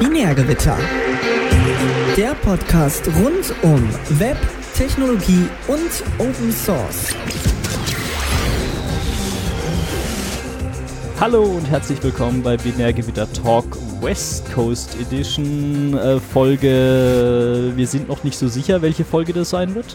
[0.00, 0.78] Binärgewitter.
[2.16, 3.88] Der Podcast rund um
[4.18, 4.38] Web,
[4.74, 7.14] Technologie und Open Source.
[11.20, 17.72] Hallo und herzlich willkommen bei Binärgewitter Talk West Coast Edition äh, Folge.
[17.76, 19.94] Wir sind noch nicht so sicher, welche Folge das sein wird.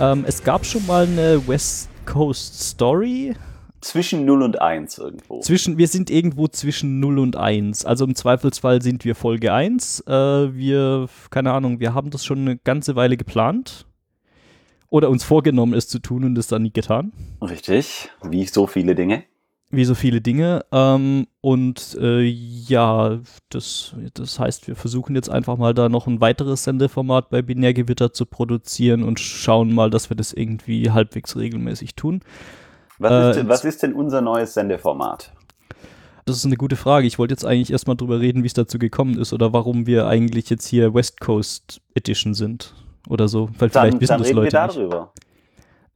[0.00, 3.36] Ähm, es gab schon mal eine West Coast Story.
[3.82, 5.40] Zwischen 0 und 1 irgendwo.
[5.40, 7.84] Zwischen, wir sind irgendwo zwischen 0 und 1.
[7.84, 10.04] Also im Zweifelsfall sind wir Folge 1.
[10.06, 10.12] Äh,
[10.54, 13.86] wir, keine Ahnung, wir haben das schon eine ganze Weile geplant.
[14.88, 17.12] Oder uns vorgenommen, es zu tun und es dann nie getan.
[17.40, 19.24] Richtig, wie so viele Dinge.
[19.70, 20.64] Wie so viele Dinge.
[20.70, 23.18] Ähm, und äh, ja,
[23.48, 28.12] das, das heißt, wir versuchen jetzt einfach mal da noch ein weiteres Sendeformat bei Binärgewitter
[28.12, 32.20] zu produzieren und schauen mal, dass wir das irgendwie halbwegs regelmäßig tun.
[33.02, 35.32] Was, Äh, ist, denn, was ist denn unser neues Sendeformat?
[36.24, 37.06] Das ist eine gute Frage.
[37.06, 40.06] Ich wollte jetzt eigentlich erstmal drüber reden, wie es dazu gekommen ist oder warum wir
[40.06, 42.74] eigentlich jetzt hier West Coast Edition sind
[43.08, 43.48] oder so.
[43.58, 44.76] Weil Dann, vielleicht wissen dann das reden wir Leute nicht.
[44.76, 45.12] darüber.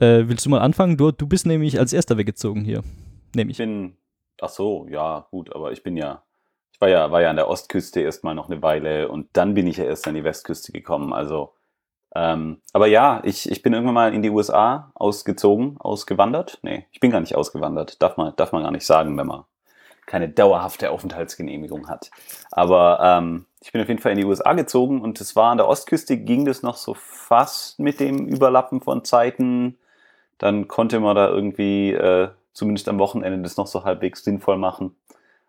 [0.01, 0.97] Äh, willst du mal anfangen?
[0.97, 2.83] Du, du bist nämlich als erster weggezogen hier.
[3.35, 3.65] Nehme Ich ich.
[3.65, 3.97] bin,
[4.41, 6.25] ach so, ja, gut, aber ich bin ja,
[6.73, 9.67] ich war ja, war ja an der Ostküste erstmal noch eine Weile und dann bin
[9.69, 11.13] ich ja erst an die Westküste gekommen.
[11.13, 11.53] Also,
[12.17, 16.59] ähm, aber ja, ich, ich bin irgendwann mal in die USA ausgezogen, ausgewandert.
[16.63, 18.01] Nee, ich bin gar nicht ausgewandert.
[18.01, 19.45] Darf man, darf man gar nicht sagen, wenn man
[20.07, 22.11] keine dauerhafte Aufenthaltsgenehmigung hat.
[22.53, 25.59] Aber ähm, ich bin auf jeden Fall in die USA gezogen und es war an
[25.59, 29.77] der Ostküste, ging das noch so fast mit dem Überlappen von Zeiten.
[30.39, 34.97] Dann konnte man da irgendwie äh, zumindest am Wochenende das noch so halbwegs sinnvoll machen.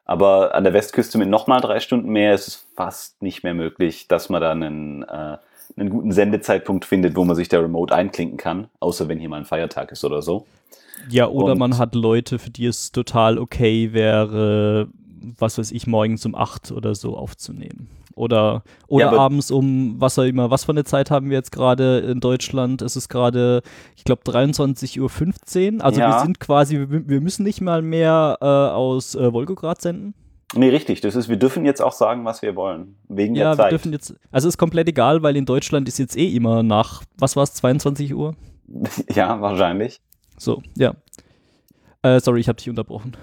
[0.04, 4.10] Aber an der Westküste mit nochmal drei Stunden mehr ist es fast nicht mehr möglich,
[4.10, 5.38] dass man da einen, äh,
[5.76, 8.68] einen guten Sendezeitpunkt findet, wo man sich da remote einklinken kann.
[8.80, 10.46] Außer wenn hier mal ein Feiertag ist oder so.
[11.10, 14.88] Ja, oder Und- man hat Leute, für die es total okay wäre,
[15.38, 17.90] was weiß ich, morgens um 8 oder so aufzunehmen.
[18.16, 21.52] Oder, oder Ja, abends um, was auch immer, was für eine Zeit haben wir jetzt
[21.52, 22.82] gerade in Deutschland?
[22.82, 23.62] Es ist gerade,
[23.96, 25.84] ich glaube, 23.15 Uhr.
[25.86, 26.20] Also wir Ja.
[26.22, 30.16] sind quasi, wir, wir müssen nicht mal mehr äh, aus äh, Wolgograd senden.
[30.56, 31.02] Nee, richtig.
[31.02, 32.98] Das ist, wir dürfen jetzt auch sagen, was wir wollen.
[33.10, 33.72] Wegen Ja, der wir Zeit.
[33.74, 37.36] dürfen jetzt, also ist komplett egal, weil in Deutschland ist jetzt eh immer nach, was
[37.36, 38.34] war es, 22 Uhr?
[39.14, 40.00] ja, wahrscheinlich.
[40.38, 40.94] So, ja.
[42.04, 43.18] Äh, sorry, ich habe dich unterbrochen.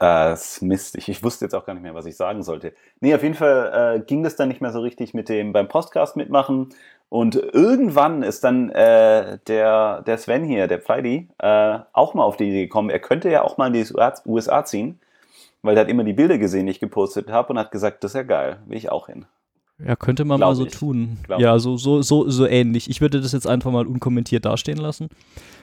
[0.00, 0.96] Äh, ist Mist.
[0.96, 2.72] Ich, ich wusste jetzt auch gar nicht mehr, was ich sagen sollte.
[3.00, 5.68] Nee, auf jeden Fall äh, ging das dann nicht mehr so richtig mit dem beim
[5.68, 6.68] Podcast mitmachen.
[7.10, 12.36] Und irgendwann ist dann äh, der, der Sven hier, der Pleidi, äh, auch mal auf
[12.36, 13.84] die Idee gekommen, er könnte ja auch mal in die
[14.26, 15.00] USA ziehen,
[15.62, 18.12] weil er hat immer die Bilder gesehen, die ich gepostet habe und hat gesagt, das
[18.12, 19.26] ist ja geil, will ich auch hin.
[19.84, 20.76] Ja, könnte man Glaub mal so ich.
[20.76, 21.18] tun.
[21.22, 22.90] Glaub ja, so, so, so, so ähnlich.
[22.90, 25.08] Ich würde das jetzt einfach mal unkommentiert dastehen lassen.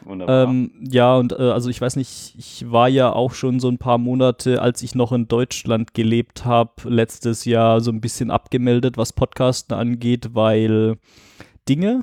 [0.05, 0.45] Wunderbar.
[0.45, 3.77] Ähm, ja, und äh, also ich weiß nicht, ich war ja auch schon so ein
[3.77, 8.97] paar Monate, als ich noch in Deutschland gelebt habe, letztes Jahr so ein bisschen abgemeldet,
[8.97, 10.97] was Podcasten angeht, weil
[11.69, 12.01] Dinge,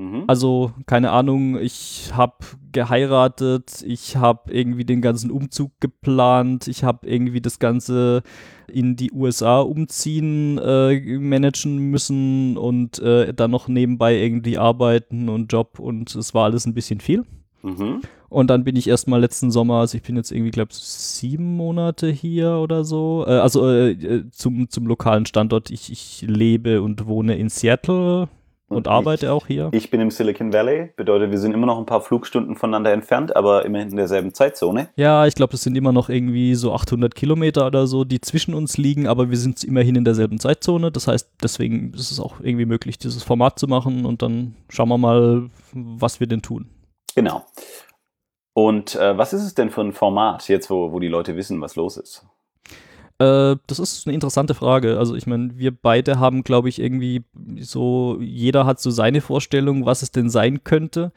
[0.00, 0.24] mhm.
[0.26, 2.36] also keine Ahnung, ich habe
[2.72, 8.22] geheiratet, ich habe irgendwie den ganzen Umzug geplant, ich habe irgendwie das Ganze
[8.66, 15.52] in die USA umziehen, äh, managen müssen und äh, dann noch nebenbei irgendwie arbeiten und
[15.52, 17.24] Job und es war alles ein bisschen viel.
[17.62, 18.00] Mhm.
[18.30, 21.56] Und dann bin ich erstmal letzten Sommer, also ich bin jetzt irgendwie, glaube ich, sieben
[21.56, 23.24] Monate hier oder so.
[23.26, 25.70] Äh, also äh, äh, zum, zum lokalen Standort.
[25.70, 28.28] Ich, ich lebe und wohne in Seattle
[28.70, 29.68] und, Und arbeite ich- auch hier.
[29.72, 33.34] Ich bin im Silicon Valley, bedeutet, wir sind immer noch ein paar Flugstunden voneinander entfernt,
[33.34, 34.88] aber immerhin in derselben Zeitzone.
[34.96, 38.54] Ja, ich glaube, es sind immer noch irgendwie so 800 Kilometer oder so, die zwischen
[38.54, 40.90] uns liegen, aber wir sind immerhin in derselben Zeitzone.
[40.92, 44.88] Das heißt, deswegen ist es auch irgendwie möglich, dieses Format zu machen und dann schauen
[44.88, 46.68] wir mal, was wir denn tun.
[47.16, 47.44] Genau.
[48.54, 51.60] Und äh, was ist es denn für ein Format, jetzt wo, wo die Leute wissen,
[51.60, 52.26] was los ist?
[53.20, 54.98] Äh, das ist eine interessante Frage.
[54.98, 57.22] Also ich meine, wir beide haben, glaube ich, irgendwie
[57.58, 61.12] so, jeder hat so seine Vorstellung, was es denn sein könnte.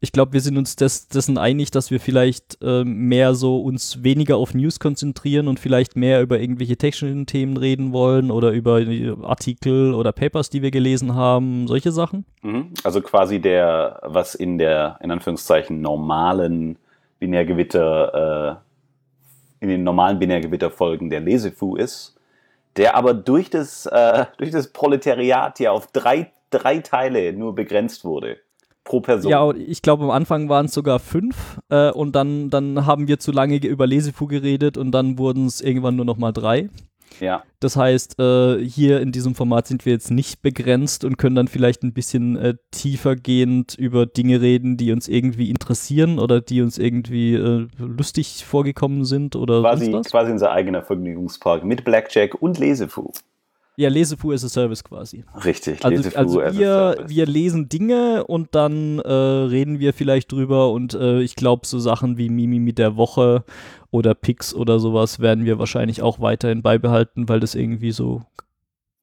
[0.00, 4.04] Ich glaube, wir sind uns des, dessen einig, dass wir vielleicht äh, mehr so uns
[4.04, 8.84] weniger auf News konzentrieren und vielleicht mehr über irgendwelche technischen Themen reden wollen oder über
[8.84, 12.26] die Artikel oder Papers, die wir gelesen haben, solche Sachen.
[12.42, 12.74] Mhm.
[12.84, 16.78] Also quasi der, was in der, in Anführungszeichen, normalen
[17.18, 18.65] Binärgewitter, äh,
[19.60, 22.16] in den normalen Binärgewitterfolgen der Lesefu ist,
[22.76, 28.04] der aber durch das, äh, durch das Proletariat ja auf drei, drei Teile nur begrenzt
[28.04, 28.36] wurde.
[28.84, 29.30] Pro Person.
[29.32, 33.18] Ja, ich glaube, am Anfang waren es sogar fünf äh, und dann, dann haben wir
[33.18, 36.68] zu lange ge- über Lesefu geredet und dann wurden es irgendwann nur noch mal drei.
[37.20, 37.42] Ja.
[37.60, 41.48] Das heißt, äh, hier in diesem Format sind wir jetzt nicht begrenzt und können dann
[41.48, 46.78] vielleicht ein bisschen äh, tiefergehend über Dinge reden, die uns irgendwie interessieren oder die uns
[46.78, 50.10] irgendwie äh, lustig vorgekommen sind oder Quasi, sonst was.
[50.12, 53.10] quasi unser eigener Vergnügungspark mit Blackjack und Lesefu.
[53.78, 55.24] Ja, Lesefu as a Service quasi.
[55.44, 59.92] Richtig, Also, Lesefu also as a wir, wir lesen Dinge und dann äh, reden wir
[59.92, 63.44] vielleicht drüber und äh, ich glaube, so Sachen wie Mimi mit der Woche
[63.90, 68.22] oder Pix oder sowas werden wir wahrscheinlich auch weiterhin beibehalten, weil das irgendwie so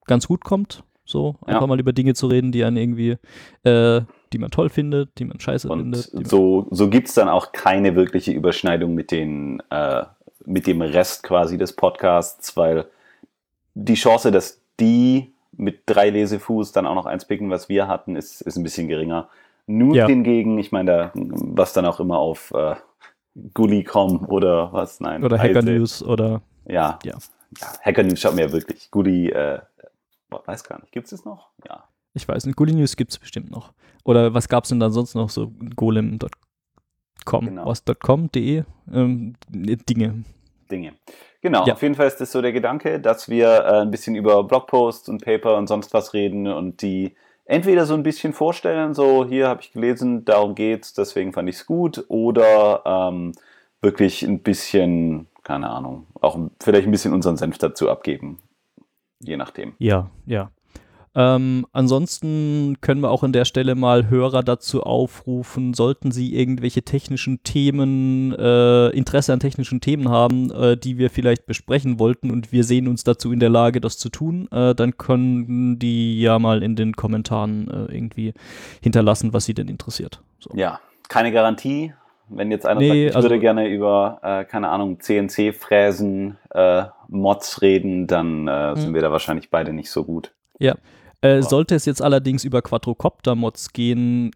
[0.06, 0.82] ganz gut kommt.
[1.06, 1.54] So, Ja.
[1.54, 3.16] einfach mal über Dinge zu reden, die einen irgendwie,
[3.62, 4.00] äh,
[4.32, 6.28] die man toll findet, die man scheiße Und findet.
[6.28, 10.04] so, so gibt es dann auch keine wirkliche Überschneidung mit, den, äh,
[10.46, 12.86] mit dem Rest quasi des Podcasts, weil
[13.74, 18.16] die Chance, dass die mit drei Lesefuß dann auch noch eins picken, was wir hatten,
[18.16, 19.28] ist, ist ein bisschen geringer.
[19.66, 20.06] News Ja.
[20.06, 22.74] hingegen, ich meine, da, was dann auch immer auf äh,
[23.54, 25.24] Gully.com oder was, nein.
[25.24, 25.62] oder Hacker.
[25.62, 26.98] News oder Ja.
[27.04, 27.12] Ja.
[27.60, 27.66] ja.
[27.82, 28.90] Hacker News schaut mir ja wirklich.
[28.90, 29.60] Gully, äh,
[30.28, 31.50] weiß gar nicht, gibt es es noch?
[31.68, 31.84] Ja.
[32.14, 33.72] ich weiß nicht, Gully News gibt es bestimmt noch.
[34.04, 35.30] Oder was gab es denn dann sonst noch?
[35.30, 37.66] So golem.com, Genau.
[37.66, 40.24] was .com, de, ähm, Dinge.
[40.70, 40.92] Dinge.
[41.44, 41.74] Genau, Ja.
[41.74, 45.10] auf jeden Fall ist das so der Gedanke, dass wir äh, ein bisschen über Blogposts
[45.10, 49.48] und Paper und sonst was reden und die entweder so ein bisschen vorstellen, so hier
[49.48, 53.32] habe ich gelesen, darum geht's, deswegen fand ich es gut, oder ähm,
[53.82, 58.38] wirklich ein bisschen, keine Ahnung, auch vielleicht ein bisschen unseren Senf dazu abgeben.
[59.20, 59.74] Je nachdem.
[59.78, 60.50] Ja, ja.
[61.16, 66.82] Ähm, ansonsten können wir auch an der Stelle mal Hörer dazu aufrufen, sollten sie irgendwelche
[66.82, 72.50] technischen Themen, äh, Interesse an technischen Themen haben, äh, die wir vielleicht besprechen wollten und
[72.52, 76.38] wir sehen uns dazu in der Lage, das zu tun, äh, dann können die ja
[76.38, 78.34] mal in den Kommentaren äh, irgendwie
[78.82, 80.20] hinterlassen, was sie denn interessiert.
[80.40, 80.50] So.
[80.56, 81.92] Ja, keine Garantie.
[82.28, 86.84] Wenn jetzt einer Nee, sagt, ich also- würde gerne über, äh, keine Ahnung, CNC-Fräsen, äh,
[87.08, 88.76] Mods reden, dann äh, Hm.
[88.76, 90.32] sind wir da wahrscheinlich beide nicht so gut.
[91.24, 94.30] Äh, sollte es jetzt allerdings über Quadrocopter-Mods gehen,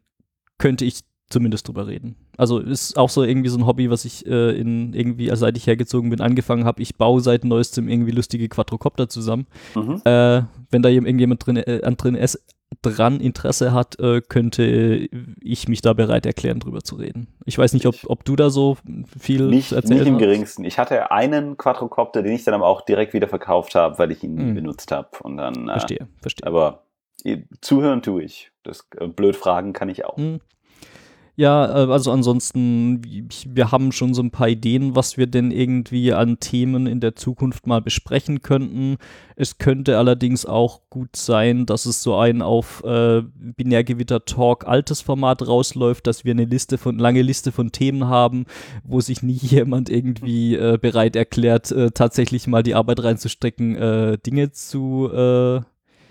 [0.56, 2.16] könnte ich zumindest drüber reden.
[2.38, 5.58] Also ist auch so irgendwie so ein Hobby, was ich äh, in irgendwie, also seit
[5.58, 6.80] ich hergezogen bin, angefangen habe.
[6.80, 9.46] Ich baue seit neuestem irgendwie lustige Quadrocopter zusammen.
[9.74, 10.00] Mhm.
[10.04, 12.42] Äh, wenn da irgendjemand drin, äh, an drin es,
[12.82, 15.08] dran Interesse hat, äh, könnte
[15.40, 17.26] ich mich da bereit erklären, drüber zu reden.
[17.44, 18.76] Ich weiß nicht, ob, ob du da so
[19.18, 20.20] viel Nicht, zu erzählen nicht im hast.
[20.20, 20.64] geringsten.
[20.64, 24.22] Ich hatte einen Quadrocopter, den ich dann aber auch direkt wieder verkauft habe, weil ich
[24.22, 24.54] ihn Hm.
[24.54, 25.08] benutzt habe.
[25.22, 26.46] Und dann, äh, Verstehe, verstehe.
[26.46, 26.84] aber
[27.24, 28.50] eh, zuhören tue ich.
[28.62, 30.16] Das äh, blöd fragen kann ich auch.
[30.16, 30.40] Hm.
[31.40, 33.00] Ja, äh, also ansonsten,
[33.46, 37.14] wir haben schon so ein paar Ideen, was wir denn irgendwie an Themen in der
[37.14, 38.96] Zukunft mal besprechen könnten.
[39.36, 45.00] Es könnte allerdings auch gut sein, dass es so ein auf äh, Binärgewitter Talk altes
[45.00, 48.46] Format rausläuft, dass wir eine Liste von, lange Liste von Themen haben,
[48.82, 54.18] wo sich nie jemand irgendwie äh, bereit erklärt, äh, tatsächlich mal die Arbeit reinzustecken, äh,
[54.18, 55.60] Dinge zu äh,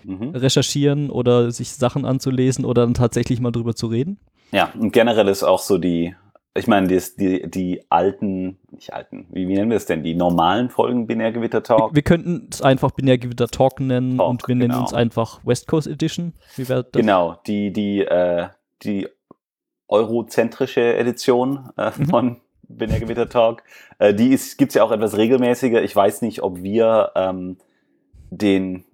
[0.04, 0.30] Mhm.
[0.30, 4.16] recherchieren oder sich Sachen anzulesen oder dann tatsächlich mal drüber zu reden.
[4.50, 6.14] Ja, und generell ist auch so die,
[6.54, 10.02] ich meine, die, die, die alten, nicht alten, wie, wie nennen wir es denn?
[10.02, 11.94] Die normalen Folgen Binärgewitter Talk.
[11.94, 14.82] Wir könnten es einfach Binärgewitter Talk nennen Talk, und wir nennen genau.
[14.82, 16.34] uns einfach West Coast Edition.
[16.56, 17.00] Wie wäre das?
[17.00, 18.48] Genau, die, die, äh,
[18.82, 19.08] die
[19.88, 22.06] eurozentrische Edition äh, Mhm.
[22.06, 22.36] von
[22.68, 23.62] Binärgewitter Talk.
[23.98, 25.82] Äh, die gibt es ja auch etwas regelmäßiger.
[25.82, 27.56] Ich weiß nicht, ob wir ähm,
[28.30, 28.84] den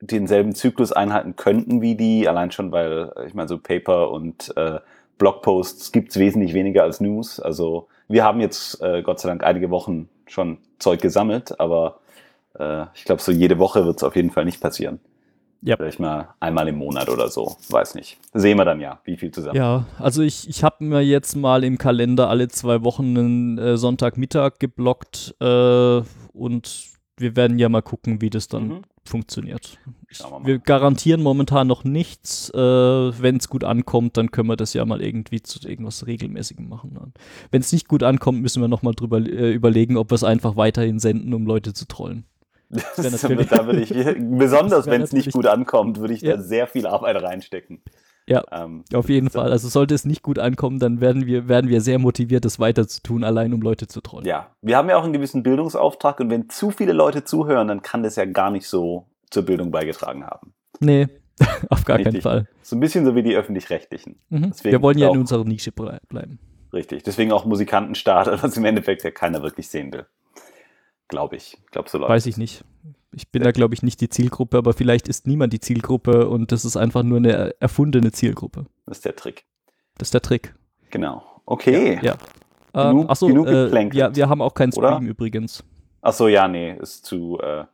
[0.00, 4.56] denselben Zyklus einhalten könnten wie die, allein schon, weil äh, ich meine, so Paper und
[4.56, 4.78] äh,
[5.18, 7.40] Blogposts gibt's wesentlich weniger als News.
[7.40, 12.00] Also wir haben jetzt äh, Gott sei Dank einige Wochen schon Zeug gesammelt, aber
[12.58, 15.00] äh, ich glaube, so jede Woche wird's auf jeden Fall nicht passieren.
[15.62, 15.76] Ja.
[15.76, 18.18] Vielleicht mal einmal im Monat oder so, weiß nicht.
[18.34, 19.56] Sehen wir dann ja, wie viel zusammen.
[19.56, 23.76] Ja, also ich, ich habe mir jetzt mal im Kalender alle zwei Wochen einen äh,
[23.78, 28.82] Sonntagmittag geblockt äh, und wir werden ja mal gucken, wie das dann Mhm.
[29.08, 29.78] Funktioniert.
[30.08, 32.50] Wir wir garantieren momentan noch nichts.
[32.50, 36.68] Äh, Wenn es gut ankommt, dann können wir das ja mal irgendwie zu irgendwas Regelmäßigem
[36.68, 37.12] machen.
[37.50, 40.56] Wenn es nicht gut ankommt, müssen wir nochmal drüber äh, überlegen, ob wir es einfach
[40.56, 42.24] weiterhin senden, um Leute zu trollen.
[42.96, 43.90] Das natürlich- da würde ich,
[44.38, 46.36] besonders Das wenn es nicht gut ankommt, würde ich Ja.
[46.36, 47.80] da sehr viel Arbeit reinstecken.
[48.28, 48.42] Ja.
[48.50, 49.38] Ähm, Auf jeden so.
[49.38, 49.52] Fall.
[49.52, 52.88] Also sollte es nicht gut ankommen, dann werden wir, werden wir sehr motiviert, das weiter
[52.88, 54.26] zu tun, allein um Leute zu trollen.
[54.26, 57.82] Ja, wir haben ja auch einen gewissen Bildungsauftrag und wenn zu viele Leute zuhören, dann
[57.82, 60.52] kann das ja gar nicht so zur Bildung beigetragen haben.
[60.80, 61.06] Nee,
[61.70, 62.22] auf gar keinen Richtig.
[62.24, 62.48] Fall.
[62.62, 64.18] So ein bisschen so wie die öffentlich-rechtlichen.
[64.30, 64.52] Mhm.
[64.62, 66.40] Wir wollen ja in unserer Nische blei- bleiben.
[66.72, 67.04] Richtig.
[67.04, 70.06] Deswegen auch Musikantenstaat, was im Endeffekt ja keiner wirklich sehen will.
[71.08, 71.56] Glaube ich.
[71.64, 72.64] Ich glaube, so läuft Weiß ich nicht.
[73.18, 76.52] Ich bin da, glaube ich, nicht die Zielgruppe, aber vielleicht ist niemand die Zielgruppe und
[76.52, 78.66] das ist einfach nur eine erfundene Zielgruppe.
[78.84, 79.46] Das ist der Trick.
[79.96, 80.54] Das ist der Trick.
[80.90, 81.22] Genau.
[81.46, 81.98] Okay.
[82.02, 82.16] Ja.
[82.74, 84.92] Genug- ähm, achso, genug äh, ja, wir haben auch keinen Oder?
[84.96, 85.64] Stream übrigens.
[86.02, 87.64] Ach so, ja, nee, ist zu, äh,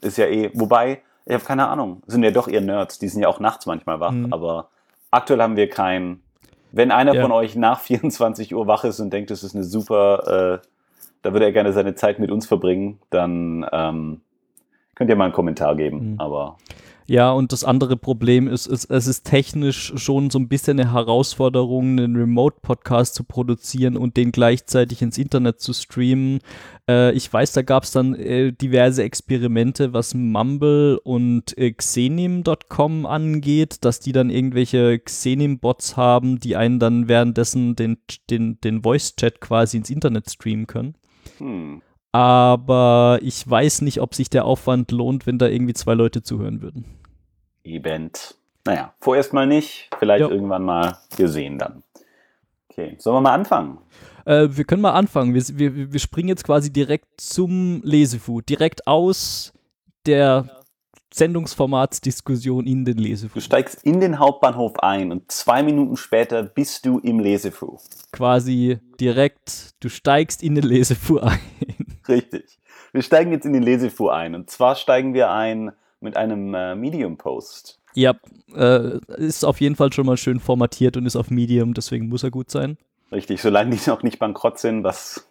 [0.00, 3.22] ist ja eh, wobei, ich habe keine Ahnung, sind ja doch eher Nerds, die sind
[3.22, 4.32] ja auch nachts manchmal wach, Mhm.
[4.32, 4.70] aber
[5.12, 6.18] aktuell haben wir kein,
[6.72, 7.22] wenn einer Ja.
[7.22, 10.66] von euch nach 24 Uhr wach ist und denkt, das ist eine super, äh,
[11.22, 14.20] da würde er gerne seine Zeit mit uns verbringen, dann ähm,
[15.00, 16.20] könnt ihr mal einen Kommentar geben, Mhm.
[16.20, 16.58] aber
[17.06, 20.92] Ja, und das andere Problem ist, ist, es ist technisch schon so ein bisschen eine
[20.92, 26.38] Herausforderung, einen Remote-Podcast zu produzieren und den gleichzeitig ins Internet zu streamen.
[26.88, 33.06] Äh, ich weiß, da gab es dann äh, diverse Experimente, was Mumble und äh, Xenim.com
[33.06, 37.96] angeht, dass die dann irgendwelche Xenim-Bots haben, die einen dann währenddessen den,
[38.28, 40.94] den, den Voice-Chat quasi ins Internet streamen können.
[41.38, 46.22] hm, Aber ich weiß nicht, ob sich der Aufwand lohnt, wenn da irgendwie zwei Leute
[46.22, 46.84] zuhören würden.
[47.64, 48.34] Event.
[48.66, 50.28] Naja, vorerst mal nicht, vielleicht Ja.
[50.28, 51.82] irgendwann mal, wir sehen dann.
[52.70, 53.78] Okay, sollen wir mal anfangen?
[54.26, 55.34] Äh, wir können mal anfangen.
[55.34, 58.48] Wir, wir, wir springen jetzt quasi direkt zum Lesefood.
[58.48, 59.52] Direkt aus
[60.06, 60.62] der
[61.12, 63.42] Sendungsformatsdiskussion in den Du Lesefood.
[63.42, 67.78] steigst in den Hauptbahnhof ein und zwei Minuten später bist du im Lesefu.
[68.12, 71.89] Quasi direkt, du steigst in den Lesefood ein.
[72.08, 72.58] Richtig.
[72.92, 74.34] Wir steigen jetzt in den Lesefu ein.
[74.34, 77.78] Und zwar steigen wir ein mit einem äh, Medium-Post.
[77.94, 78.14] ja,
[78.54, 82.22] äh, ist auf jeden Fall schon mal schön formatiert und ist auf Medium, deswegen muss
[82.22, 82.78] er gut sein.
[83.12, 85.30] Richtig, solange die noch nicht bankrott sind, was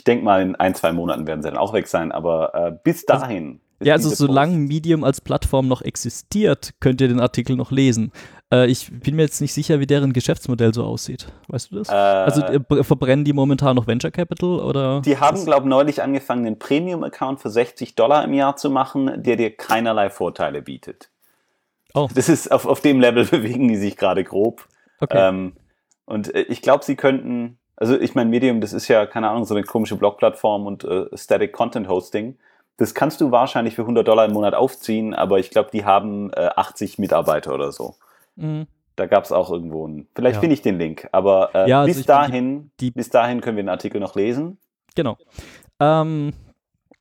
[0.00, 2.12] ich denke mal, in ein, zwei Monaten werden sie dann auch weg sein.
[2.12, 3.60] Aber äh, bis dahin.
[3.82, 8.12] Ja, also solange Post- Medium als Plattform noch existiert, könnt ihr den Artikel noch lesen.
[8.52, 11.28] Äh, ich bin mir jetzt nicht sicher, wie deren Geschäftsmodell so aussieht.
[11.48, 11.88] Weißt du das?
[11.88, 15.00] Äh, also äh, br- verbrennen die momentan noch Venture Capital oder?
[15.02, 19.22] Die haben, glaube ich, neulich angefangen, einen Premium-Account für 60 Dollar im Jahr zu machen,
[19.22, 21.10] der dir keinerlei Vorteile bietet.
[21.94, 22.08] Oh.
[22.14, 24.66] Das ist auf, auf dem Level bewegen die sich gerade grob.
[25.00, 25.28] Okay.
[25.28, 25.52] Ähm,
[26.04, 29.44] und äh, ich glaube, sie könnten, also ich meine, Medium, das ist ja, keine Ahnung,
[29.44, 32.36] so eine komische Blog-Plattform und äh, Static Content Hosting.
[32.80, 36.32] Das kannst du wahrscheinlich für 100 Dollar im Monat aufziehen, aber ich glaube, die haben
[36.32, 37.96] äh, 80 Mitarbeiter oder so.
[38.36, 38.66] Mhm.
[38.96, 40.08] Da gab es auch irgendwo einen.
[40.14, 40.40] Vielleicht Ja.
[40.40, 43.42] finde ich den Link, aber äh, Ja, also bis meine, die- dahin, die- bis dahin
[43.42, 44.56] können wir den Artikel noch lesen.
[44.94, 45.18] Genau.
[45.78, 46.32] Ähm,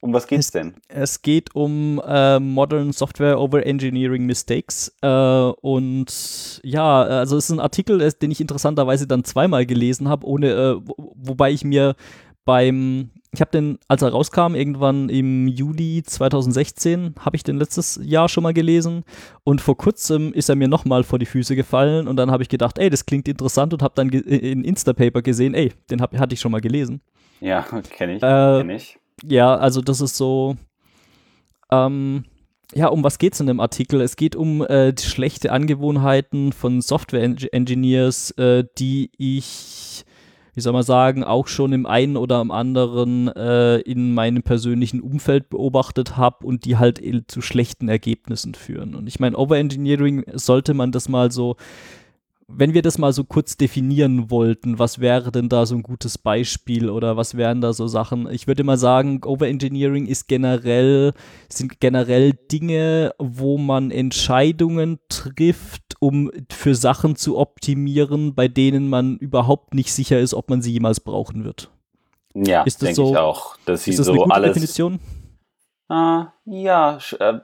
[0.02, 0.76] Um was geht's denn?
[0.90, 4.94] es geht um äh, Modern Software Over Engineering Mistakes.
[5.02, 10.28] Äh, und ja, also es ist ein Artikel, den ich interessanterweise dann zweimal gelesen habe,
[10.28, 11.96] ohne, äh, wo, wobei ich mir
[12.46, 18.00] beim, ich habe den, als er rauskam, irgendwann im Juli 2016, habe ich den letztes
[18.04, 19.04] Jahr schon mal gelesen
[19.44, 22.50] und vor kurzem ist er mir nochmal vor die Füße gefallen und dann habe ich
[22.50, 26.18] gedacht, ey, das klingt interessant und habe dann ge- in Instapaper gesehen, ey, den hab,
[26.18, 27.02] hatte ich schon mal gelesen.
[27.40, 28.24] Ja, kenne ich.
[28.24, 28.98] Äh, kenn ich.
[29.24, 30.56] Ja, also das ist so.
[31.72, 32.26] Ähm,
[32.74, 34.02] ja, um was geht es in dem Artikel?
[34.02, 40.04] Es geht um äh, schlechte Angewohnheiten von Software-Engineers, äh, die ich,
[40.60, 45.00] wie soll man sagen, auch schon im einen oder am anderen äh, in meinem persönlichen
[45.00, 48.94] Umfeld beobachtet habe und die halt eh zu schlechten Ergebnissen führen.
[48.94, 51.56] Und ich meine, Overengineering sollte man das mal so
[52.52, 56.18] wenn wir das mal so kurz definieren wollten, was wäre denn da so ein gutes
[56.18, 58.30] Beispiel oder was wären da so Sachen?
[58.32, 61.14] Ich würde mal sagen, Overengineering ist generell,
[61.48, 69.18] sind generell Dinge, wo man Entscheidungen trifft, um für Sachen zu optimieren, bei denen man
[69.18, 71.70] überhaupt nicht sicher ist, ob man sie jemals brauchen wird.
[72.34, 73.58] Ja, ist das denke so- ich auch.
[73.66, 74.54] Dass sie Ist das so eine gute alles.
[74.54, 75.00] Definition?
[75.88, 77.40] Ah, ja, äh,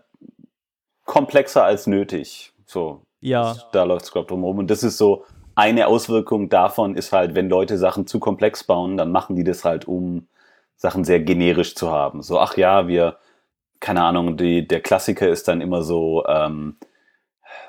[1.05, 2.53] komplexer als nötig.
[2.65, 3.55] So, Ja.
[3.71, 4.59] da läuft es, ich, drum rum.
[4.59, 8.97] Und das ist so, eine Auswirkung davon ist halt, wenn Leute Sachen zu komplex bauen,
[8.97, 10.27] dann machen die das halt, um
[10.75, 12.21] Sachen sehr generisch zu haben.
[12.21, 13.17] So, ach ja, wir,
[13.79, 16.75] keine Ahnung, die, der Klassiker ist dann immer so, ähm,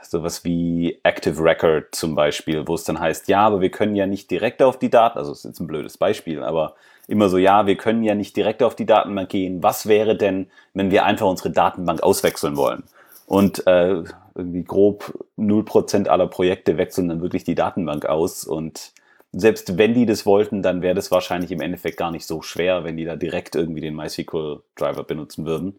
[0.02, 4.06] sowas wie Active Record zum Beispiel, wo es dann heißt, ja, aber wir können ja
[4.06, 6.74] nicht direkt auf die Daten, also ist jetzt ein blödes Beispiel, aber
[7.06, 9.62] immer so, ja, wir können ja nicht direkt auf die Datenbank gehen.
[9.62, 12.82] Was wäre denn, wenn wir einfach unsere Datenbank auswechseln wollen?
[13.26, 14.02] Und äh,
[14.36, 18.44] irgendwie grob 0% aller Projekte wechseln dann wirklich die Datenbank aus.
[18.44, 18.92] Und
[19.32, 22.84] selbst wenn die das wollten, dann wäre das wahrscheinlich im Endeffekt gar nicht so schwer,
[22.84, 25.78] wenn die da direkt irgendwie den MySQL-Driver benutzen würden.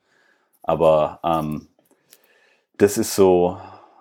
[0.64, 1.68] Aber ähm,
[2.78, 3.58] das ist so,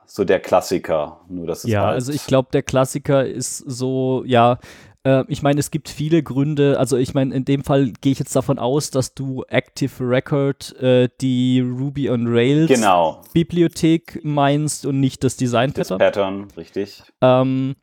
[0.06, 1.20] so der Klassiker.
[1.28, 4.58] Nur dass es Ja, halt also ich glaube, der Klassiker ist so, ja,
[5.06, 8.18] äh, ich meine, es gibt viele Gründe, also ich meine, in dem Fall gehe ich
[8.18, 14.84] jetzt davon aus, dass du Active Record, äh, die Ruby on Rails genau Bibliothek meinst
[14.84, 15.98] und nicht das Design das Pattern.
[15.98, 17.02] Pattern, richtig.
[17.20, 17.76] Ähm,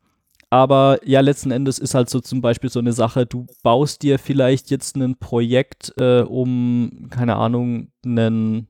[0.50, 4.18] aber ja, letzten Endes ist halt so zum Beispiel so eine Sache, du baust dir
[4.18, 8.68] vielleicht jetzt ein Projekt, äh, um, keine Ahnung, einen,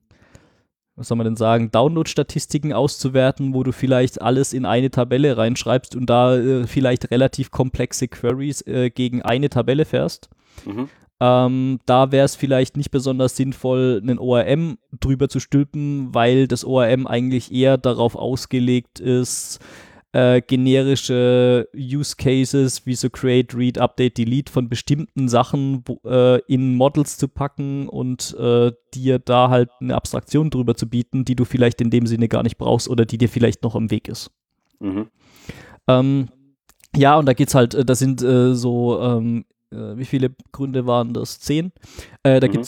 [0.97, 5.97] was soll man denn sagen, Download-Statistiken auszuwerten, wo du vielleicht alles in eine Tabelle reinschreibst
[5.97, 10.29] und da äh, vielleicht relativ komplexe Queries äh, gegen eine Tabelle fährst.
[10.65, 10.89] Mhm.
[11.21, 16.65] Ähm, da wäre es vielleicht nicht besonders sinnvoll, einen ORM drüber zu stülpen, weil das
[16.65, 19.61] ORM eigentlich eher darauf ausgelegt ist,
[20.15, 26.41] äh, generische Use Cases wie so Create, Read, Update, Delete von bestimmten Sachen wo, äh,
[26.47, 31.35] in Models zu packen und äh, dir da halt eine Abstraktion drüber zu bieten, die
[31.35, 34.07] du vielleicht in dem Sinne gar nicht brauchst oder die dir vielleicht noch im Weg
[34.07, 34.31] ist.
[34.79, 35.09] Mhm.
[35.89, 36.29] Ähm,
[36.95, 40.87] ja, und da geht's halt, äh, das sind äh, so ähm, äh, wie viele Gründe
[40.87, 41.41] waren das?
[41.41, 41.73] Zehn?
[42.23, 42.53] Äh, da mhm.
[42.53, 42.65] gibt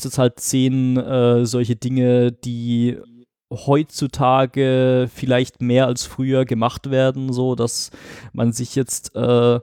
[0.00, 2.96] es jetzt halt zehn äh, solche Dinge, die
[3.50, 7.90] heutzutage vielleicht mehr als früher gemacht werden, so dass
[8.32, 9.60] man sich jetzt äh,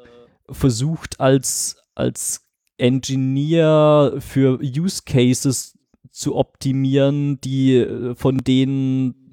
[0.50, 2.42] versucht als, als
[2.78, 5.78] Engineer für Use Cases
[6.12, 9.26] zu optimieren, die äh, von denen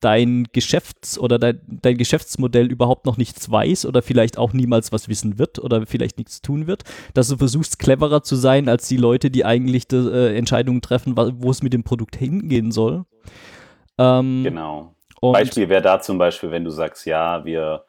[0.00, 5.08] dein Geschäfts- oder dein, dein Geschäftsmodell überhaupt noch nichts weiß oder vielleicht auch niemals was
[5.08, 6.82] wissen wird oder vielleicht nichts tun wird,
[7.14, 11.16] dass du versuchst, cleverer zu sein als die Leute, die eigentlich die, äh, Entscheidungen treffen,
[11.16, 13.04] wo es mit dem Produkt hingehen soll.
[13.98, 14.94] Ähm, genau.
[15.20, 17.84] Beispiel wäre da zum Beispiel, wenn du sagst, ja, wir,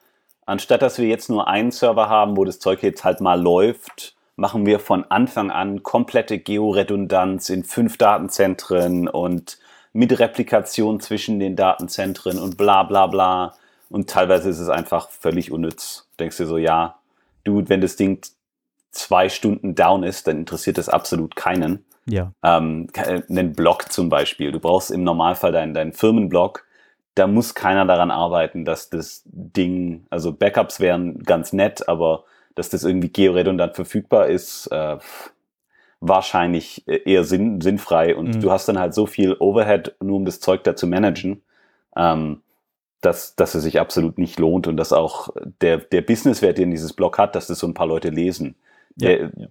[0.46, 4.16] anstatt dass wir jetzt nur einen Server haben, wo das Zeug jetzt halt mal läuft,
[4.36, 9.58] machen wir von Anfang an komplette Georedundanz in fünf Datenzentren und
[9.94, 13.54] mit Replikation zwischen den Datenzentren und bla bla bla.
[13.90, 16.08] Und teilweise ist es einfach völlig unnütz.
[16.20, 16.96] Denkst du so, ja,
[17.44, 18.22] du, wenn das Ding
[18.92, 21.86] zwei Stunden down ist, dann interessiert das absolut keinen.
[22.06, 22.34] Ja.
[22.44, 22.88] Ähm,
[23.30, 24.52] einen Blog zum Beispiel.
[24.52, 26.66] Du brauchst im Normalfall deinen, deinen Firmenblog.
[27.16, 32.24] Da muss keiner daran arbeiten, dass das Ding, also Backups wären ganz nett, aber
[32.56, 34.98] dass das irgendwie georedundant verfügbar ist, äh,
[36.00, 38.42] wahrscheinlich äh, eher sinn, sinnfrei und mhm.
[38.42, 41.42] du hast dann halt so viel Overhead, nur um das Zeug da zu managen,
[41.96, 42.42] ähm,
[43.02, 45.30] dass, dass es sich absolut nicht lohnt und dass auch
[45.62, 48.56] der, der Businesswert, den dieses Blog hat, dass das so ein paar Leute lesen,
[48.96, 49.48] der ja.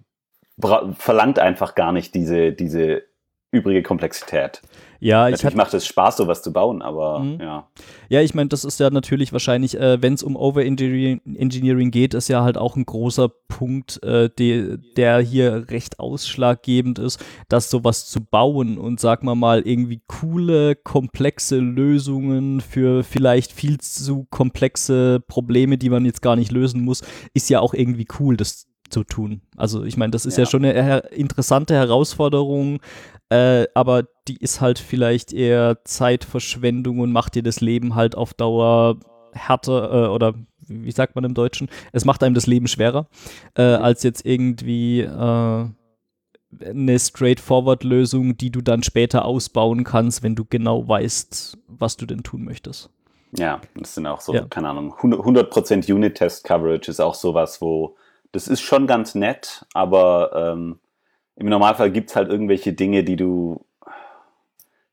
[0.59, 3.03] Verlangt einfach gar nicht diese, diese
[3.53, 4.61] übrige Komplexität.
[4.99, 7.39] Ja, ich Natürlich macht es Spaß, sowas zu bauen, aber mhm.
[7.39, 7.67] ja.
[8.09, 12.29] Ja, ich meine, das ist ja natürlich wahrscheinlich, äh, wenn es um Overengineering geht, ist
[12.29, 18.07] ja halt auch ein großer Punkt, äh, de, der hier recht ausschlaggebend ist, dass sowas
[18.07, 25.19] zu bauen und sag mal mal irgendwie coole, komplexe Lösungen für vielleicht viel zu komplexe
[25.19, 29.03] Probleme, die man jetzt gar nicht lösen muss, ist ja auch irgendwie cool, das zu
[29.03, 29.41] tun.
[29.57, 32.79] Also ich meine, das ist ja, ja schon eine her interessante Herausforderung,
[33.29, 38.33] äh, aber die ist halt vielleicht eher Zeitverschwendung und macht dir das Leben halt auf
[38.33, 38.97] Dauer
[39.33, 40.35] härter äh, oder
[40.67, 41.69] wie sagt man im Deutschen?
[41.91, 43.07] Es macht einem das Leben schwerer,
[43.55, 45.65] äh, als jetzt irgendwie äh,
[46.65, 52.23] eine straightforward-Lösung, die du dann später ausbauen kannst, wenn du genau weißt, was du denn
[52.23, 52.89] tun möchtest.
[53.35, 54.45] Ja, das sind auch so, ja.
[54.45, 57.95] keine Ahnung, 100% Unit-Test-Coverage ist auch sowas, wo
[58.33, 60.79] das ist schon ganz nett, aber ähm,
[61.35, 63.65] im Normalfall gibt es halt irgendwelche Dinge, die du,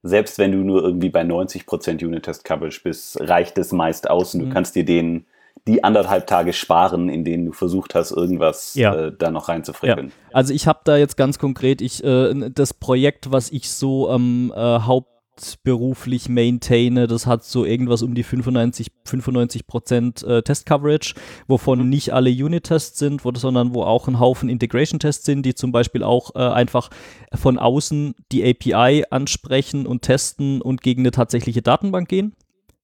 [0.03, 4.46] selbst wenn du nur irgendwie bei 90% Unit-Test-Coverage bist, reicht es meist aus und mhm.
[4.46, 5.26] du kannst dir den
[5.66, 8.94] die anderthalb Tage sparen, in denen du versucht hast, irgendwas ja.
[8.94, 10.09] äh, da noch reinzufrickeln.
[10.09, 10.14] Ja.
[10.33, 14.53] Also ich habe da jetzt ganz konkret, ich äh, das Projekt, was ich so am
[14.55, 15.19] äh, Haupt
[15.62, 21.14] beruflich maintaine, das hat so irgendwas um die 95, 95 Prozent äh, Test-Coverage,
[21.46, 21.88] wovon mhm.
[21.88, 26.03] nicht alle Unit-Tests sind, wo, sondern wo auch ein Haufen Integration-Tests sind, die zum Beispiel
[26.03, 26.90] auch äh, einfach
[27.35, 32.35] von außen die API ansprechen und testen und gegen eine tatsächliche Datenbank gehen.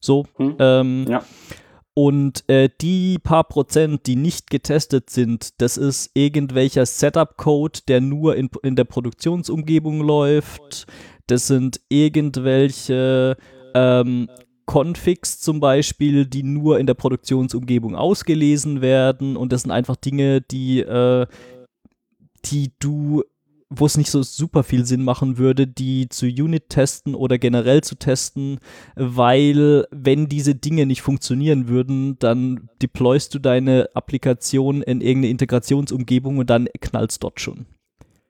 [0.00, 0.26] So.
[0.38, 0.56] Mhm.
[0.58, 1.22] Ähm, ja.
[1.98, 8.36] Und äh, die paar Prozent, die nicht getestet sind, das ist irgendwelcher Setup-Code, der nur
[8.36, 10.86] in, in der Produktionsumgebung läuft.
[11.26, 13.38] Das sind irgendwelche
[13.74, 14.28] ähm,
[14.66, 19.34] Configs zum Beispiel, die nur in der Produktionsumgebung ausgelesen werden.
[19.34, 21.26] Und das sind einfach Dinge, die, äh,
[22.44, 23.24] die du
[23.68, 27.82] wo es nicht so super viel Sinn machen würde, die zu Unit testen oder generell
[27.82, 28.58] zu testen,
[28.94, 36.38] weil wenn diese Dinge nicht funktionieren würden, dann deployst du deine Applikation in irgendeine Integrationsumgebung
[36.38, 37.66] und dann knallst dort schon.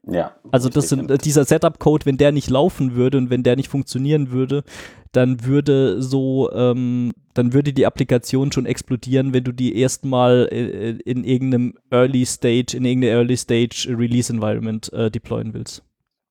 [0.06, 0.36] Ja.
[0.52, 4.30] Also das sind, dieser Setup-Code, wenn der nicht laufen würde und wenn der nicht funktionieren
[4.30, 4.62] würde,
[5.10, 10.90] dann würde so, ähm, dann würde die Applikation schon explodieren, wenn du die erstmal äh,
[11.04, 15.82] in irgendeinem Early Stage, in irgendeinem Early Stage Release Environment äh, deployen willst.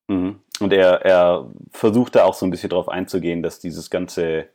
[0.08, 0.38] Mhm.
[0.62, 4.46] Und er, er versucht da auch so ein bisschen drauf einzugehen, dass dieses ganze,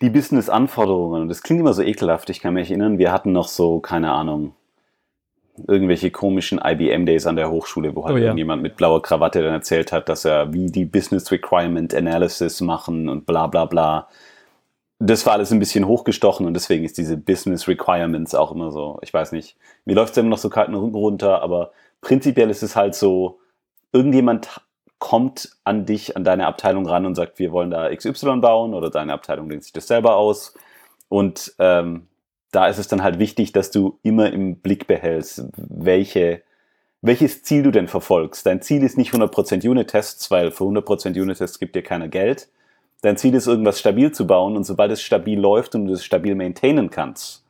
[0.00, 3.48] die Business-Anforderungen, und das klingt immer so ekelhaft, ich kann mich erinnern, wir hatten noch
[3.48, 4.52] so, keine Ahnung,
[5.66, 8.24] irgendwelche komischen IBM-Days an der Hochschule, wo halt oh, ja.
[8.24, 13.08] irgendjemand mit blauer Krawatte dann erzählt hat, dass er wie die Business Requirement Analysis machen
[13.08, 14.08] und bla bla bla.
[14.98, 18.98] Das war alles ein bisschen hochgestochen und deswegen ist diese Business Requirements auch immer so,
[19.02, 22.74] ich weiß nicht, mir läuft es immer noch so kalt runter, aber prinzipiell ist es
[22.74, 23.38] halt so,
[23.92, 24.60] irgendjemand
[24.98, 28.90] kommt an dich, an deine Abteilung ran und sagt, wir wollen da XY bauen oder
[28.90, 30.54] deine Abteilung denkt sich das selber aus.
[31.08, 32.08] Und ähm,
[32.50, 36.42] da ist es dann halt wichtig, dass du immer im Blick behältst, welche,
[37.02, 38.46] welches Ziel du denn verfolgst.
[38.46, 42.48] Dein Ziel ist nicht 100% Unit-Tests, weil für 100% Unit-Tests gibt dir keiner Geld.
[43.02, 46.04] Dein Ziel ist, irgendwas stabil zu bauen und sobald es stabil läuft und du es
[46.04, 47.44] stabil maintainen kannst,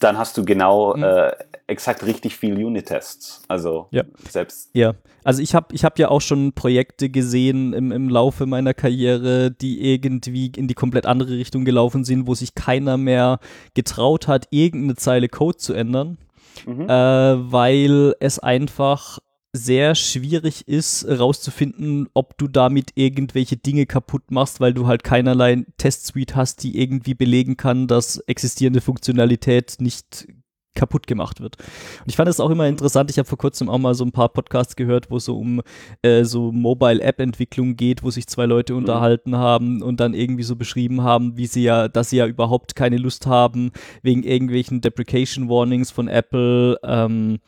[0.00, 1.02] dann hast du genau mhm.
[1.04, 1.32] äh,
[1.66, 3.42] exakt richtig viel Unit-Tests.
[3.48, 4.04] Also ja.
[4.28, 4.70] selbst.
[4.74, 8.74] Ja, also ich habe ich hab ja auch schon Projekte gesehen im, im Laufe meiner
[8.74, 13.38] Karriere, die irgendwie in die komplett andere Richtung gelaufen sind, wo sich keiner mehr
[13.74, 16.18] getraut hat, irgendeine Zeile Code zu ändern.
[16.66, 16.88] Mhm.
[16.88, 19.18] Äh, weil es einfach
[19.56, 25.64] sehr schwierig ist, rauszufinden, ob du damit irgendwelche Dinge kaputt machst, weil du halt keinerlei
[25.78, 30.26] Testsuite hast, die irgendwie belegen kann, dass existierende Funktionalität nicht
[30.74, 31.56] kaputt gemacht wird.
[31.58, 34.12] Und ich fand es auch immer interessant, ich habe vor kurzem auch mal so ein
[34.12, 35.62] paar Podcasts gehört, wo es so um
[36.02, 38.80] äh, so Mobile-App-Entwicklung geht, wo sich zwei Leute mhm.
[38.80, 42.74] unterhalten haben und dann irgendwie so beschrieben haben, wie sie ja, dass sie ja überhaupt
[42.76, 47.38] keine Lust haben, wegen irgendwelchen Deprecation Warnings von Apple, ähm,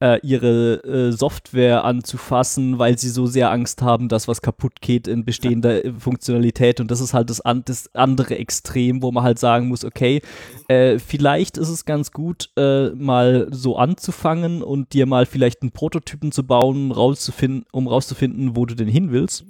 [0.00, 5.06] äh, ihre äh, Software anzufassen, weil sie so sehr Angst haben, dass was kaputt geht
[5.06, 5.92] in bestehender ja.
[5.98, 6.80] Funktionalität.
[6.80, 10.22] Und das ist halt das, an, das, andere Extrem, wo man halt sagen muss, okay,
[10.68, 15.72] äh, vielleicht ist es ganz gut, äh, mal so anzufangen und dir mal vielleicht einen
[15.72, 19.44] Prototypen zu bauen, rauszufinden, um rauszufinden, wo du denn hin willst.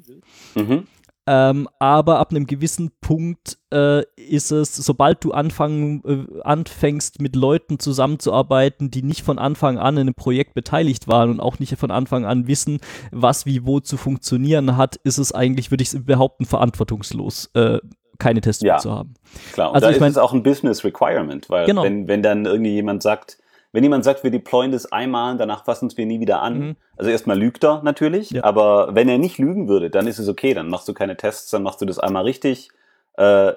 [0.56, 0.84] Mhm.
[1.32, 7.36] Ähm, aber ab einem gewissen Punkt äh, ist es, sobald du anfangen, äh, anfängst, mit
[7.36, 11.78] Leuten zusammenzuarbeiten, die nicht von Anfang an in einem Projekt beteiligt waren und auch nicht
[11.78, 12.80] von Anfang an wissen,
[13.12, 17.50] was wie wo zu funktionieren hat, ist es eigentlich, würde ich behaupten, verantwortungslos.
[17.54, 17.78] Äh,
[18.18, 19.14] keine Tests ja, zu haben.
[19.52, 21.84] Klar, und also da ist mein, es auch ein Business Requirement, weil genau.
[21.84, 23.38] wenn, wenn dann irgendwie jemand sagt,
[23.72, 26.58] wenn jemand sagt, wir deployen das einmal, danach fassen es wir nie wieder an.
[26.58, 26.76] Mhm.
[26.96, 28.44] Also erstmal lügt er natürlich, ja.
[28.44, 31.50] aber wenn er nicht lügen würde, dann ist es okay, dann machst du keine Tests,
[31.50, 32.70] dann machst du das einmal richtig,
[33.16, 33.52] äh,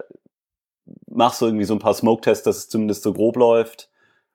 [1.08, 3.90] machst du irgendwie so ein paar Smoke-Tests, dass es zumindest so grob läuft.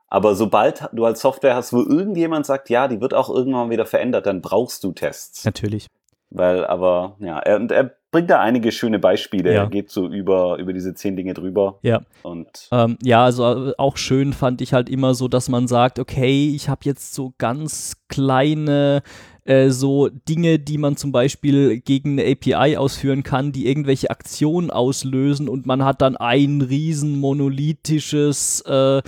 [0.09, 3.85] Aber sobald du als Software hast, wo irgendjemand sagt, ja, die wird auch irgendwann wieder
[3.85, 5.45] verändert, dann brauchst du Tests.
[5.45, 5.87] Natürlich.
[6.31, 9.53] Weil, aber, ja, er, und er bringt da einige schöne Beispiele.
[9.53, 9.65] Ja.
[9.65, 11.79] Er geht so über, über diese zehn Dinge drüber.
[11.83, 12.01] Ja.
[12.23, 15.99] Und ähm, ja, also äh, auch schön fand ich halt immer so, dass man sagt,
[15.99, 19.03] okay, ich habe jetzt so ganz kleine
[19.45, 24.71] äh, so Dinge, die man zum Beispiel gegen eine API ausführen kann, die irgendwelche Aktionen
[24.71, 29.03] auslösen und man hat dann ein riesen monolithisches äh,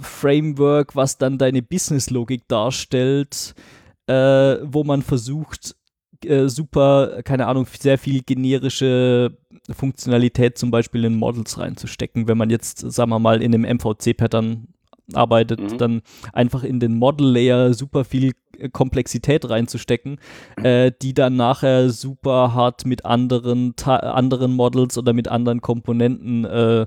[0.00, 3.54] Framework, was dann deine Businesslogik darstellt,
[4.06, 5.74] äh, wo man versucht,
[6.24, 9.36] äh, super, keine Ahnung, sehr viel generische
[9.70, 12.28] Funktionalität zum Beispiel in Models reinzustecken.
[12.28, 14.68] Wenn man jetzt, sagen wir mal, in einem MVC-Pattern
[15.14, 15.78] arbeitet, mhm.
[15.78, 16.02] dann
[16.32, 20.18] einfach in den Model-Layer super viel äh, Komplexität reinzustecken,
[20.62, 26.86] äh, die dann nachher super hart mit anderen, anderen Models oder mit anderen Komponenten äh,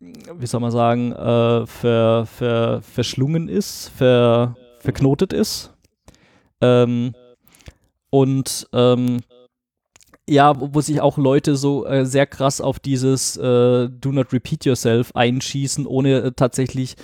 [0.00, 5.74] wie soll man sagen, äh, ver, ver, verschlungen ist, ver, verknotet ist.
[6.62, 7.14] Ähm,
[8.10, 9.20] und ähm,
[10.28, 14.64] ja, wo sich auch Leute so äh, sehr krass auf dieses äh, Do not repeat
[14.64, 16.94] yourself einschießen, ohne äh, tatsächlich,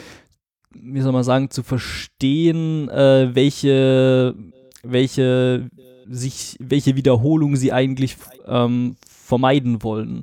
[0.70, 4.36] wie soll man sagen, zu verstehen, äh, welche,
[4.84, 5.68] welche
[6.08, 8.16] sich, welche Wiederholung sie eigentlich
[8.46, 10.22] ähm, vermeiden wollen.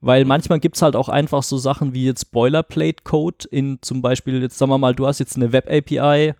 [0.00, 4.40] Weil manchmal gibt es halt auch einfach so Sachen wie jetzt Boilerplate-Code in zum Beispiel,
[4.40, 6.34] jetzt sagen wir mal, du hast jetzt eine Web-API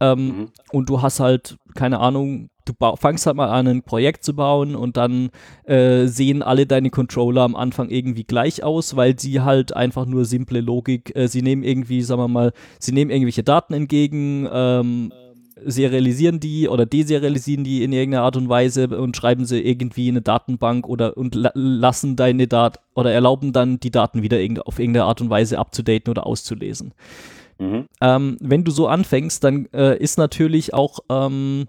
[0.00, 0.48] ähm, mhm.
[0.70, 4.74] und du hast halt, keine Ahnung, du fangst halt mal an, ein Projekt zu bauen
[4.74, 5.30] und dann
[5.64, 10.24] äh, sehen alle deine Controller am Anfang irgendwie gleich aus, weil sie halt einfach nur
[10.24, 15.12] simple Logik, äh, sie nehmen irgendwie, sagen wir mal, sie nehmen irgendwelche Daten entgegen, ähm,
[15.64, 20.14] serialisieren die oder deserialisieren die in irgendeiner Art und Weise und schreiben sie irgendwie in
[20.14, 24.60] eine Datenbank oder und la lassen deine Daten oder erlauben dann die Daten wieder irg
[24.66, 26.94] auf irgendeine Art und Weise abzudaten oder auszulesen.
[27.58, 27.86] Mhm.
[28.00, 31.66] Ähm, wenn du so anfängst, dann äh, ist natürlich auch ähm,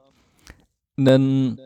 [0.97, 1.59] einen,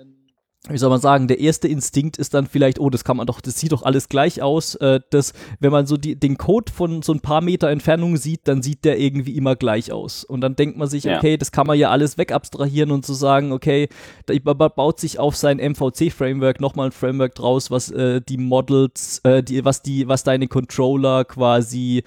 [0.70, 3.42] wie soll man sagen, der erste Instinkt ist dann vielleicht, oh, das kann man doch,
[3.42, 4.76] das sieht doch alles gleich aus.
[4.76, 8.48] Äh, das, wenn man so die, den Code von so ein paar Meter Entfernung sieht,
[8.48, 10.24] dann sieht der irgendwie immer gleich aus.
[10.24, 11.18] Und dann denkt man sich, ja.
[11.18, 13.88] okay, das kann man ja alles wegabstrahieren und zu so sagen, okay,
[14.26, 19.44] da baut sich auf sein MVC-Framework nochmal ein Framework draus, was äh, die Models, äh,
[19.44, 22.04] die, was die, was deine Controller quasi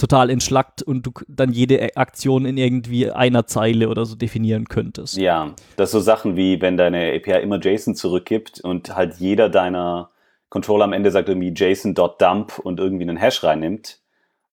[0.00, 5.16] total entschlackt und du dann jede Aktion in irgendwie einer Zeile oder so definieren könntest.
[5.16, 10.10] Ja, das so Sachen wie, wenn deine API immer JSON zurückgibt und halt jeder deiner
[10.48, 14.00] Controller am Ende sagt irgendwie JSON.dump und irgendwie einen Hash reinnimmt,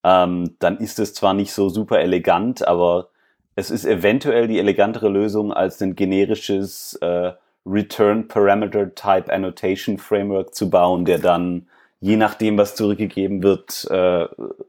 [0.04, 3.08] ähm, dann ist es zwar nicht so super elegant, aber
[3.56, 7.32] es ist eventuell die elegantere Lösung als ein generisches äh,
[7.66, 11.66] Return Parameter Type Annotation Framework zu bauen, der dann
[12.00, 14.26] je nachdem, was zurückgegeben wird, äh,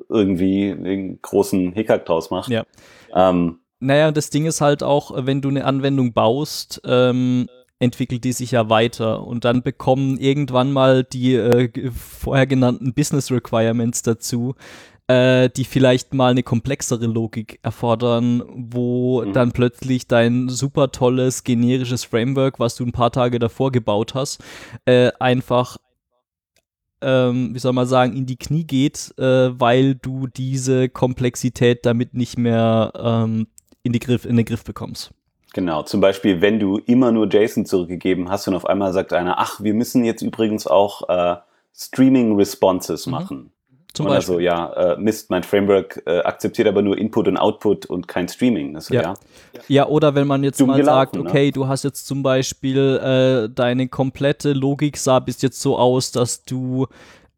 [0.10, 2.50] irgendwie den großen Hickhack draus macht.
[2.50, 2.66] Ja.
[3.14, 7.48] Ähm, naja, das Ding ist halt auch, wenn du eine Anwendung baust, ähm,
[7.80, 13.32] entwickelt die sich ja weiter und dann bekommen irgendwann mal die äh, vorher genannten Business
[13.32, 14.56] Requirements dazu,
[15.08, 19.32] äh, die vielleicht mal eine komplexere Logik erfordern, wo mhm.
[19.32, 24.44] dann plötzlich dein super tolles generisches Framework, was du ein paar Tage davor gebaut hast,
[24.86, 25.78] äh, einfach
[27.02, 32.14] ähm, wie soll man sagen, in die Knie geht, äh, weil du diese Komplexität damit
[32.14, 33.48] nicht mehr ähm,
[33.84, 35.12] in, die Griff, in den Griff bekommst.
[35.54, 39.40] Genau, zum Beispiel, wenn du immer nur JSON zurückgegeben hast und auf einmal sagt einer,
[39.40, 41.38] ach, wir müssen jetzt übrigens auch äh,
[41.76, 43.12] Streaming-Responses mhm.
[43.12, 43.52] machen.
[43.94, 44.36] Zum Oder Beispiel.
[44.36, 48.28] so, ja, äh, Mist, mein Framework äh, akzeptiert aber nur Input und Output und kein
[48.28, 48.76] Streaming.
[48.76, 49.02] Also, ja.
[49.02, 49.14] ja.
[49.68, 49.88] ja.
[49.88, 51.22] oder wenn man jetzt Dumm mal gelaufen, sagt, ne?
[51.22, 51.52] okay, ne?
[51.52, 56.44] du hast jetzt zum Beispiel äh, deine komplette Logik sah bis jetzt so aus, dass
[56.44, 56.88] du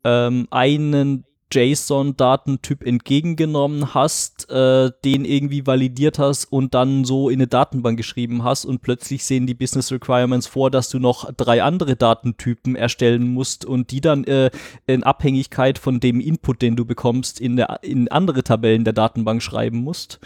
[0.04, 7.48] ähm, einen JSON-Datentyp entgegengenommen hast, äh, den irgendwie validiert hast und dann so in eine
[7.48, 11.96] Datenbank geschrieben hast und plötzlich sehen die Business Requirements vor, dass du noch drei andere
[11.96, 14.52] Datentypen erstellen musst und die dann äh,
[14.88, 19.44] in Abhängigkeit von dem Input, den du bekommst, in, der, in andere Tabellen der Datenbank
[19.44, 20.20] schreiben musst.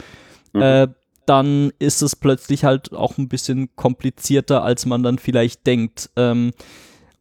[0.54, 0.62] Mhm.
[0.62, 0.88] Äh,
[1.26, 6.10] dann ist es plötzlich halt auch ein bisschen komplizierter, als man dann vielleicht denkt.
[6.16, 6.52] Ähm,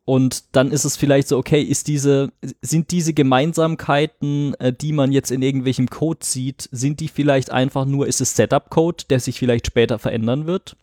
[0.05, 5.13] und dann ist es vielleicht so, okay, ist diese, sind diese Gemeinsamkeiten, äh, die man
[5.13, 9.39] jetzt in irgendwelchem Code sieht, sind die vielleicht einfach nur, ist es Setup-Code, der sich
[9.39, 10.77] vielleicht später verändern wird?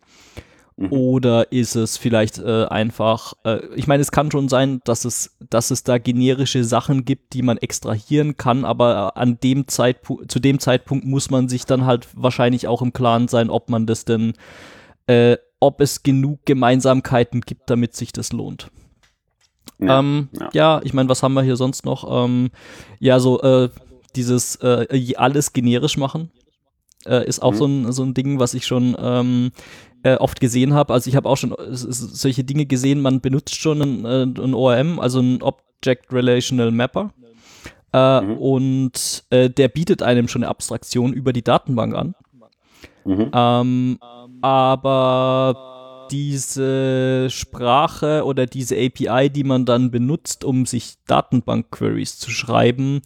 [0.76, 0.92] Mhm.
[0.92, 5.38] Oder ist es vielleicht äh, einfach, äh, ich meine, es kann schon sein, dass es,
[5.52, 10.40] dass es da generische Sachen gibt, die man extrahieren kann, aber an dem Zeitpunkt, zu
[10.40, 14.04] dem Zeitpunkt muss man sich dann halt wahrscheinlich auch im Klaren sein, ob man das
[14.04, 14.34] denn,
[15.06, 18.72] äh, ob es genug Gemeinsamkeiten gibt, damit sich das lohnt.
[19.80, 20.50] Ja, ähm, ja.
[20.54, 22.26] ja ich meine, was haben wir hier sonst noch?
[22.26, 22.52] Ähm,
[23.00, 23.70] ja, so äh,
[24.16, 26.32] dieses äh, alles generisch machen
[27.06, 27.58] äh, ist auch mhm.
[27.58, 29.52] so, ein, so ein Ding, was ich schon ähm,
[30.04, 30.94] äh, oft gesehen habe.
[30.94, 35.00] Also ich habe auch schon solche Dinge gesehen, man benutzt schon ein, äh, ein ORM,
[35.00, 37.12] also ein Object Relational Mapper.
[37.94, 38.38] Äh, mhm.
[38.38, 42.16] Und der bietet einem schon eine Abstraktion über die Datenbank an.
[43.04, 43.32] Mhm.
[43.34, 43.98] Ähm,
[44.42, 45.71] aber
[46.12, 53.02] diese Sprache oder diese API, die man dann benutzt, um sich Datenbank-Queries zu schreiben,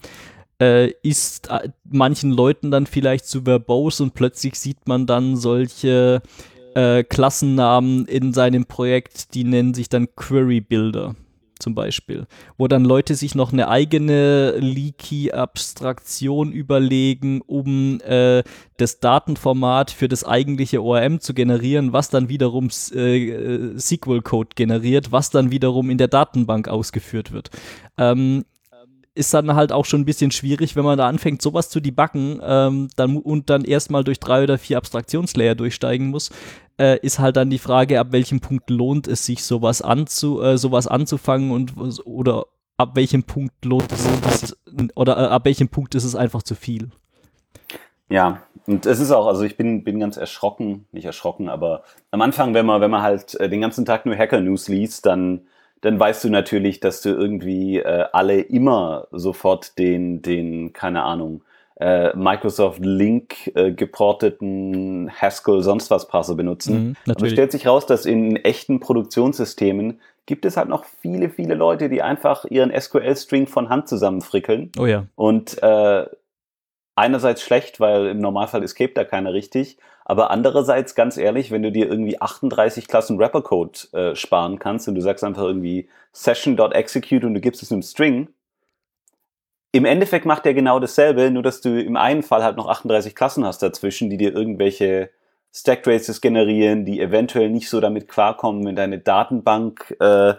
[0.60, 6.22] äh, ist äh, manchen Leuten dann vielleicht zu verbose und plötzlich sieht man dann solche
[6.76, 11.16] äh, Klassennamen in seinem Projekt, die nennen sich dann Query-Builder
[11.60, 18.44] zum Beispiel, wo dann Leute sich noch eine eigene Leaky-Abstraktion überlegen, um äh,
[18.78, 25.30] das Datenformat für das eigentliche ORM zu generieren, was dann wiederum äh, SQL-Code generiert, was
[25.30, 27.50] dann wiederum in der Datenbank ausgeführt wird.
[27.98, 28.46] Ähm,
[29.16, 32.42] ist dann halt auch schon ein bisschen schwierig, wenn man da anfängt, sowas zu debuggen
[32.44, 36.32] ähm, dann, und dann erstmal durch drei oder vier Abstraktionslayer durchsteigen muss,
[36.78, 40.58] äh, ist halt dann die Frage, ab welchem Punkt lohnt es sich, sowas, anzu, äh,
[40.58, 41.74] sowas anzufangen und
[42.06, 42.46] oder
[42.78, 44.58] ab welchem Punkt lohnt es
[44.96, 46.92] oder äh, ab welchem Punkt ist es einfach zu viel.
[48.10, 52.22] Ja, und es ist auch, also ich bin, bin ganz erschrocken, nicht erschrocken, aber am
[52.22, 55.48] Anfang, wenn man, wenn man halt äh, den ganzen Tag nur Hacker-News liest, dann
[55.82, 61.42] dann weißt du natürlich, dass du irgendwie äh, alle immer sofort den, den, keine Ahnung,
[61.80, 66.96] äh, Microsoft Link äh, geporteten Haskell sonst was Parser benutzen.
[67.06, 71.30] Mhm, Aber es stellt sich raus, dass in echten Produktionssystemen gibt es halt noch viele,
[71.30, 74.72] viele Leute, die einfach ihren SQL-String von Hand zusammenfrickeln.
[74.80, 75.06] Oh ja.
[75.16, 76.06] Und äh,
[76.96, 81.72] einerseits schlecht, weil im Normalfall escape da keiner richtig, aber andererseits, ganz ehrlich, wenn du
[81.72, 87.34] dir irgendwie 38 Klassen Wrapper-Code äh, sparen kannst und du sagst einfach irgendwie session.execute und
[87.34, 88.30] du gibst es einem String,
[89.72, 93.14] im Endeffekt macht der genau dasselbe, nur dass du im einen Fall halt noch 38
[93.14, 95.10] Klassen hast dazwischen, die dir irgendwelche
[95.54, 100.36] Stack Traces generieren, die eventuell nicht so damit klarkommen, wenn deine Datenbank äh,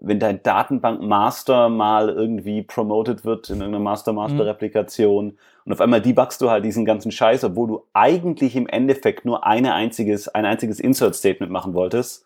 [0.00, 5.38] wenn dein Datenbank-Master mal irgendwie promoted wird in irgendeiner Master-Master-Replikation mhm.
[5.64, 9.46] Und auf einmal debugst du halt diesen ganzen Scheiß, obwohl du eigentlich im Endeffekt nur
[9.46, 12.24] eine einziges, ein einziges Insert-Statement machen wolltest.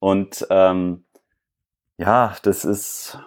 [0.00, 1.04] Und ähm,
[1.98, 3.18] ja, das ist,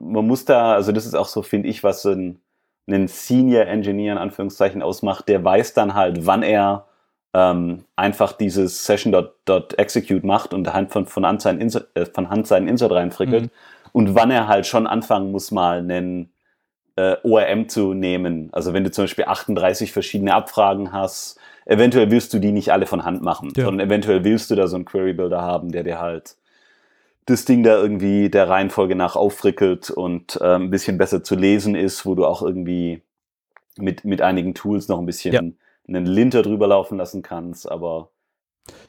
[0.00, 2.40] man muss da, also das ist auch so, finde ich, was ein,
[2.88, 6.86] ein Senior Engineer in Anführungszeichen ausmacht, der weiß dann halt, wann er
[7.34, 12.46] ähm, einfach dieses Session.execute macht und Hand von, von, Hand seinen Insert, äh, von Hand
[12.46, 13.50] seinen Insert reinfrickelt mhm.
[13.92, 16.30] und wann er halt schon anfangen muss, mal einen
[16.98, 18.48] äh, ORM zu nehmen.
[18.52, 22.86] Also wenn du zum Beispiel 38 verschiedene Abfragen hast, eventuell willst du die nicht alle
[22.86, 23.64] von Hand machen, Ja.
[23.66, 26.36] sondern eventuell willst du da so einen Query Builder haben, der dir halt
[27.26, 31.74] das Ding da irgendwie der Reihenfolge nach auffrickelt und ähm, ein bisschen besser zu lesen
[31.74, 33.02] ist, wo du auch irgendwie
[33.78, 35.40] mit, mit einigen Tools noch ein bisschen Ja.
[35.86, 38.08] einen Linter drüber laufen lassen kannst, aber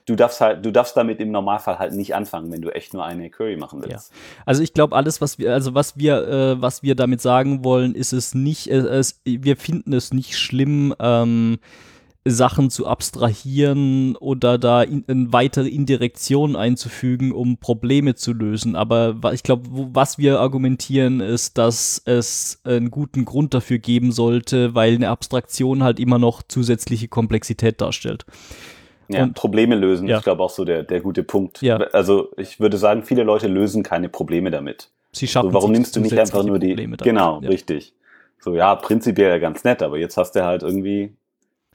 [0.05, 3.05] du darfst halt, du darfst damit im Normalfall halt nicht anfangen, wenn du echt nur
[3.05, 4.11] eine Query machen willst.
[4.45, 7.95] Also ich glaube, alles, was wir, also was wir, äh, was wir damit sagen wollen,
[7.95, 11.59] ist es nicht, äh, es, wir finden es nicht schlimm, ähm,
[12.25, 18.75] Sachen zu abstrahieren oder da in, in weitere Indirektionen einzufügen, um Probleme zu lösen.
[18.75, 24.75] Aber ich glaube, was wir argumentieren, ist, dass es einen guten Grund dafür geben sollte,
[24.75, 28.25] weil eine Abstraktion halt immer noch zusätzliche Komplexität darstellt.
[29.09, 30.17] Ja, Und- Probleme lösen, Ja.
[30.19, 31.61] ich glaube auch so der, der gute Punkt.
[31.61, 31.77] Ja.
[31.77, 34.89] Also ich würde sagen, viele Leute lösen keine Probleme damit.
[35.11, 36.67] Sie schaffen So, warum nimmst du nicht einfach nur die.
[36.69, 37.03] Probleme damit.
[37.11, 37.49] Genau, Ja.
[37.49, 37.93] richtig.
[38.39, 41.13] So, ja, prinzipiell ja ganz nett, aber jetzt hast du halt irgendwie,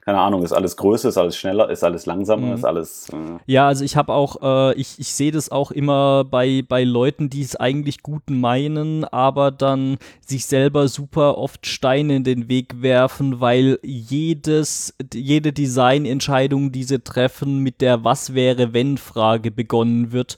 [0.05, 2.53] keine Ahnung, ist alles größer, ist alles schneller, ist alles langsamer, Mhm.
[2.55, 3.09] ist alles.
[3.11, 6.85] Äh, Ja, also ich habe auch, äh, ich, ich sehe das auch immer bei, bei
[6.85, 12.49] Leuten, die es eigentlich gut meinen, aber dann sich selber super oft Steine in den
[12.49, 19.51] Weg werfen, weil jedes, jede Designentscheidung, die sie treffen, mit der Was wäre, wenn Frage
[19.51, 20.37] begonnen wird.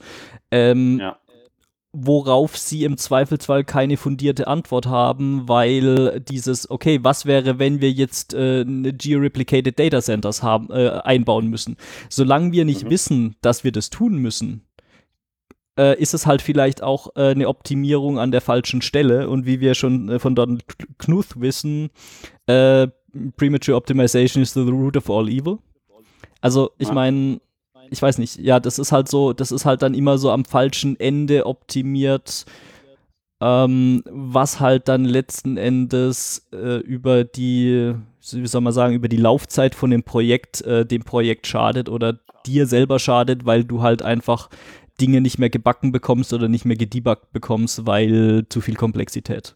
[0.49, 1.17] Ähm, ja.
[1.99, 7.91] Worauf sie im Zweifelsfall keine fundierte Antwort haben, weil dieses, okay, was wäre, wenn wir
[7.91, 11.75] jetzt äh, Geo-Replicated Data Centers haben, äh, einbauen müssen?
[12.09, 12.89] Solange wir nicht Mhm.
[12.91, 14.61] wissen, dass wir das tun müssen,
[15.79, 19.27] äh, ist es halt vielleicht auch äh, eine Optimierung an der falschen Stelle.
[19.27, 20.65] Und wie wir schon äh, von Donald
[20.99, 21.89] Knuth wissen,
[22.45, 22.87] äh,
[23.37, 25.57] Premature Optimization is the root of all evil.
[26.41, 27.41] Also, ich meine,
[27.89, 30.45] ich weiß nicht, ja, das ist halt so, das ist halt dann immer so am
[30.45, 32.45] falschen Ende optimiert,
[33.39, 37.93] ähm, was halt dann letzten Endes äh, über die,
[38.31, 42.19] wie soll man sagen, über die Laufzeit von dem Projekt, äh, dem Projekt schadet oder
[42.45, 44.49] dir selber schadet, weil du halt einfach
[44.99, 49.55] Dinge nicht mehr gebacken bekommst oder nicht mehr gedebuggt bekommst, weil zu viel Komplexität.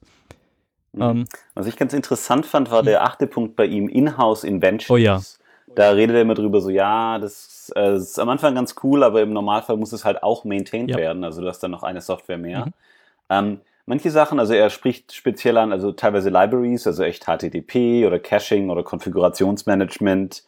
[0.94, 1.02] Mhm.
[1.02, 4.92] Ähm, Was ich ganz interessant fand, war der achte Punkt bei ihm, Inhouse Inventions.
[4.92, 5.22] Oh ja.
[5.74, 9.22] Da redet er immer drüber so, ja, das, äh, ist am Anfang ganz cool, aber
[9.22, 10.98] im Normalfall muss es halt auch maintained Ja.
[10.98, 11.24] werden.
[11.24, 12.66] Also du hast dann noch eine Software mehr.
[12.68, 12.74] Mhm.
[13.30, 18.20] Ähm, manche Sachen, also er spricht speziell an, also teilweise Libraries, also echt HTTP oder
[18.20, 20.44] Caching oder Konfigurationsmanagement.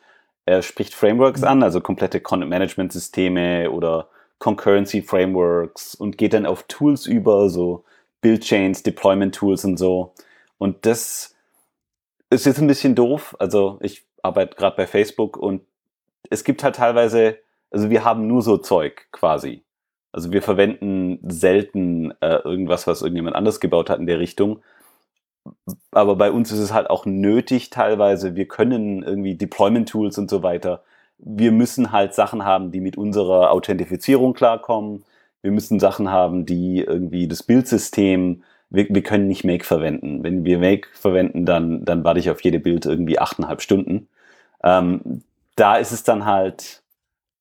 [0.46, 1.48] Er spricht Frameworks Mhm.
[1.48, 4.10] an, also komplette Content-Management-Systeme oder
[4.40, 7.84] Concurrency-Frameworks und geht dann auf Tools über, so
[8.22, 10.14] Build-Chains, Deployment-Tools und so.
[10.58, 11.36] Und das
[12.30, 13.36] ist jetzt ein bisschen doof.
[13.40, 15.62] Also ich arbeite gerade bei Facebook und
[16.30, 17.38] es gibt halt teilweise,
[17.72, 19.64] also wir haben nur so Zeug quasi.
[20.12, 24.62] Also wir verwenden selten äh, irgendwas, was irgendjemand anders gebaut hat in der Richtung.
[25.92, 28.36] Aber bei uns ist es halt auch nötig teilweise.
[28.36, 30.84] Wir können irgendwie Deployment-Tools und so weiter.
[31.18, 35.04] Wir müssen halt Sachen haben, die mit unserer Authentifizierung klarkommen.
[35.42, 40.24] Wir müssen Sachen haben, die irgendwie das Bildsystem, wir, wir können nicht Make verwenden.
[40.24, 44.08] Wenn wir Make verwenden, dann, dann warte ich auf jede Bild irgendwie achteinhalb Stunden.
[44.64, 45.24] Ähm,
[45.56, 46.84] da ist es dann halt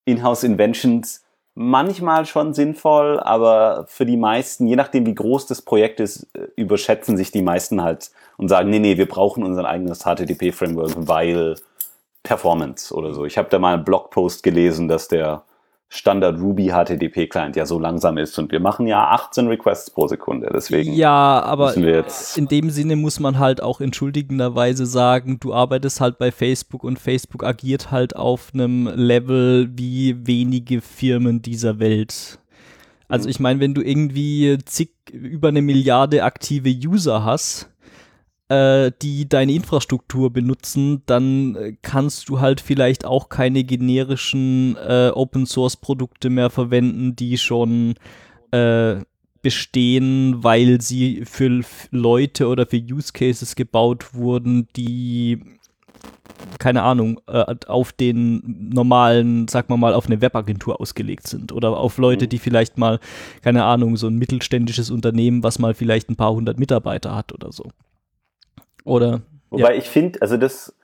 [0.04, 1.22] Inhouse Inventions
[1.54, 6.48] manchmal schon sinnvoll, aber für die meisten, je nachdem wie groß das Projekt ist, äh,
[6.56, 11.56] überschätzen sich die meisten halt und sagen, nee, nee, wir brauchen unser eigenes HTTP-Framework, weil
[12.22, 13.24] Performance oder so.
[13.26, 15.42] Ich habe da mal einen Blogpost gelesen, dass der
[15.94, 20.08] Standard Ruby HTTP Client ja so langsam ist und wir machen ja 18 Requests pro
[20.08, 24.86] Sekunde, deswegen Ja, aber müssen wir jetzt in dem Sinne muss man halt auch entschuldigenderweise
[24.86, 30.80] sagen, du arbeitest halt bei Facebook und Facebook agiert halt auf einem Level wie wenige
[30.80, 32.38] Firmen dieser Welt.
[33.08, 33.30] Also Mhm.
[33.30, 37.68] ich meine, wenn du irgendwie zig über eine Milliarde aktive User hast,
[38.52, 45.10] äh, die deine Infrastruktur benutzen, dann äh, kannst du halt vielleicht auch keine generischen äh,
[45.14, 47.94] Open Source Produkte mehr verwenden, die schon
[48.50, 48.96] äh,
[49.40, 55.40] bestehen, weil sie für Leute oder für Use Cases gebaut wurden, die
[56.58, 61.76] keine Ahnung, äh, auf den normalen, sag mal mal, auf eine Webagentur ausgelegt sind oder
[61.76, 62.28] auf Leute, Mhm.
[62.30, 63.00] die vielleicht mal,
[63.42, 67.52] keine Ahnung, so ein mittelständisches Unternehmen, was mal vielleicht ein paar hundert Mitarbeiter hat oder
[67.52, 67.64] so.
[68.84, 70.74] Oder Wobei ich finde, also das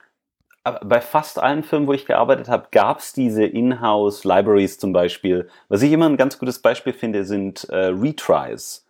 [0.84, 5.48] bei fast allen Firmen, wo ich gearbeitet habe, gab es diese Inhouse-Libraries zum Beispiel.
[5.68, 8.86] Was ich immer ein ganz gutes Beispiel finde, sind äh, Retries.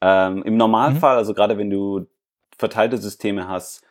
[0.00, 2.06] Ähm, Im Normalfall, also gerade wenn du
[2.56, 3.82] verteilte Systeme hast,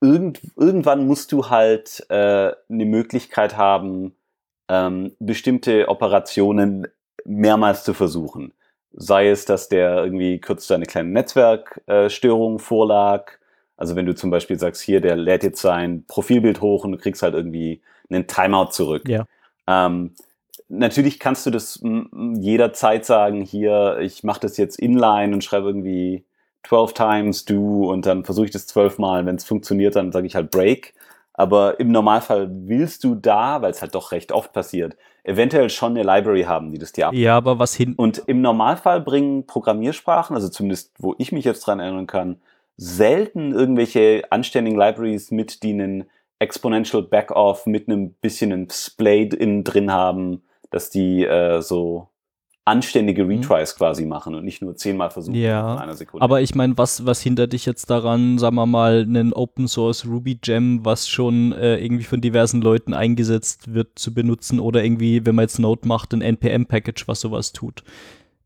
[0.00, 4.14] irgend, irgendwann musst du halt äh, eine Möglichkeit haben,
[4.68, 6.86] ähm, bestimmte Operationen
[7.24, 8.52] mehrmals zu versuchen.
[8.92, 13.32] Sei es, dass der irgendwie kurz eine kleine Netzwerkstörung vorlag.
[13.80, 16.98] Also wenn du zum Beispiel sagst, hier, der lädt jetzt sein Profilbild hoch und du
[16.98, 19.08] kriegst halt irgendwie einen Timeout zurück.
[19.08, 19.24] Ja.
[19.66, 20.12] Ähm,
[20.68, 21.82] natürlich kannst du das
[22.36, 26.26] jederzeit sagen, hier, ich mache das jetzt inline und schreibe irgendwie
[26.68, 29.24] 12 times do und dann versuche ich das zwölfmal.
[29.24, 30.92] Wenn es funktioniert, dann sage ich halt break.
[31.32, 35.96] Aber im Normalfall willst du da, weil es halt doch recht oft passiert, eventuell schon
[35.96, 37.14] eine Library haben, die das dir ab.
[37.14, 37.94] Ja, aber was hin.
[37.96, 42.42] Und im Normalfall bringen Programmiersprachen, also zumindest wo ich mich jetzt dran erinnern kann,
[42.80, 46.04] selten irgendwelche anständigen Libraries mit, die einen
[46.38, 52.08] Exponential Backoff mit einem bisschen ein Splayed innen drin haben, dass die äh, so
[52.64, 53.30] anständige mhm.
[53.32, 53.78] Retries mhm.
[53.78, 56.24] quasi machen und nicht nur zehnmal versuchen ja, in einer Sekunde.
[56.24, 60.06] Aber ich meine, was, was hindert dich jetzt daran, sagen wir mal, einen Open Source
[60.06, 65.26] Ruby Gem, was schon äh, irgendwie von diversen Leuten eingesetzt wird, zu benutzen oder irgendwie,
[65.26, 67.82] wenn man jetzt Node macht, ein NPM-Package, was sowas tut?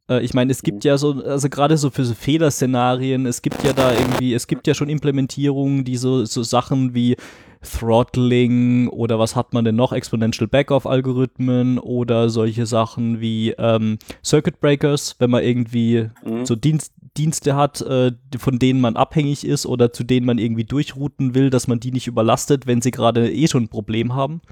[0.08, 0.88] Äh, ich meine, es gibt mhm.
[0.88, 4.66] ja so, also gerade so für so Fehlerszenarien, es gibt ja da irgendwie, es gibt
[4.66, 7.16] ja schon Implementierungen, die so, so Sachen wie
[7.62, 9.92] Throttling oder was hat man denn noch?
[9.92, 16.44] Exponential Backoff-Algorithmen oder solche Sachen wie ähm, Circuit Breakers, wenn man irgendwie mhm.
[16.44, 20.64] so Dienst, Dienste hat, äh, von denen man abhängig ist oder zu denen man irgendwie
[20.64, 24.42] durchrouten will, dass man die nicht überlastet, wenn sie gerade eh schon ein Problem haben.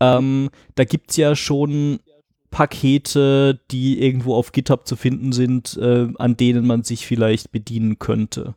[0.00, 2.00] Ähm, da gibt es ja schon
[2.56, 7.98] Pakete, die irgendwo auf GitHub zu finden sind, äh, an denen man sich vielleicht bedienen
[7.98, 8.54] könnte.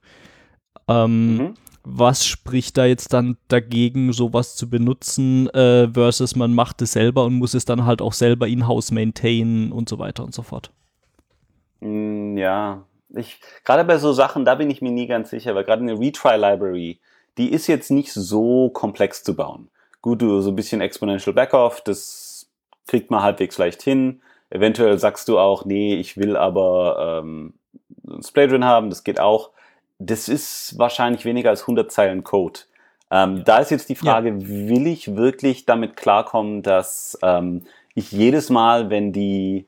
[0.88, 1.54] Ähm, mhm.
[1.84, 7.26] Was spricht da jetzt dann dagegen, sowas zu benutzen, äh, versus man macht es selber
[7.26, 10.72] und muss es dann halt auch selber in-house maintainen und so weiter und so fort?
[11.82, 15.66] Mm, ja, ich, gerade bei so Sachen, da bin ich mir nie ganz sicher, weil
[15.66, 17.02] gerade eine Retry-Library,
[17.38, 19.68] die ist jetzt nicht so komplex zu bauen.
[20.02, 22.28] Gut, du so ein bisschen Exponential Backoff, das
[22.89, 24.21] kriegt man halbwegs leicht hin.
[24.49, 27.53] Eventuell sagst du auch, nee, ich will aber ähm,
[28.07, 29.51] ein Splay drin haben, das geht auch.
[29.99, 32.61] Das ist wahrscheinlich weniger als 100 Zeilen Code.
[33.11, 33.43] Ähm, ja.
[33.43, 34.35] Da ist jetzt die Frage, ja.
[34.39, 37.63] will ich wirklich damit klarkommen, dass ähm,
[37.93, 39.67] ich jedes Mal, wenn die,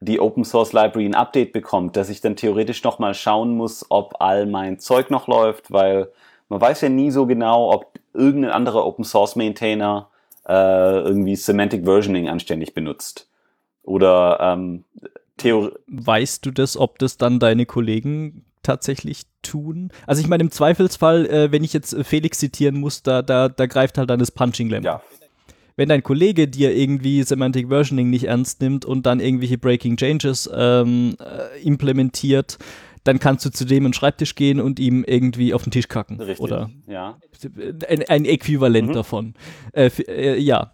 [0.00, 4.20] die Open Source Library ein Update bekommt, dass ich dann theoretisch nochmal schauen muss, ob
[4.20, 6.10] all mein Zeug noch läuft, weil
[6.48, 10.08] man weiß ja nie so genau, ob irgendein anderer Open Source Maintainer
[10.46, 13.28] äh, irgendwie Semantic Versioning anständig benutzt.
[13.82, 14.84] Oder ähm,
[15.36, 15.72] Theorie.
[15.88, 19.90] Weißt du das, ob das dann deine Kollegen tatsächlich tun?
[20.06, 23.48] Also ich meine, im Zweifelsfall, äh, wenn ich jetzt äh, Felix zitieren muss, da, da,
[23.48, 24.84] da greift halt dann das Punching Lamp.
[24.84, 25.02] Ja.
[25.74, 30.48] Wenn dein Kollege dir irgendwie Semantic Versioning nicht ernst nimmt und dann irgendwelche Breaking Changes
[30.54, 32.58] ähm, äh, implementiert,
[33.04, 36.20] dann kannst du zu dem in Schreibtisch gehen und ihm irgendwie auf den Tisch kacken.
[36.20, 37.18] Richtig, oder ja.
[37.88, 38.92] Ein, ein Äquivalent mhm.
[38.92, 39.34] davon.
[39.72, 40.72] Äh, äh, ja.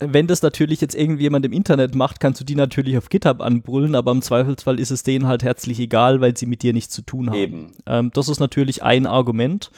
[0.00, 3.96] Wenn das natürlich jetzt irgendjemand im Internet macht, kannst du die natürlich auf GitHub anbrüllen,
[3.96, 7.02] aber im Zweifelsfall ist es denen halt herzlich egal, weil sie mit dir nichts zu
[7.02, 7.36] tun haben.
[7.36, 7.72] Eben.
[7.84, 9.72] Ähm, das ist natürlich ein Argument.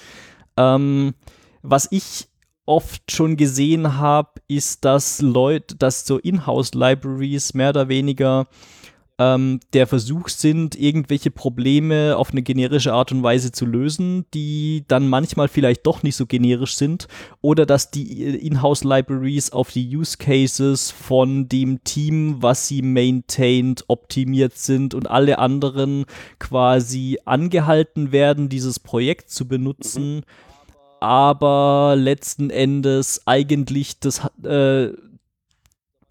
[0.59, 1.15] Ähm,
[1.63, 2.29] was ich
[2.67, 8.47] oft schon gesehen habe, ist, dass Leute, dass so Inhouse-Libraries mehr oder weniger
[9.21, 14.85] ähm, der Versuch sind, irgendwelche Probleme auf eine generische Art und Weise zu lösen, die
[14.89, 17.07] dann manchmal vielleicht doch nicht so generisch sind
[17.43, 24.57] oder dass die Inhouse-Libraries auf die Use Cases von dem Team, was sie maintained, optimiert
[24.57, 26.07] sind und alle anderen
[26.39, 30.17] quasi angehalten werden, dieses Projekt zu benutzen.
[30.17, 30.23] Mhm.
[31.01, 34.93] Aber letzten Endes eigentlich das, äh,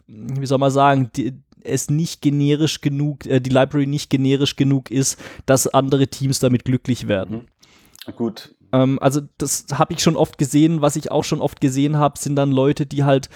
[0.06, 1.34] wie soll man sagen, die,
[1.64, 6.66] es nicht generisch genug, äh, die Library nicht generisch genug ist, dass andere Teams damit
[6.66, 7.48] glücklich werden.
[8.08, 8.16] Mhm.
[8.16, 8.56] Gut.
[8.72, 10.82] Ähm, also das habe ich schon oft gesehen.
[10.82, 13.30] Was ich auch schon oft gesehen habe, sind dann Leute, die halt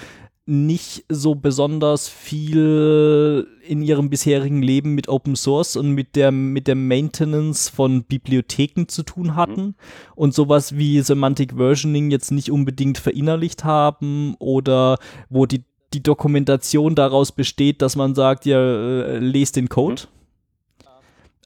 [0.45, 6.67] nicht so besonders viel in ihrem bisherigen Leben mit Open Source und mit der, mit
[6.67, 9.75] der Maintenance von Bibliotheken zu tun hatten mhm.
[10.15, 14.97] und sowas wie Semantic Versioning jetzt nicht unbedingt verinnerlicht haben oder
[15.29, 15.63] wo die
[15.93, 20.03] die Dokumentation daraus besteht, dass man sagt, ja, äh, lest den Code.
[20.03, 20.87] Mhm.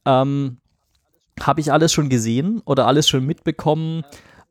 [0.05, 0.57] Ähm,
[1.41, 4.03] Habe ich alles schon gesehen oder alles schon mitbekommen.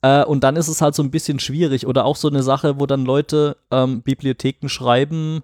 [0.02, 1.86] Äh, und dann ist es halt so ein bisschen schwierig.
[1.86, 5.42] Oder auch so eine Sache, wo dann Leute ähm, Bibliotheken schreiben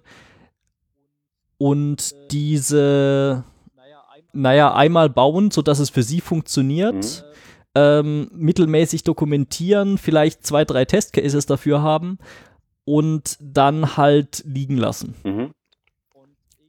[1.57, 3.43] und diese,
[4.33, 6.95] naja, einmal bauen, sodass es für sie funktioniert.
[6.95, 7.33] Mhm.
[7.75, 12.19] Ähm, mittelmäßig dokumentieren, vielleicht zwei, drei Testcases dafür haben
[12.85, 15.15] und dann halt liegen lassen.
[15.23, 15.51] Mhm.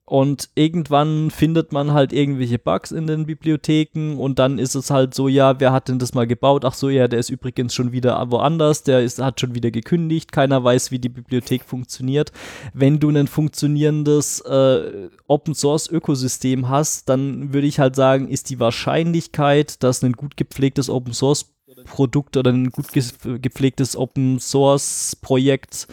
[0.06, 5.14] Und irgendwann findet man halt irgendwelche Bugs in den Bibliotheken und dann ist es halt
[5.14, 6.66] so, ja, wer hat denn das mal gebaut?
[6.66, 10.30] Ach so, ja, der ist übrigens schon wieder woanders, der ist, hat schon wieder gekündigt,
[10.30, 12.32] keiner weiß, wie die Bibliothek funktioniert.
[12.74, 18.50] Wenn du ein funktionierendes äh, Open Source Ökosystem hast, dann würde ich halt sagen, ist
[18.50, 21.53] die Wahrscheinlichkeit, dass ein gut gepflegtes Open Source
[21.85, 25.87] Produkt oder ein gut gepflegtes Open Source Projekt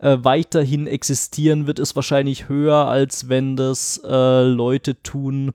[0.00, 5.52] äh, weiterhin existieren, wird es wahrscheinlich höher, als wenn das äh, Leute tun,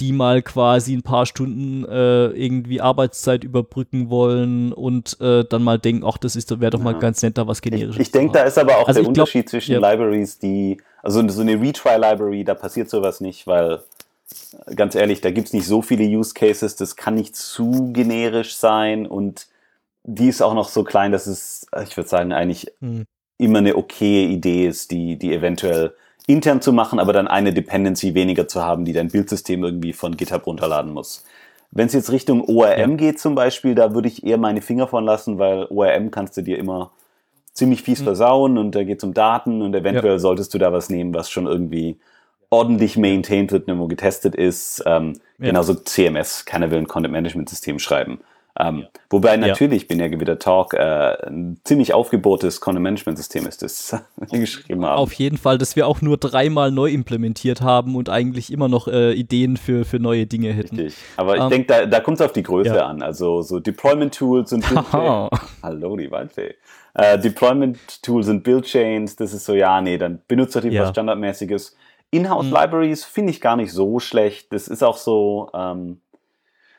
[0.00, 5.78] die mal quasi ein paar Stunden äh, irgendwie Arbeitszeit überbrücken wollen und äh, dann mal
[5.78, 7.94] denken, ach, das ist, wäre doch mal ganz nett, da was generisches.
[7.94, 9.90] Ich, ich denke, da ist aber auch also der Unterschied glaub, zwischen ja.
[9.90, 13.80] Libraries, die, also so eine Retry-Library, da passiert sowas nicht, weil
[14.74, 18.56] ganz ehrlich, da gibt es nicht so viele Use Cases, das kann nicht zu generisch
[18.56, 19.46] sein und
[20.04, 23.04] die ist auch noch so klein, dass es, ich würde sagen, eigentlich hm.
[23.38, 25.94] immer eine okaye Idee ist, die, die eventuell
[26.26, 30.16] intern zu machen, aber dann eine Dependency weniger zu haben, die dein Bildsystem irgendwie von
[30.16, 31.24] GitHub runterladen muss.
[31.70, 32.96] Wenn es jetzt Richtung ORM ja.
[32.96, 36.42] geht zum Beispiel, da würde ich eher meine Finger von lassen, weil ORM kannst du
[36.42, 36.92] dir immer
[37.52, 38.04] ziemlich fies mhm.
[38.04, 40.18] versauen und da geht es um Daten und eventuell ja.
[40.18, 41.98] solltest du da was nehmen, was schon irgendwie
[42.56, 44.82] ordentlich maintained wird, irgendwo getestet ist.
[44.86, 45.46] Ähm, ja.
[45.46, 48.20] Genauso CMS, keiner will ein Content Management System schreiben.
[48.58, 48.88] Ähm, ja.
[49.10, 49.88] Wobei natürlich ja.
[49.88, 50.78] bin ja Gewitter Talk äh,
[51.26, 54.98] ein ziemlich aufgebohrtes Content-Management-System ist, das wir geschrieben haben.
[54.98, 58.88] Auf jeden Fall, dass wir auch nur dreimal neu implementiert haben und eigentlich immer noch
[58.88, 60.76] äh, Ideen für, für neue Dinge hätten.
[60.76, 60.96] Richtig.
[61.16, 62.86] Aber ich ähm, denke, da, da kommt es auf die Größe ja.
[62.86, 63.02] an.
[63.02, 64.64] Also so Deployment-Tools und
[65.62, 66.54] Hallo, die Waldfee.
[66.94, 71.76] Äh, Deployment-Tools und Build-Chains, das ist so, ja, nee, dann benutzt doch was Standardmäßiges.
[72.16, 73.10] Inhouse-Libraries mhm.
[73.10, 74.52] finde ich gar nicht so schlecht.
[74.52, 76.00] Das ist auch so, ähm,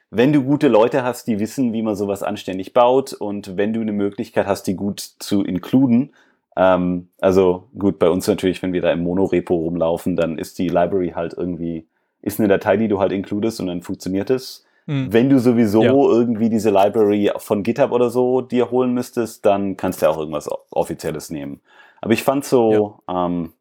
[0.09, 3.81] wenn du gute Leute hast, die wissen, wie man sowas anständig baut und wenn du
[3.81, 6.13] eine Möglichkeit hast, die gut zu inkluden,
[6.55, 10.69] ähm, also gut, bei uns natürlich, wenn wir da im Monorepo rumlaufen, dann ist die
[10.69, 11.87] Library halt irgendwie,
[12.21, 14.65] ist eine Datei, die du halt inkludest und dann funktioniert es.
[14.87, 15.13] Mhm.
[15.13, 15.91] Wenn du sowieso ja.
[15.91, 20.49] irgendwie diese Library von GitHub oder so dir holen müsstest, dann kannst du auch irgendwas
[20.71, 21.61] Offizielles nehmen.
[22.01, 23.25] Aber ich fand so, ja.
[23.25, 23.53] ähm,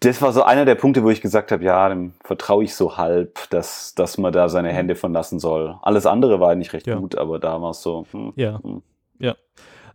[0.00, 2.96] das war so einer der Punkte, wo ich gesagt habe, ja, dem vertraue ich so
[2.96, 5.78] halb, dass, dass man da seine Hände von lassen soll.
[5.82, 6.96] Alles andere war eigentlich recht ja.
[6.96, 8.06] gut, aber da war es so.
[8.10, 8.60] Hm, ja.
[8.62, 8.82] Hm.
[9.18, 9.36] Ja.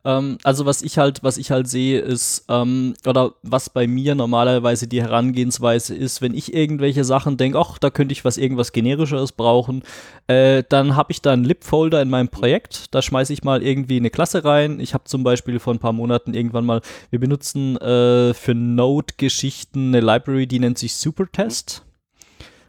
[0.06, 4.14] Ähm, also was ich halt, was ich halt sehe, ist, ähm, oder was bei mir
[4.14, 8.72] normalerweise die Herangehensweise ist, wenn ich irgendwelche Sachen denke, ach, da könnte ich was irgendwas
[8.72, 9.82] Generischeres brauchen,
[10.28, 13.98] äh, dann habe ich da einen Lib-Folder in meinem Projekt, da schmeiße ich mal irgendwie
[13.98, 14.80] eine Klasse rein.
[14.80, 19.88] Ich habe zum Beispiel vor ein paar Monaten irgendwann mal, wir benutzen äh, für Node-Geschichten
[19.88, 21.84] eine Library, die nennt sich Supertest.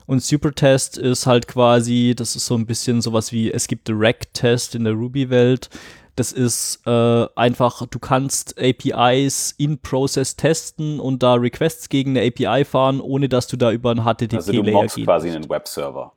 [0.06, 4.76] Und Supertest ist halt quasi, das ist so ein bisschen sowas wie, es gibt Rec-Test
[4.76, 5.68] in der Ruby-Welt.
[6.16, 12.26] Das ist äh, einfach, du kannst APIs in Process testen und da Requests gegen eine
[12.26, 16.12] API fahren, ohne dass du da über einen HTTP-Layer also du mockst quasi einen Webserver.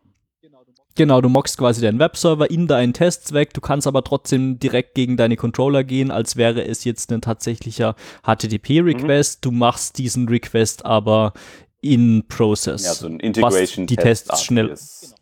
[0.95, 3.54] Genau, du mockst quasi deinen Webserver in deinen Tests weg.
[3.54, 7.95] Du kannst aber trotzdem direkt gegen deine Controller gehen, als wäre es jetzt ein tatsächlicher
[8.24, 9.38] HTTP-Request.
[9.38, 9.41] Mhm.
[9.41, 11.34] Du machst diesen Request aber
[11.82, 12.84] in Process.
[12.86, 14.68] Ja, so ein Integration was die Tests schnell.
[14.68, 15.16] Genau,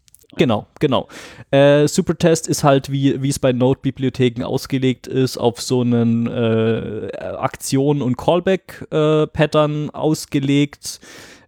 [0.80, 1.08] genau.
[1.52, 8.02] Äh, Supertest ist halt, wie es bei Node-Bibliotheken ausgelegt ist, auf so einen äh, Aktion-
[8.02, 11.00] und Callback-Pattern äh, ausgelegt,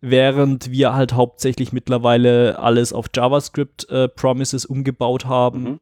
[0.01, 5.63] während wir halt hauptsächlich mittlerweile alles auf JavaScript-Promises äh, umgebaut haben.
[5.63, 5.79] Mhm.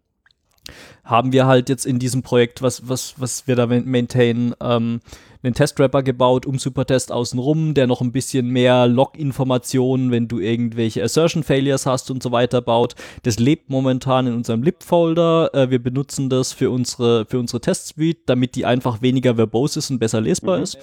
[1.03, 4.99] Haben wir halt jetzt in diesem Projekt, was, was, was wir da maintainen, ähm,
[5.47, 11.03] einen Testrapper gebaut um Supertest außenrum, der noch ein bisschen mehr Log-Informationen, wenn du irgendwelche
[11.03, 12.95] Assertion-Failures hast und so weiter baut.
[13.23, 15.53] Das lebt momentan in unserem lib-Folder.
[15.53, 19.89] Äh, wir benutzen das für unsere, für unsere Test-Suite, damit die einfach weniger verbose ist
[19.89, 20.63] und besser lesbar mhm.
[20.63, 20.77] ist.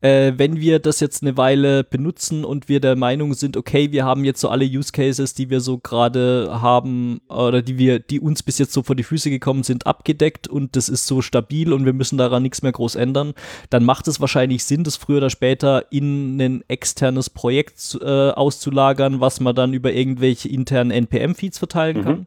[0.00, 4.04] Äh, wenn wir das jetzt eine Weile benutzen und wir der Meinung sind, okay, wir
[4.04, 8.20] haben jetzt so alle Use Cases, die wir so gerade haben oder die wir, die
[8.20, 11.72] uns bis jetzt so vor die Füße gekommen sind, abgedeckt und das ist so stabil
[11.72, 13.34] und wir müssen daran nichts mehr groß ändern,
[13.70, 19.20] dann macht es wahrscheinlich Sinn, das früher oder später in ein externes Projekt äh, auszulagern,
[19.20, 22.02] was man dann über irgendwelche internen NPM-Feeds verteilen mhm.
[22.02, 22.26] kann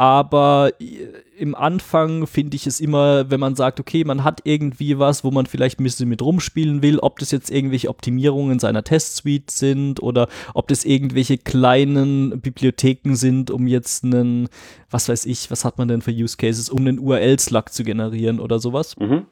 [0.00, 1.08] aber äh,
[1.38, 5.30] im Anfang finde ich es immer, wenn man sagt, okay, man hat irgendwie was, wo
[5.30, 10.02] man vielleicht ein bisschen mit rumspielen will, ob das jetzt irgendwelche Optimierungen seiner Testsuite sind
[10.02, 14.48] oder ob das irgendwelche kleinen Bibliotheken sind, um jetzt einen,
[14.88, 18.40] was weiß ich, was hat man denn für Use Cases, um einen URL-Slug zu generieren
[18.40, 18.96] oder sowas.
[18.96, 19.26] Mhm.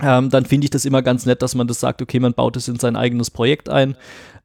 [0.00, 2.56] Ähm, dann finde ich das immer ganz nett, dass man das sagt, okay, man baut
[2.56, 3.96] es in sein eigenes Projekt ein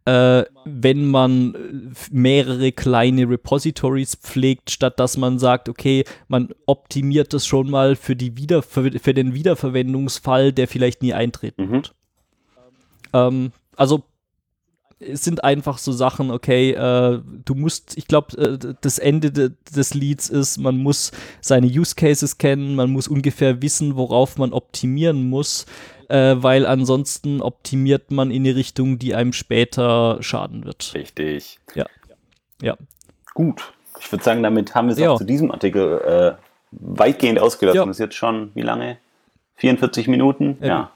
[0.08, 7.34] äh, wenn man äh, mehrere kleine Repositories pflegt, statt dass man sagt, okay, man optimiert
[7.34, 11.72] das schon mal für, die Wiederver für den Wiederverwendungsfall, der vielleicht nie eintreten mhm.
[11.72, 11.96] wird.
[13.12, 14.06] Ähm, also
[15.00, 19.52] es sind einfach so Sachen, okay, äh, du musst, ich glaube, äh, das Ende de
[19.76, 24.54] des Leads ist, man muss seine Use Cases kennen, man muss ungefähr wissen, worauf man
[24.54, 25.66] optimieren muss
[26.10, 30.92] äh, weil ansonsten optimiert man in die Richtung, die einem später schaden wird.
[30.94, 31.60] Richtig.
[31.76, 31.86] Ja.
[32.62, 32.76] Ja.
[33.34, 33.74] Gut.
[34.00, 36.34] Ich würde sagen, damit haben wir es auch zu diesem Artikel äh,
[36.72, 37.78] weitgehend ausgelassen.
[37.78, 37.86] Ja.
[37.86, 38.98] Das ist jetzt schon, wie lange?
[39.56, 40.58] 44 Minuten?
[40.62, 40.68] Ja.
[40.68, 40.92] ja.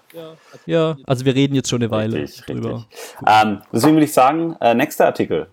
[0.66, 2.86] Ja, also wir reden jetzt schon eine Weile richtig, drüber.
[2.90, 3.28] Richtig.
[3.28, 5.48] Ähm, deswegen würde ich sagen, äh, nächster Artikel.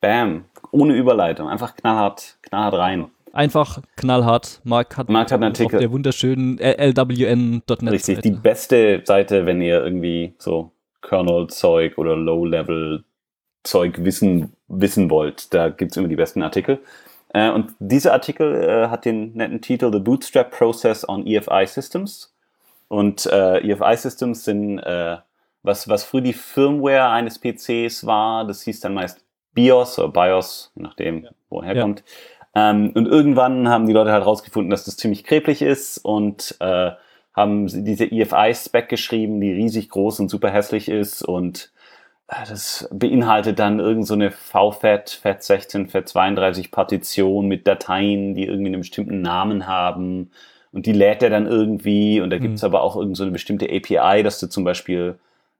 [0.00, 0.44] Bam.
[0.70, 1.48] Ohne Überleitung.
[1.48, 3.10] Einfach knallhart, knallhart rein.
[3.32, 4.60] Einfach knallhart.
[4.62, 5.76] Marc hat, Marc hat einen Artikel.
[5.76, 10.70] auf der wunderschönen lwn.net Richtig, die beste Seite, wenn ihr irgendwie so
[11.02, 15.52] Kernel-Zeug oder Low-Level-Zeug wissen, wissen wollt.
[15.52, 16.80] Da gibt es immer die besten Artikel.
[17.32, 22.33] Äh, und dieser Artikel äh, hat den netten Titel The Bootstrap Process on EFI Systems.
[22.94, 25.16] Und äh, EFI Systems sind, äh,
[25.64, 30.70] was, was früher die Firmware eines PCs war, das hieß dann meist BIOS oder BIOS,
[30.76, 31.30] je nachdem, ja.
[31.48, 32.04] wo er herkommt.
[32.54, 32.70] Ja.
[32.70, 36.92] Ähm, und irgendwann haben die Leute halt rausgefunden, dass das ziemlich kreblich ist und äh,
[37.32, 41.72] haben diese EFI-Spec geschrieben, die riesig groß und super hässlich ist und
[42.28, 48.68] äh, das beinhaltet dann irgend so eine VFAT, FAT16, FAT32 Partition mit Dateien, die irgendwie
[48.68, 50.30] einen bestimmten Namen haben
[50.74, 52.66] und die lädt er dann irgendwie und da gibt es mhm.
[52.66, 55.14] aber auch irgend so eine bestimmte API, dass du zum Beispiel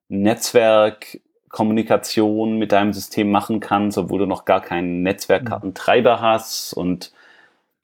[0.08, 7.12] Netzwerkkommunikation mit deinem System machen kannst, obwohl du noch gar keinen Netzwerkkartentreiber hast und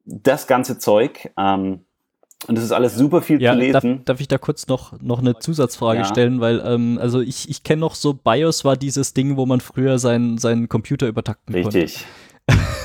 [0.04, 1.30] das ganze Zeug.
[1.38, 1.82] Ähm,
[2.48, 3.72] und das ist alles super viel ja, zu lesen.
[3.72, 6.06] Darf, darf, ich da kurz noch, noch eine Zusatzfrage ja.
[6.06, 6.40] stellen?
[6.40, 10.00] Weil, ähm, also ich, ich kenne noch so, BIOS war dieses Ding, wo man früher
[10.00, 11.72] seinen, seinen Computer übertakten Richtig.
[11.72, 11.78] konnte.
[11.78, 12.06] Richtig.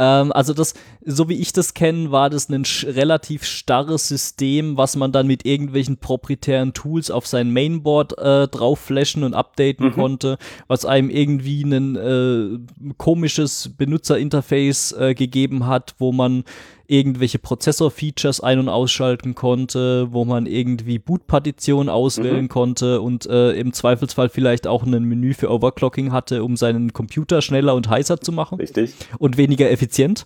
[0.00, 0.72] ähm, also das,
[1.04, 5.44] so wie ich das kenne, war das ein relativ starres System, was man dann mit
[5.44, 9.92] irgendwelchen proprietären Tools auf sein Mainboard äh, drauf flashen und updaten mhm.
[9.92, 10.38] konnte,
[10.68, 16.44] was einem irgendwie ein äh, komisches Benutzerinterface äh, gegeben hat, wo man
[16.90, 22.48] irgendwelche Prozessor-Features ein- und ausschalten konnte, wo man irgendwie Boot-Partitionen auswählen mhm.
[22.48, 27.42] konnte und äh, im Zweifelsfall vielleicht auch ein Menü für Overclocking hatte, um seinen Computer
[27.42, 28.58] schneller und heißer zu machen.
[28.58, 28.94] Richtig.
[29.18, 30.24] Und weniger effizient.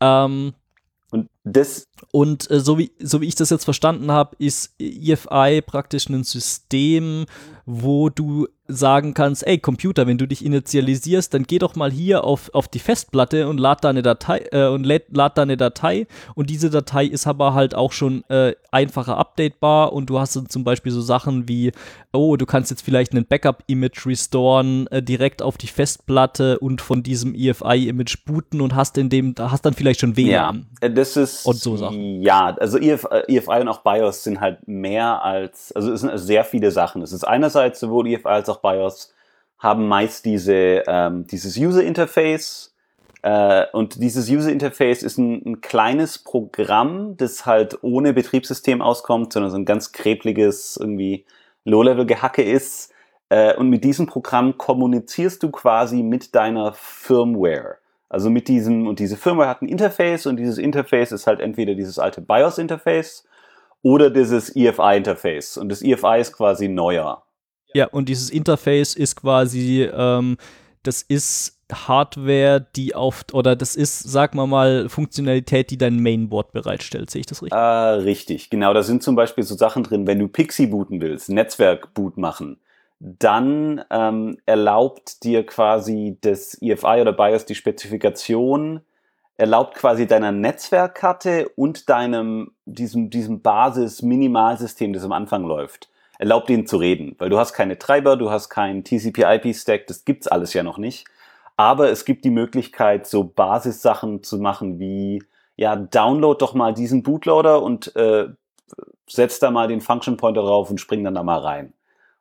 [0.00, 0.52] Ähm,
[1.10, 1.88] und das.
[2.10, 6.24] Und äh, so, wie, so wie ich das jetzt verstanden habe, ist EFI praktisch ein
[6.24, 7.24] System,
[7.64, 12.24] wo du sagen kannst, ey Computer, wenn du dich initialisierst, dann geh doch mal hier
[12.24, 15.56] auf, auf die Festplatte und lad da eine Datei äh, und lad, lad da eine
[15.56, 20.34] Datei und diese Datei ist aber halt auch schon äh, einfacher updatebar und du hast
[20.36, 21.72] dann zum Beispiel so Sachen wie,
[22.12, 27.02] oh, du kannst jetzt vielleicht ein Backup-Image restoren äh, direkt auf die Festplatte und von
[27.02, 30.66] diesem EFI-Image booten und hast in dem, hast dann vielleicht schon WLAN.
[30.80, 32.22] Ja, äh, das ist und so Sachen.
[32.22, 36.16] Ja, also EFI, äh, EFI und auch BIOS sind halt mehr als, also es sind
[36.18, 37.02] sehr viele Sachen.
[37.02, 39.12] Es ist einerseits sowohl EFI als auch BIOS
[39.58, 42.74] haben meist diese, ähm, dieses User Interface.
[43.22, 49.32] Äh, und dieses User Interface ist ein, ein, kleines Programm, das halt ohne Betriebssystem auskommt,
[49.32, 51.24] sondern so ein ganz krebliges, irgendwie
[51.64, 52.92] Low-Level-Gehacke ist.
[53.28, 57.76] Äh, und mit diesem Programm kommunizierst du quasi mit deiner Firmware.
[58.08, 61.74] Also mit diesem, und diese Firmware hat ein Interface und dieses Interface ist halt entweder
[61.74, 63.24] dieses alte BIOS-Interface
[63.82, 65.56] oder dieses EFI-Interface.
[65.56, 67.22] Und das EFI ist quasi neuer.
[67.74, 70.36] Ja, und dieses Interface ist quasi, ähm,
[70.82, 76.52] das ist Hardware, die auf, oder das ist, sag mal mal, Funktionalität, die dein Mainboard
[76.52, 77.10] bereitstellt.
[77.10, 77.58] Sehe ich das richtig?
[77.58, 78.74] Äh, richtig, genau.
[78.74, 82.58] Da sind zum Beispiel so Sachen drin, wenn du Pixie booten willst, Netzwerkboot machen,
[83.00, 88.82] dann ähm, erlaubt dir quasi das EFI oder BIOS die Spezifikation,
[89.36, 95.88] erlaubt quasi deiner Netzwerkkarte und deinem, diesem, diesem Basis-Minimalsystem, das am Anfang läuft,
[96.22, 100.28] erlaubt ihnen zu reden, weil du hast keine Treiber, du hast keinen TCP/IP-Stack, das gibt's
[100.28, 101.04] alles ja noch nicht.
[101.56, 105.24] Aber es gibt die Möglichkeit, so Basissachen zu machen wie,
[105.56, 108.28] ja, download doch mal diesen Bootloader und äh,
[109.08, 111.72] setz da mal den Function Pointer drauf und spring dann da mal rein.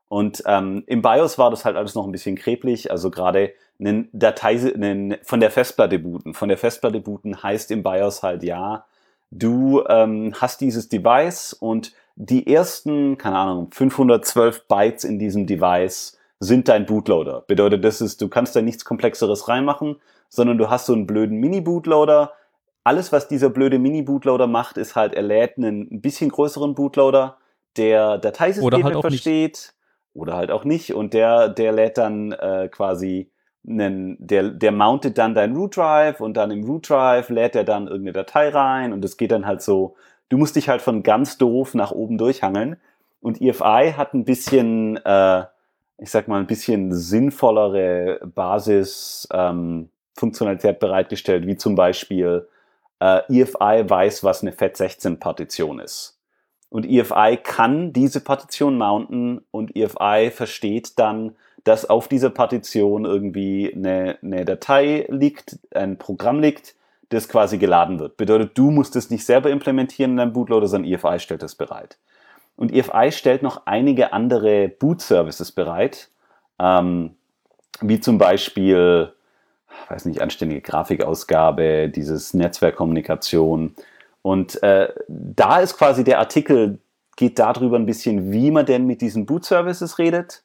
[0.08, 2.90] Und ähm, im BIOS war das halt alles noch ein bisschen kreblich.
[2.90, 6.34] Also gerade einen Datei einen, von der Festplatte booten.
[6.34, 8.84] Von der Festplatte booten heißt im BIOS halt ja,
[9.30, 16.18] du ähm, hast dieses Device und die ersten, keine Ahnung, 512 Bytes in diesem Device
[16.40, 17.44] sind dein Bootloader.
[17.48, 19.98] Bedeutet, das ist, du kannst da nichts Komplexeres reinmachen,
[20.28, 22.34] sondern du hast so einen blöden Mini-Bootloader.
[22.84, 27.38] Alles, was dieser blöde Mini-Bootloader macht, ist halt, er lädt einen ein bisschen größeren Bootloader,
[27.78, 29.74] der Dateisysteme halt versteht.
[30.14, 30.94] Oder halt auch nicht.
[30.94, 33.32] Und der, der lädt dann äh, quasi
[33.68, 37.64] einen, der, der mountet dann dein Root Drive und dann im Root Drive lädt er
[37.64, 39.96] dann irgendeine Datei rein und es geht dann halt so
[40.32, 42.78] du musst dich halt von ganz doof nach oben durchhangeln.
[43.20, 45.44] Und EFI hat ein bisschen, äh,
[45.98, 52.48] ich sag mal, ein bisschen sinnvollere Basis-Funktionalität ähm, bereitgestellt, wie zum Beispiel
[53.00, 56.18] äh, EFI weiß, was eine FAT16-Partition ist.
[56.70, 63.74] Und EFI kann diese Partition mounten und EFI versteht dann, dass auf dieser Partition irgendwie
[63.76, 66.76] eine, eine Datei liegt, ein Programm liegt,
[67.12, 68.18] das quasi geladen wird.
[68.18, 71.98] Bedeutet, du musst es nicht selber implementieren in deinem Bootloader, sondern EFI stellt es bereit.
[72.56, 76.10] Und EFI stellt noch einige andere Boot-Services bereit,
[76.60, 77.16] ähm,
[77.82, 79.14] wie zum Beispiel,
[79.90, 83.76] weiß nicht, anständige Grafikausgabe, dieses Netzwerkkommunikation.
[84.22, 86.80] Und äh, da ist quasi der Artikel,
[87.18, 90.44] geht darüber ein bisschen, wie man denn mit diesen Boot-Services redet,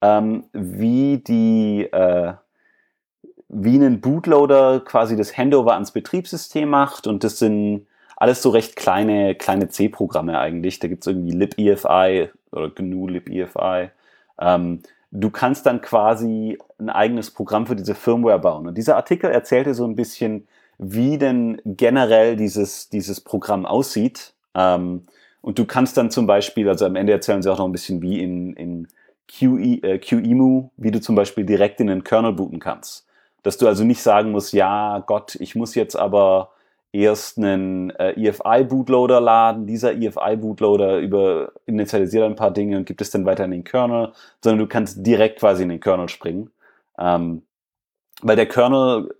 [0.00, 2.32] ähm, wie die, äh,
[3.48, 7.86] wie ein Bootloader quasi das Handover ans Betriebssystem macht und das sind
[8.16, 10.80] alles so recht kleine, kleine C-Programme eigentlich.
[10.80, 13.90] Da gibt es irgendwie libefi oder GNU libefi.
[14.40, 14.80] Ähm,
[15.12, 18.66] du kannst dann quasi ein eigenes Programm für diese Firmware bauen.
[18.66, 24.34] Und dieser Artikel erzählte so ein bisschen, wie denn generell dieses, dieses Programm aussieht.
[24.54, 25.06] Ähm,
[25.40, 28.02] und du kannst dann zum Beispiel, also am Ende erzählen sie auch noch ein bisschen,
[28.02, 28.88] wie in, in
[29.28, 33.07] QE, äh, QEMU, wie du zum Beispiel direkt in den Kernel booten kannst.
[33.48, 36.50] Dass du also nicht sagen musst, ja Gott, ich muss jetzt aber
[36.92, 39.66] erst einen äh, EFI-Bootloader laden.
[39.66, 44.12] Dieser EFI-Bootloader über initialisiert ein paar Dinge und gibt es dann weiter in den Kernel,
[44.44, 46.50] sondern du kannst direkt quasi in den Kernel springen.
[46.98, 47.40] Ähm,
[48.20, 49.14] weil der Kernel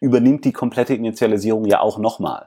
[0.00, 2.46] übernimmt die komplette Initialisierung ja auch nochmal.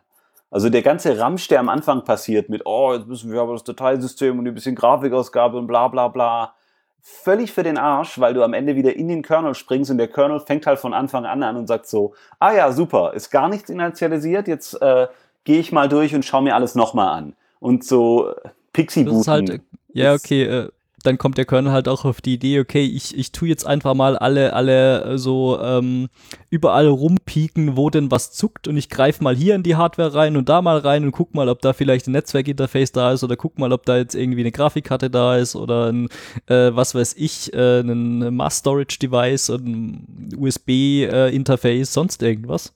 [0.49, 3.65] Also der ganze Ramsch, der am Anfang passiert mit, oh, jetzt müssen wir aber das
[3.65, 6.53] Dateisystem und ein bisschen Grafikausgabe und bla bla bla,
[7.01, 10.07] völlig für den Arsch, weil du am Ende wieder in den Kernel springst und der
[10.07, 13.49] Kernel fängt halt von Anfang an an und sagt so, ah ja, super, ist gar
[13.49, 15.07] nichts initialisiert, jetzt äh,
[15.43, 17.35] gehe ich mal durch und schaue mir alles nochmal an.
[17.59, 18.33] Und so
[18.73, 19.31] Pixie-Booten.
[19.31, 19.61] Halt,
[19.93, 20.69] ja, okay, äh,
[21.07, 23.93] dann kommt der Kernel halt auch auf die Idee, okay, ich, ich tue jetzt einfach
[23.93, 26.09] mal alle, alle äh, so ähm,
[26.49, 30.35] überall rumpieken, wo denn was zuckt und ich greife mal hier in die Hardware rein
[30.35, 33.37] und da mal rein und guck mal, ob da vielleicht ein Netzwerkinterface da ist oder
[33.37, 36.09] guck mal, ob da jetzt irgendwie eine Grafikkarte da ist oder ein,
[36.47, 42.73] äh, was weiß ich, äh, ein Mass Storage Device, ein USB-Interface, äh, sonst irgendwas.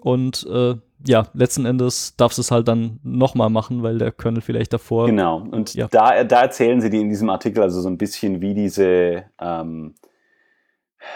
[0.00, 0.76] Und äh,
[1.06, 5.06] ja, letzten Endes darfst du es halt dann nochmal machen, weil der Kernel vielleicht davor.
[5.06, 5.88] Genau, und ja.
[5.90, 9.94] da, da erzählen sie dir in diesem Artikel also so ein bisschen, wie diese, ähm,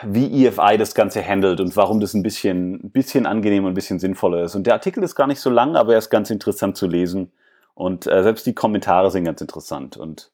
[0.04, 3.74] wie EFI das Ganze handelt und warum das ein bisschen, ein bisschen angenehm und ein
[3.74, 4.54] bisschen sinnvoller ist.
[4.54, 7.32] Und der Artikel ist gar nicht so lang, aber er ist ganz interessant zu lesen.
[7.74, 9.96] Und äh, selbst die Kommentare sind ganz interessant.
[9.96, 10.30] Und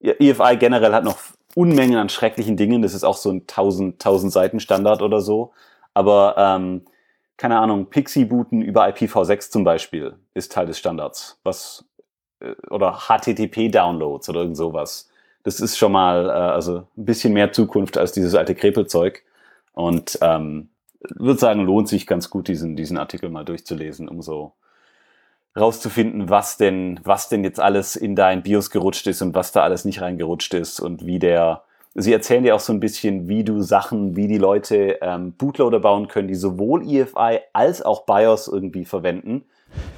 [0.00, 1.18] EFI generell hat noch
[1.54, 2.82] Unmengen an schrecklichen Dingen.
[2.82, 5.52] Das ist auch so ein 1000, 1000 Seiten Standard oder so.
[5.92, 6.82] Aber ähm,
[7.36, 11.40] keine Ahnung, Pixie-Booten über IPv6 zum Beispiel ist Teil des Standards.
[11.42, 11.84] Was,
[12.40, 15.10] äh, oder HTTP-Downloads oder irgend sowas.
[15.42, 19.22] Das ist schon mal äh, also ein bisschen mehr Zukunft als dieses alte Krepelzeug.
[19.72, 20.68] Und ähm,
[21.00, 24.52] würde sagen, lohnt sich ganz gut, diesen, diesen Artikel mal durchzulesen, um so
[25.56, 29.62] rauszufinden, was denn, was denn jetzt alles in dein BIOS gerutscht ist und was da
[29.62, 31.62] alles nicht reingerutscht ist und wie der,
[31.96, 35.78] Sie erzählen dir auch so ein bisschen, wie du Sachen, wie die Leute ähm, Bootloader
[35.78, 39.44] bauen können, die sowohl EFI als auch BIOS irgendwie verwenden.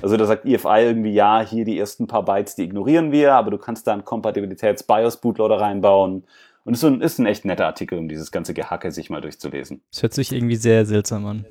[0.03, 3.51] Also da sagt EFI irgendwie, ja, hier die ersten paar Bytes, die ignorieren wir, aber
[3.51, 6.25] du kannst da einen Kompatibilitäts-BIOS-Bootloader reinbauen.
[6.65, 9.21] Und es ist ein, ist ein echt netter Artikel, um dieses ganze Gehacke sich mal
[9.21, 9.81] durchzulesen.
[9.93, 11.47] Das hört sich irgendwie sehr seltsam an.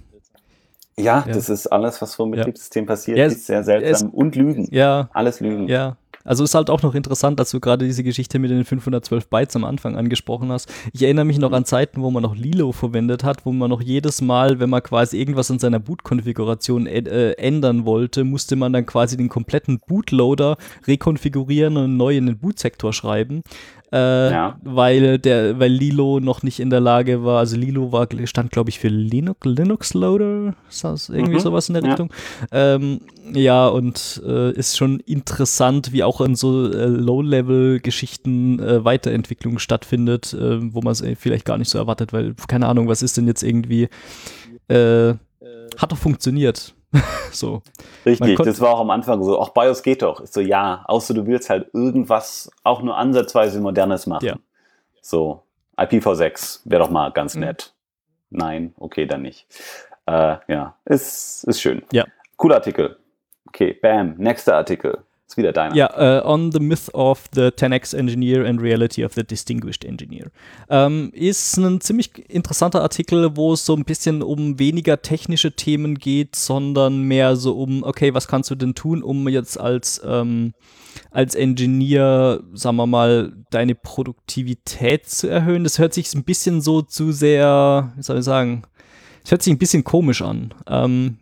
[0.98, 1.34] Ja, ja.
[1.34, 2.88] das ist alles, was vom Betriebssystem ja.
[2.88, 4.10] passiert, ja, ist sehr seltsam.
[4.10, 4.68] Es, und Lügen.
[4.72, 5.10] Ja.
[5.14, 5.68] Alles Lügen.
[5.68, 5.98] Ja.
[6.26, 9.56] Also ist halt auch noch interessant, dass du gerade diese Geschichte mit den 512 Bytes
[9.56, 10.70] am Anfang angesprochen hast.
[10.92, 13.82] Ich erinnere mich noch an Zeiten, wo man noch Lilo verwendet hat, wo man noch
[13.82, 18.88] jedes Mal, wenn man quasi irgendwas an seiner Boot-Konfiguration äh, ändern wollte, musste man dann
[18.88, 20.58] quasi den kompletten Bootloader
[20.88, 23.44] rekonfigurieren und neu in den Bootsektor schreiben
[23.92, 24.58] äh, ja.
[24.64, 28.70] weil der, weil Lilo noch nicht in der Lage war, also Lilo war, stand glaube
[28.70, 30.54] ich für Linux, Linux Loader,
[31.10, 31.40] irgendwie mhm.
[31.40, 31.90] sowas in der ja.
[31.90, 32.12] Richtung.
[32.52, 33.02] Ähm,
[33.34, 40.34] ja, und äh, ist schon interessant, wie auch in so äh, Low-Level-Geschichten äh, Weiterentwicklung stattfindet,
[40.34, 43.28] äh, wo man es vielleicht gar nicht so erwartet, weil, keine Ahnung, was ist denn
[43.28, 43.90] jetzt irgendwie,
[44.68, 45.14] äh,
[45.78, 46.75] hat doch funktioniert.
[47.32, 47.62] so.
[48.06, 50.22] Richtig, das war auch am Anfang so, auch BIOS geht doch.
[50.22, 54.26] Ich so, ja, außer du willst halt irgendwas auch nur ansatzweise Modernes machen.
[54.26, 54.36] Ja.
[55.02, 55.44] So,
[55.78, 57.42] IPv6 wäre doch mal ganz mhm.
[57.42, 57.74] nett.
[58.30, 59.48] Nein, okay, dann nicht.
[60.06, 61.84] Äh, ja, ist, ist schön.
[61.92, 62.06] Ja.
[62.38, 62.98] Cooler Artikel.
[63.48, 65.04] Okay, bam, nächster Artikel.
[65.28, 65.76] Ist wieder deiner.
[65.76, 70.30] Ja, uh, On the Myth of the 10x Engineer and Reality of the Distinguished Engineer.
[70.70, 75.96] Ähm, ist ein ziemlich interessanter Artikel, wo es so ein bisschen um weniger technische Themen
[75.96, 80.54] geht, sondern mehr so um, okay, was kannst du denn tun, um jetzt als, ähm,
[81.10, 85.64] als Engineer, sagen wir mal, deine Produktivität zu erhöhen.
[85.64, 88.62] Das hört sich ein bisschen so zu sehr, wie soll ich sagen,
[89.24, 90.54] es hört sich ein bisschen komisch an.
[90.68, 91.18] Ähm,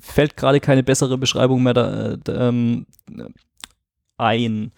[0.00, 2.86] fällt gerade keine bessere Beschreibung mehr da, ähm,
[4.18, 4.72] ein.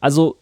[0.00, 0.38] Also,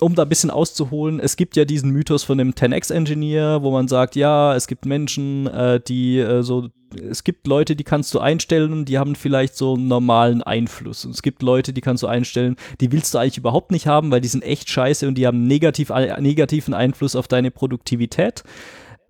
[0.00, 3.88] um da ein bisschen auszuholen, es gibt ja diesen Mythos von dem 10x-Engineer, wo man
[3.88, 6.70] sagt, ja, es gibt Menschen, äh, die äh, so
[7.08, 11.04] es gibt Leute, die kannst du einstellen, die haben vielleicht so einen normalen Einfluss.
[11.04, 14.10] Und es gibt Leute, die kannst du einstellen, die willst du eigentlich überhaupt nicht haben,
[14.10, 18.42] weil die sind echt scheiße und die haben negativ, negativen Einfluss auf deine Produktivität.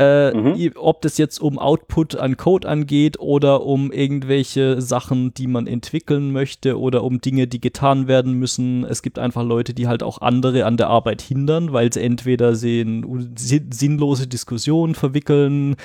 [0.01, 0.73] Äh, mhm.
[0.77, 6.33] Ob das jetzt um Output an Code angeht oder um irgendwelche Sachen, die man entwickeln
[6.33, 8.85] möchte oder um Dinge, die getan werden müssen.
[8.85, 12.55] Es gibt einfach Leute, die halt auch andere an der Arbeit hindern, weil sie entweder
[12.55, 15.77] sie in sinnlose Diskussionen verwickeln,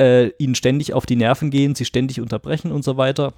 [0.00, 3.34] äh, ihnen ständig auf die Nerven gehen, sie ständig unterbrechen und so weiter.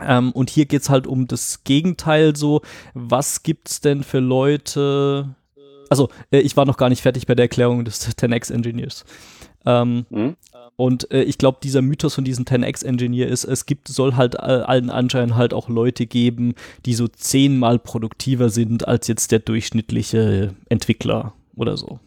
[0.00, 2.60] Ähm, und hier geht es halt um das Gegenteil so.
[2.92, 5.34] Was gibt es denn für Leute?
[5.88, 9.06] Also, äh, ich war noch gar nicht fertig bei der Erklärung des 10x Engineers.
[9.66, 10.36] Ähm, mhm.
[10.76, 14.38] Und äh, ich glaube, dieser Mythos von diesem 10x-Engineer ist, es gibt, soll halt äh,
[14.38, 16.54] allen Anschein halt auch Leute geben,
[16.84, 21.98] die so zehnmal produktiver sind als jetzt der durchschnittliche Entwickler oder so.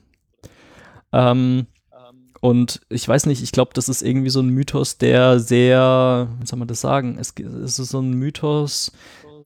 [1.11, 1.65] Ähm,
[2.41, 6.45] und ich weiß nicht, ich glaube, das ist irgendwie so ein Mythos, der sehr, wie
[6.45, 7.17] soll man das sagen?
[7.19, 8.91] Es, es ist so ein Mythos,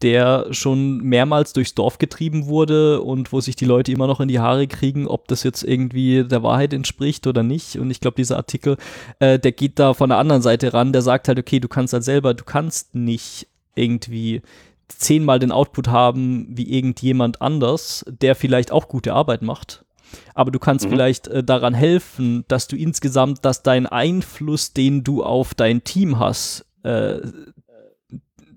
[0.04, 4.28] der schon mehrmals durchs Dorf getrieben wurde und wo sich die Leute immer noch in
[4.28, 7.78] die Haare kriegen, ob das jetzt irgendwie der Wahrheit entspricht oder nicht.
[7.78, 8.78] Und ich glaube, dieser Artikel,
[9.20, 11.93] äh, der geht da von der anderen Seite ran, der sagt halt, okay, du kannst
[11.93, 14.41] halt selber, du kannst nicht irgendwie
[14.89, 19.86] zehnmal den Output haben wie irgendjemand anders, der vielleicht auch gute Arbeit macht.
[20.36, 20.89] Aber du kannst mhm.
[20.89, 26.20] vielleicht äh, daran helfen, dass du insgesamt, dass dein Einfluss, den du auf dein Team
[26.20, 27.20] hast, äh,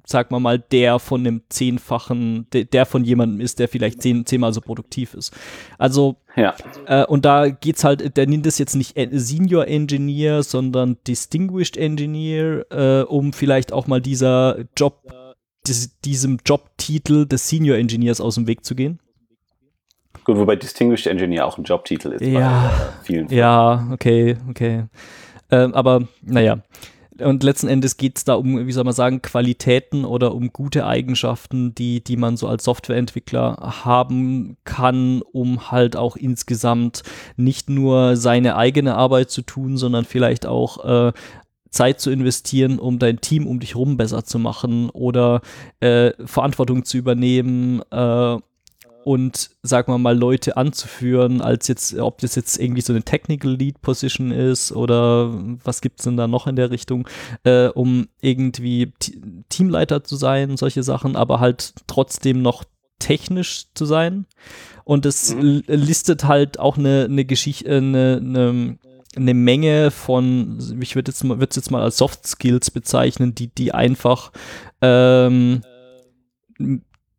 [0.07, 4.53] sag mal mal, der von einem zehnfachen, der, von jemandem ist, der vielleicht zehn, zehnmal
[4.53, 5.37] so produktiv ist.
[5.79, 6.55] Also, ja.
[6.87, 12.67] Äh, und da geht's halt, der nennt es jetzt nicht Senior Engineer, sondern Distinguished Engineer,
[12.71, 15.13] äh, um vielleicht auch mal dieser Job,
[15.67, 19.01] dis, diesem Jobtitel des Senior Engineers aus dem Weg zu gehen.
[20.25, 22.23] Gut, wobei Distinguished Engineer auch ein Jobtitel ist.
[22.23, 24.85] Ja, vielen ja, okay, okay.
[25.51, 26.59] Ähm, aber naja,
[27.21, 30.87] und letzten Endes geht es da um, wie soll man sagen, Qualitäten oder um gute
[30.87, 37.03] Eigenschaften, die, die man so als Softwareentwickler haben kann, um halt auch insgesamt
[37.37, 41.13] nicht nur seine eigene Arbeit zu tun, sondern vielleicht auch äh,
[41.71, 45.41] Zeit zu investieren, um dein Team um dich herum besser zu machen oder
[45.81, 48.39] äh, Verantwortung zu übernehmen äh,
[49.07, 53.53] und sagen wir mal Leute anzuführen, als jetzt, ob das jetzt irgendwie so eine Technical
[53.53, 55.33] Lead Position ist oder
[55.63, 57.09] was gibt es denn da noch in der Richtung,
[57.45, 58.93] äh, um irgendwie
[59.49, 62.65] Teamleiter zu sein, solche Sachen, aber halt trotzdem noch
[62.99, 64.27] technisch zu sein.
[64.83, 65.63] Und es mhm.
[65.69, 68.79] listet halt auch eine, eine Geschichte, äh, eine, eine,
[69.15, 73.37] eine Menge von, ich würde jetzt mal, würde es jetzt mal als Soft Skills bezeichnen,
[73.37, 74.33] die, die einfach
[74.83, 75.63] ähm,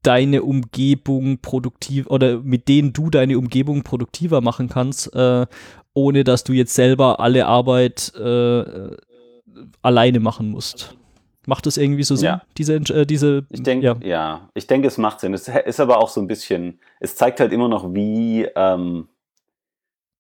[0.08, 5.46] deine Umgebung produktiv oder mit denen du deine Umgebung produktiver machen kannst, äh,
[5.94, 8.96] ohne dass du jetzt selber alle Arbeit äh,
[9.82, 10.96] alleine machen musst.
[11.46, 12.42] Macht das irgendwie so Sinn, ja.
[12.58, 13.96] diese, äh, diese Ich denke, ja.
[14.02, 14.50] ja.
[14.54, 15.34] ich denke, es macht Sinn.
[15.34, 19.10] Es ist aber auch so ein bisschen, es zeigt halt immer noch, wie ähm,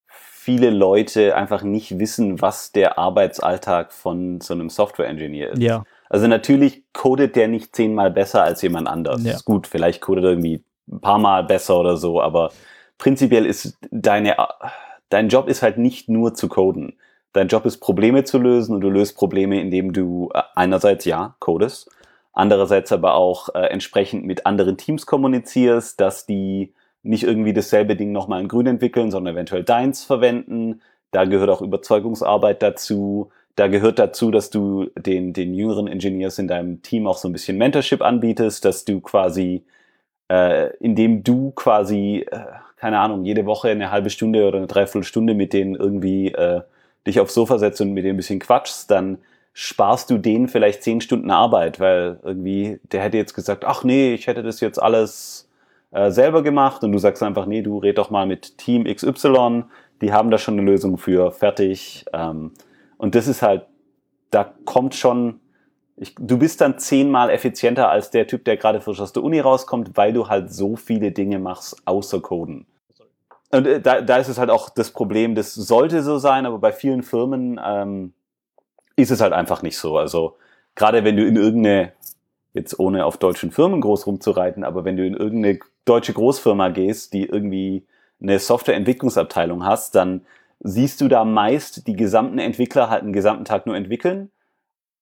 [0.07, 5.61] viele Leute einfach nicht wissen, was der Arbeitsalltag von so einem Software-Engineer ist.
[5.61, 5.83] Ja.
[6.09, 9.23] Also natürlich codet der nicht zehnmal besser als jemand anders.
[9.23, 9.33] Ja.
[9.33, 12.51] Ist gut, vielleicht codet er irgendwie ein paar Mal besser oder so, aber
[12.97, 14.35] prinzipiell ist deine,
[15.09, 16.97] dein Job ist halt nicht nur zu coden.
[17.33, 21.35] Dein Job ist Probleme zu lösen und du löst Probleme, indem du äh, einerseits ja
[21.39, 21.89] codest,
[22.33, 28.11] andererseits aber auch äh, entsprechend mit anderen Teams kommunizierst, dass die nicht irgendwie dasselbe Ding
[28.11, 30.81] nochmal in grün entwickeln, sondern eventuell deins verwenden.
[31.11, 36.47] Da gehört auch Überzeugungsarbeit dazu da gehört dazu, dass du den, den jüngeren Engineers in
[36.47, 39.65] deinem Team auch so ein bisschen Mentorship anbietest, dass du quasi,
[40.29, 42.39] äh, indem du quasi, äh,
[42.75, 46.61] keine Ahnung, jede Woche eine halbe Stunde oder eine Dreiviertelstunde mit denen irgendwie äh,
[47.07, 49.17] dich aufs Sofa setzt und mit denen ein bisschen quatschst, dann
[49.53, 54.13] sparst du denen vielleicht zehn Stunden Arbeit, weil irgendwie der hätte jetzt gesagt, ach nee,
[54.13, 55.49] ich hätte das jetzt alles
[55.89, 59.63] äh, selber gemacht und du sagst einfach, nee, du red doch mal mit Team XY,
[60.01, 62.05] die haben da schon eine Lösung für, fertig.
[62.13, 62.51] Ähm,
[62.97, 63.65] und das ist halt,
[64.31, 65.39] da kommt schon,
[65.95, 69.39] ich, du bist dann zehnmal effizienter als der Typ, der gerade frisch aus der Uni
[69.39, 72.67] rauskommt, weil du halt so viele Dinge machst, außer Coden.
[73.51, 76.59] Und äh, da, da ist es halt auch das Problem, das sollte so sein, aber
[76.59, 78.13] bei vielen Firmen ähm,
[78.95, 79.97] ist es halt einfach nicht so.
[79.97, 80.35] Also
[80.75, 81.93] gerade wenn du in irgendeine,
[82.53, 87.13] jetzt ohne auf deutschen Firmen groß rumzureiten, aber wenn du in irgendeine deutsche Großfirma gehst,
[87.13, 87.85] die irgendwie
[88.21, 90.25] eine Softwareentwicklungsabteilung hast, dann
[90.59, 94.31] siehst du da meist die gesamten Entwickler halt einen gesamten Tag nur entwickeln.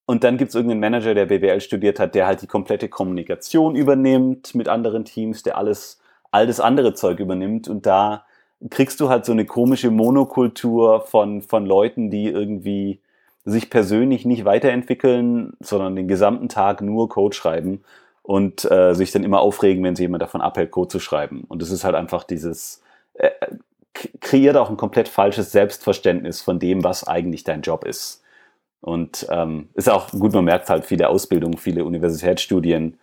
[0.06, 3.76] Und dann gibt es irgendeinen Manager, der BWL studiert hat, der halt die komplette Kommunikation
[3.76, 5.99] übernimmt mit anderen Teams, der alles,
[6.32, 7.68] all das andere Zeug übernimmt.
[7.68, 8.26] Und da
[8.70, 12.99] kriegst du halt so eine komische Monokultur von, von Leuten, die irgendwie
[13.45, 17.84] sich persönlich nicht weiterentwickeln, sondern den gesamten Tag nur Code schreiben
[18.24, 21.45] und äh, sich dann immer aufregen, wenn sie jemand davon abhält, Code zu schreiben.
[21.47, 22.82] Und es ist halt einfach dieses,
[23.14, 23.30] äh,
[24.22, 28.24] kreiert auch ein komplett falsches Selbstverständnis von dem, was eigentlich dein Job ist.
[28.82, 33.00] Und ähm, ist auch gut, man merkt halt, viele Ausbildungen, viele Universitätsstudien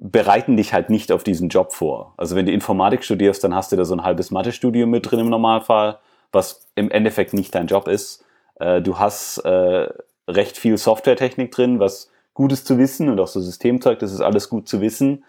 [0.00, 2.14] bereiten dich halt nicht auf diesen Job vor.
[2.16, 5.20] Also wenn du Informatik studierst, dann hast du da so ein halbes Mathestudium mit drin
[5.20, 5.98] im Normalfall,
[6.32, 8.24] was im Endeffekt nicht dein Job ist.
[8.60, 9.88] Äh, du hast äh,
[10.28, 14.20] recht viel Softwaretechnik drin, was gut ist zu wissen und auch so Systemzeug, das ist
[14.20, 15.24] alles gut zu wissen.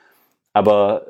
[0.53, 1.05] Aber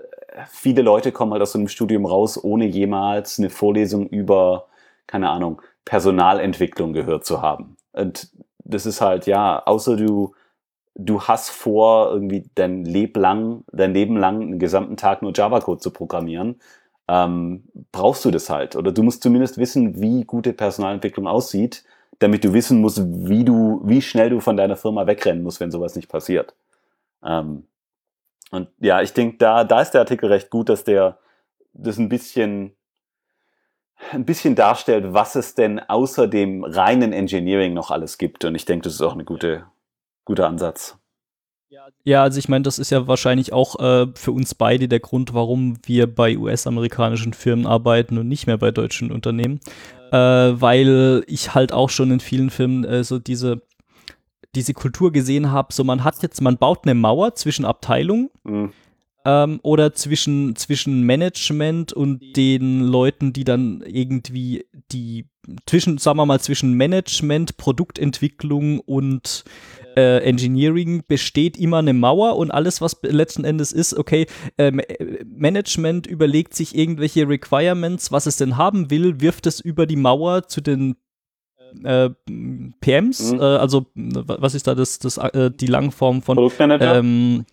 [0.47, 4.67] viele Leute kommen halt aus so einem Studium raus, ohne jemals eine Vorlesung über,
[5.07, 7.77] keine Ahnung, Personalentwicklung gehört zu haben.
[7.93, 8.31] Und
[8.63, 10.33] das ist halt, ja, außer du,
[10.95, 15.81] du hast vor, irgendwie dein Leben lang, dein Leben lang einen gesamten Tag nur Java-Code
[15.81, 16.59] zu programmieren,
[17.07, 18.75] ähm, brauchst du das halt.
[18.75, 21.83] Oder du musst zumindest wissen, wie gute Personalentwicklung aussieht,
[22.19, 25.71] damit du wissen musst, wie du, wie schnell du von deiner Firma wegrennen musst, wenn
[25.71, 26.53] sowas nicht passiert.
[27.23, 27.65] Ähm,
[28.51, 31.19] und ja, ich denke, da, da ist der Artikel recht gut, dass der
[31.73, 32.75] das ein bisschen,
[34.11, 38.45] ein bisschen darstellt, was es denn außer dem reinen Engineering noch alles gibt.
[38.45, 39.65] Und ich denke, das ist auch ein gute,
[40.25, 40.97] guter Ansatz.
[42.03, 45.35] Ja, also ich meine, das ist ja wahrscheinlich auch äh, für uns beide der Grund,
[45.35, 49.59] warum wir bei US-amerikanischen Firmen arbeiten und nicht mehr bei deutschen Unternehmen.
[50.11, 53.61] Äh, weil ich halt auch schon in vielen Firmen äh, so diese
[54.55, 58.71] diese Kultur gesehen habe, so man hat jetzt, man baut eine Mauer zwischen Abteilungen mhm.
[59.25, 65.27] ähm, oder zwischen, zwischen Management und den Leuten, die dann irgendwie die,
[65.65, 69.43] zwischen, sagen wir mal, zwischen Management, Produktentwicklung und
[69.95, 74.25] äh, Engineering besteht immer eine Mauer und alles, was letzten Endes ist, okay,
[74.57, 74.71] äh,
[75.25, 80.47] Management überlegt sich irgendwelche Requirements, was es denn haben will, wirft es über die Mauer
[80.47, 80.95] zu den
[81.83, 82.09] äh,
[82.81, 83.39] PMs, mhm.
[83.39, 86.95] äh, also was ist da das, das äh, die Langform von Produktmanager?
[86.95, 87.45] Ähm,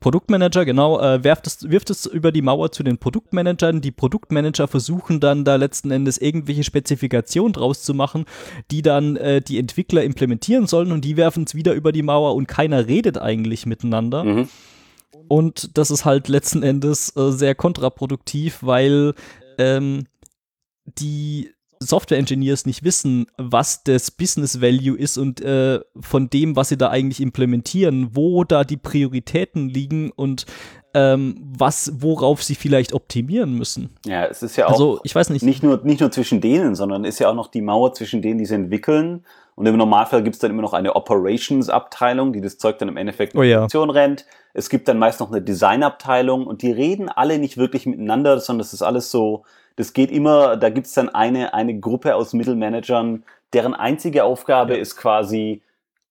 [0.00, 3.80] Produktmanager, genau, äh, wirft, es, wirft es über die Mauer zu den Produktmanagern.
[3.80, 8.24] Die Produktmanager versuchen dann da letzten Endes irgendwelche Spezifikationen draus zu machen,
[8.70, 12.34] die dann äh, die Entwickler implementieren sollen und die werfen es wieder über die Mauer
[12.34, 14.24] und keiner redet eigentlich miteinander.
[14.24, 14.48] Mhm.
[15.26, 19.14] Und das ist halt letzten Endes äh, sehr kontraproduktiv, weil
[19.58, 20.06] ähm,
[20.84, 21.50] die
[21.80, 26.88] Software-Engineers nicht wissen, was das Business Value ist und äh, von dem, was sie da
[26.88, 30.46] eigentlich implementieren, wo da die Prioritäten liegen und
[30.94, 33.90] ähm, was, worauf sie vielleicht optimieren müssen.
[34.06, 35.42] Ja, es ist ja auch also, ich weiß nicht.
[35.42, 38.38] Nicht, nur, nicht nur zwischen denen, sondern ist ja auch noch die Mauer zwischen denen,
[38.38, 39.24] die sie entwickeln.
[39.54, 42.96] Und im Normalfall gibt es dann immer noch eine Operations-Abteilung, die das Zeug dann im
[42.96, 43.58] Endeffekt in oh, ja.
[43.58, 44.24] Produktion rennt.
[44.54, 48.60] Es gibt dann meist noch eine Design-Abteilung und die reden alle nicht wirklich miteinander, sondern
[48.60, 49.44] das ist alles so,
[49.78, 53.22] das geht immer, da gibt es dann eine, eine Gruppe aus Mittelmanagern,
[53.52, 54.80] deren einzige Aufgabe ja.
[54.80, 55.62] ist quasi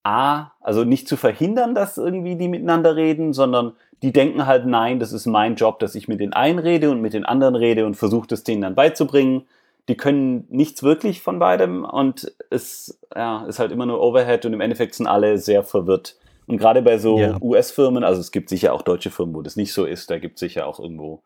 [0.03, 5.01] A, also nicht zu verhindern, dass irgendwie die miteinander reden, sondern die denken halt, nein,
[5.01, 7.85] das ist mein Job, dass ich mit den einen rede und mit den anderen rede
[7.85, 9.45] und versuche das denen dann beizubringen.
[9.89, 14.53] Die können nichts wirklich von beidem und es ja, ist halt immer nur Overhead und
[14.53, 16.15] im Endeffekt sind alle sehr verwirrt.
[16.45, 17.37] Und gerade bei so ja.
[17.41, 20.35] US-Firmen, also es gibt sicher auch deutsche Firmen, wo das nicht so ist, da gibt
[20.35, 21.21] es sicher auch irgendwo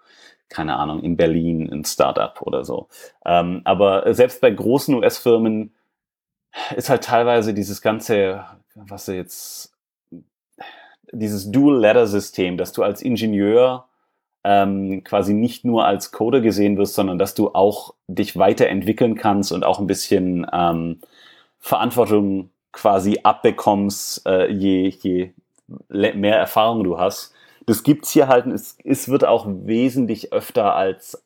[0.52, 2.88] keine Ahnung, in Berlin ein Startup oder so.
[3.26, 5.74] Ähm, aber selbst bei großen US-Firmen
[6.76, 8.46] ist halt teilweise dieses ganze,
[8.76, 9.74] was jetzt,
[11.12, 13.86] dieses Dual-Ladder-System, dass du als Ingenieur
[14.44, 19.52] ähm, quasi nicht nur als Coder gesehen wirst, sondern dass du auch dich weiterentwickeln kannst
[19.52, 21.00] und auch ein bisschen ähm,
[21.60, 25.34] Verantwortung quasi abbekommst, äh, je, je
[25.90, 27.34] mehr Erfahrung du hast
[27.72, 31.26] das gibt's hier halt, es, es wird auch wesentlich öfter als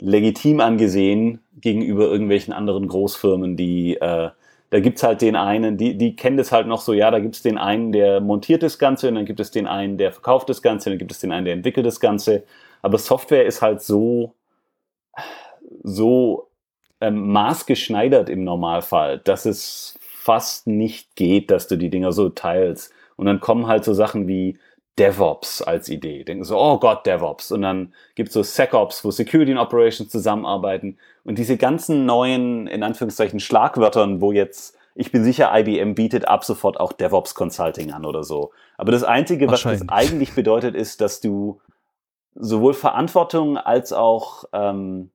[0.00, 4.30] legitim angesehen gegenüber irgendwelchen anderen Großfirmen, die äh,
[4.70, 7.42] da gibt's halt den einen, die, die kennen das halt noch so, ja, da gibt's
[7.42, 10.62] den einen, der montiert das Ganze und dann gibt es den einen, der verkauft das
[10.62, 12.42] Ganze und dann gibt es den einen, der entwickelt das Ganze.
[12.80, 14.34] Aber Software ist halt so,
[15.84, 16.48] so
[17.00, 22.92] ähm, maßgeschneidert im Normalfall, dass es fast nicht geht, dass du die Dinger so teilst.
[23.14, 24.58] Und dann kommen halt so Sachen wie
[24.98, 26.24] DevOps als Idee.
[26.24, 27.50] Denken so, oh Gott, DevOps.
[27.52, 30.98] Und dann gibt's so SecOps, wo Security and Operations zusammenarbeiten.
[31.24, 36.44] Und diese ganzen neuen, in Anführungszeichen, Schlagwörtern, wo jetzt, ich bin sicher, IBM bietet ab
[36.44, 38.50] sofort auch DevOps Consulting an oder so.
[38.76, 41.60] Aber das Einzige, was das eigentlich bedeutet, ist, dass du
[42.34, 45.10] sowohl Verantwortung als auch ähm,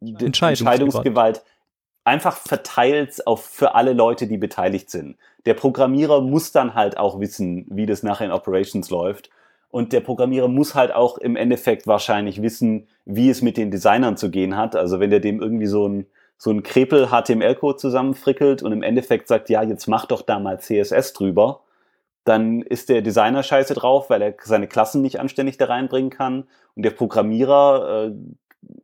[0.00, 1.42] Entscheidungsgewalt
[2.06, 5.16] einfach verteilt auf für alle Leute, die beteiligt sind.
[5.44, 9.28] Der Programmierer muss dann halt auch wissen, wie das nachher in Operations läuft.
[9.70, 14.16] Und der Programmierer muss halt auch im Endeffekt wahrscheinlich wissen, wie es mit den Designern
[14.16, 14.76] zu gehen hat.
[14.76, 16.06] Also wenn der dem irgendwie so ein,
[16.38, 20.60] so ein Krepel HTML-Code zusammenfrickelt und im Endeffekt sagt, ja, jetzt mach doch da mal
[20.60, 21.62] CSS drüber,
[22.24, 26.44] dann ist der Designer scheiße drauf, weil er seine Klassen nicht anständig da reinbringen kann
[26.76, 28.12] und der Programmierer äh,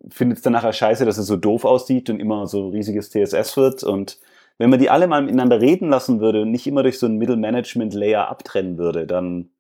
[0.09, 3.57] findet es dann nachher scheiße, dass es so doof aussieht und immer so riesiges CSS
[3.57, 4.19] wird und
[4.59, 7.17] wenn man die alle mal miteinander reden lassen würde und nicht immer durch so ein
[7.17, 9.51] Middle-Management-Layer abtrennen würde, dann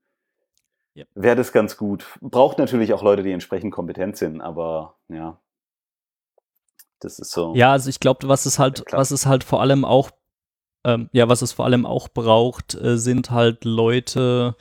[0.94, 1.04] ja.
[1.14, 2.06] wäre das ganz gut.
[2.20, 5.38] Braucht natürlich auch Leute, die entsprechend kompetent sind, aber ja.
[7.00, 7.52] Das ist so.
[7.56, 10.10] Ja, also ich glaube, was es halt, was es halt vor allem auch,
[10.84, 14.54] ähm, ja, was es vor allem auch braucht, äh, sind halt Leute,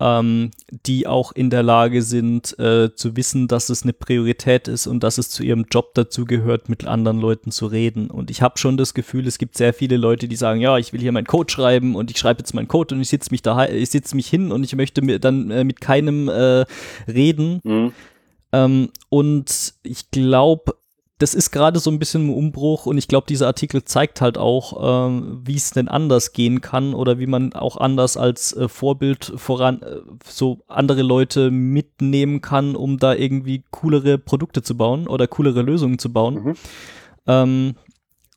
[0.00, 4.86] ähm, die auch in der Lage sind, äh, zu wissen, dass es eine Priorität ist
[4.86, 8.10] und dass es zu ihrem Job dazu gehört, mit anderen Leuten zu reden.
[8.10, 10.92] Und ich habe schon das Gefühl, es gibt sehr viele Leute, die sagen, ja, ich
[10.92, 13.42] will hier meinen Code schreiben und ich schreibe jetzt meinen Code und ich sitze mich
[13.42, 16.64] da, ich sitze mich hin und ich möchte mir dann äh, mit keinem äh,
[17.06, 17.60] reden.
[17.62, 17.92] Mhm.
[18.52, 20.74] Ähm, und ich glaube,
[21.18, 24.36] das ist gerade so ein bisschen ein Umbruch und ich glaube, dieser Artikel zeigt halt
[24.36, 28.68] auch, ähm, wie es denn anders gehen kann oder wie man auch anders als äh,
[28.68, 35.06] Vorbild voran äh, so andere Leute mitnehmen kann, um da irgendwie coolere Produkte zu bauen
[35.06, 36.34] oder coolere Lösungen zu bauen.
[36.34, 36.54] Mhm.
[37.28, 37.74] Ähm,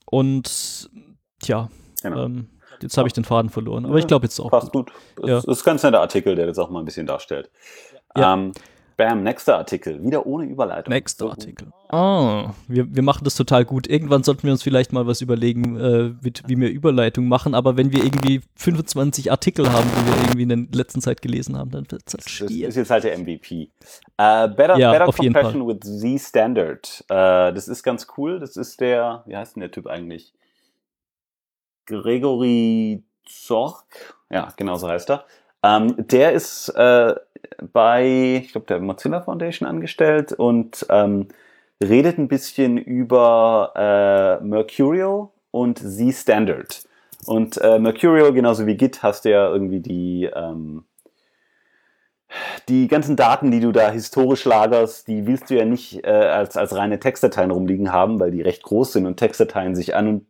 [0.06, 0.90] und
[1.42, 1.70] tja,
[2.04, 2.26] genau.
[2.26, 2.50] ähm,
[2.82, 4.52] jetzt habe ich den Faden verloren, aber ich glaube jetzt auch.
[4.52, 4.92] Passt gut.
[5.16, 5.28] gut.
[5.28, 5.36] Ja.
[5.38, 7.50] Das ist ganz netter Artikel, der das auch mal ein bisschen darstellt.
[8.16, 8.36] Ja.
[8.36, 8.52] Ähm,
[8.98, 10.04] Bam, nächster Artikel.
[10.04, 10.92] Wieder ohne Überleitung.
[10.92, 11.68] Nächster Artikel.
[11.92, 13.88] Oh, wir, wir machen das total gut.
[13.88, 17.54] Irgendwann sollten wir uns vielleicht mal was überlegen, äh, mit, wie wir Überleitung machen.
[17.54, 21.56] Aber wenn wir irgendwie 25 Artikel haben, die wir irgendwie in der letzten Zeit gelesen
[21.56, 22.62] haben, dann wird es halt schwierig.
[22.62, 23.70] Das ist jetzt halt der MVP.
[24.20, 27.04] Uh, better ja, better Compression with Z Standard.
[27.04, 28.40] Uh, das ist ganz cool.
[28.40, 30.34] Das ist der, wie heißt denn der Typ eigentlich?
[31.86, 33.86] Gregory Zorg.
[34.32, 35.26] Ja, genau so heißt er.
[35.62, 37.16] Um, der ist äh,
[37.74, 41.28] bei, ich glaube, der Mozilla Foundation angestellt und ähm,
[41.84, 46.84] redet ein bisschen über äh, Mercurial und Z-Standard.
[47.26, 50.86] Und äh, Mercurial, genauso wie Git, hast du ja irgendwie die, ähm,
[52.68, 56.58] die ganzen Daten, die du da historisch lagerst, die willst du ja nicht äh, als,
[56.58, 60.28] als reine Textdateien rumliegen haben, weil die recht groß sind und Textdateien sich an und,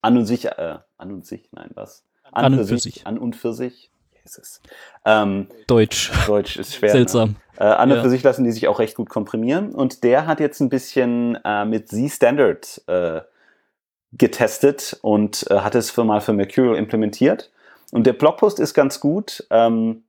[0.00, 2.04] an und sich, äh, an und sich, nein, was?
[2.32, 3.06] An, an und für sich.
[3.06, 3.91] An und für sich
[4.24, 4.60] ist es.
[5.04, 6.10] Ähm, Deutsch.
[6.26, 6.90] Deutsch ist schwer.
[6.90, 7.30] Seltsam.
[7.30, 7.36] Ne?
[7.58, 8.02] Äh, an und ja.
[8.02, 9.74] für sich lassen die sich auch recht gut komprimieren.
[9.74, 13.20] Und der hat jetzt ein bisschen äh, mit Z-Standard äh,
[14.12, 17.50] getestet und äh, hat es für mal für Mercurial implementiert.
[17.92, 19.46] Und der Blogpost ist ganz gut.
[19.50, 20.04] Ähm,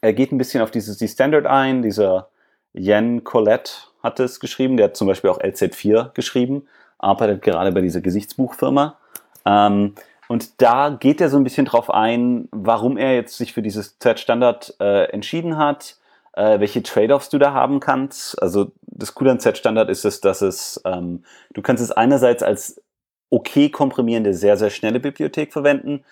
[0.00, 1.82] er geht ein bisschen auf dieses Z-Standard ein.
[1.82, 2.28] Dieser
[2.72, 3.72] Jen Colette
[4.02, 4.76] hat es geschrieben.
[4.76, 6.66] Der hat zum Beispiel auch LZ4 geschrieben.
[6.98, 8.98] Arbeitet gerade bei dieser Gesichtsbuchfirma.
[9.44, 9.94] Ähm,
[10.30, 13.98] und da geht er so ein bisschen drauf ein, warum er jetzt sich für dieses
[13.98, 15.96] Z-Standard äh, entschieden hat,
[16.34, 18.40] äh, welche Trade-offs du da haben kannst.
[18.40, 22.80] Also das Coole an Z-Standard ist es, dass es, ähm, du kannst es einerseits als
[23.28, 26.04] okay komprimierende, sehr, sehr schnelle Bibliothek verwenden,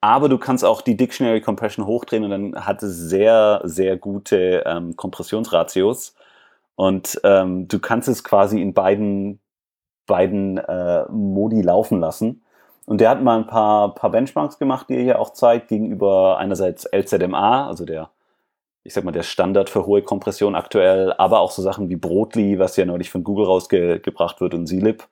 [0.00, 4.62] aber du kannst auch die Dictionary Compression hochdrehen und dann hat es sehr, sehr gute
[4.64, 6.14] ähm, Kompressionsratios.
[6.76, 9.38] Und ähm, du kannst es quasi in beiden,
[10.06, 12.40] beiden äh, Modi laufen lassen.
[12.86, 16.38] Und der hat mal ein paar, paar Benchmarks gemacht, die er hier auch zeigt, gegenüber
[16.38, 18.10] einerseits LZMA, also der,
[18.84, 22.60] ich sag mal, der Standard für hohe Kompression aktuell, aber auch so Sachen wie Brotli,
[22.60, 25.04] was ja neulich von Google rausgebracht wird und Silip.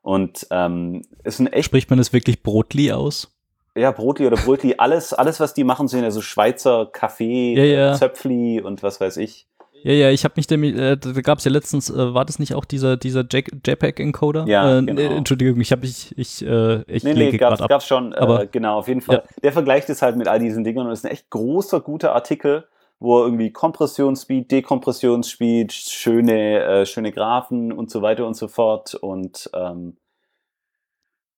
[0.00, 1.66] Und ähm, ist ein echt.
[1.66, 3.30] Spricht man es wirklich Brotli aus?
[3.74, 7.64] Ja, Brotli oder Brotli, alles, alles, was die machen, sind ja so Schweizer Kaffee, ja,
[7.64, 7.94] ja.
[7.94, 9.46] Zöpfli und was weiß ich.
[9.82, 12.38] Ja, ja, ich habe mich damit, äh, da gab es ja letztens, äh, war das
[12.38, 14.46] nicht auch dieser, dieser JPEG-Encoder?
[14.46, 15.02] Ja, äh, genau.
[15.02, 17.68] Entschuldigung, ich habe mich, ich, äh, ich nee, nee, gab's, ab.
[17.68, 19.16] gab's schon, Aber, äh, genau, auf jeden Fall.
[19.16, 19.40] Ja.
[19.42, 22.66] Der vergleicht es halt mit all diesen Dingen und ist ein echt großer, guter Artikel,
[22.98, 28.94] wo er irgendwie Kompressionsspeed, Dekompressionsspeed, schöne, äh, schöne Graphen und so weiter und so fort
[28.94, 29.96] und ähm,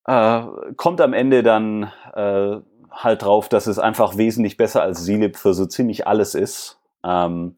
[0.07, 0.43] äh,
[0.77, 2.57] kommt am Ende dann äh,
[2.91, 6.81] halt drauf, dass es einfach wesentlich besser als Silib für so ziemlich alles ist.
[7.05, 7.57] Ähm,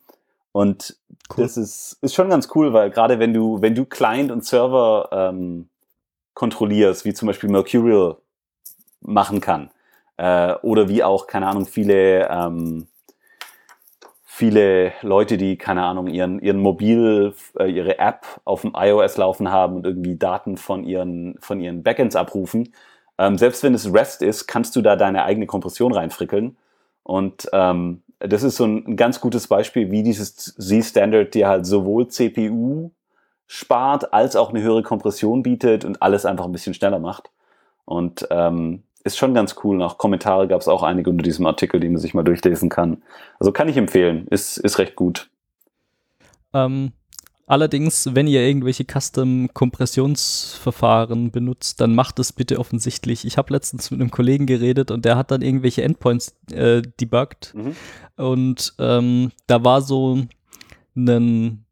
[0.52, 0.96] und
[1.30, 1.44] cool.
[1.44, 5.08] das ist, ist schon ganz cool, weil gerade wenn du, wenn du Client und Server
[5.10, 5.68] ähm,
[6.34, 8.16] kontrollierst, wie zum Beispiel Mercurial
[9.00, 9.70] machen kann,
[10.18, 12.86] äh, oder wie auch, keine Ahnung, viele, ähm,
[14.24, 19.50] viele Leute, die, keine Ahnung, ihren, ihren Mobil, äh, ihre App auf dem iOS laufen
[19.50, 22.74] haben und irgendwie Daten von ihren, von ihren Backends abrufen.
[23.18, 26.56] Ähm, selbst wenn es REST ist, kannst du da deine eigene Kompression reinfrickeln.
[27.02, 32.08] Und ähm, das ist so ein, ganz gutes Beispiel, wie dieses Z-Standard dir halt sowohl
[32.08, 32.90] CPU
[33.46, 37.30] spart, als auch eine höhere Kompression bietet und alles einfach ein bisschen schneller macht.
[37.84, 39.76] Und ähm, ist schon ganz cool.
[39.76, 43.02] Nach Kommentare gab es auch einige unter diesem Artikel, die man sich mal durchlesen kann.
[43.40, 44.26] Also kann ich empfehlen.
[44.28, 45.28] Ist, ist recht gut.
[46.54, 46.92] Ähm,
[47.52, 53.26] Allerdings, wenn ihr irgendwelche Custom-Kompressionsverfahren benutzt, dann macht es bitte offensichtlich.
[53.26, 57.52] Ich habe letztens mit einem Kollegen geredet und der hat dann irgendwelche Endpoints äh, debuggt.
[57.54, 57.76] Mhm.
[58.16, 60.22] Und ähm, da war so
[60.96, 61.66] ein,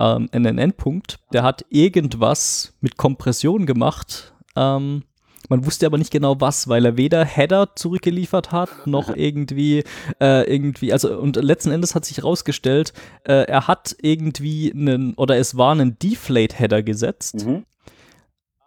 [0.00, 4.34] ähm, Endpunkt, der hat irgendwas mit Kompression gemacht.
[4.56, 5.04] Ähm,
[5.48, 9.84] man wusste aber nicht genau was, weil er weder Header zurückgeliefert hat, noch irgendwie,
[10.20, 12.92] äh, irgendwie, also und letzten Endes hat sich herausgestellt,
[13.24, 17.46] äh, er hat irgendwie einen, oder es war ein Deflate-Header gesetzt.
[17.46, 17.64] Mhm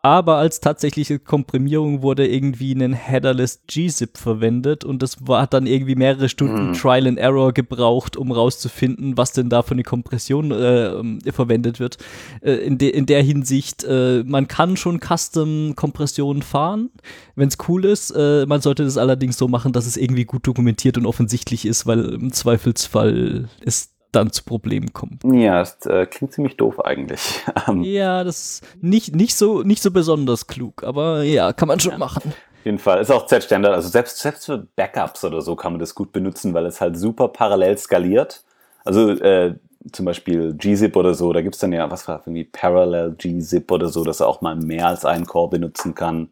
[0.03, 5.67] aber als tatsächliche Komprimierung wurde irgendwie ein Headerless gzip verwendet und das war, hat dann
[5.67, 6.73] irgendwie mehrere Stunden mhm.
[6.73, 11.97] Trial and Error gebraucht, um rauszufinden, was denn da für eine Kompression äh, verwendet wird.
[12.41, 16.89] Äh, in, de in der Hinsicht, äh, man kann schon Custom-Kompressionen fahren,
[17.35, 18.09] wenn es cool ist.
[18.11, 21.85] Äh, man sollte das allerdings so machen, dass es irgendwie gut dokumentiert und offensichtlich ist,
[21.85, 25.19] weil im Zweifelsfall ist dann zu Problemen kommen.
[25.23, 27.41] Ja, das äh, klingt ziemlich doof eigentlich.
[27.67, 31.79] Ähm, ja, das ist nicht, nicht, so, nicht so besonders klug, aber ja, kann man
[31.79, 31.97] schon ja.
[31.99, 32.33] machen.
[32.61, 33.01] Auf jeden Fall.
[33.01, 33.73] Ist auch Z-Standard.
[33.73, 36.97] Also selbst, selbst für Backups oder so kann man das gut benutzen, weil es halt
[36.97, 38.43] super parallel skaliert.
[38.83, 39.55] Also äh,
[39.91, 43.71] zum Beispiel gzip oder so, da gibt es dann ja, was war irgendwie Parallel gzip
[43.71, 46.29] oder so, dass er auch mal mehr als einen Core benutzen kann.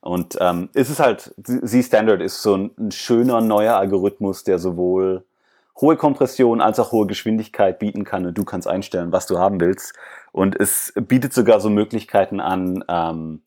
[0.00, 5.24] Und ähm, es ist halt, Z-Standard ist so ein, ein schöner neuer Algorithmus, der sowohl
[5.82, 9.60] hohe Kompression als auch hohe Geschwindigkeit bieten kann und du kannst einstellen, was du haben
[9.60, 9.94] willst.
[10.30, 13.42] Und es bietet sogar so Möglichkeiten an, ähm,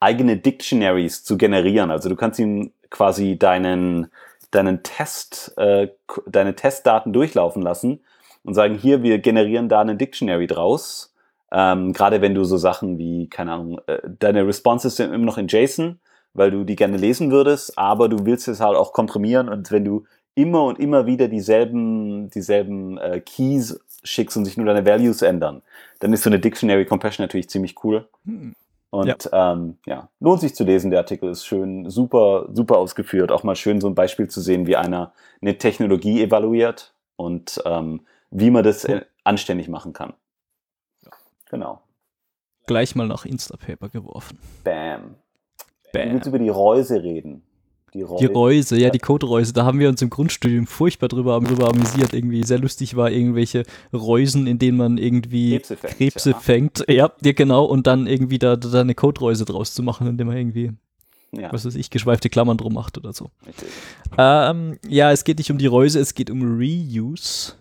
[0.00, 1.90] eigene Dictionaries zu generieren.
[1.90, 4.10] Also du kannst ihm quasi deinen,
[4.50, 5.88] deinen Test, äh,
[6.26, 8.04] deine Testdaten durchlaufen lassen
[8.44, 11.12] und sagen, hier, wir generieren da einen Dictionary draus.
[11.50, 15.38] Ähm, Gerade wenn du so Sachen wie, keine Ahnung, äh, deine Responses sind immer noch
[15.38, 15.98] in JSON,
[16.34, 19.84] weil du die gerne lesen würdest, aber du willst es halt auch komprimieren und wenn
[19.84, 20.04] du
[20.34, 25.62] immer und immer wieder dieselben, dieselben äh, Keys schickst und sich nur deine Values ändern,
[26.00, 28.08] dann ist so eine Dictionary Compression natürlich ziemlich cool.
[28.24, 28.54] Hm.
[28.90, 29.52] Und ja.
[29.52, 33.32] Ähm, ja, lohnt sich zu lesen, der Artikel ist schön, super, super ausgeführt.
[33.32, 35.12] Auch mal schön so ein Beispiel zu sehen, wie einer
[35.42, 40.14] eine Technologie evaluiert und ähm, wie man das äh, anständig machen kann.
[41.50, 41.80] Genau.
[42.66, 44.38] Gleich mal nach Instapaper geworfen.
[44.62, 45.16] Bam.
[45.92, 46.08] Bam.
[46.08, 47.42] Du willst über die Reuse reden.
[47.94, 48.26] Die Reuse.
[48.26, 49.52] die Reuse, ja, die Codereuse.
[49.52, 52.12] Da haben wir uns im Grundstudium furchtbar drüber, drüber amüsiert.
[52.12, 53.62] Irgendwie sehr lustig war irgendwelche
[53.92, 55.96] Reusen, in denen man irgendwie Krebse fängt.
[55.96, 56.38] Krebse ja.
[56.40, 56.84] fängt.
[56.88, 57.64] Ja, ja, genau.
[57.64, 60.72] Und dann irgendwie da, da eine Codereuse draus zu machen, indem man irgendwie
[61.40, 61.52] ja.
[61.52, 63.30] was weiß ich, geschweifte Klammern drum macht oder so.
[64.18, 67.54] Ähm, ja, es geht nicht um die Reuse, es geht um Reuse.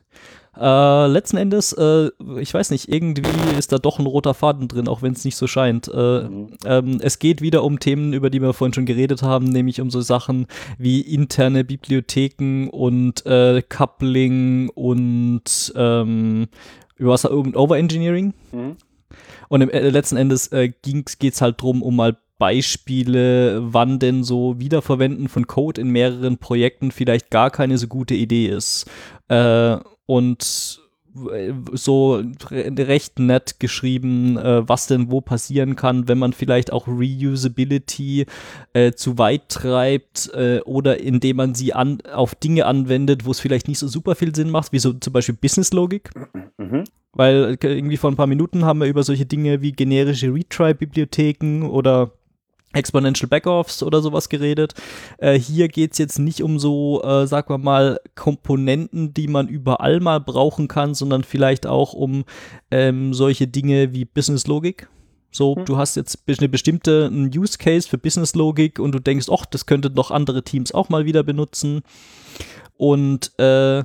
[0.59, 2.09] Äh, letzten Endes, äh,
[2.39, 5.35] ich weiß nicht, irgendwie ist da doch ein roter Faden drin, auch wenn es nicht
[5.35, 5.88] so scheint.
[5.88, 6.47] Äh, mhm.
[6.65, 9.89] ähm, es geht wieder um Themen, über die wir vorhin schon geredet haben, nämlich um
[9.89, 10.45] so Sachen
[10.77, 16.47] wie interne Bibliotheken und äh, Coupling und ähm,
[16.99, 18.34] was, um Overengineering.
[18.51, 18.77] Mhm.
[19.49, 24.23] Und im, äh, letzten Endes äh, geht es halt drum, um mal Beispiele, wann denn
[24.23, 28.85] so Wiederverwenden von Code in mehreren Projekten vielleicht gar keine so gute Idee ist.
[29.30, 30.81] Äh, und
[31.31, 36.88] äh, so recht nett geschrieben, äh, was denn wo passieren kann, wenn man vielleicht auch
[36.88, 38.25] Reusability
[38.73, 43.39] äh, zu weit treibt äh, oder indem man sie an, auf Dinge anwendet, wo es
[43.39, 46.09] vielleicht nicht so super viel Sinn macht, wie so zum Beispiel Businesslogik.
[46.57, 46.84] Mhm.
[47.11, 51.63] Weil äh, irgendwie vor ein paar Minuten haben wir über solche Dinge wie generische Retry-Bibliotheken
[51.63, 52.11] oder
[52.74, 54.74] Exponential Backoffs oder sowas geredet.
[55.18, 60.00] Äh, hier geht's jetzt nicht um so, äh, sagen wir mal, Komponenten, die man überall
[60.00, 62.26] mal brauchen kann, sondern vielleicht auch um
[62.72, 64.88] ähm, solche Dinge wie Business Logik.
[65.32, 65.66] So, hm.
[65.66, 69.66] du hast jetzt eine bestimmte Use Case für Business Logik und du denkst, ach, das
[69.66, 71.82] könnten doch andere Teams auch mal wieder benutzen.
[72.78, 73.84] Und äh,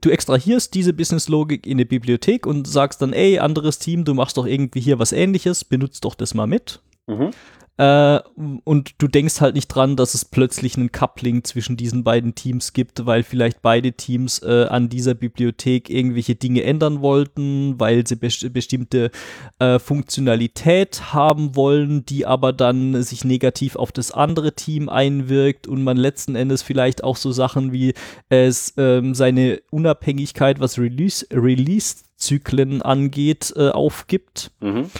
[0.00, 4.14] du extrahierst diese Business Logik in eine Bibliothek und sagst dann, ey, anderes Team, du
[4.14, 6.80] machst doch irgendwie hier was ähnliches, benutzt doch das mal mit.
[7.06, 7.30] Mhm.
[7.78, 8.20] Äh,
[8.64, 12.74] und du denkst halt nicht dran, dass es plötzlich einen Coupling zwischen diesen beiden Teams
[12.74, 18.16] gibt, weil vielleicht beide Teams äh, an dieser Bibliothek irgendwelche Dinge ändern wollten, weil sie
[18.16, 19.10] best bestimmte
[19.58, 25.82] äh, Funktionalität haben wollen, die aber dann sich negativ auf das andere Team einwirkt und
[25.82, 27.94] man letzten Endes vielleicht auch so Sachen wie
[28.28, 34.50] es ähm, seine Unabhängigkeit, was Release, Release-Zyklen angeht, äh, aufgibt.
[34.60, 34.90] Mhm.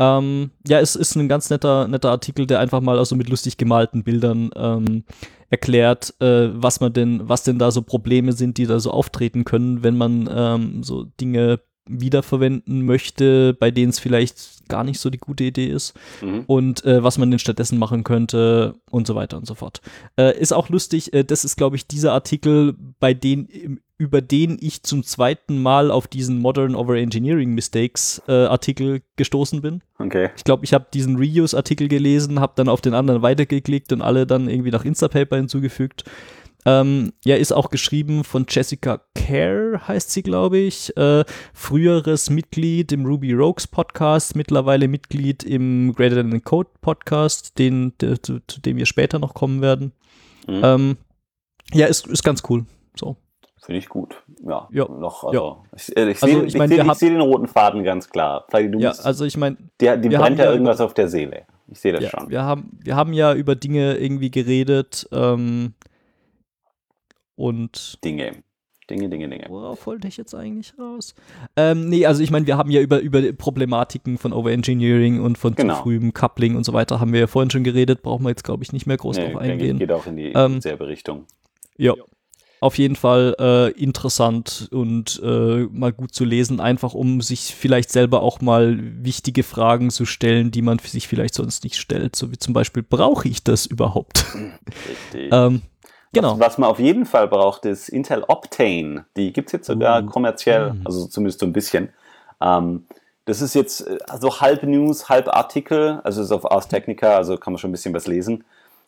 [0.00, 3.58] Ähm, ja, es ist ein ganz netter, netter Artikel, der einfach mal also mit lustig
[3.58, 5.04] gemalten Bildern ähm,
[5.50, 9.44] erklärt, äh, was man denn, was denn da so Probleme sind, die da so auftreten
[9.44, 15.10] können, wenn man ähm, so Dinge wiederverwenden möchte, bei denen es vielleicht gar nicht so
[15.10, 16.44] die gute Idee ist mhm.
[16.46, 19.80] und äh, was man denn stattdessen machen könnte und so weiter und so fort.
[20.16, 24.56] Äh, ist auch lustig, äh, das ist glaube ich dieser Artikel, bei dem über den
[24.58, 29.82] ich zum zweiten Mal auf diesen Modern Over Engineering Mistakes äh, Artikel gestoßen bin.
[29.98, 30.30] Okay.
[30.38, 34.26] Ich glaube, ich habe diesen Reuse-Artikel gelesen, habe dann auf den anderen weitergeklickt und alle
[34.26, 36.04] dann irgendwie nach Instapaper hinzugefügt.
[36.64, 40.96] Ähm, ja, ist auch geschrieben von Jessica Kerr, heißt sie, glaube ich.
[40.96, 47.92] Äh, früheres Mitglied im Ruby Rogues Podcast, mittlerweile Mitglied im Greater Than Code Podcast, den,
[48.00, 49.92] der, zu, zu, dem wir später noch kommen werden.
[50.48, 50.60] Mhm.
[50.64, 50.96] Ähm,
[51.74, 52.64] ja, ist, ist ganz cool.
[52.96, 53.18] So.
[53.62, 54.22] Finde ich gut.
[54.42, 54.88] Ja, ja.
[54.88, 55.24] noch.
[55.24, 55.56] Also, ja.
[55.76, 58.46] Ich, äh, ich, also, sehe, ich, mein, ich, seh, den roten Faden ganz klar.
[58.52, 61.42] ja, also ich meine, die, die brennt ja irgendwas auf der Seele.
[61.68, 62.30] Ich sehe das ja, schon.
[62.30, 65.74] Wir haben, wir haben ja über Dinge irgendwie geredet ähm,
[67.36, 68.42] und Dinge.
[68.88, 69.46] Dinge, Dinge, Dinge.
[69.48, 71.14] Worauf wollte ich jetzt eigentlich raus?
[71.54, 75.54] Ähm, nee, also ich meine, wir haben ja über, über Problematiken von Overengineering und von
[75.54, 75.76] genau.
[75.76, 78.42] zu frühem Coupling und so weiter, haben wir ja vorhin schon geredet, brauchen wir jetzt,
[78.42, 79.78] glaube ich, nicht mehr groß nee, drauf eingehen.
[79.78, 81.26] Geht auch in die ähm, selbe Richtung.
[81.76, 81.94] Ja.
[82.60, 87.90] Auf jeden Fall äh, interessant und äh, mal gut zu lesen, einfach um sich vielleicht
[87.90, 92.16] selber auch mal wichtige Fragen zu stellen, die man sich vielleicht sonst nicht stellt.
[92.16, 94.26] So wie zum Beispiel, brauche ich das überhaupt?
[94.88, 95.30] Richtig.
[95.32, 95.62] ähm,
[96.12, 96.32] Genau.
[96.32, 99.04] Was, was, man auf jeden Fall braucht, ist Intel Optane.
[99.16, 100.06] Die gibt es jetzt sogar uh.
[100.06, 100.82] kommerziell, mm.
[100.84, 101.90] also zumindest so ein bisschen.
[102.40, 102.86] Ähm,
[103.26, 107.52] das ist jetzt also halb News, halb Artikel, also ist auf Ars Technica, also kann
[107.52, 108.44] man schon ein bisschen was lesen.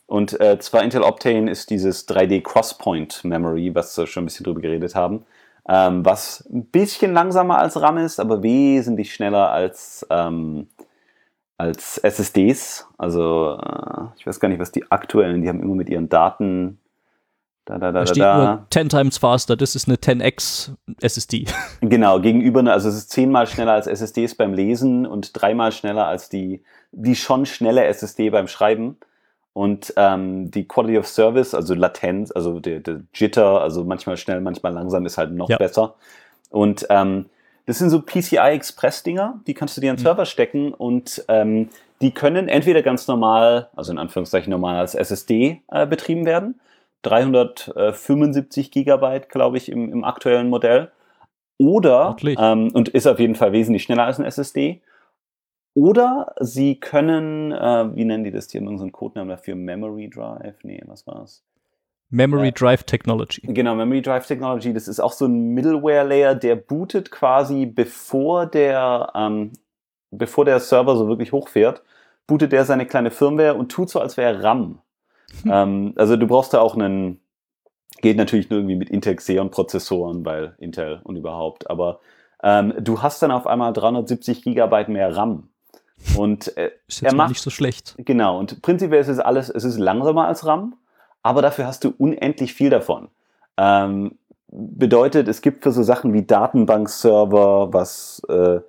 [0.07, 4.45] Und äh, zwar Intel Optane ist dieses 3D Crosspoint Memory, was wir schon ein bisschen
[4.45, 5.25] drüber geredet haben,
[5.69, 10.69] ähm, was ein bisschen langsamer als RAM ist, aber wesentlich schneller als, ähm,
[11.57, 12.89] als SSDs.
[12.99, 16.79] Also äh, ich weiß gar nicht, was die aktuellen, die haben immer mit ihren Daten
[17.65, 18.37] da, da, da, da steht da.
[18.37, 21.47] nur 10 times faster, das ist eine 10x SSD.
[21.81, 26.29] Genau, gegenüber, also es ist zehnmal schneller als SSDs beim Lesen und dreimal schneller als
[26.29, 28.97] die, die schon schnelle SSD beim Schreiben.
[29.55, 34.41] Und ähm, die Quality of Service, also Latenz, also der, der Jitter, also manchmal schnell,
[34.41, 35.59] manchmal langsam, ist halt noch ja.
[35.59, 35.95] besser.
[36.51, 37.27] Und ähm,
[37.67, 40.05] das sind so PCI-Express-Dinger, die kannst du dir in den mhm.
[40.05, 41.69] Server stecken und ähm,
[42.01, 46.59] die können entweder ganz normal, also in Anführungszeichen normal als SSD äh, betrieben werden
[47.03, 50.91] 375 Gigabyte, glaube ich, im, im, aktuellen Modell.
[51.59, 54.81] Oder, ähm, und ist auf jeden Fall wesentlich schneller als ein SSD.
[55.75, 58.49] Oder sie können, äh, wie nennen die das?
[58.49, 60.57] Haben irgendeinen Codenamen dafür, Memory Drive?
[60.65, 61.43] Nee, was war's?
[62.11, 63.41] Memory äh, Drive Technology.
[63.43, 64.75] Genau, Memory Drive Technology.
[64.75, 69.53] Das ist auch so ein Middleware-Layer, der bootet quasi, bevor der, ähm,
[70.11, 71.83] bevor der Server so wirklich hochfährt,
[72.27, 74.81] bootet der seine kleine Firmware und tut so, als wäre RAM.
[75.51, 77.21] ähm, also du brauchst da auch einen,
[78.03, 82.01] geht natürlich nur irgendwie mit Intel Xeon-Prozessoren, weil Intel und überhaupt, aber
[82.43, 85.49] ähm, du hast dann auf einmal 370 Gigabyte mehr RAM.
[86.17, 87.95] Und äh, ist er macht nicht so schlecht.
[87.99, 90.75] Genau, und prinzipiell ist es alles, es ist langsamer als RAM,
[91.23, 93.09] aber dafür hast du unendlich viel davon.
[93.57, 94.19] Ähm,
[94.49, 98.61] bedeutet, es gibt für so Sachen wie Datenbankserver, was äh,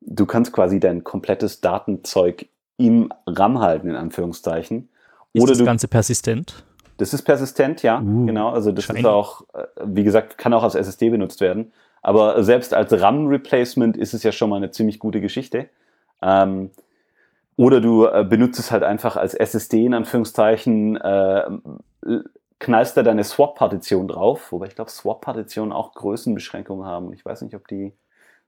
[0.00, 2.46] du kannst quasi dein komplettes Datenzeug
[2.76, 4.88] im RAM halten, in Anführungszeichen.
[5.32, 6.64] Ist Oder das Ganze persistent?
[6.98, 8.50] Das ist persistent, ja, uh, genau.
[8.50, 9.00] Also das shiny.
[9.00, 11.72] ist auch, äh, wie gesagt, kann auch als SSD benutzt werden.
[12.02, 15.68] Aber selbst als RAM-Replacement ist es ja schon mal eine ziemlich gute Geschichte.
[16.22, 16.70] Ähm,
[17.56, 21.50] oder du äh, benutzt es halt einfach als SSD in Anführungszeichen, äh,
[22.58, 27.12] knallst da deine Swap-Partition drauf, wobei ich glaube, Swap-Partitionen auch Größenbeschränkungen haben.
[27.12, 27.92] Ich weiß nicht, ob die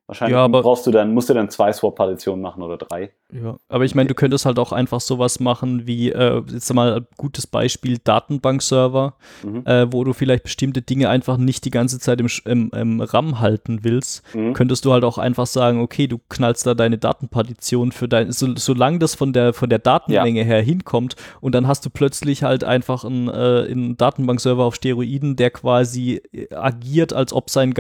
[0.07, 3.13] Wahrscheinlich ja, brauchst du dann, musst du dann zwei Swap-Partitionen machen oder drei.
[3.33, 6.97] Ja, aber ich meine, du könntest halt auch einfach sowas machen wie, äh, jetzt mal
[6.97, 9.65] ein gutes Beispiel, Datenbankserver, mhm.
[9.65, 13.41] äh, wo du vielleicht bestimmte Dinge einfach nicht die ganze Zeit im, im, im RAM
[13.41, 14.23] halten willst.
[14.35, 14.53] Mhm.
[14.53, 18.55] Könntest du halt auch einfach sagen, okay, du knallst da deine Datenpartition für dein, so,
[18.57, 20.47] solange das von der, von der Datenmenge ja.
[20.47, 25.37] her hinkommt und dann hast du plötzlich halt einfach einen, äh, einen Datenbankserver auf Steroiden,
[25.37, 26.21] der quasi
[26.51, 27.73] agiert, als ob sein,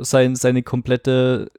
[0.00, 1.52] sein, seine komplette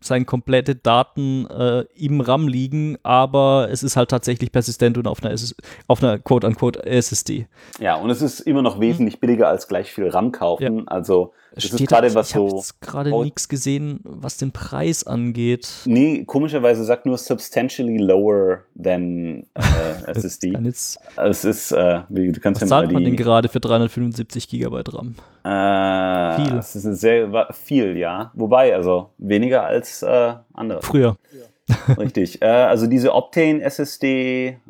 [0.00, 5.22] seine komplette Daten äh, im RAM liegen, aber es ist halt tatsächlich persistent und auf
[5.22, 5.56] einer, SS
[5.88, 7.48] auf einer quote-unquote SSD.
[7.80, 10.78] Ja, und es ist immer noch wesentlich billiger als gleich viel RAM kaufen.
[10.78, 10.84] Ja.
[10.86, 12.46] Also das ist gerade was ich so.
[12.46, 15.68] Ich habe gerade nichts gesehen, was den Preis angeht.
[15.84, 19.62] Nee, komischerweise sagt nur substantially lower than äh,
[20.06, 20.56] SSD.
[20.62, 24.48] jetzt, es ist, äh, wie, du kannst was ja zahlt man denn gerade für 375
[24.48, 25.14] Gigabyte RAM?
[25.44, 26.56] Äh, viel.
[26.56, 28.32] Das ist sehr viel, ja.
[28.34, 30.82] Wobei, also weniger als äh, andere.
[30.82, 31.16] Früher.
[31.32, 31.94] Ja.
[31.94, 32.42] Richtig.
[32.42, 34.58] Äh, also diese Optane SSD.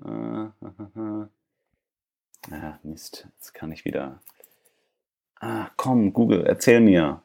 [2.51, 4.21] Äh, ah, Mist, jetzt kann ich wieder.
[5.47, 7.21] Ah, komm, Google, erzähl mir.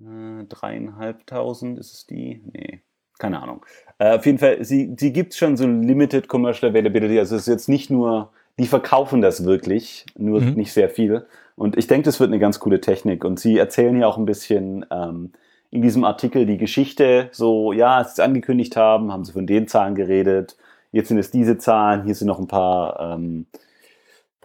[0.00, 2.40] Äh, dreieinhalbtausend ist es die?
[2.52, 2.80] Nee,
[3.18, 3.64] keine Ahnung.
[3.98, 7.18] Äh, auf jeden Fall, sie, sie gibt schon so Limited Commercial Availability.
[7.18, 10.54] Also es ist jetzt nicht nur die verkaufen das wirklich, nur Mhm.
[10.54, 11.26] nicht sehr viel.
[11.54, 13.24] Und ich denke, das wird eine ganz coole Technik.
[13.24, 15.32] Und sie erzählen ja auch ein bisschen ähm,
[15.70, 19.46] in diesem Artikel die Geschichte, so, ja, als sie es angekündigt haben, haben sie von
[19.46, 20.56] den Zahlen geredet.
[20.92, 23.46] Jetzt sind es diese Zahlen, hier sind noch ein paar, ähm,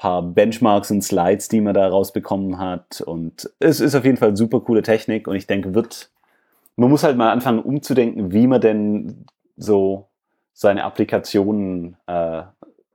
[0.03, 2.99] paar Benchmarks und Slides, die man da rausbekommen hat.
[2.99, 5.29] Und es ist auf jeden Fall super coole Technik.
[5.29, 6.09] Und ich denke, wird,
[6.75, 9.23] man muss halt mal anfangen umzudenken, wie man denn
[9.55, 10.09] so
[10.51, 12.41] seine Applikationen äh,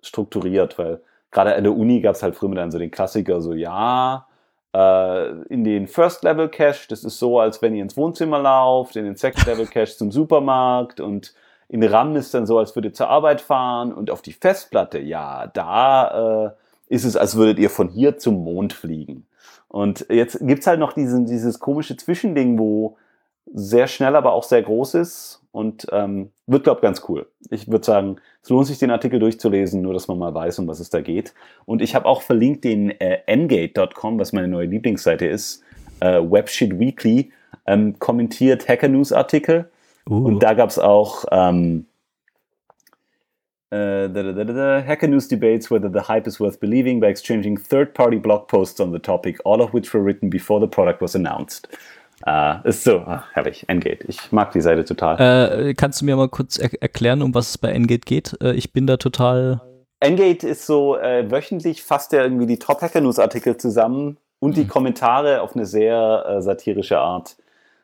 [0.03, 3.55] strukturiert, weil gerade an der Uni gab es halt früher dann so den Klassiker, so
[3.55, 4.27] ja,
[4.75, 9.17] äh, in den First-Level-Cache, das ist so, als wenn ihr ins Wohnzimmer lauft, in den
[9.17, 11.33] Second-Level-Cache zum Supermarkt und
[11.69, 14.99] in RAM ist dann so, als würdet ihr zur Arbeit fahren und auf die Festplatte,
[14.99, 19.27] ja, da äh, ist es, als würdet ihr von hier zum Mond fliegen.
[19.69, 22.97] Und jetzt gibt's halt noch diesen, dieses komische Zwischending, wo
[23.53, 27.27] sehr schnell, aber auch sehr groß ist und ähm, wird, glaube ich, ganz cool.
[27.51, 30.69] Ich würde sagen, es lohnt sich, den Artikel durchzulesen, nur dass man mal weiß, um
[30.69, 31.35] was es da geht.
[31.65, 35.63] Und ich habe auch verlinkt den äh, ngate.com, was meine neue Lieblingsseite ist,
[36.01, 37.33] äh, Webshit Weekly,
[37.67, 39.71] ähm, kommentiert Hacker News Artikel.
[40.09, 40.27] Uh.
[40.27, 41.87] Und da gab es auch ähm,
[43.71, 47.59] äh, da, da, da, Hacker News debates whether the hype is worth believing by exchanging
[47.59, 51.15] third-party blog posts on the topic, all of which were written before the product was
[51.15, 51.69] announced.
[52.27, 54.05] Äh, ist so, ach, herrlich, Engate.
[54.09, 55.21] Ich mag die Seite total.
[55.21, 58.37] Äh, kannst du mir mal kurz er erklären, um was es bei Engate geht?
[58.43, 59.61] Äh, ich bin da total.
[60.01, 64.57] Engate ist so, äh, wöchentlich fasst er irgendwie die Top Hacker News Artikel zusammen und
[64.57, 67.37] die Kommentare auf eine sehr äh, satirische Art,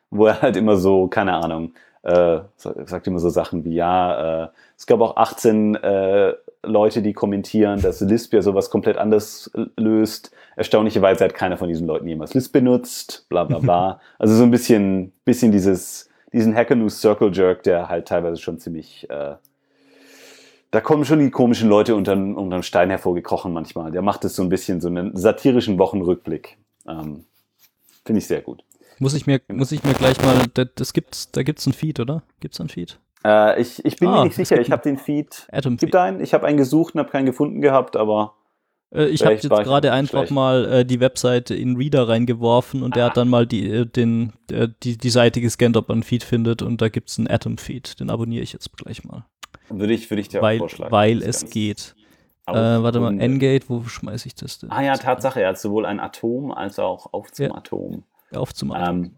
[0.09, 1.73] wo er halt immer so, keine Ahnung,
[2.05, 6.33] äh, sagt immer so Sachen wie, ja, äh, es gab auch 18 äh,
[6.63, 10.31] Leute, die kommentieren, dass Lisp ja sowas komplett anders löst.
[10.55, 13.99] Erstaunlicherweise hat keiner von diesen Leuten jemals Lisp benutzt, bla bla bla.
[14.19, 18.59] also so ein bisschen, bisschen dieses, diesen Hacker News Circle Jerk, der halt teilweise schon
[18.59, 19.35] ziemlich, äh,
[20.69, 23.91] da kommen schon die komischen Leute unter, unterm Stein hervorgekrochen manchmal.
[23.91, 26.57] Der macht es so ein bisschen, so einen satirischen Wochenrückblick.
[26.87, 27.25] Ähm,
[28.03, 28.63] Finde ich sehr gut.
[28.99, 30.45] Muss ich mir, muss ich mir gleich mal,
[30.75, 32.23] das, gibt's, da gibt's ein Feed, oder?
[32.39, 32.99] Gibt's ein Feed?
[33.25, 35.47] Äh, ich, ich bin Ah, mir nicht es sicher, gibt ich habe den Feed.
[35.51, 35.95] Atom Gibt Feed.
[35.95, 36.21] einen?
[36.21, 38.35] Ich habe einen gesucht und habe keinen gefunden gehabt, aber
[38.93, 40.31] Äh, ich habe Vielleicht jetzt gerade einfach schlecht.
[40.31, 44.31] mal äh, die Webseite in Reader reingeworfen und der hat dann mal die, äh, den,
[44.51, 47.99] äh, die, die Seite gescannt, ob man einen Feed findet und da gibt's einen Atom-Feed.
[47.99, 49.25] Den abonniere ich jetzt gleich mal.
[49.69, 50.91] würde ich, würde ich dir weil auch vorschlagen.
[50.91, 51.95] weil es geht.
[52.47, 54.69] Äh, warte mal, Engate, wo schmeiße ich das denn?
[54.71, 57.55] Ah ja, Tatsache, er hat sowohl ein Atom als auch auf zum Ja.
[57.55, 58.03] Atom.
[58.31, 59.17] Auf zum Ähm,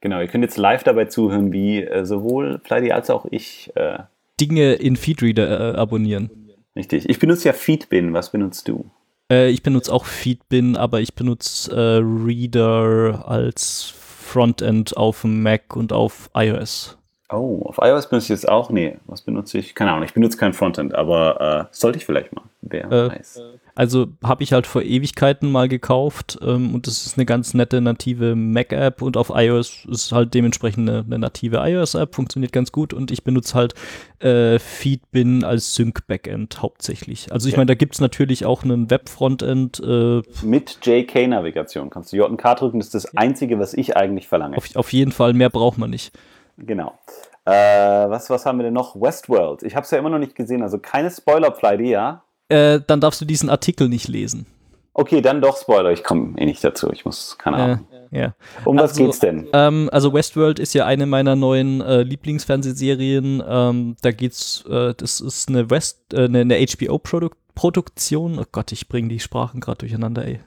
[0.00, 3.70] genau, ihr könnt jetzt live dabei zuhören, wie äh, sowohl Fleidy als auch ich.
[3.74, 4.00] Äh,
[4.40, 6.30] Dinge in Feedreader äh, abonnieren.
[6.76, 7.08] richtig.
[7.08, 8.12] Ich benutze ja Feedbin.
[8.12, 8.90] Was benutzt du?
[9.30, 15.76] Äh, ich benutze auch Feedbin, aber ich benutze äh, Reader als Frontend auf dem Mac
[15.76, 16.98] und auf iOS.
[17.30, 18.70] Oh, auf iOS benutze ich jetzt auch.
[18.70, 19.74] Nee, was benutze ich?
[19.74, 22.42] Keine Ahnung, ich benutze kein Frontend, aber äh, sollte ich vielleicht mal.
[22.62, 23.40] Wer Äh, weiß.
[23.74, 27.80] Also habe ich halt vor Ewigkeiten mal gekauft ähm, und das ist eine ganz nette
[27.80, 32.92] native Mac-App und auf iOS ist halt dementsprechend eine, eine native iOS-App, funktioniert ganz gut
[32.94, 33.74] und ich benutze halt
[34.20, 37.30] äh, Feedbin als Sync-Backend hauptsächlich.
[37.30, 37.60] Also ich Okay.
[37.60, 42.78] meine, da gibt es natürlich auch einen Web-Frontend, äh, Mit JK-Navigation kannst du JK drücken.
[42.78, 44.56] Das ist das Einzige, was ich eigentlich verlange.
[44.56, 46.12] auf, auf jeden Fall, mehr braucht man nicht.
[46.58, 46.98] Genau.
[47.44, 48.94] Äh, was, was haben wir denn noch?
[49.00, 49.62] Westworld.
[49.62, 50.62] Ich habe es ja immer noch nicht gesehen.
[50.62, 52.22] Also keine Spoiler, Fleidy, ja?
[52.48, 54.46] Äh, dann darfst du diesen Artikel nicht lesen.
[54.92, 55.92] Okay, dann doch Spoiler.
[55.92, 56.90] Ich komme eh nicht dazu.
[56.92, 57.86] Ich muss, keine Äh, Ahnung.
[58.10, 58.34] ja.
[58.64, 59.46] Um was also- geht's denn?
[59.52, 63.42] Ähm, also Westworld ist ja eine meiner neuen äh, Lieblingsfernsehserien.
[63.46, 68.38] Ähm, da geht's, äh, das ist eine West, äh, eine, eine HBO-Produktion.
[68.40, 70.40] Oh Gott, ich bringe die Sprachen gerade durcheinander, ey.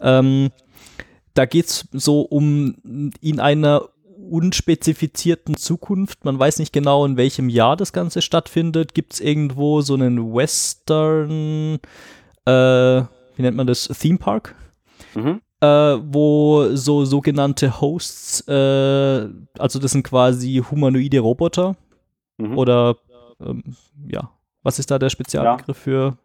[0.00, 0.50] Ähm,
[1.34, 3.82] da geht's so um in einer
[4.30, 6.24] unspezifizierten Zukunft.
[6.24, 8.94] Man weiß nicht genau, in welchem Jahr das Ganze stattfindet.
[8.94, 11.78] Gibt's irgendwo so einen Western,
[12.44, 12.50] äh,
[13.36, 14.54] wie nennt man das, Theme Park?
[15.14, 15.40] Mhm.
[15.60, 19.28] äh, wo so sogenannte Hosts, äh,
[19.58, 21.76] also das sind quasi humanoide Roboter
[22.40, 22.56] Mhm.
[22.58, 22.96] oder
[23.44, 23.64] ähm,
[24.08, 24.30] ja,
[24.62, 26.16] was ist da der Spezialbegriff für?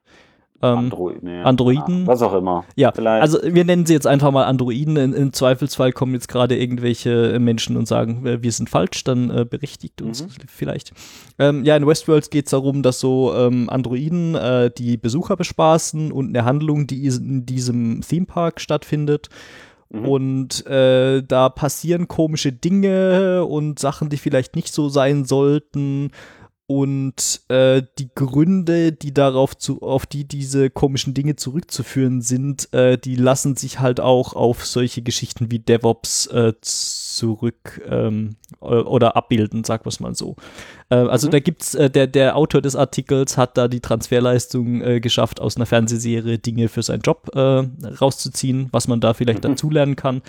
[0.63, 2.03] Ähm, Android, nee, Androiden?
[2.03, 2.63] ah, Was auch immer.
[2.75, 3.21] ja, Vielleicht.
[3.21, 4.95] also wir nennen sie jetzt einfach mal Androiden.
[4.97, 9.45] In, Im Zweifelsfall kommen jetzt gerade irgendwelche Menschen und sagen, wir sind falsch, dann äh,
[9.45, 10.27] berichtigt uns Mhm.
[10.47, 10.93] vielleicht.
[11.37, 16.11] Ähm, ja, in Westworld geht es darum, dass so ähm, Androiden äh, die Besucher bespaßen
[16.11, 19.29] und eine Handlung, die in diesem Themepark stattfindet.
[19.89, 20.05] Mhm.
[20.07, 26.11] Und äh, da passieren komische Dinge und Sachen, die vielleicht nicht so sein sollten.
[26.65, 32.97] Und äh, die Gründe, die darauf zu, auf die diese komischen Dinge zurückzuführen sind, äh,
[32.97, 36.53] die lassen sich halt auch auf solche Geschichten wie DevOps äh,
[37.15, 40.35] zurück ähm, äh, oder abbilden, sagen wir es mal so.
[40.93, 41.31] Äh, also mhm.
[41.31, 45.55] da gibt's, äh, der, der Autor des Artikels hat da die Transferleistung äh, geschafft, aus
[45.55, 49.49] einer Fernsehserie Dinge für seinen Job äh, rauszuziehen, was man da vielleicht mhm.
[49.49, 50.21] dazulernen kann.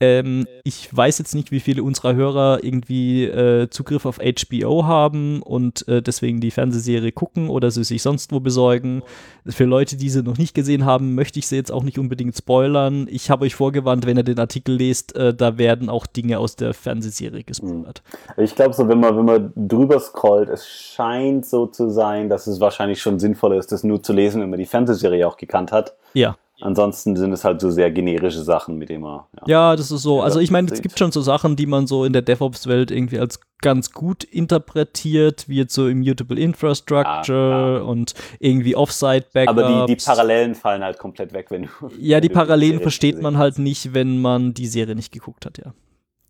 [0.00, 5.42] Ähm, ich weiß jetzt nicht, wie viele unserer Hörer irgendwie äh, Zugriff auf HBO haben
[5.42, 9.02] und deswegen die Fernsehserie gucken oder sie sich sonst wo besorgen.
[9.46, 12.36] Für Leute, die sie noch nicht gesehen haben, möchte ich sie jetzt auch nicht unbedingt
[12.36, 13.06] spoilern.
[13.10, 16.74] Ich habe euch vorgewarnt, wenn ihr den Artikel lest, da werden auch Dinge aus der
[16.74, 18.02] Fernsehserie gespoilert.
[18.36, 18.44] Mhm.
[18.44, 22.46] Ich glaube so, wenn man, wenn man drüber scrollt, es scheint so zu sein, dass
[22.46, 25.72] es wahrscheinlich schon sinnvoller ist, das nur zu lesen, wenn man die Fernsehserie auch gekannt
[25.72, 25.96] hat.
[26.14, 26.36] Ja.
[26.62, 29.20] Ansonsten sind es halt so sehr generische Sachen, mit denen man.
[29.46, 30.20] Ja, ja das ist so.
[30.20, 33.18] Also ich meine, es gibt schon so Sachen, die man so in der DevOps-Welt irgendwie
[33.18, 37.82] als ganz gut interpretiert, wie jetzt so Immutable Infrastructure ja, ja.
[37.82, 39.58] und irgendwie Offsite-Backups.
[39.58, 41.68] Aber die, die Parallelen fallen halt komplett weg, wenn du.
[41.98, 45.58] Ja, die Parallelen die versteht man halt nicht, wenn man die Serie nicht geguckt hat,
[45.58, 45.72] ja.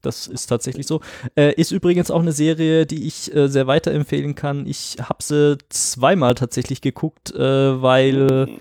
[0.03, 1.01] Das ist tatsächlich so.
[1.37, 4.67] Äh, ist übrigens auch eine Serie, die ich äh, sehr weiterempfehlen kann.
[4.67, 8.59] Ich habe sie zweimal tatsächlich geguckt, äh, weil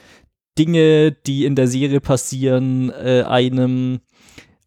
[0.58, 4.02] Dinge, die in der Serie passieren, äh, einem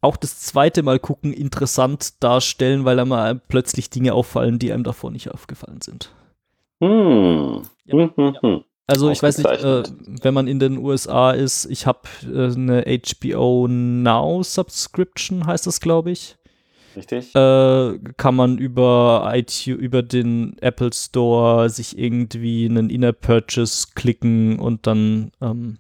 [0.01, 5.11] auch das zweite Mal gucken interessant darstellen, weil einem plötzlich Dinge auffallen, die einem davor
[5.11, 6.12] nicht aufgefallen sind.
[6.82, 7.62] Hm.
[7.85, 8.43] Ja, ja.
[8.43, 8.65] Hm.
[8.89, 9.85] Also ich weiß nicht, äh,
[10.23, 15.81] wenn man in den USA ist, ich habe äh, eine HBO Now Subscription, heißt das,
[15.81, 16.36] glaube ich.
[16.97, 17.35] Richtig.
[17.35, 24.59] Äh, kann man über iTunes, über den Apple Store sich irgendwie einen Inner Purchase klicken
[24.59, 25.78] und dann, ähm,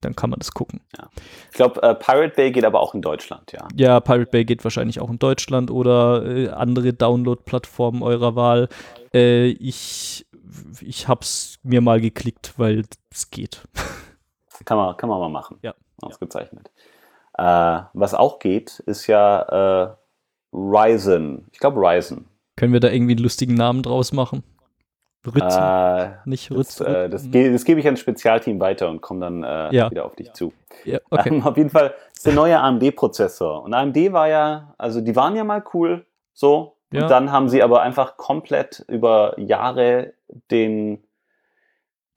[0.00, 0.80] dann kann man das gucken.
[0.96, 1.08] Ja.
[1.50, 3.66] Ich glaube, äh, Pirate Bay geht aber auch in Deutschland, ja.
[3.76, 8.68] Ja, Pirate Bay geht wahrscheinlich auch in Deutschland oder äh, andere Download-Plattformen eurer Wahl.
[9.12, 10.26] Äh, ich
[10.80, 13.62] ich habe es mir mal geklickt, weil es geht.
[14.64, 15.58] Kann man, kann man mal machen.
[15.62, 15.74] Ja.
[16.00, 16.70] Ausgezeichnet.
[17.36, 19.94] Äh, was auch geht, ist ja äh,
[20.54, 21.46] Ryzen.
[21.52, 22.26] Ich glaube Ryzen.
[22.56, 24.44] Können wir da irgendwie einen lustigen Namen draus machen?
[25.26, 25.62] Ritzen?
[25.62, 26.86] Äh, nicht Ritzen?
[26.86, 29.74] Das, äh, das, ge das gebe ich an ein Spezialteam weiter und komme dann äh,
[29.74, 29.90] ja.
[29.90, 30.52] wieder auf dich zu.
[30.84, 31.30] Ja, okay.
[31.30, 33.62] ähm, auf jeden Fall ist der neue AMD-Prozessor.
[33.62, 36.76] Und AMD war ja, also die waren ja mal cool, so.
[36.92, 37.02] Ja.
[37.02, 40.12] Und dann haben sie aber einfach komplett über Jahre
[40.50, 41.02] den,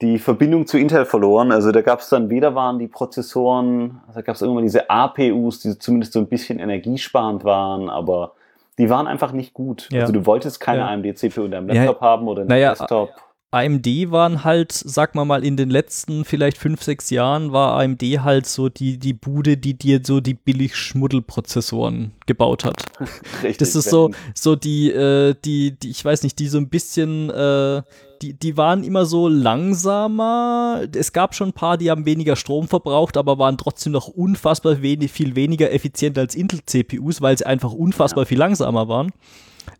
[0.01, 1.51] die Verbindung zu Intel verloren.
[1.51, 4.89] Also da gab es dann weder waren die Prozessoren, also da gab es irgendwann diese
[4.89, 8.33] APUs, die zumindest so ein bisschen energiesparend waren, aber
[8.77, 9.89] die waren einfach nicht gut.
[9.91, 10.01] Ja.
[10.01, 10.87] Also du wolltest keine ja.
[10.89, 12.07] AMD-CPU in deinem Laptop ja.
[12.07, 13.09] haben oder in naja, Desktop.
[13.57, 18.01] AMD waren halt, sag mal mal, in den letzten vielleicht fünf, sechs Jahren war AMD
[18.23, 22.83] halt so die, die Bude, die dir so die billig Schmuddelprozessoren gebaut hat.
[23.43, 23.57] Richtig.
[23.57, 27.29] Das ist so, so die, äh, die, die, ich weiß nicht, die so ein bisschen,
[27.31, 27.81] äh,
[28.21, 30.83] die, die waren immer so langsamer.
[30.95, 34.81] Es gab schon ein paar, die haben weniger Strom verbraucht, aber waren trotzdem noch unfassbar
[34.81, 38.27] wenig, viel weniger effizient als Intel-CPUs, weil sie einfach unfassbar ja.
[38.27, 39.11] viel langsamer waren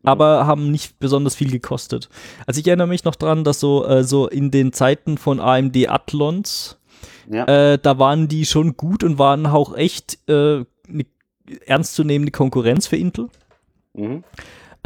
[0.04, 2.10] aber haben nicht besonders viel gekostet.
[2.46, 5.90] Also ich erinnere mich noch dran, dass so, äh, so in den Zeiten von AMD
[5.90, 6.78] Athlons,
[7.30, 7.46] ja.
[7.46, 11.06] äh, da waren die schon gut und waren auch echt äh, eine
[11.66, 13.30] ernstzunehmende Konkurrenz für Intel.
[13.94, 14.24] Mhm.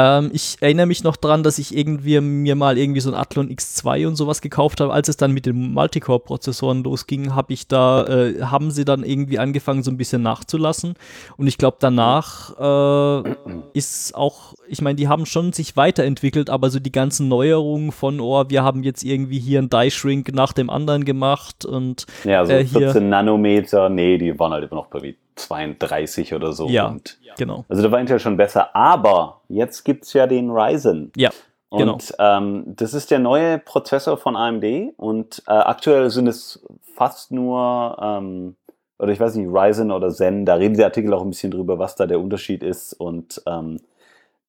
[0.02, 3.50] Ähm, ich erinnere mich noch dran, dass ich irgendwie mir mal irgendwie so ein Athlon
[3.50, 4.92] X2 und sowas gekauft habe.
[4.92, 9.38] Als es dann mit den Multicore-Prozessoren losging, habe ich da, äh, haben sie dann irgendwie
[9.38, 10.96] angefangen, so ein bisschen nachzulassen.
[11.38, 13.36] Und ich glaube, danach äh,
[13.74, 18.20] ist auch, ich meine, die haben schon sich weiterentwickelt, aber so die ganzen Neuerungen von,
[18.20, 22.54] oh, wir haben jetzt irgendwie hier ein Die-Shrink nach dem anderen gemacht und ja, so
[22.54, 25.02] äh, 14 Nanometer, nee, die waren halt immer noch bei
[25.36, 26.68] 32 oder so.
[26.68, 27.66] Ja, und, genau.
[27.70, 31.12] Also da war Intel schon besser, aber jetzt gibt es ja den Ryzen.
[31.16, 31.30] Ja.
[31.72, 31.94] Genau.
[31.94, 37.32] Und ähm, das ist der neue Prozessor von AMD und äh, aktuell sind es fast
[37.32, 38.58] nur, ähm,
[39.00, 41.80] oder ich weiß nicht, Ryzen oder Zen, da reden die Artikel auch ein bisschen drüber,
[41.80, 42.92] was da der Unterschied ist.
[42.92, 43.80] Und ähm,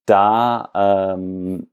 [0.05, 1.69] da ähm,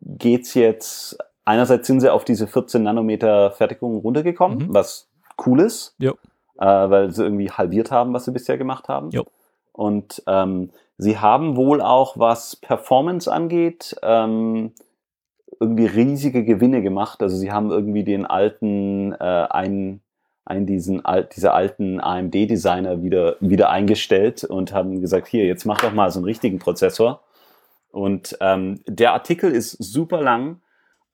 [0.00, 4.74] geht es jetzt, einerseits sind sie auf diese 14 Nanometer Fertigung runtergekommen, mhm.
[4.74, 5.08] was
[5.44, 5.96] cool ist.
[5.98, 6.12] Ja
[6.58, 9.10] äh, weil sie irgendwie halbiert haben, was sie bisher gemacht haben.
[9.10, 9.24] Jo.
[9.72, 14.72] Und ähm, sie haben wohl auch, was Performance angeht, ähm,
[15.60, 17.22] irgendwie riesige Gewinne gemacht.
[17.22, 20.02] Also sie haben irgendwie den alten, äh, einen,
[20.44, 21.02] einen diesen,
[21.34, 26.18] diese alten AMD-Designer wieder, wieder eingestellt und haben gesagt, hier, jetzt mach doch mal so
[26.18, 27.22] einen richtigen Prozessor.
[27.90, 30.60] Und ähm, der Artikel ist super lang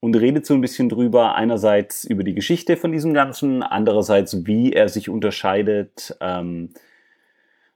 [0.01, 4.73] und redet so ein bisschen drüber, einerseits über die Geschichte von diesem Ganzen, andererseits wie
[4.73, 6.71] er sich unterscheidet, ähm,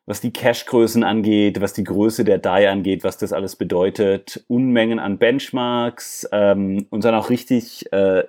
[0.07, 4.99] was die Cache-Größen angeht, was die Größe der Die angeht, was das alles bedeutet, Unmengen
[4.99, 8.25] an Benchmarks ähm, und dann auch richtig, äh,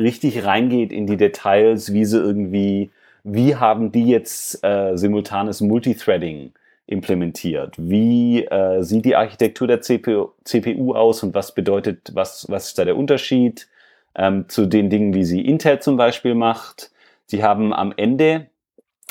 [0.00, 2.90] richtig reingeht in die Details, wie sie irgendwie,
[3.24, 6.52] wie haben die jetzt äh, simultanes Multithreading
[6.88, 7.74] implementiert?
[7.78, 12.78] Wie äh, sieht die Architektur der CPU, CPU aus und was bedeutet, was, was ist
[12.78, 13.68] da der Unterschied
[14.14, 16.90] ähm, zu den Dingen, wie sie Intel zum Beispiel macht?
[17.26, 18.46] Sie haben am Ende,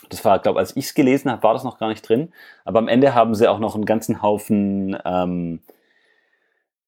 [0.10, 2.34] das war, glaube als ich es gelesen habe, war das noch gar nicht drin,
[2.66, 5.60] aber am Ende haben sie auch noch einen ganzen Haufen ähm,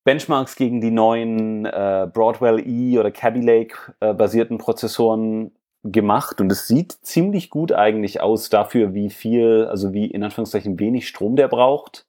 [0.03, 5.51] Benchmarks gegen die neuen äh, Broadwell E oder Kaby Lake äh, basierten Prozessoren
[5.83, 10.79] gemacht und es sieht ziemlich gut eigentlich aus dafür, wie viel, also wie in Anführungszeichen
[10.79, 12.05] wenig Strom der braucht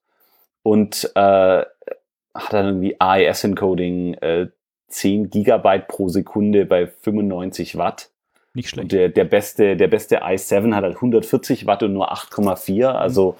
[0.63, 1.65] und äh,
[2.33, 4.47] hat dann irgendwie AES-Encoding äh,
[4.87, 8.09] 10 Gigabyte pro Sekunde bei 95 Watt.
[8.53, 8.83] Nicht schlecht.
[8.83, 12.87] Und der, der beste, der beste i7 hat halt 140 Watt und nur 8,4.
[12.87, 13.37] Also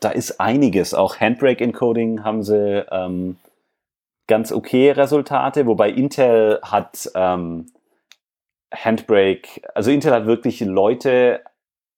[0.00, 0.94] da ist einiges.
[0.94, 3.36] Auch Handbrake-Encoding haben sie ähm,
[4.26, 7.66] ganz okay Resultate, wobei Intel hat ähm,
[8.74, 11.40] Handbrake, also Intel hat wirklich Leute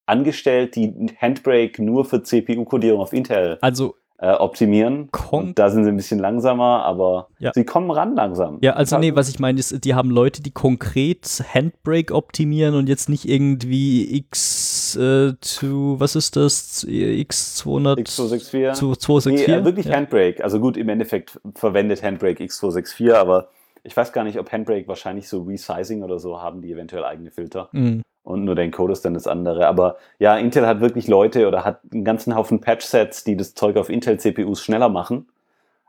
[0.07, 5.11] angestellt, die Handbrake nur für CPU-Codierung auf Intel Also äh, optimieren.
[5.55, 7.53] Da sind sie ein bisschen langsamer, aber Ja.
[7.55, 8.59] sie kommen ran langsam.
[8.63, 12.89] Ja, also nee, was ich meine ist, die haben Leute, die konkret Handbrake optimieren und
[12.89, 16.85] jetzt nicht irgendwie X äh, zu, was ist das?
[16.89, 18.73] X200 X264.
[18.73, 19.49] zu Nee, 264?
[19.49, 19.95] äh, wirklich ja.
[19.95, 20.43] Handbrake.
[20.43, 23.49] Also gut, im Endeffekt verwendet Handbrake X264, aber
[23.83, 27.31] ich weiß gar nicht, ob Handbrake wahrscheinlich so Resizing oder so haben, die eventuell eigene
[27.31, 27.69] Filter.
[27.73, 28.03] Mhm.
[28.23, 29.67] Und nur der Encoder ist dann das andere.
[29.67, 33.77] Aber ja, Intel hat wirklich Leute oder hat einen ganzen Haufen Patch-Sets, die das Zeug
[33.77, 35.29] auf Intel-CPUs schneller machen.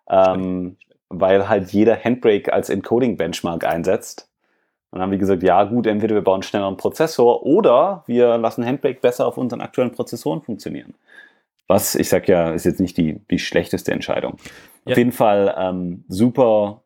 [0.09, 0.77] Ähm,
[1.09, 4.29] weil halt jeder Handbrake als Encoding-Benchmark einsetzt.
[4.91, 8.37] Und dann haben wir gesagt, ja gut, entweder wir bauen einen schnelleren Prozessor oder wir
[8.37, 10.95] lassen Handbrake besser auf unseren aktuellen Prozessoren funktionieren.
[11.67, 14.37] Was, ich sag ja, ist jetzt nicht die, die schlechteste Entscheidung.
[14.85, 14.93] Ja.
[14.93, 16.81] Auf jeden Fall ähm, super,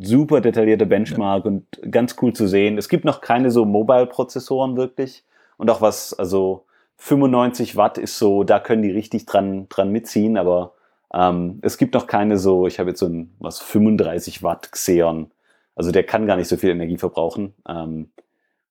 [0.00, 2.78] super detaillierte Benchmark und ganz cool zu sehen.
[2.78, 5.24] Es gibt noch keine so Mobile-Prozessoren wirklich.
[5.56, 10.36] Und auch was, also 95 Watt ist so, da können die richtig dran, dran mitziehen,
[10.36, 10.74] aber
[11.14, 15.30] ähm, es gibt noch keine so, ich habe jetzt so ein was 35 Watt Xeon.
[15.74, 17.54] Also der kann gar nicht so viel Energie verbrauchen.
[17.68, 18.10] Ähm,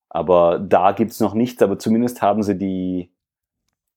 [0.09, 3.11] aber da gibt's noch nichts, aber zumindest haben sie die,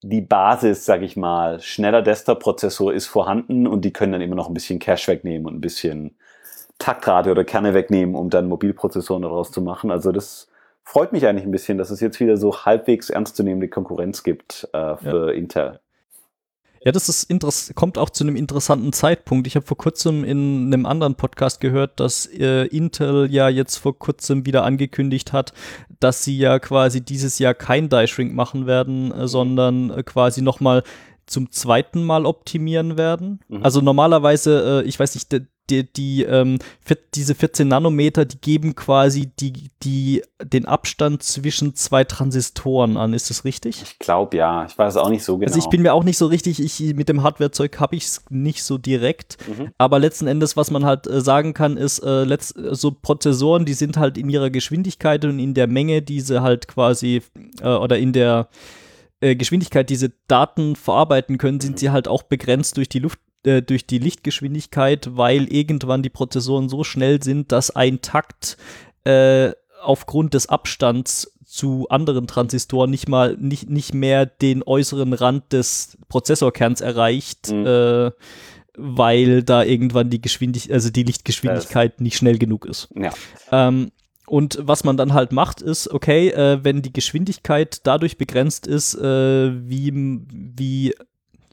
[0.02, 4.48] die Basis, sag ich mal, schneller Desktop-Prozessor ist vorhanden und die können dann immer noch
[4.48, 6.16] ein bisschen Cache wegnehmen und ein bisschen
[6.78, 9.90] Taktrate oder Kerne wegnehmen, um dann Mobilprozessoren daraus zu machen.
[9.90, 10.48] Also das
[10.84, 14.96] freut mich eigentlich ein bisschen, dass es jetzt wieder so halbwegs ernstzunehmende Konkurrenz gibt äh,
[14.96, 15.80] für Intel.
[16.84, 19.46] Ja, das ist interess kommt auch zu einem interessanten Zeitpunkt.
[19.46, 23.98] Ich habe vor kurzem in einem anderen Podcast gehört, dass äh, Intel ja jetzt vor
[23.98, 25.52] kurzem wieder angekündigt hat,
[26.00, 30.40] dass sie ja quasi dieses Jahr kein Die Shrink machen werden, äh, sondern äh, quasi
[30.40, 30.82] noch mal
[31.26, 33.40] zum zweiten Mal optimieren werden.
[33.48, 33.62] Mhm.
[33.62, 35.32] Also normalerweise, äh, ich weiß nicht,
[35.70, 36.58] die, die, ähm,
[37.14, 43.12] diese 14 Nanometer, die geben quasi die, die, den Abstand zwischen zwei Transistoren an.
[43.12, 43.82] Ist das richtig?
[43.82, 45.48] Ich glaube ja, ich weiß auch nicht so genau.
[45.48, 48.24] Also ich bin mir auch nicht so richtig, ich mit dem Hardwarezeug habe ich es
[48.30, 49.70] nicht so direkt, Mhm.
[49.78, 53.74] aber letzten Endes, was man halt äh, sagen kann, ist, äh, letzt, so Prozessoren, die
[53.74, 57.22] sind halt in ihrer Geschwindigkeit und in der Menge, die sie halt quasi
[57.62, 58.48] äh, oder in der
[59.20, 63.18] äh, Geschwindigkeit, die sie Daten verarbeiten können, sind sie halt auch begrenzt durch die Luft
[63.48, 68.56] äh, durch die Lichtgeschwindigkeit, weil irgendwann die Prozessoren so schnell sind, dass ein Takt
[69.04, 69.52] äh,
[69.82, 75.96] aufgrund des Abstands zu anderen Transistoren nicht mal nicht, nicht mehr den äußeren Rand des
[76.08, 77.66] Prozessorkerns erreicht, Mhm.
[77.66, 78.10] äh,
[78.76, 82.88] weil da irgendwann die Geschwindigkeit, also die Lichtgeschwindigkeit nicht schnell genug ist.
[82.94, 83.12] Ja.
[83.50, 83.90] Ähm,
[84.26, 88.94] und was man dann halt macht, ist, okay, äh, wenn die Geschwindigkeit dadurch begrenzt ist,
[88.94, 89.90] äh, wie,
[90.30, 90.94] wie,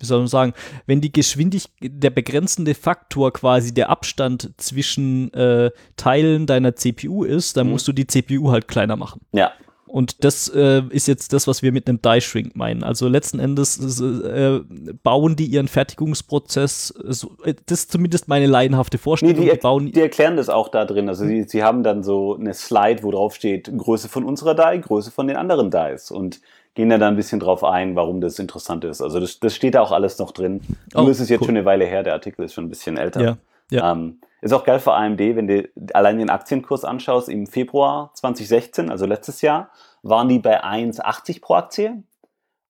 [0.06, 0.54] wie soll man sagen,
[0.86, 7.58] wenn die Geschwindigkeit, der begrenzende Faktor quasi der Abstand zwischen äh, Teilen deiner CPU ist,
[7.58, 7.74] dann Mhm.
[7.74, 9.22] musst du die CPU halt kleiner machen.
[9.34, 9.52] Ja.
[9.88, 12.84] Und das äh, ist jetzt das, was wir mit einem Die Shrink meinen.
[12.84, 14.60] Also letzten Endes äh,
[15.04, 19.58] bauen die ihren Fertigungsprozess, so, äh, das ist zumindest meine laienhafte Nee, Vorstellung, die, die
[19.58, 21.08] bauen die erklären das auch da drin.
[21.08, 24.82] Also sie, sie haben dann so eine Slide, wo drauf steht, Größe von unserer Die,
[24.82, 26.42] Größe von den anderen Dies und
[26.76, 29.02] gehen da dann ein bisschen drauf ein, warum das interessant ist.
[29.02, 30.62] Also das, das steht da auch alles noch drin.
[30.94, 31.48] Nur Oh, ist es jetzt cool.
[31.48, 33.22] schon eine Weile her, der Artikel ist schon ein bisschen älter.
[33.22, 33.38] Ja,
[33.72, 33.92] ja.
[33.92, 38.92] Ähm, ist auch geil für AMD, wenn du allein den Aktienkurs anschaust, im Februar 2016,
[38.92, 39.70] also letztes Jahr,
[40.04, 42.04] waren die bei 1,80 pro Aktie.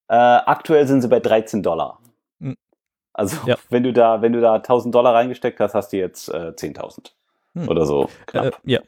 [0.08, 1.98] Äh, aktuell sind sie bei 13 Dollar.
[2.38, 2.56] Mhm.
[3.12, 3.56] Also Ja.
[3.70, 7.12] wenn du da, wenn du da 1000 Dollar reingesteckt hast, hast du jetzt äh, 10.000
[7.54, 7.68] Hm.
[7.68, 8.60] oder so Äh, knapp.
[8.64, 8.80] ja.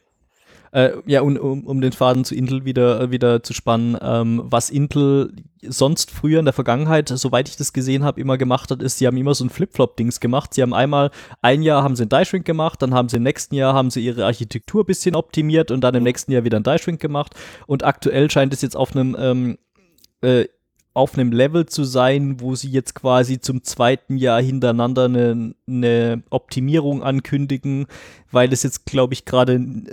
[0.72, 4.70] Äh, ja, und um, um den Faden zu Intel wieder, wieder zu spannen, ähm, was
[4.70, 5.32] Intel
[5.62, 9.06] sonst früher in der Vergangenheit, soweit ich das gesehen habe, immer gemacht hat, ist, sie
[9.06, 10.54] haben immer so ein Flip-Flop-Dings gemacht.
[10.54, 11.10] Sie haben einmal,
[11.42, 14.04] ein Jahr haben sie einen Die-Shrink gemacht, dann haben sie im nächsten Jahr haben sie
[14.04, 17.34] ihre Architektur ein bisschen optimiert und dann im nächsten Jahr wieder einen Die-Shrink gemacht.
[17.66, 19.58] Und aktuell scheint es jetzt auf einem ähm,
[20.20, 20.46] äh,
[20.98, 26.24] auf einem Level zu sein, wo sie jetzt quasi zum zweiten Jahr hintereinander eine, eine
[26.28, 27.86] Optimierung ankündigen,
[28.32, 29.88] weil es jetzt, glaube ich, gerade in,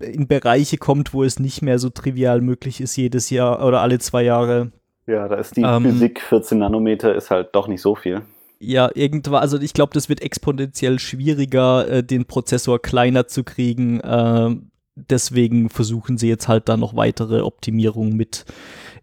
[0.00, 4.00] in, Bereiche kommt, wo es nicht mehr so trivial möglich ist, jedes Jahr oder alle
[4.00, 4.72] zwei Jahre.
[5.06, 8.22] Ja, da ist die ähm, Physik 14 Nanometer ist halt doch nicht so viel.
[8.58, 14.00] Ja, irgendwann, also ich glaube, das wird exponentiell schwieriger, äh, den Prozessor kleiner zu kriegen.
[14.00, 14.56] Äh,
[14.96, 18.44] deswegen versuchen sie jetzt halt da noch weitere Optimierungen mit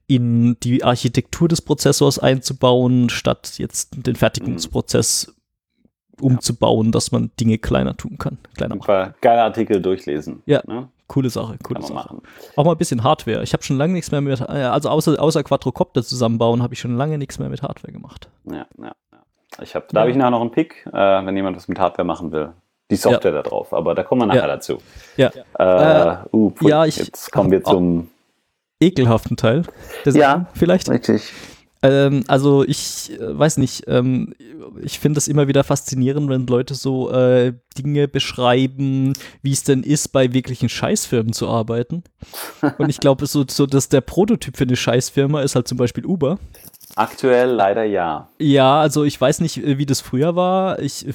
[0.07, 5.35] in die Architektur des Prozessors einzubauen, statt jetzt den Fertigungsprozess
[6.19, 8.37] umzubauen, dass man Dinge kleiner tun kann.
[8.55, 9.13] Kleiner machen.
[9.21, 10.41] Geiler Artikel durchlesen.
[10.45, 10.61] Ja.
[10.65, 10.89] Ne?
[11.07, 11.93] Coole Sache, coole Sache.
[11.93, 12.21] Machen.
[12.55, 13.43] Auch mal ein bisschen Hardware.
[13.43, 16.79] Ich habe schon lange nichts mehr mit, äh, also außer, außer Quadrocopter zusammenbauen, habe ich
[16.79, 18.29] schon lange nichts mehr mit Hardware gemacht.
[18.45, 18.95] Ja, ja.
[19.61, 22.05] Ich hab, da habe ich nachher noch einen Pick, äh, wenn jemand was mit Hardware
[22.05, 22.51] machen will.
[22.91, 23.41] Die Software ja.
[23.41, 24.47] da drauf, aber da kommen wir nachher ja.
[24.47, 24.77] dazu.
[25.17, 25.31] Ja.
[25.57, 28.09] Äh, uh, ja, ich, jetzt kommen wir zum
[28.79, 29.63] ekelhaften Teil.
[30.05, 30.89] ja, vielleicht.
[30.89, 31.33] Richtig.
[31.83, 34.33] Ähm, also ich äh, weiß nicht, ähm,
[34.81, 39.13] ich finde es immer wieder faszinierend, wenn Leute so äh, Dinge beschreiben,
[39.43, 42.03] wie es denn ist, bei wirklichen Scheißfirmen zu arbeiten.
[42.77, 46.05] Und ich glaube, so, so, dass der Prototyp für eine Scheißfirma ist halt zum Beispiel
[46.05, 46.39] Uber.
[46.95, 48.29] Aktuell leider ja.
[48.39, 50.79] Ja, also ich weiß nicht, äh, wie das früher war.
[50.79, 51.05] Ich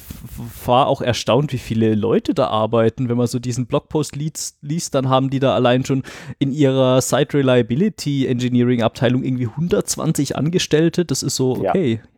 [0.65, 3.09] war auch erstaunt, wie viele Leute da arbeiten.
[3.09, 6.03] Wenn man so diesen Blogpost liest, liest dann haben die da allein schon
[6.39, 11.05] in ihrer Site Reliability Engineering Abteilung irgendwie 120 Angestellte.
[11.05, 12.01] Das ist so, okay.
[12.01, 12.09] Ja.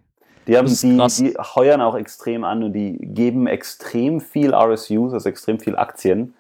[0.47, 5.27] Die, haben, die, die heuern auch extrem an und die geben extrem viel RSUs, also
[5.27, 6.35] extrem viel Aktien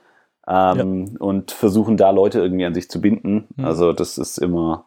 [0.47, 1.19] ähm, ja.
[1.19, 3.47] und versuchen da Leute irgendwie an sich zu binden.
[3.55, 3.65] Mhm.
[3.65, 4.85] Also das ist immer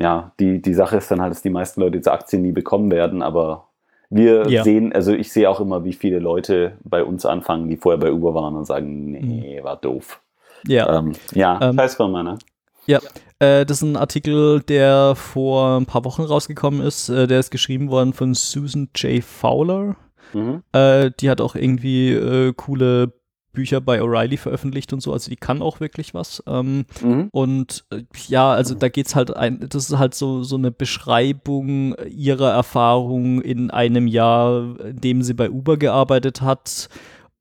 [0.00, 2.90] ja, die, die Sache ist dann halt, dass die meisten Leute diese Aktien nie bekommen
[2.90, 3.68] werden, aber
[4.08, 4.64] wir ja.
[4.64, 8.10] sehen, also ich sehe auch immer, wie viele Leute bei uns anfangen, die vorher bei
[8.10, 9.64] Uber waren und sagen, nee, mhm.
[9.64, 10.20] war doof.
[10.66, 12.38] Ja, ähm, ja, ähm, Scheißfirma, ne?
[12.86, 12.98] Ja,
[13.38, 17.08] äh, das ist ein Artikel, der vor ein paar Wochen rausgekommen ist.
[17.08, 19.22] Äh, der ist geschrieben worden von Susan J.
[19.22, 19.96] Fowler.
[20.32, 20.62] Mhm.
[20.72, 23.12] Äh, die hat auch irgendwie äh, coole
[23.52, 26.42] Bücher bei O'Reilly veröffentlicht und so, also die kann auch wirklich was.
[26.46, 27.28] Ähm, mhm.
[27.32, 31.94] Und äh, ja, also da geht's halt ein, das ist halt so, so eine Beschreibung
[32.08, 36.88] ihrer Erfahrung in einem Jahr, in dem sie bei Uber gearbeitet hat.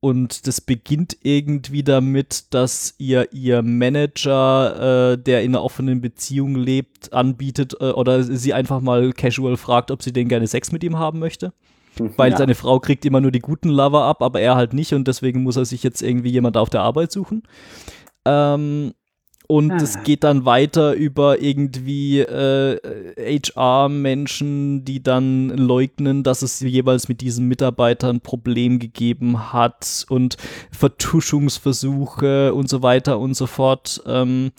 [0.02, 6.56] Und das beginnt irgendwie damit, dass ihr ihr Manager, äh, der in einer offenen Beziehung
[6.56, 10.86] lebt, anbietet äh, oder sie einfach mal casual fragt, ob sie denn gerne Sex mit
[10.86, 11.52] ihm haben möchte.
[12.00, 12.38] Weil ja.
[12.38, 15.44] seine Frau kriegt immer nur die guten Lover ab, aber er halt nicht und deswegen
[15.44, 17.44] muss er sich jetzt irgendwie jemand auf der Arbeit suchen.
[18.26, 18.94] Ähm,
[19.52, 20.02] und es ah.
[20.04, 22.78] geht dann weiter über irgendwie äh,
[23.18, 30.38] HR-Menschen, die dann leugnen, dass es jeweils mit diesen Mitarbeitern ein Problem gegeben hat und
[30.70, 34.04] Vertuschungsversuche und so weiter und so fort.
[34.06, 34.52] Ähm,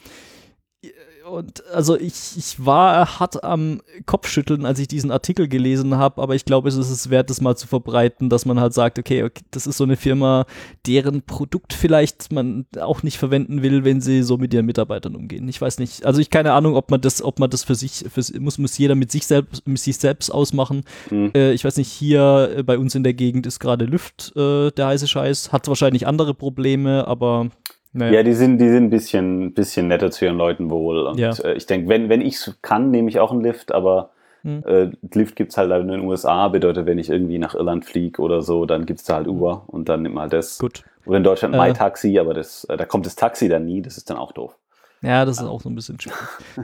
[1.31, 6.35] und also ich, ich war hart am Kopfschütteln, als ich diesen Artikel gelesen habe, aber
[6.35, 9.23] ich glaube, es ist es wert, das mal zu verbreiten, dass man halt sagt, okay,
[9.23, 10.45] okay, das ist so eine Firma,
[10.85, 15.47] deren Produkt vielleicht man auch nicht verwenden will, wenn sie so mit ihren Mitarbeitern umgehen.
[15.47, 16.05] Ich weiß nicht.
[16.05, 18.77] Also ich keine Ahnung, ob man das, ob man das für sich, für, muss, muss
[18.77, 20.83] jeder mit sich selbst, mit sich selbst ausmachen.
[21.09, 21.31] Mhm.
[21.33, 24.71] Äh, ich weiß nicht, hier äh, bei uns in der Gegend ist gerade Lüft äh,
[24.71, 27.49] der heiße Scheiß, hat wahrscheinlich andere Probleme, aber
[27.93, 28.13] naja.
[28.13, 31.07] Ja, die sind, die sind ein bisschen, bisschen netter zu ihren Leuten wohl.
[31.07, 31.31] Und ja.
[31.43, 34.11] äh, ich denke, wenn, wenn ich es kann, nehme ich auch einen Lift, aber
[34.43, 34.63] hm.
[34.65, 38.21] äh, Lift gibt es halt in den USA, bedeutet, wenn ich irgendwie nach Irland fliege
[38.21, 39.35] oder so, dann gibt es da halt hm.
[39.35, 40.57] Uber und dann nimmt man halt das.
[40.57, 40.83] Gut.
[41.05, 41.57] Oder in Deutschland äh.
[41.57, 44.55] MyTaxi, aber das, äh, da kommt das Taxi dann nie, das ist dann auch doof.
[45.03, 46.19] Ja, das ist auch so ein bisschen schwierig.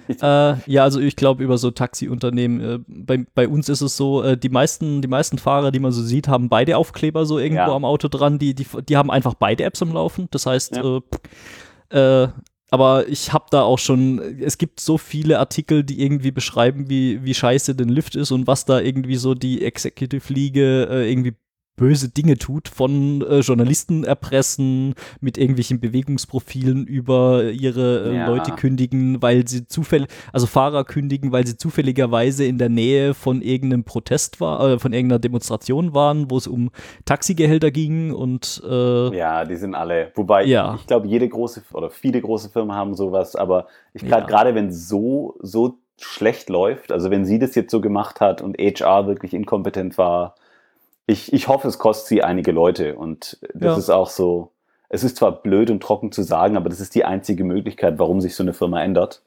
[0.22, 4.22] äh, ja, also ich glaube über so Taxiunternehmen, äh, bei, bei uns ist es so,
[4.22, 7.62] äh, die meisten, die meisten Fahrer, die man so sieht, haben beide Aufkleber so irgendwo
[7.62, 7.76] ja.
[7.76, 10.28] am Auto dran, die, die, die haben einfach beide Apps am Laufen.
[10.30, 11.02] Das heißt, ja.
[11.90, 12.28] Äh, äh,
[12.70, 17.24] aber ich habe da auch schon, es gibt so viele Artikel, die irgendwie beschreiben, wie,
[17.24, 21.34] wie scheiße denn Lyft ist und was da irgendwie so die Executive League äh, irgendwie
[21.78, 28.28] böse Dinge tut, von äh, Journalisten erpressen, mit irgendwelchen Bewegungsprofilen über ihre äh, ja.
[28.28, 33.42] Leute kündigen, weil sie zufällig, also Fahrer kündigen, weil sie zufälligerweise in der Nähe von
[33.42, 36.72] irgendeinem Protest war, äh, von irgendeiner Demonstration waren, wo es um
[37.06, 40.12] Taxigehälter ging und äh, ja, die sind alle.
[40.16, 40.74] Wobei ja.
[40.74, 44.28] ich, ich glaube, jede große oder viele große Firmen haben sowas, aber ich glaube ja.
[44.28, 48.58] gerade wenn so so schlecht läuft, also wenn sie das jetzt so gemacht hat und
[48.58, 50.36] HR wirklich inkompetent war,
[51.08, 52.96] ich, ich hoffe, es kostet sie einige Leute.
[52.96, 53.78] Und das ja.
[53.78, 54.52] ist auch so,
[54.90, 58.22] es ist zwar blöd und trocken zu sagen, aber das ist die einzige Möglichkeit, warum
[58.22, 59.22] sich so eine Firma ändert.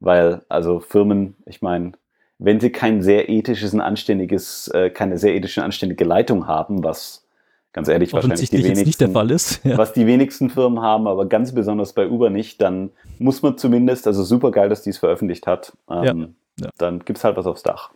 [0.00, 1.92] Weil, also Firmen, ich meine,
[2.38, 6.82] wenn sie kein sehr ethisches und anständiges, äh, keine sehr ethische und anständige Leitung haben,
[6.82, 7.24] was
[7.72, 9.64] ganz ehrlich wahrscheinlich die wenigsten, nicht der Fall ist.
[9.64, 9.76] Ja.
[9.76, 14.06] Was die wenigsten Firmen haben, aber ganz besonders bei Uber nicht, dann muss man zumindest,
[14.06, 15.76] also super geil, dass die es veröffentlicht hat.
[15.90, 16.64] Ähm, ja.
[16.64, 16.70] Ja.
[16.78, 17.90] Dann gibt es halt was aufs Dach.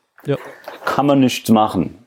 [0.85, 2.05] Kann man nichts machen,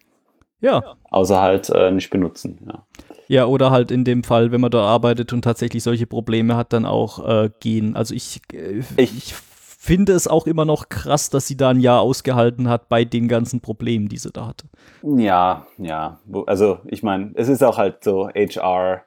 [0.63, 0.95] Ja.
[1.11, 2.57] außer halt äh, nicht benutzen.
[2.67, 2.83] Ja.
[3.27, 6.73] Ja, oder halt in dem Fall, wenn man da arbeitet und tatsächlich solche Probleme hat,
[6.73, 7.95] dann auch äh, gehen.
[7.95, 11.79] Also ich, äh, Ich- ich finde es auch immer noch krass, dass sie da ein
[11.81, 14.65] Jahr ausgehalten hat bei den ganzen Problemen, die sie da hatte.
[15.03, 16.19] Ja, ja.
[16.47, 19.01] Also ich meine, es ist auch halt so HR.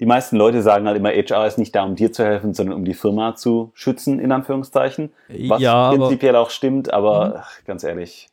[0.00, 2.76] Die meisten Leute sagen halt immer, HR ist nicht da, um dir zu helfen, sondern
[2.76, 5.10] um die Firma zu schützen, in Anführungszeichen.
[5.48, 7.32] Was ja, prinzipiell auch stimmt, aber Mhm.
[7.36, 8.28] ach, ganz ehrlich,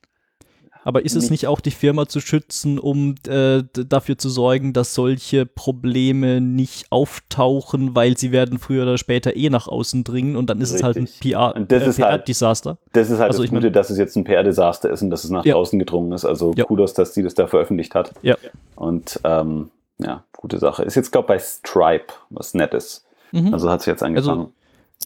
[0.87, 4.71] aber ist es nicht- nicht auch die Firma zu schützen, um äh, dafür zu sorgen,
[4.73, 10.35] dass solche Probleme nicht auftauchen, weil sie werden früher oder später eh nach außen dringen
[10.35, 11.19] und dann ist es halt ein Richtig.
[11.31, 12.77] PR, Und das äh, ist halt- PR-Desaster.
[12.93, 15.29] das ist halt Also das Gute, dass es jetzt ein PR-Desaster ist und dass es
[15.29, 15.53] nach Ja.
[15.55, 16.25] draußen gedrungen ist.
[16.25, 16.63] Also Ja.
[16.65, 18.13] Kudos, dass sie das da veröffentlicht hat.
[18.21, 18.35] Ja.
[18.75, 19.69] Und ähm,
[19.99, 20.83] ja, gute Sache.
[20.83, 23.03] Ist jetzt, glaube ich, bei Stripe, was nett ist.
[23.31, 23.53] Mhm.
[23.53, 24.47] Also hat sie jetzt angefangen.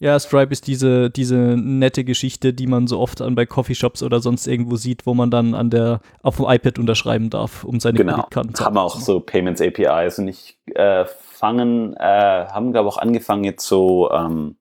[0.00, 4.20] Ja, Stripe ist diese, diese nette Geschichte, die man so oft an bei Coffeeshops oder
[4.20, 7.98] sonst irgendwo sieht, wo man dann an der, auf dem iPad unterschreiben darf, um seine
[7.98, 8.14] genau.
[8.14, 12.94] Kreditkarten zu Haben auch so Payments APIs und ich äh, fangen, äh, haben, glaube ich,
[12.94, 14.56] auch angefangen jetzt so ähm,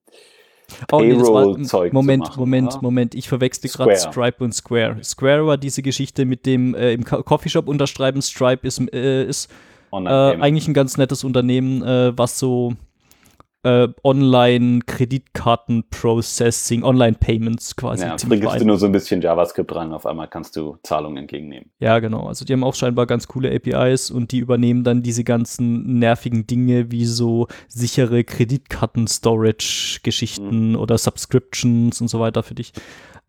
[0.91, 2.81] Oh, nee, Payroll-Zeug Moment, machen, Moment, oder?
[2.81, 3.95] Moment, ich verwechsel gerade.
[3.97, 5.03] Stripe und Square.
[5.03, 8.21] Square war diese Geschichte mit dem äh, im Co- Coffeeshop unterschreiben.
[8.21, 9.51] Stripe ist, äh, ist
[9.91, 12.73] äh, eigentlich ein ganz nettes Unternehmen, äh, was so
[13.63, 20.07] äh, Online-Kreditkarten-Processing, Online-Payments quasi ja, ziemlich bringst du nur so ein bisschen JavaScript dran, auf
[20.07, 21.69] einmal kannst du Zahlungen entgegennehmen.
[21.79, 22.25] Ja, genau.
[22.27, 26.47] Also die haben auch scheinbar ganz coole APIs und die übernehmen dann diese ganzen nervigen
[26.47, 32.73] Dinge wie so sichere Kreditkarten-Storage-Geschichten oder Subscriptions und so weiter für dich.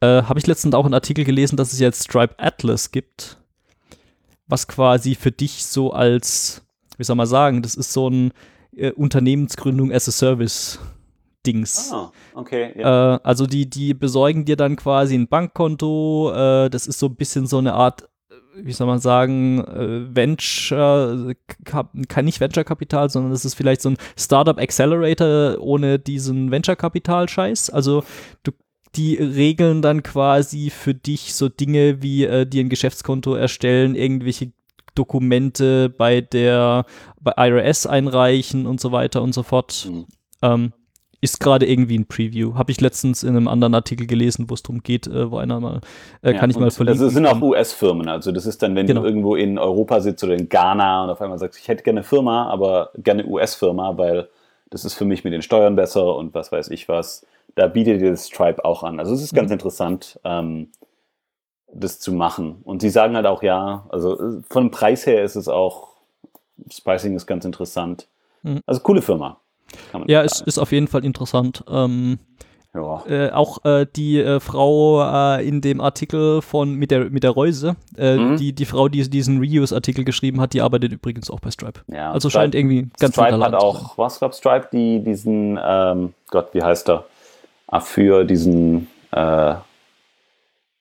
[0.01, 3.37] Äh, Habe ich letztens auch einen Artikel gelesen, dass es jetzt Stripe Atlas gibt,
[4.47, 6.63] was quasi für dich so als,
[6.97, 8.33] wie soll man sagen, das ist so ein
[8.77, 10.79] äh, Unternehmensgründung as a Service
[11.45, 11.91] Dings.
[11.93, 12.73] Ah, okay.
[12.79, 13.17] Ja.
[13.17, 16.33] Äh, also die, die besorgen dir dann quasi ein Bankkonto.
[16.33, 18.35] Äh, das ist so ein bisschen so eine Art, äh,
[18.65, 21.35] wie soll man sagen, äh, Venture,
[21.65, 27.71] Kap- kein nicht Venture-Kapital, sondern das ist vielleicht so ein Startup Accelerator ohne diesen Venture-Kapital-Scheiß.
[27.71, 28.05] Also
[28.45, 28.53] du
[28.95, 34.53] die regeln dann quasi für dich so Dinge wie äh, dir ein Geschäftskonto erstellen, irgendwelche
[34.95, 36.85] Dokumente bei der
[37.21, 39.89] bei IRS einreichen und so weiter und so fort.
[39.91, 40.07] Mhm.
[40.43, 40.73] Ähm,
[41.25, 42.55] ist gerade irgendwie ein Preview.
[42.57, 45.61] Habe ich letztens in einem anderen Artikel gelesen, wo es darum geht, äh, wo einer
[45.61, 45.81] mal,
[46.23, 47.05] äh, Ja, kann ich mal verlinken.
[47.05, 48.09] Das sind auch Ähm, US-Firmen.
[48.09, 49.03] Also das ist dann, wenn Genau.
[49.03, 52.01] du irgendwo in Europa sitzt oder in Ghana und auf einmal sagst, ich hätte gerne
[52.01, 54.29] eine Firma, aber gerne US-Firma, weil
[54.71, 57.25] das ist für mich mit den Steuern besser und was weiß ich was.
[57.55, 58.99] Da bietet dir das Stripe auch an.
[58.99, 59.55] Also es ist ganz Mhm.
[59.55, 60.71] interessant, ähm,
[61.73, 62.57] das zu machen.
[62.65, 65.89] Und sie sagen halt auch ja, also äh, von Preis her ist es auch,
[66.57, 68.07] das Pricing ist ganz interessant.
[68.43, 68.61] Mhm.
[68.67, 69.39] Also coole Firma.
[70.07, 70.49] Ja, es sagen.
[70.49, 71.65] ist auf jeden Fall interessant.
[71.69, 72.19] Ähm,
[72.75, 73.03] ja.
[73.07, 77.33] äh, auch äh, die äh, Frau äh, in dem Artikel von mit der mit der
[77.33, 78.37] Reuse, äh, Mhm.
[78.37, 81.81] die die Frau, die diesen Reuse-Artikel geschrieben hat, die arbeitet übrigens auch bei Stripe.
[81.89, 86.15] Ja, also Stripe- scheint irgendwie ganz Stripe hat auch, was gab Stripe, die diesen, ähm,
[86.31, 87.05] Gott, wie heißt er?
[87.81, 88.89] Für diesen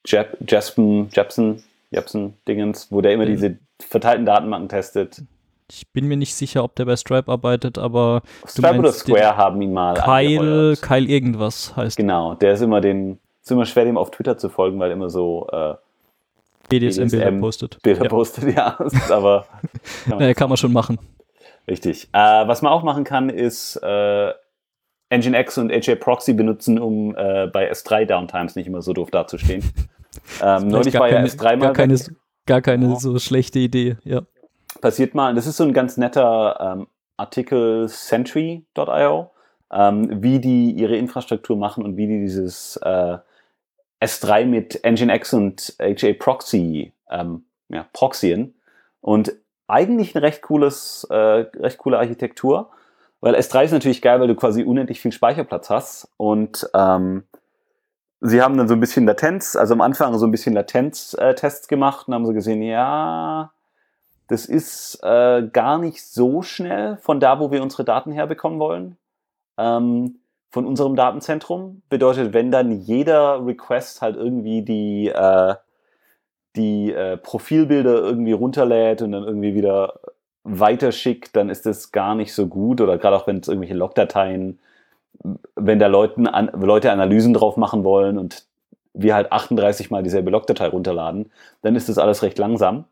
[0.05, 3.29] Jep, Jespen, Jepsen, Jepsen Dingens, wo der immer Mhm.
[3.29, 5.21] diese verteilten Datenbanken testet.
[5.69, 9.61] Ich bin mir nicht sicher, ob der bei Stripe arbeitet, aber Stripe oder Square haben
[9.61, 10.75] ihn mal Kyle.
[10.81, 14.49] Kyle irgendwas heißt Genau, der ist immer den, ist immer schwer, dem auf Twitter zu
[14.49, 15.75] folgen, weil er immer so äh,
[16.67, 17.81] BDSM-Bilder BDSM postet.
[17.83, 18.09] Bilder ja.
[18.09, 18.77] postet, ja.
[19.09, 19.45] aber
[20.03, 20.99] kann man Naja, kann man schon machen.
[21.67, 22.09] Richtig.
[22.11, 22.17] Äh,
[22.47, 24.31] was man auch machen kann, ist äh,
[25.11, 29.63] Nginx und HA Proxy benutzen, um äh, bei S3 Downtimes nicht immer so doof dazustehen.
[30.41, 32.15] ähm, neulich war ja keine, S3 mal gar keine, weg.
[32.45, 32.95] gar keine Ja.
[32.95, 34.21] so schlechte Idee, ja.
[34.79, 35.35] passiert mal.
[35.35, 39.31] Das ist so ein ganz netter ähm, Artikel Sentry.io,
[39.71, 43.17] ähm, wie die ihre Infrastruktur machen und wie die dieses äh,
[44.01, 48.55] S3 mit Nginx und HA Proxy ähm, ja, proxyen.
[49.01, 49.33] Und
[49.67, 52.71] eigentlich eine recht cooles, äh, recht coole Architektur,
[53.21, 57.23] weil S3 ist natürlich geil, weil du quasi unendlich viel Speicherplatz hast und ähm,
[58.19, 62.07] sie haben dann so ein bisschen Latenz, also am Anfang so ein bisschen Latenz-Tests gemacht
[62.07, 63.53] und haben so gesehen, ja,
[64.27, 68.97] das ist äh, gar nicht so schnell von da, wo wir unsere Daten herbekommen wollen.
[69.57, 70.21] Ähm,
[70.51, 71.81] von unserem Datenzentrum.
[71.89, 75.55] Bedeutet, wenn dann jeder Request halt irgendwie die, äh,
[76.55, 79.99] die äh, Profilbilder irgendwie runterlädt und dann irgendwie wieder
[80.43, 82.81] weiterschickt, dann ist das gar nicht so gut.
[82.81, 84.59] Oder gerade auch wenn es irgendwelche Logdateien,
[85.55, 88.45] wenn da Leuten an, Leute Analysen drauf machen wollen und
[88.93, 91.31] wir halt 38 mal dieselbe Logdatei runterladen,
[91.61, 92.85] dann ist das alles recht langsam.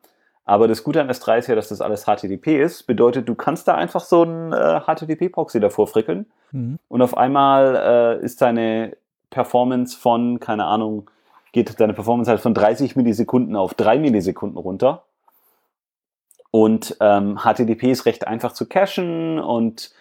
[0.46, 2.84] Aber das Gute an S3 ist ja, dass das alles HTTP ist.
[2.88, 6.80] Bedeutet, du kannst da einfach so ein äh, HTTP-Proxy davor frickeln Mhm.
[6.88, 8.98] und auf einmal äh, ist deine
[9.30, 11.12] Performance von, keine Ahnung,
[11.52, 15.04] geht deine Performance halt von 30 Millisekunden auf 3 Millisekunden runter.
[16.52, 19.92] Und ähm, HTTP ist recht einfach zu cachen und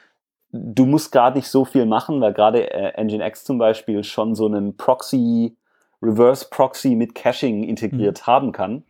[0.52, 4.46] du musst gar nicht so viel machen, weil gerade äh, Nginx zum Beispiel schon so
[4.46, 5.56] einen Proxy,
[6.02, 8.26] Reverse Proxy mit Caching integriert mhm.
[8.26, 8.84] haben kann.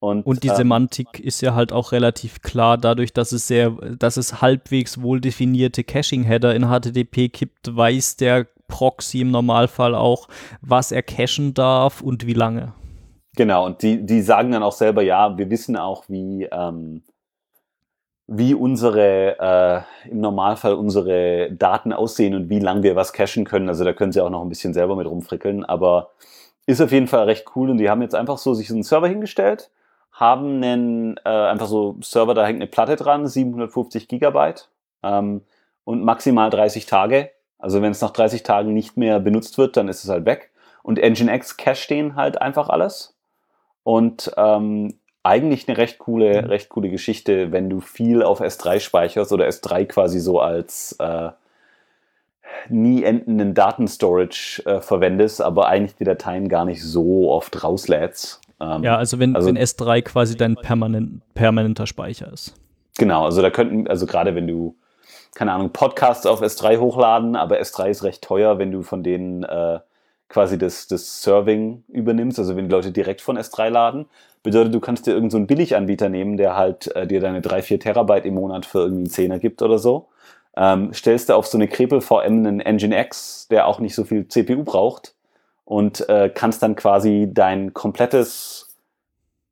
[0.00, 3.70] Und, und die ähm, Semantik ist ja halt auch relativ klar, dadurch, dass es sehr,
[3.70, 10.26] dass es halbwegs wohl definierte Caching-Header in HTTP gibt, weiß der Proxy im Normalfall auch,
[10.60, 12.72] was er cachen darf und wie lange.
[13.36, 17.02] Genau, und die, die sagen dann auch selber, ja, wir wissen auch, wie, ähm,
[18.26, 23.68] wie unsere, äh, im Normalfall unsere Daten aussehen und wie lange wir was cachen können.
[23.68, 26.10] Also da können sie auch noch ein bisschen selber mit rumfrickeln, aber
[26.66, 29.08] ist auf jeden Fall recht cool und die haben jetzt einfach so sich einen Server
[29.08, 29.70] hingestellt,
[30.12, 34.70] haben einen, äh, einfach so Server, da hängt eine Platte dran, 750 Gigabyte
[35.02, 35.42] ähm,
[35.84, 37.30] und maximal 30 Tage.
[37.58, 40.50] Also wenn es nach 30 Tagen nicht mehr benutzt wird, dann ist es halt weg.
[40.82, 43.14] Und Nginx cache den halt einfach alles.
[43.84, 46.48] Und ähm, eigentlich eine recht coole, mhm.
[46.48, 51.30] recht coole Geschichte, wenn du viel auf S3 speicherst oder S3 quasi so als äh,
[52.68, 58.40] nie endenden Datenstorage äh, verwendest, aber eigentlich die Dateien gar nicht so oft rauslädst.
[58.60, 62.54] Ähm, ja, also wenn, also wenn S3 quasi dein permanent, permanenter Speicher ist.
[62.98, 64.76] Genau, also da könnten, also gerade wenn du,
[65.34, 69.44] keine Ahnung, Podcasts auf S3 hochladen, aber S3 ist recht teuer, wenn du von denen
[69.44, 69.80] äh,
[70.32, 74.06] quasi das, das Serving übernimmst, also wenn die Leute direkt von S3 laden,
[74.42, 77.80] bedeutet, du kannst dir irgendeinen so Billiganbieter nehmen, der halt äh, dir deine 3, 4
[77.80, 80.08] Terabyte im Monat für irgendwie einen Zehner gibt oder so.
[80.56, 84.04] Ähm, stellst du auf so eine Krepel VM einen Engine X, der auch nicht so
[84.04, 85.14] viel CPU braucht
[85.66, 88.68] und äh, kannst dann quasi dein komplettes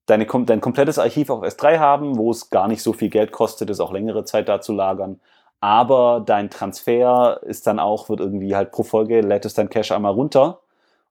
[0.07, 3.71] deine, dein komplettes Archiv auf S3 haben, wo es gar nicht so viel Geld kostet,
[3.71, 5.21] es auch längere Zeit da zu lagern.
[5.61, 9.95] Aber dein Transfer ist dann auch, wird irgendwie halt pro Folge, lädt es dein Cache
[9.95, 10.59] einmal runter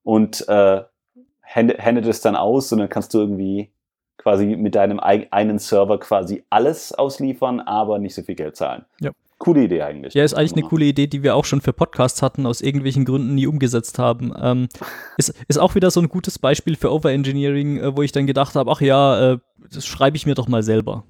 [0.03, 0.83] und äh,
[1.41, 3.71] händet es dann aus und dann kannst du irgendwie
[4.17, 8.85] quasi mit deinem einen Server quasi alles ausliefern, aber nicht so viel Geld zahlen.
[8.99, 9.11] Ja.
[9.39, 10.13] Coole Idee eigentlich.
[10.13, 13.05] Ja, ist eigentlich eine coole Idee, die wir auch schon für Podcasts hatten, aus irgendwelchen
[13.05, 14.33] Gründen nie umgesetzt haben.
[14.39, 14.67] Ähm,
[15.17, 18.55] ist, ist auch wieder so ein gutes Beispiel für Overengineering, äh, wo ich dann gedacht
[18.55, 19.37] habe, ach ja, äh,
[19.71, 21.05] das schreibe ich mir doch mal selber.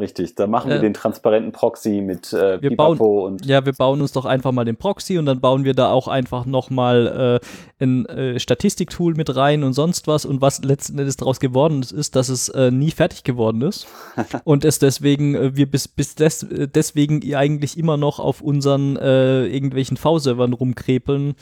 [0.00, 3.46] Richtig, da machen wir äh, den transparenten Proxy mit äh, wir bauen, und.
[3.46, 6.08] Ja, wir bauen uns doch einfach mal den Proxy und dann bauen wir da auch
[6.08, 7.40] einfach nochmal
[7.78, 10.24] äh, ein äh, Statistiktool mit rein und sonst was.
[10.24, 13.86] Und was letzten Endes daraus geworden ist, ist, dass es äh, nie fertig geworden ist.
[14.44, 18.96] und es deswegen, äh, wir bis, bis des, äh, deswegen eigentlich immer noch auf unseren
[18.96, 21.34] irgendwelchen V-Servern rumkrepeln.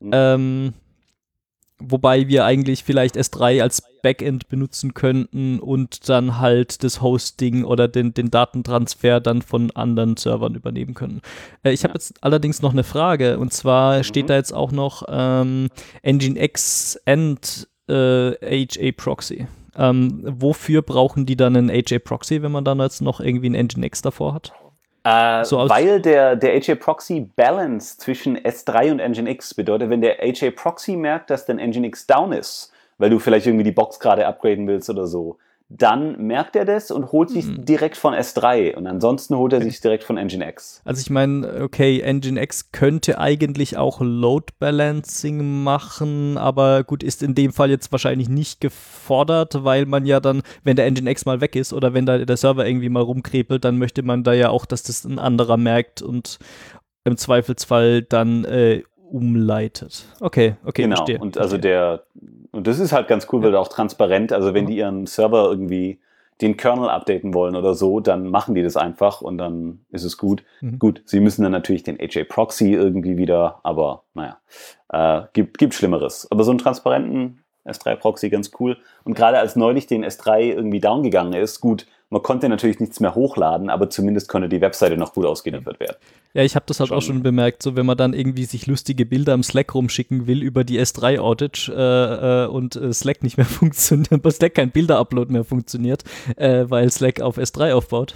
[0.00, 0.10] Mhm.
[0.12, 0.72] Ähm,
[1.80, 7.86] Wobei wir eigentlich vielleicht S3 als Backend benutzen könnten und dann halt das Hosting oder
[7.88, 11.20] den, den Datentransfer dann von anderen Servern übernehmen können.
[11.62, 14.02] Äh, ich habe jetzt allerdings noch eine Frage und zwar mhm.
[14.04, 15.68] steht da jetzt auch noch ähm,
[16.02, 18.32] Nginx and äh,
[18.66, 19.46] HA Proxy.
[19.76, 23.68] Ähm, wofür brauchen die dann einen HA Proxy, wenn man dann jetzt noch irgendwie einen
[23.68, 24.52] Nginx davor hat?
[25.08, 30.18] Äh, so weil der, der HA Proxy Balance zwischen S3 und Nginx bedeutet, wenn der
[30.18, 34.26] HA Proxy merkt, dass dein Nginx down ist, weil du vielleicht irgendwie die Box gerade
[34.26, 35.38] upgraden willst oder so,
[35.70, 37.64] dann merkt er das und holt sich mhm.
[37.66, 40.80] direkt von S3 und ansonsten holt er sich direkt von Nginx.
[40.84, 47.34] Also ich meine, okay, Nginx könnte eigentlich auch Load Balancing machen, aber gut, ist in
[47.34, 51.54] dem Fall jetzt wahrscheinlich nicht gefordert, weil man ja dann, wenn der Nginx mal weg
[51.54, 54.64] ist oder wenn da der Server irgendwie mal rumkrepelt, dann möchte man da ja auch,
[54.64, 56.38] dass das ein anderer merkt und
[57.04, 60.04] im Zweifelsfall dann äh, umleitet.
[60.20, 60.96] Okay, okay, genau.
[60.96, 61.18] verstehe.
[61.18, 62.04] Und also der,
[62.52, 66.00] und das ist halt ganz cool, weil auch transparent, also wenn die ihren Server irgendwie
[66.40, 70.16] den Kernel updaten wollen oder so, dann machen die das einfach und dann ist es
[70.16, 70.44] gut.
[70.60, 70.78] Mhm.
[70.78, 74.38] Gut, sie müssen dann natürlich den HA Proxy irgendwie wieder, aber naja,
[74.90, 76.28] äh, gibt, gibt Schlimmeres.
[76.30, 78.78] Aber so einen transparenten S3 Proxy ganz cool.
[79.04, 83.00] Und gerade als neulich den S3 irgendwie down gegangen ist, gut, man konnte natürlich nichts
[83.00, 85.96] mehr hochladen, aber zumindest konnte die Webseite noch gut ausgeliefert werden.
[86.32, 86.98] Ja, ich habe das halt schon.
[86.98, 90.42] auch schon bemerkt, so wenn man dann irgendwie sich lustige Bilder am Slack rumschicken will
[90.42, 95.32] über die S3-Outage äh, äh, und äh, Slack nicht mehr funktioniert, bei Slack kein Bilder-Upload
[95.32, 96.04] mehr funktioniert,
[96.36, 98.14] äh, weil Slack auf S3 aufbaut.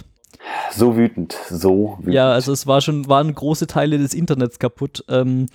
[0.71, 2.13] So wütend, so wütend.
[2.15, 5.05] Ja, also es war schon, waren große Teile des Internets kaputt.
[5.07, 5.47] Ähm,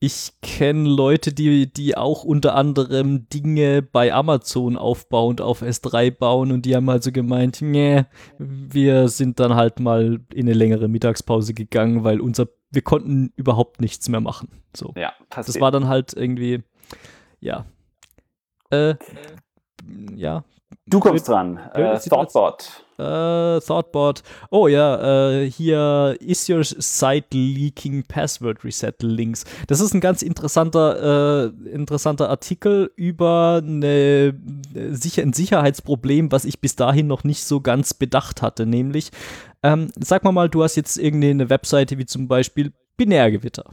[0.00, 6.52] ich kenne Leute, die, die auch unter anderem Dinge bei Amazon aufbauend auf S3 bauen
[6.52, 8.04] und die haben also gemeint, nee,
[8.38, 13.80] wir sind dann halt mal in eine längere Mittagspause gegangen, weil unser, wir konnten überhaupt
[13.80, 14.62] nichts mehr machen.
[14.76, 14.92] So.
[14.96, 15.56] Ja, passiert.
[15.56, 16.62] Das war dann halt irgendwie,
[17.40, 17.66] ja.
[18.70, 18.94] Äh,
[20.14, 20.44] ja.
[20.86, 21.58] Du kommst dran.
[21.74, 22.84] Äh, Thoughtbot.
[22.98, 24.22] Äh, Thoughtbot.
[24.50, 29.44] Oh ja, äh, hier is your site leaking password reset links.
[29.66, 34.34] Das ist ein ganz interessanter, äh, interessanter Artikel über eine,
[34.90, 38.66] sicher, ein Sicherheitsproblem, was ich bis dahin noch nicht so ganz bedacht hatte.
[38.66, 39.10] Nämlich,
[39.62, 43.64] ähm, sag mal mal, du hast jetzt irgendeine Webseite wie zum Beispiel Binärgewitter.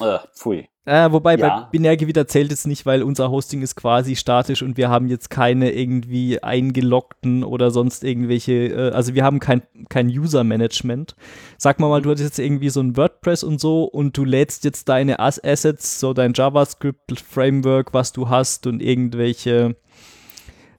[0.00, 0.68] Äh, pfui.
[0.86, 1.62] Äh, wobei ja.
[1.62, 5.30] bei Binärgewitter zählt es nicht, weil unser Hosting ist quasi statisch und wir haben jetzt
[5.30, 11.16] keine irgendwie eingeloggten oder sonst irgendwelche, äh, also wir haben kein, kein User-Management.
[11.58, 14.62] Sag mal mal, du hattest jetzt irgendwie so ein WordPress und so und du lädst
[14.64, 19.74] jetzt deine Assets, so dein JavaScript-Framework, was du hast und irgendwelche,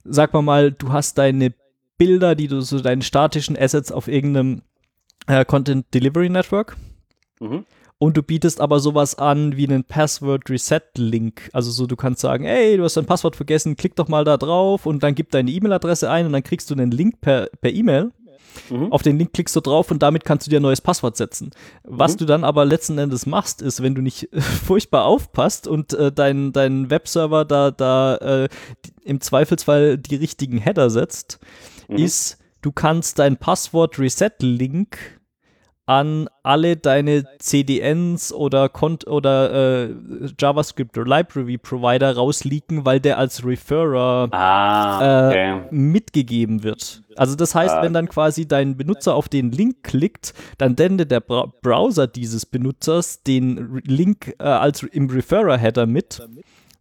[0.04, 1.52] sag mal mal, du hast deine
[1.98, 4.62] Bilder, die du so deine statischen Assets auf irgendeinem
[5.26, 6.78] äh, Content Delivery Network.
[7.40, 7.66] Mhm
[7.98, 11.50] und du bietest aber sowas an wie einen Password Reset Link.
[11.52, 14.36] Also so, du kannst sagen, ey, du hast dein Passwort vergessen, klick doch mal da
[14.36, 18.12] drauf und dann gib deine E-Mail-Adresse ein und dann kriegst du einen Link per E-Mail.
[18.70, 18.92] Mhm.
[18.92, 21.50] Auf den Link klickst du drauf und damit kannst du dir ein neues Passwort setzen.
[21.84, 22.18] Was mhm.
[22.18, 24.28] du dann aber letzten Endes machst, ist, wenn du nicht
[24.64, 28.48] furchtbar aufpasst und äh, dein, dein Webserver da, da äh,
[29.04, 31.38] im Zweifelsfall die richtigen Header setzt,
[31.88, 31.96] mhm.
[31.96, 35.17] ist, du kannst dein Passwort Reset Link
[35.88, 39.94] an alle deine CDNs oder, Kont oder äh,
[40.38, 45.60] JavaScript oder Library Provider rausleaken, weil der als Referrer ah, okay.
[45.60, 47.02] äh, mitgegeben wird.
[47.16, 47.82] Also das heißt, ah.
[47.82, 52.44] wenn dann quasi dein Benutzer auf den Link klickt, dann sendet der Bra Browser dieses
[52.44, 56.20] Benutzers den Link äh, als im Referrer-Header mit.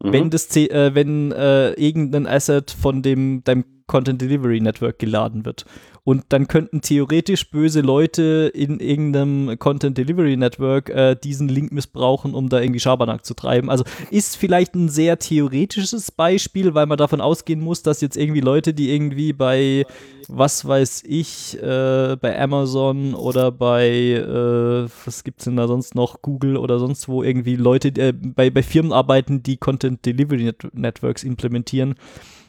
[0.03, 0.11] Mhm.
[0.11, 5.65] Wenn das äh, wenn äh, irgendein Asset von dem deinem Content Delivery Network geladen wird.
[6.07, 12.33] Und dann könnten theoretisch böse Leute in irgendeinem Content Delivery Network äh, diesen Link missbrauchen,
[12.33, 13.69] um da irgendwie Schabernack zu treiben.
[13.69, 18.39] Also ist vielleicht ein sehr theoretisches Beispiel, weil man davon ausgehen muss, dass jetzt irgendwie
[18.39, 19.85] Leute, die irgendwie bei,
[20.29, 26.21] was weiß ich, äh, bei Amazon oder bei, äh, was gibt's denn da sonst noch,
[26.21, 30.69] Google oder sonst wo irgendwie Leute äh, bei, bei Firmen arbeiten, die Content Delivery Net
[30.71, 31.95] Networks implementieren,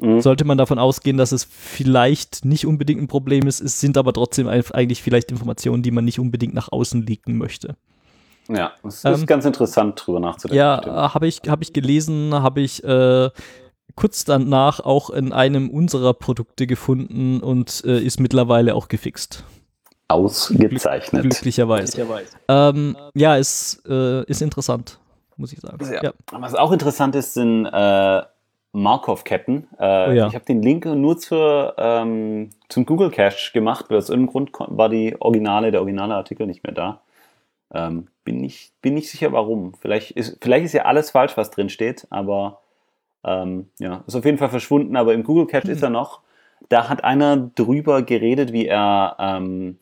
[0.01, 0.21] mhm.
[0.21, 4.13] sollte man davon ausgehen, dass es vielleicht nicht unbedingt ein Problem ist, es sind aber
[4.13, 7.77] trotzdem eigentlich vielleicht Informationen, die man nicht unbedingt nach außen leaken möchte.
[8.49, 10.57] Ja, es ist ähm, ganz interessant, drüber nachzudenken.
[10.57, 13.29] Ja, habe ich, hab ich gelesen, habe ich äh,
[13.95, 19.45] kurz danach auch in einem unserer Produkte gefunden und äh, ist mittlerweile auch gefixt.
[20.09, 21.23] Ausgezeichnet.
[21.23, 21.97] Glück, glücklicherweise.
[21.97, 22.37] glücklicherweise.
[22.49, 24.99] Ähm, ja, ist, äh, ist interessant,
[25.37, 25.85] muss ich sagen.
[25.85, 26.05] Ja.
[26.05, 26.13] Ja.
[26.33, 28.23] Was auch interessant ist, sind äh,
[28.73, 29.69] Markov-Ketten.
[29.79, 30.27] Äh, oh ja.
[30.29, 34.77] Ich habe den Link nur zur, ähm, zum Google Cache gemacht, weil aus irgendeinem Grund
[34.77, 37.01] war die originale, der originale Artikel nicht mehr da.
[37.73, 39.75] Ähm, bin, nicht, bin nicht sicher warum.
[39.81, 42.61] Vielleicht ist, vielleicht ist ja alles falsch, was drin steht, aber
[43.25, 45.73] ähm, ja, ist auf jeden Fall verschwunden, aber im Google Cache mhm.
[45.73, 46.21] ist er noch.
[46.69, 49.79] Da hat einer drüber geredet, wie er ähm,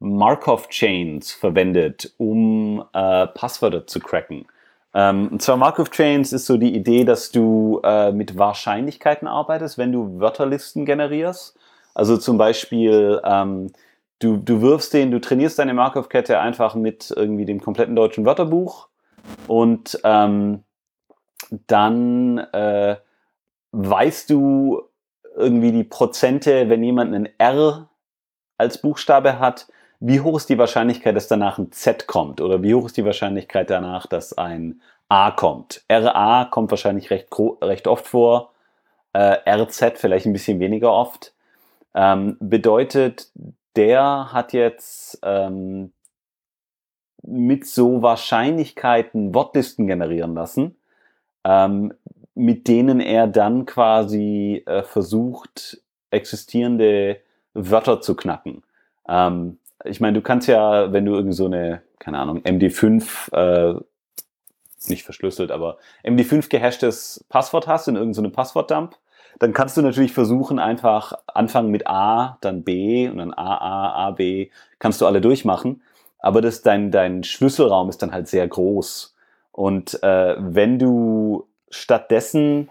[0.00, 4.46] Markov-Chains verwendet, um äh, Passwörter zu cracken.
[4.94, 9.78] Ähm, und zwar Markov Chains ist so die Idee, dass du äh, mit Wahrscheinlichkeiten arbeitest,
[9.78, 11.58] wenn du Wörterlisten generierst.
[11.94, 13.72] Also zum Beispiel, ähm,
[14.18, 18.88] du, du wirfst den, du trainierst deine Markov-Kette einfach mit irgendwie dem kompletten deutschen Wörterbuch
[19.46, 20.64] und ähm,
[21.66, 22.96] dann äh,
[23.72, 24.82] weißt du
[25.36, 27.88] irgendwie die Prozente, wenn jemand einen R
[28.56, 29.68] als Buchstabe hat,
[30.00, 32.40] wie hoch ist die Wahrscheinlichkeit, dass danach ein Z kommt?
[32.40, 35.84] Oder wie hoch ist die Wahrscheinlichkeit danach, dass ein A kommt?
[35.90, 37.28] RA kommt wahrscheinlich recht,
[37.62, 38.52] recht oft vor,
[39.12, 41.34] äh, RZ vielleicht ein bisschen weniger oft.
[41.94, 43.30] Ähm, bedeutet,
[43.74, 45.92] der hat jetzt ähm,
[47.22, 50.76] mit so Wahrscheinlichkeiten Wortlisten generieren lassen,
[51.44, 51.92] ähm,
[52.34, 57.20] mit denen er dann quasi äh, versucht, existierende
[57.54, 58.62] Wörter zu knacken.
[59.08, 63.80] Ähm, ich meine, du kannst ja, wenn du irgendwie so eine, keine Ahnung, MD5, äh,
[64.88, 68.96] nicht verschlüsselt, aber MD5 gehashtes Passwort hast in irgendeinem so Passwortdump,
[69.38, 74.50] dann kannst du natürlich versuchen, einfach anfangen mit A, dann B und dann AA, AB,
[74.78, 75.82] kannst du alle durchmachen.
[76.18, 79.14] Aber das, dein, dein Schlüsselraum ist dann halt sehr groß.
[79.52, 82.70] Und äh, wenn du stattdessen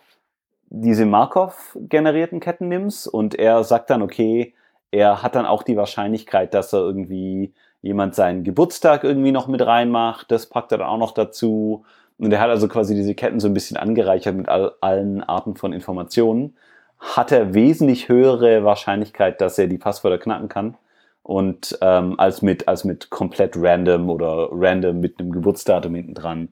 [0.69, 4.53] diese Markov-generierten Ketten nimmst und er sagt dann, okay,
[4.97, 7.53] er hat dann auch die Wahrscheinlichkeit, dass er irgendwie
[7.83, 10.31] jemand seinen Geburtstag irgendwie noch mit reinmacht.
[10.31, 11.85] Das packt er dann auch noch dazu.
[12.17, 15.55] Und er hat also quasi diese Ketten so ein bisschen angereichert mit all, allen Arten
[15.55, 16.57] von Informationen.
[16.97, 20.77] Hat er wesentlich höhere Wahrscheinlichkeit, dass er die Passwörter knacken kann.
[21.21, 26.49] Und ähm, als mit als mit komplett random oder random mit einem Geburtsdatum hinten dran.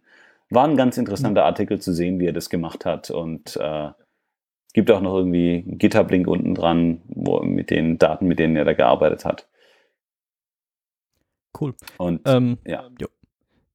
[0.52, 3.10] War ein ganz interessanter Artikel zu sehen, wie er das gemacht hat.
[3.10, 3.90] Und äh,
[4.76, 8.66] Gibt auch noch irgendwie einen GitHub-Link unten dran, wo, mit den Daten, mit denen er
[8.66, 9.48] da gearbeitet hat.
[11.58, 11.76] Cool.
[11.98, 12.84] Und Ähm, ja.
[13.00, 13.08] jo.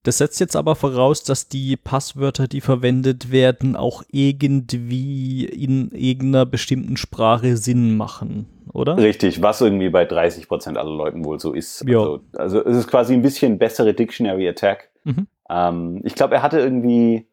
[0.02, 6.44] Das setzt jetzt aber voraus, dass die Passwörter, die verwendet werden, auch irgendwie in irgendeiner
[6.44, 8.44] bestimmten Sprache Sinn machen,
[8.74, 8.98] oder?
[8.98, 11.82] Richtig, was irgendwie bei 30 Prozent aller Leuten wohl so ist.
[12.02, 14.90] Also, also es ist quasi ein bisschen bessere Dictionary Attack.
[15.04, 15.28] Mhm.
[15.48, 17.26] Ähm, ich glaube, er hatte irgendwie,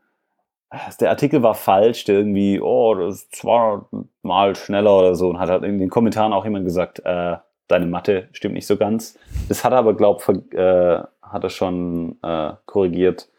[0.99, 3.85] der Artikel war falsch, der irgendwie, oh, das ist 200
[4.21, 7.37] Mal schneller oder so und hat halt in den Kommentaren auch jemand gesagt, äh,
[7.67, 9.17] deine Mathe stimmt nicht so ganz.
[9.47, 13.29] Das hat er aber, glaube ich, äh, hat er schon äh, korrigiert,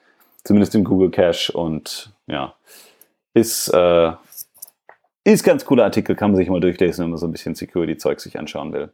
[0.44, 2.54] zumindest im Google Cache und ja,
[3.34, 4.12] ist, äh,
[5.24, 8.20] ist ganz cooler Artikel, kann man sich mal durchlesen, wenn man so ein bisschen Security-Zeug
[8.20, 8.90] sich anschauen will.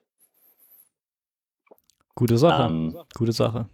[2.14, 2.64] Gute Sache.
[2.64, 3.68] Ähm, Gute Sache.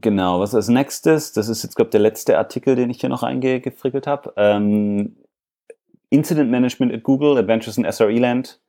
[0.00, 3.08] Genau, was als nächstes, das ist jetzt, glaube ich, der letzte Artikel, den ich hier
[3.08, 4.32] noch eingefrickelt habe.
[4.36, 5.16] Ähm,
[6.10, 8.60] Incident Management at Google, Adventures in SRE Land.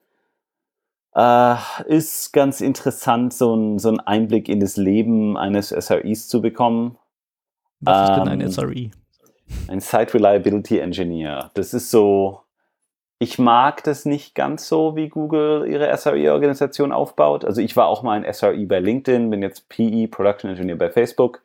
[1.16, 6.42] Äh, ist ganz interessant, so, ein, so einen Einblick in das Leben eines SREs zu
[6.42, 6.98] bekommen.
[7.82, 8.92] Was ist denn ein ähm, SRE?
[9.68, 11.52] Ein Site Reliability Engineer.
[11.54, 12.42] Das ist so,
[13.20, 17.44] ich mag das nicht ganz so, wie Google ihre SRE-Organisation aufbaut.
[17.44, 20.90] Also ich war auch mal ein SRE bei LinkedIn, bin jetzt PE, Production Engineer bei
[20.90, 21.42] Facebook.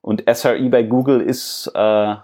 [0.00, 2.14] Und SRE bei Google ist äh,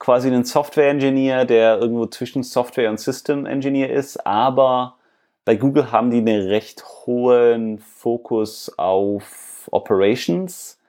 [0.00, 4.26] quasi ein Software-Engineer, der irgendwo zwischen Software und System-Engineer ist.
[4.26, 4.96] Aber
[5.44, 10.80] bei Google haben die einen recht hohen Fokus auf Operations.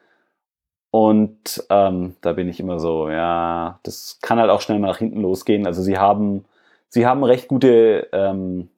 [0.89, 4.97] Und ähm, da bin ich immer so, ja, das kann halt auch schnell mal nach
[4.97, 5.67] hinten losgehen.
[5.67, 6.45] Also sie haben,
[6.91, 8.69] sie haben recht gute, ähm,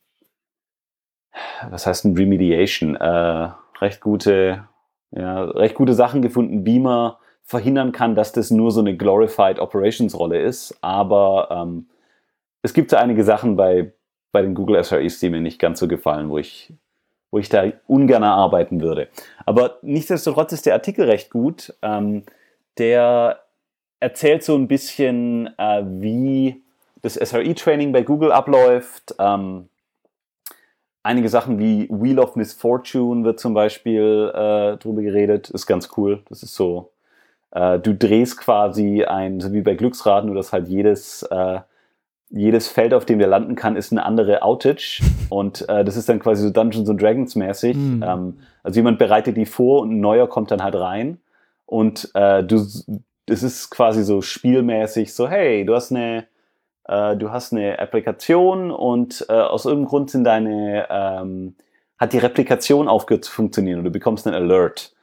[1.70, 3.50] was heißt ein Remediation, äh,
[3.82, 4.68] recht gute,
[5.12, 7.14] ja, recht gute Sachen gefunden, wie man
[7.44, 10.78] verhindern kann, dass das nur so eine glorified Operations-Rolle ist.
[10.82, 11.88] Aber ähm,
[12.62, 13.92] es gibt so einige Sachen bei,
[14.32, 16.72] bei den Google SREs, die mir nicht ganz so gefallen, wo ich,
[17.32, 19.10] wo ich da ungern arbeiten würde.
[19.46, 21.76] Aber nichtsdestotrotz ist der Artikel recht gut.
[21.82, 22.24] Ähm,
[22.78, 23.44] der
[24.00, 26.63] erzählt so ein bisschen, äh, wie
[27.04, 29.14] das SRE-Training bei Google abläuft.
[29.20, 29.70] Ähm,
[31.04, 35.50] einige Sachen wie Wheel of Misfortune wird zum Beispiel äh, drüber geredet.
[35.52, 36.24] Ist ganz cool.
[36.30, 36.92] Das ist so,
[37.52, 41.60] äh, du drehst quasi ein, so wie bei Glücksrad, nur dass halt jedes, äh,
[42.30, 45.04] jedes Feld, auf dem der landen kann, ist eine andere Outage.
[45.30, 47.76] Und äh, das ist dann quasi so Dungeons and Dragons mäßig.
[47.76, 48.04] Mhm.
[48.04, 51.20] Ähm, also jemand bereitet die vor und ein neuer kommt dann halt rein.
[51.66, 52.66] Und äh, du,
[53.26, 56.28] das ist quasi so spielmäßig so, hey, du hast eine,
[56.86, 61.56] äh, du hast eine Applikation und äh, aus irgendeinem Grund sind deine, ähm,
[61.98, 64.94] hat die Replikation aufgehört zu funktionieren und du bekommst einen Alert.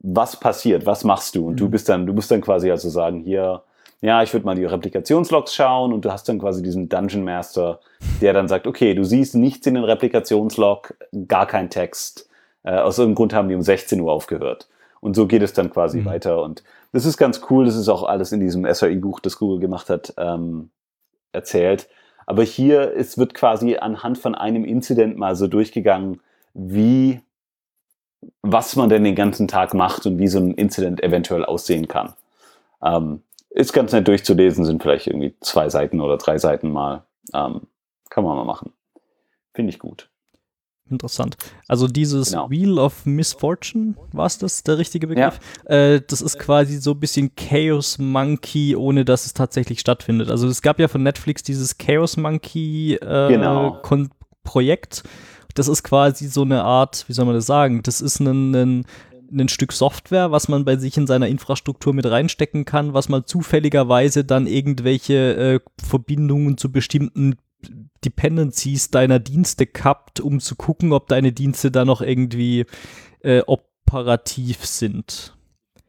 [0.00, 0.86] Was passiert?
[0.86, 1.48] Was machst du?
[1.48, 1.70] Und du Mhm.
[1.70, 3.62] bist dann, du musst dann quasi also sagen, hier,
[4.02, 7.80] ja, ich würde mal die Replikationslogs schauen und du hast dann quasi diesen Dungeon Master,
[8.20, 10.94] der dann sagt, okay, du siehst nichts in den Replikationslog,
[11.26, 12.28] gar kein Text.
[12.62, 14.68] Äh, aus irgendeinem Grund haben die um 16 Uhr aufgehört.
[15.00, 16.04] Und so geht es dann quasi Mhm.
[16.04, 16.42] weiter.
[16.42, 16.62] Und
[16.96, 17.66] das ist ganz cool.
[17.66, 20.70] Das ist auch alles in diesem SRE-Buch, das Google gemacht hat, ähm,
[21.30, 21.90] erzählt.
[22.24, 26.20] Aber hier es wird quasi anhand von einem Incident mal so durchgegangen,
[26.54, 27.20] wie,
[28.40, 32.14] was man denn den ganzen Tag macht und wie so ein Incident eventuell aussehen kann.
[32.82, 37.04] Ähm, ist ganz nett durchzulesen, sind vielleicht irgendwie zwei Seiten oder drei Seiten mal.
[37.34, 37.60] Ähm,
[38.08, 38.72] kann man mal machen.
[39.52, 40.08] Finde ich gut.
[40.88, 41.36] Interessant.
[41.66, 42.48] Also dieses Genau.
[42.48, 45.40] Wheel of Misfortune, war es das der richtige Begriff?
[45.64, 50.30] Äh, das ist quasi so ein bisschen Chaos Monkey, ohne dass es tatsächlich stattfindet.
[50.30, 53.82] Also es gab ja von Netflix dieses Chaos Monkey äh, Genau.
[54.44, 55.02] Projekt.
[55.54, 57.82] Das ist quasi so eine Art, wie soll man das sagen?
[57.82, 58.86] Das ist ein, ein,
[59.32, 63.24] ein Stück Software, was man bei sich in seiner Infrastruktur mit reinstecken kann, was mal
[63.24, 67.36] zufälligerweise dann irgendwelche äh, Verbindungen zu bestimmten
[68.04, 72.66] Dependencies deiner Dienste kappt, um zu gucken, ob deine Dienste da noch irgendwie
[73.20, 75.34] äh, operativ sind.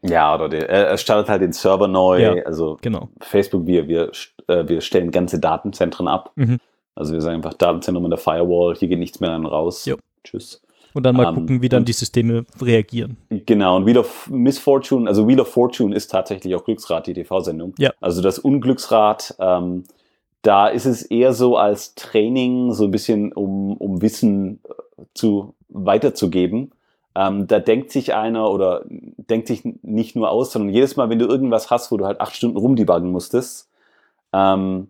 [0.04, 2.22] Ja, oder der, er er startet halt den Server neu.
[2.22, 2.46] Ja.
[2.46, 3.10] Also Genau.
[3.22, 4.12] Facebook, wir, wir,
[4.48, 6.32] äh, wir stellen ganze Datenzentren ab.
[6.36, 6.60] Mhm.
[6.96, 9.86] Also wir sagen einfach Datenzentrum in der Firewall, hier geht nichts mehr dann raus.
[9.86, 9.98] Jo.
[10.24, 10.62] Tschüss.
[10.94, 13.18] Und dann mal Ähm, gucken, wie dann die Systeme reagieren.
[13.30, 17.76] Genau, und Wheel of Misfortune, also Wheel of Fortune ist tatsächlich auch Glücksrad, die TV-Sendung.
[17.78, 17.92] Ja.
[18.02, 19.84] Also das Unglücksrad, ähm,
[20.48, 25.56] da ist es eher so als Training, so ein bisschen um, um Wissen äh, zu,
[25.68, 26.72] weiterzugeben.
[27.16, 31.20] Ähm, da denkt sich einer oder denkt sich nicht nur aus, sondern jedes Mal, wenn
[31.20, 33.70] du irgendwas hast, wo du halt acht Stunden rumdebuggen musstest,
[34.32, 34.88] ähm,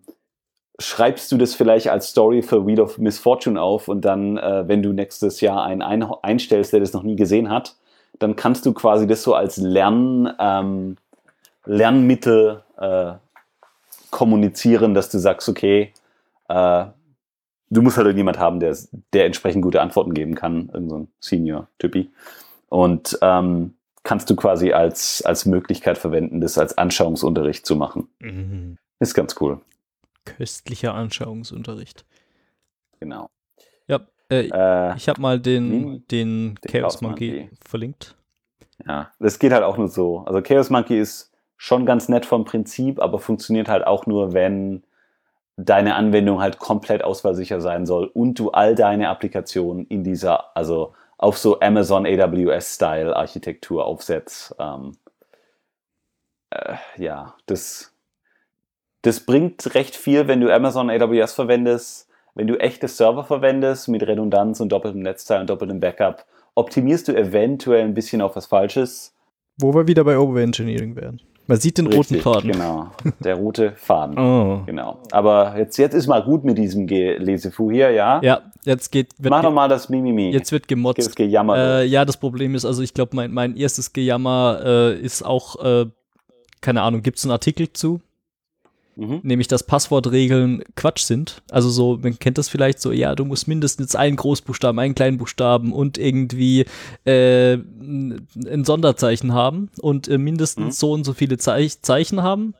[0.78, 4.80] schreibst du das vielleicht als Story für Wheel of Misfortune auf und dann, äh, wenn
[4.80, 7.74] du nächstes Jahr einen ein einstellst, der das noch nie gesehen hat,
[8.20, 10.96] dann kannst du quasi das so als Lern, ähm,
[11.64, 13.14] Lernmittel äh,
[14.10, 15.92] kommunizieren, dass du sagst, okay,
[16.50, 16.86] Äh,
[17.68, 18.74] du musst halt irgendjemand haben, der,
[19.12, 22.10] der entsprechend gute Antworten geben kann, irgend so ein Senior-Typi.
[22.70, 28.08] Und ähm, kannst du quasi als, als Möglichkeit verwenden, das als Anschauungsunterricht zu machen.
[28.20, 28.78] Mhm.
[28.98, 29.60] Ist ganz cool.
[30.24, 32.06] Köstlicher Anschauungsunterricht.
[32.98, 33.28] Genau.
[33.86, 38.16] Ja, äh, äh, ich habe mal den, den, den Chaos Monkey, Monkey verlinkt.
[38.86, 40.20] Ja, das geht halt auch nur so.
[40.20, 44.84] Also Chaos Monkey ist schon ganz nett vom Prinzip, aber funktioniert halt auch nur, wenn
[45.56, 50.94] deine Anwendung halt komplett ausfallsicher sein soll und du all deine Applikationen in dieser, also
[51.18, 54.54] auf so Amazon AWS-Style Architektur aufsetzt.
[54.60, 54.96] Ähm,
[56.50, 57.92] äh, ja, das,
[59.02, 62.08] das bringt recht viel, wenn du Amazon AWS verwendest.
[62.36, 66.24] Wenn du echte Server verwendest mit Redundanz und doppeltem Netzteil und doppeltem Backup,
[66.54, 69.12] optimierst du eventuell ein bisschen auf was Falsches.
[69.58, 71.20] Wo wir wieder bei Overengineering werden.
[71.48, 72.52] Man sieht den Richtig, roten Faden.
[72.52, 74.18] Genau, der rote Faden.
[74.18, 74.62] oh.
[74.66, 74.98] Genau.
[75.10, 78.20] Aber jetzt, jetzt ist mal gut mit diesem Lesefu hier, ja?
[78.22, 79.14] Ja, jetzt geht.
[79.18, 80.30] Mach doch mal das Mimimi.
[80.30, 80.98] Jetzt wird gemotzt.
[80.98, 81.56] Jetzt Gejammer.
[81.56, 85.64] Äh, ja, das Problem ist, also ich glaube, mein, mein erstes Gejammer äh, ist auch,
[85.64, 85.86] äh,
[86.60, 88.02] keine Ahnung, gibt es einen Artikel zu?
[88.98, 89.20] Mhm.
[89.22, 91.40] Nämlich, dass Passwortregeln Quatsch sind.
[91.52, 95.18] Also so, man kennt das vielleicht so, ja, du musst mindestens einen Großbuchstaben, einen kleinen
[95.18, 96.64] Buchstaben und irgendwie
[97.04, 100.72] äh, ein Sonderzeichen haben und äh, mindestens mhm.
[100.72, 102.54] so und so viele Zeich Zeichen haben.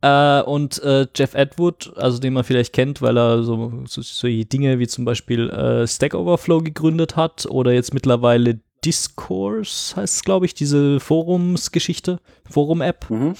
[0.00, 4.28] Äh, und äh, Jeff Edward, also den man vielleicht kennt, weil er so, so, so
[4.28, 10.24] Dinge wie zum Beispiel äh, Stack Overflow gegründet hat oder jetzt mittlerweile Discourse heißt es,
[10.24, 12.20] glaube ich, diese Forumsgeschichte,
[12.50, 13.08] Forum-App.
[13.08, 13.34] Mhm.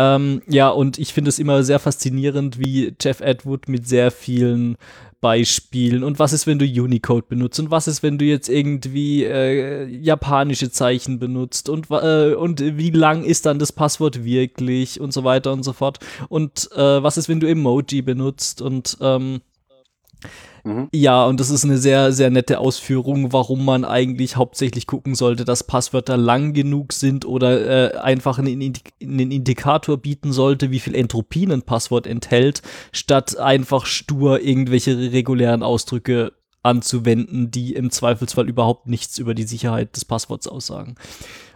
[0.00, 4.78] Ähm, ja, und ich finde es immer sehr faszinierend, wie Jeff Edward mit sehr vielen
[5.20, 9.24] Beispielen und was ist, wenn du Unicode benutzt und was ist, wenn du jetzt irgendwie
[9.24, 15.12] äh, japanische Zeichen benutzt und, äh, und wie lang ist dann das Passwort wirklich und
[15.12, 15.98] so weiter und so fort.
[16.30, 19.42] Und äh, was ist, wenn du Emoji benutzt und ähm,
[20.64, 20.88] Mhm.
[20.92, 25.44] Ja, und das ist eine sehr, sehr nette Ausführung, warum man eigentlich hauptsächlich gucken sollte,
[25.44, 30.94] dass Passwörter lang genug sind oder äh, einfach einen, einen, Indikator bieten sollte, wie viel
[30.94, 32.62] Entropien ein Passwort enthält,
[32.92, 36.32] statt einfach stur irgendwelche regulären Ausdrücke
[36.62, 40.96] anzuwenden, die im Zweifelsfall überhaupt nichts über die Sicherheit des Passworts aussagen.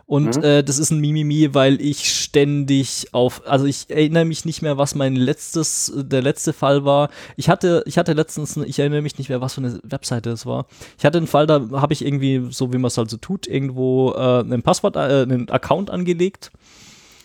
[0.07, 0.45] Und mhm.
[0.45, 4.77] äh, das ist ein Mimimi, weil ich ständig auf, also ich erinnere mich nicht mehr,
[4.77, 7.09] was mein letztes, der letzte Fall war.
[7.37, 10.45] Ich hatte, ich hatte letztens, ich erinnere mich nicht mehr, was für eine Webseite es
[10.45, 10.67] war.
[10.99, 13.47] Ich hatte einen Fall, da habe ich irgendwie, so wie man es halt so tut,
[13.47, 16.51] irgendwo äh, ein Passwort, äh, einen Account angelegt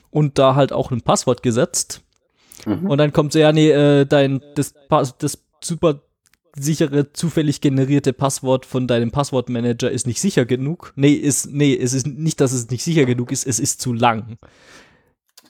[0.09, 2.01] und da halt auch ein Passwort gesetzt.
[2.65, 2.89] Mhm.
[2.89, 4.73] Und dann kommt so, ja, nee, äh, dein, das,
[5.17, 5.99] das super
[6.57, 10.93] sichere, zufällig generierte Passwort von deinem Passwortmanager ist nicht sicher genug.
[10.95, 13.93] Nee, ist, nee, es ist nicht, dass es nicht sicher genug ist, es ist zu
[13.93, 14.37] lang.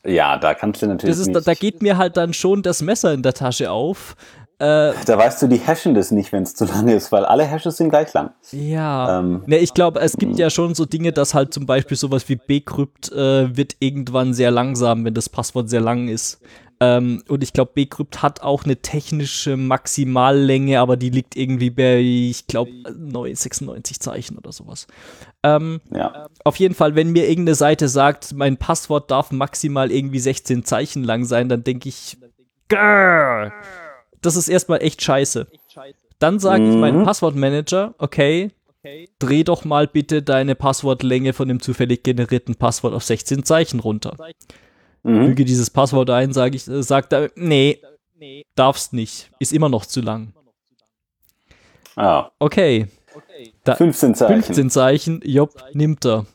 [0.05, 1.17] Ja, da kannst du natürlich.
[1.17, 4.15] Ist, da, da, geht mir halt dann schon das Messer in der Tasche auf.
[4.59, 7.45] Äh, da weißt du, die hashen das nicht, wenn es zu lang ist, weil alle
[7.45, 8.31] Hashes sind gleich lang.
[8.51, 9.19] Ja.
[9.19, 12.27] Ähm, ne, ich glaube, es gibt ja schon so Dinge, dass halt zum Beispiel sowas
[12.27, 16.41] wie Bcrypt äh, wird irgendwann sehr langsam, wenn das Passwort sehr lang ist.
[16.81, 21.99] Ähm, und ich glaube, Bcrypt hat auch eine technische Maximallänge, aber die liegt irgendwie bei,
[21.99, 24.88] ich glaube, 96 Zeichen oder sowas.
[25.43, 26.27] Ähm, ja.
[26.45, 31.03] Auf jeden Fall, wenn mir irgendeine Seite sagt, mein Passwort darf maximal irgendwie 16 Zeichen
[31.03, 32.18] lang sein, dann denke ich,
[32.69, 33.51] Grrr,
[34.22, 35.47] das ist erstmal echt scheiße.
[36.19, 36.72] Dann sage mhm.
[36.72, 38.51] ich meinem Passwortmanager, okay,
[39.19, 44.15] dreh doch mal bitte deine Passwortlänge von dem zufällig generierten Passwort auf 16 Zeichen runter
[45.03, 45.27] mhm.
[45.27, 47.80] füge dieses Passwort ein, sage ich, äh, sagt er, nee,
[48.55, 50.34] darfst nicht, ist immer noch zu lang.
[51.95, 52.31] Ah.
[52.39, 52.88] Okay.
[53.63, 54.43] Da, 15 Zeichen.
[54.43, 56.26] 15 Zeichen, Job, nimmt er.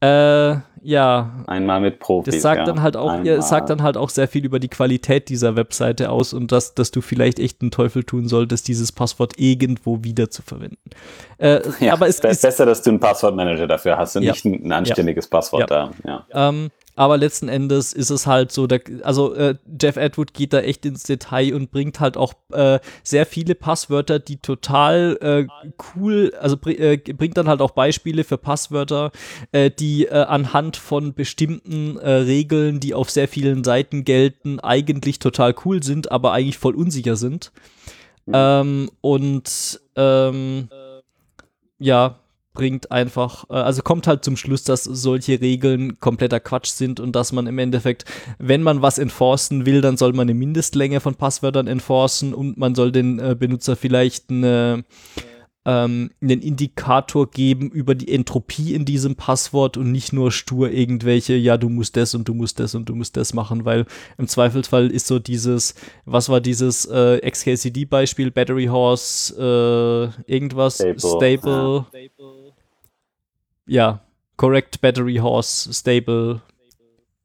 [0.00, 1.30] Äh, ja.
[1.46, 2.34] Einmal mit Profis.
[2.34, 2.64] Das sagt ja.
[2.64, 6.10] dann halt auch, ja, sagt dann halt auch sehr viel über die Qualität dieser Webseite
[6.10, 10.28] aus und dass, dass du vielleicht echt einen Teufel tun solltest, dieses Passwort irgendwo wieder
[10.28, 10.90] zu verwenden.
[11.38, 14.32] Äh, ja, aber es ist besser, dass du einen Passwortmanager dafür hast und ja.
[14.32, 15.90] nicht ein, ein anständiges Passwort da.
[16.04, 16.26] Ja.
[16.32, 20.60] Ähm, aber letzten Endes ist es halt so, der, also äh, Jeff Edward geht da
[20.60, 26.32] echt ins Detail und bringt halt auch äh, sehr viele Passwörter, die total äh, cool,
[26.40, 29.10] also äh, bringt dann halt auch Beispiele für Passwörter,
[29.50, 35.54] äh, die äh, anhand von bestimmten Regeln, die auf sehr vielen Seiten gelten, eigentlich total
[35.64, 37.52] cool sind, aber eigentlich voll unsicher sind.
[38.26, 38.32] Mhm.
[38.34, 40.68] Ähm, und ähm,
[41.78, 42.20] ja,
[42.54, 47.14] bringt einfach, äh, also kommt halt zum Schluss, dass solche Regeln kompletter Quatsch sind und
[47.14, 48.04] dass man im Endeffekt,
[48.38, 52.74] wenn man was enforcen will, dann soll man eine Mindestlänge von Passwörtern enforcen und man
[52.74, 54.84] soll den äh, Benutzer vielleicht eine
[55.66, 61.34] ähm, einen Indikator geben über die Entropie in diesem Passwort und nicht nur stur irgendwelche,
[61.34, 63.86] ja, du musst das und du musst das und du musst das machen, weil
[64.18, 65.74] im Zweifelsfall ist so dieses,
[66.04, 71.86] was war dieses äh, XKCD-Beispiel, Battery Horse, äh, irgendwas, Stable, Stable,
[73.66, 74.00] ja.
[74.36, 76.40] Correct Battery Horse Stable,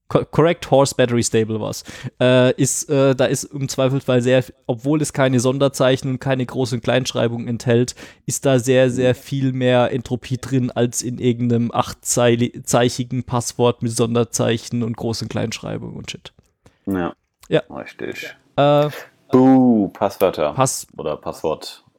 [0.10, 1.84] Correct Horse Battery Stable was,
[2.19, 6.73] äh, ist, äh, da ist im Zweifelsfall sehr, obwohl es keine Sonderzeichen und keine Groß-
[6.73, 7.95] und Kleinschreibung enthält,
[8.26, 14.81] ist da sehr, sehr viel mehr Entropie drin als in irgendeinem achtzeichigen Passwort mit Sonderzeichen
[14.81, 16.34] und Groß- und Kleinschreibung und Shit.
[16.88, 17.14] Ja.
[17.48, 17.61] Ja.
[17.69, 18.36] Richtig.
[18.56, 18.90] Äh,
[19.31, 20.53] Buh, Passwörter.
[20.53, 21.18] Pass, Oder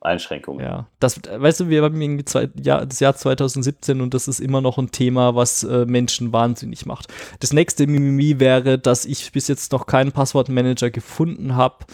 [0.01, 0.64] Passworteinschränkungen.
[0.64, 4.40] ja, das, weißt du, wir haben irgendwie zwei, ja, das Jahr 2017 und das ist
[4.40, 7.09] immer noch ein Thema, was äh, Menschen wahnsinnig macht.
[7.40, 11.85] Das nächste Mimimi wäre, dass ich bis jetzt noch keinen Passwortmanager gefunden habe,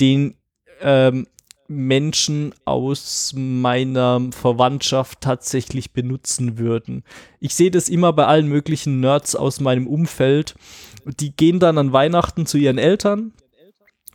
[0.00, 0.36] den
[0.80, 1.26] ähm,
[1.70, 7.02] Menschen aus meiner Verwandtschaft tatsächlich benutzen würden.
[7.40, 10.54] Ich sehe das immer bei allen möglichen Nerds aus meinem Umfeld.
[11.04, 13.32] Die gehen dann an Weihnachten zu ihren Eltern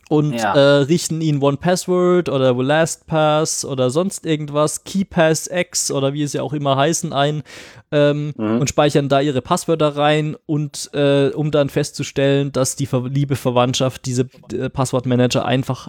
[0.08, 0.54] und Ja.
[0.54, 6.32] äh, richten ihnen One Password oder LastPass oder sonst irgendwas, KeyPass X oder wie es
[6.32, 7.42] ja auch immer heißen ein
[7.90, 8.60] ähm, Mhm.
[8.60, 14.06] und speichern da ihre Passwörter rein und äh, um dann festzustellen, dass die liebe Verwandtschaft
[14.06, 15.88] diese äh, Passwortmanager einfach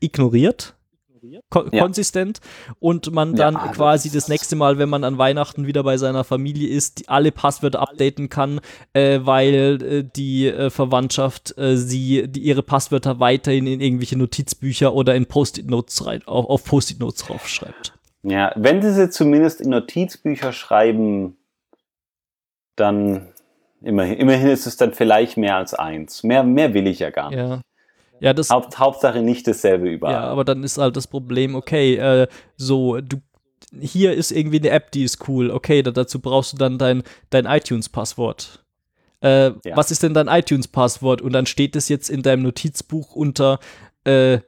[0.00, 0.74] ignoriert.
[1.50, 1.82] Ko Ja.
[1.82, 2.40] Konsistent
[2.78, 5.96] und man Ja, dann das quasi das nächste Mal, wenn man an Weihnachten wieder bei
[5.96, 8.60] seiner Familie ist, die alle Passwörter updaten kann,
[8.92, 14.94] äh, weil äh, die äh, Verwandtschaft äh, sie die, ihre Passwörter weiterhin in irgendwelche Notizbücher
[14.94, 17.94] oder in Post-it-Notes auf, auf Post-it-Notes draufschreibt.
[18.22, 21.36] Ja, wenn sie sie zumindest in Notizbücher schreiben,
[22.76, 23.28] dann
[23.80, 26.22] immerhin, immerhin ist es dann vielleicht mehr als eins.
[26.22, 27.38] Mehr, mehr will ich ja gar nicht.
[27.38, 27.60] Ja.
[28.20, 30.12] Ja, das, Haupt, Hauptsache nicht dasselbe überall.
[30.14, 33.16] ja, aber dann ist halt das Problem, okay, äh, so, du,
[33.80, 37.02] hier ist irgendwie eine App, die ist cool, okay, da, dazu brauchst du dann dein,
[37.30, 38.64] dein iTunes-Passwort.
[39.22, 39.76] Äh, Ja.
[39.76, 41.22] Was ist denn dein iTunes-Passwort?
[41.22, 43.58] Und dann steht es jetzt in deinem Notizbuch unter
[44.04, 44.38] äh,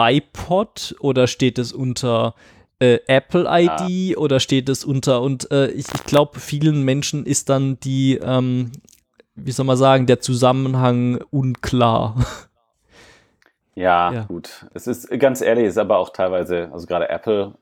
[0.00, 2.34] iPod oder steht es unter
[2.78, 7.48] äh, Apple ID oder steht es unter und äh, ich, ich glaube, vielen Menschen ist
[7.48, 8.70] dann die, ähm,
[9.34, 12.24] wie soll man sagen, der Zusammenhang unklar.
[13.78, 14.24] Ja, Ja.
[14.24, 14.66] gut.
[14.74, 17.54] Es ist ganz ehrlich, ist aber auch teilweise, also gerade Apple,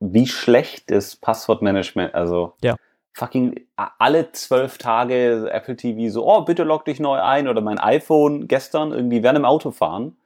[0.00, 2.74] wie schlecht ist Passwortmanagement, also Ja.
[3.14, 7.78] fucking alle zwölf Tage Apple TV so, oh, bitte log dich neu ein oder mein
[7.78, 10.16] iPhone gestern irgendwie während dem Autofahren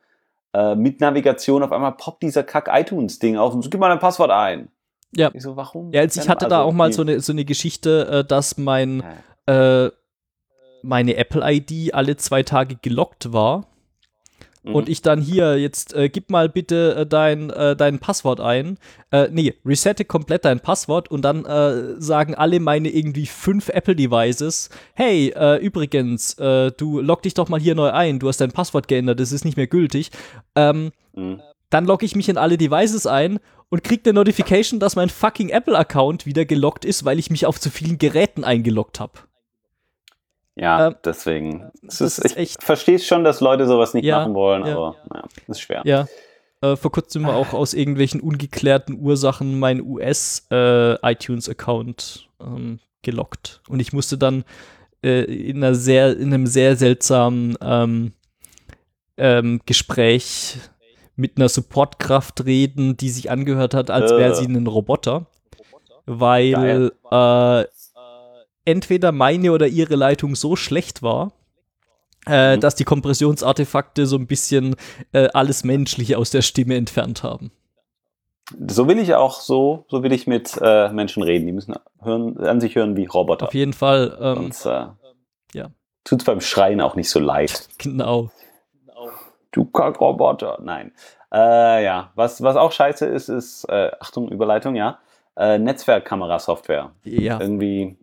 [0.52, 4.01] äh, mit Navigation auf einmal poppt dieser Kack iTunes-Ding auf und so, gib mal dein
[4.01, 4.68] Passwort ein.
[5.12, 5.30] Ja.
[5.32, 5.92] Ich so, warum?
[5.92, 8.24] Ja, als ich hatte da Also, auch mal die- so eine, so eine Geschichte, äh,
[8.24, 9.05] dass mein,
[9.47, 9.84] Ja.
[9.84, 9.90] äh,
[10.82, 13.66] meine Apple-ID alle zwei Tage gelockt war
[14.62, 14.74] Mhm.
[14.74, 18.78] und ich dann hier jetzt, äh, gib mal bitte äh, dein, äh, dein Passwort ein.
[19.11, 24.69] Äh, nee, resette komplett dein Passwort und dann äh, sagen alle meine irgendwie fünf Apple-Devices,
[24.95, 28.53] hey, äh, übrigens, äh, du log dich doch mal hier neu ein, du hast dein
[28.53, 30.11] Passwort geändert, das ist nicht mehr gültig.
[30.55, 31.41] Ähm, Mhm.
[31.70, 35.49] dann logge ich mich in alle Devices ein und krieg eine Notification, dass mein fucking
[35.49, 39.12] Apple-Account wieder gelockt ist, weil ich mich auf zu vielen Geräten eingeloggt habe.
[40.56, 41.70] Ja, Ähm, deswegen.
[41.82, 44.77] Ist, ist ich verstehe schon, dass Leute sowas nicht Ja, machen wollen, ja.
[44.77, 45.82] aber naja, ist schwer.
[45.85, 46.06] Ja.
[46.60, 53.62] Äh, vor kurzem war auch aus irgendwelchen ungeklärten Ursachen mein US-iTunes-Account ähm, gelockt.
[53.68, 54.44] Und ich musste dann
[55.02, 58.12] äh, in, einer sehr, in einem sehr seltsamen ähm,
[59.16, 60.56] ähm, Gespräch
[61.16, 64.35] mit einer Supportkraft reden, die sich angehört hat, als wäre Äh.
[64.35, 65.27] sie ein Roboter.
[66.06, 67.64] Weil äh,
[68.65, 71.32] entweder meine oder ihre Leitung so schlecht war,
[72.27, 72.61] äh, Mhm.
[72.61, 74.77] dass die Kompressionsartefakte so ein bisschen
[75.12, 77.51] äh, alles Menschliche aus der Stimme entfernt haben.
[78.69, 81.47] So will ich auch so, so will ich mit äh, Menschen reden.
[81.47, 83.47] Die müssen hören, an sich hören wie Roboter.
[83.47, 84.87] Auf jeden Fall, ähm, Sonst äh,
[85.55, 85.70] ja.
[86.05, 87.69] tut's beim Schreien auch nicht so leid.
[87.78, 88.31] genau.
[89.53, 90.59] Du Kackroboter.
[90.62, 90.93] Nein.
[91.32, 94.99] Äh, ja, was, was auch scheiße ist, ist, äh, Achtung, Überleitung, ja,
[95.37, 96.93] Netzwerkkamerasoftware.
[97.05, 97.41] Ja.
[97.41, 97.97] Irgendwie.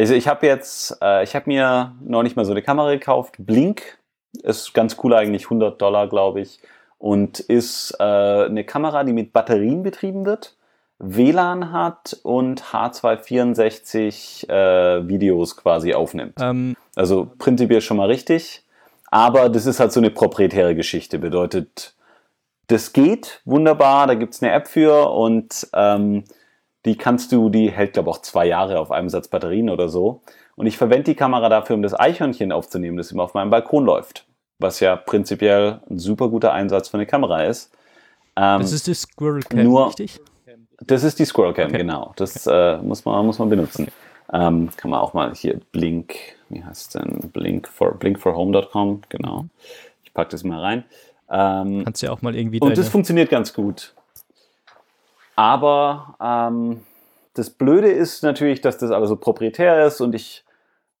[0.00, 3.34] Also ich habe jetzt, äh, ich habe mir neulich mal so eine Kamera gekauft.
[3.38, 3.98] Blink
[4.42, 6.58] ist ganz cool eigentlich, 100 Dollar, glaube ich.
[6.96, 10.56] Und ist äh, eine Kamera, die mit Batterien betrieben wird,
[10.98, 16.38] WLAN hat und H264 äh, Videos quasi aufnimmt.
[16.40, 18.64] Ähm, Also prinzipiell schon mal richtig.
[19.10, 21.18] Aber das ist halt so eine proprietäre Geschichte.
[21.18, 21.94] Bedeutet,
[22.68, 26.24] das geht wunderbar, da gibt es eine App für und ähm,
[26.84, 30.22] die kannst du, die hält glaube auch zwei Jahre auf einem Satz Batterien oder so.
[30.56, 33.84] Und ich verwende die Kamera dafür, um das Eichhörnchen aufzunehmen, das immer auf meinem Balkon
[33.84, 34.26] läuft.
[34.58, 37.72] Was ja prinzipiell ein super guter Einsatz für eine Kamera ist.
[38.36, 40.20] Ähm, das ist das Squirrel Cam, nur- richtig?
[40.82, 41.78] Das ist die Squirrel Cam, okay.
[41.78, 42.12] genau.
[42.16, 42.78] Das okay.
[42.78, 43.88] äh, muss, man, muss man benutzen.
[44.28, 44.46] Okay.
[44.46, 46.14] Ähm, kann man auch mal hier Blink,
[46.48, 47.30] wie heißt es denn?
[47.32, 49.46] Blink for, blinkforhome.com, genau.
[50.04, 50.84] Ich packe das mal rein.
[51.30, 52.60] Ähm, Kannst ja auch mal irgendwie.
[52.60, 53.94] Und das funktioniert ganz gut.
[55.36, 56.82] Aber ähm,
[57.34, 60.44] das Blöde ist natürlich, dass das alles so proprietär ist und ich,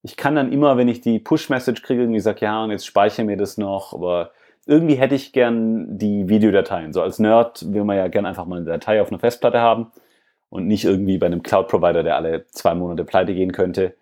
[0.02, 3.24] ich kann dann immer, wenn ich die Push-Message kriege, irgendwie sage, ja, und jetzt speichere
[3.24, 4.30] mir das noch, aber
[4.66, 6.92] irgendwie hätte ich gern die Videodateien.
[6.92, 9.90] So als Nerd will man ja gern einfach mal eine Datei auf einer Festplatte haben
[10.48, 13.94] und nicht irgendwie bei einem Cloud-Provider, der alle zwei Monate pleite gehen könnte.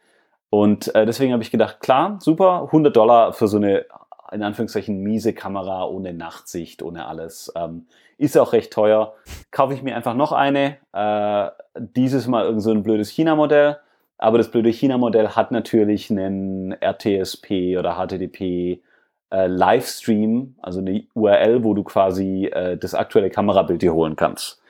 [0.51, 3.87] Und äh, deswegen habe ich gedacht, klar, super, 100 Dollar für so eine
[4.33, 7.53] in Anführungszeichen miese Kamera ohne Nachtsicht, ohne alles.
[7.57, 7.87] Ähm,
[8.19, 9.15] ist auch recht teuer.
[9.51, 10.77] Kaufe ich mir einfach noch eine.
[10.93, 13.79] Äh, dieses Mal irgend so ein blödes China-Modell.
[14.19, 18.83] Aber das blöde China-Modell hat natürlich einen RTSP oder HTTP
[19.31, 24.61] äh, Livestream, also eine URL, wo du quasi äh, das aktuelle Kamerabild dir holen kannst.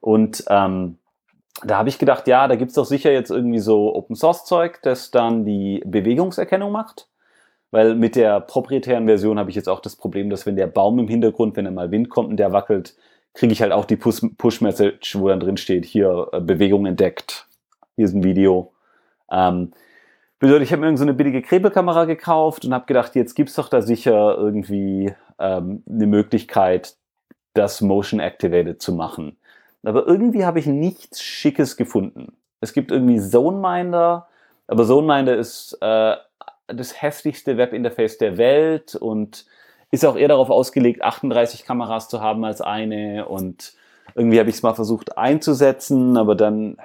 [0.00, 0.98] Und ähm,
[1.64, 4.80] da habe ich gedacht, ja, da gibt's doch sicher jetzt irgendwie so Open Source Zeug,
[4.82, 7.08] das dann die Bewegungserkennung macht.
[7.72, 10.98] Weil mit der proprietären Version habe ich jetzt auch das Problem, dass wenn der Baum
[10.98, 12.94] im Hintergrund, wenn er mal Wind kommt und der wackelt,
[13.32, 17.48] kriege ich halt auch die Push-Message, wo dann drin steht, hier äh, Bewegung entdeckt,
[17.96, 18.72] hier ist ein Video.
[19.30, 19.72] Ähm,
[20.38, 23.54] bedeutet, ich habe mir irgendeine so eine billige Krebelkamera gekauft und habe gedacht, jetzt gibt's
[23.54, 26.96] doch da sicher irgendwie ähm, eine Möglichkeit,
[27.54, 29.38] das Motion Activated zu machen.
[29.82, 32.34] Aber irgendwie habe ich nichts Schickes gefunden.
[32.60, 34.28] Es gibt irgendwie ZoneMinder,
[34.66, 36.16] aber ZoneMinder ist äh,
[36.74, 39.46] das hässlichste Webinterface der Welt und
[39.90, 43.26] ist auch eher darauf ausgelegt, 38 Kameras zu haben als eine.
[43.28, 43.74] Und
[44.14, 46.78] irgendwie habe ich es mal versucht einzusetzen, aber dann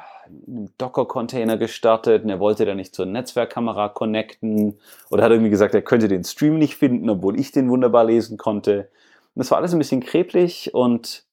[0.48, 4.78] einen Docker-Container gestartet und er wollte dann nicht zur Netzwerkkamera connecten
[5.10, 8.38] oder hat irgendwie gesagt, er könnte den Stream nicht finden, obwohl ich den wunderbar lesen
[8.38, 8.90] konnte.
[9.36, 11.26] Und das war alles ein bisschen kreblich und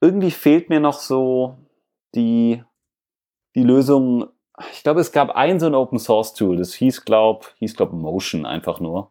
[0.00, 1.56] irgendwie fehlt mir noch so
[2.14, 2.62] die,
[3.54, 4.26] die Lösung.
[4.72, 7.92] Ich glaube, es gab ein so ein Open Source Tool, das hieß, glaub, hieß, glaub,
[7.92, 9.10] Motion einfach nur,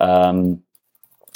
[0.00, 0.62] ähm,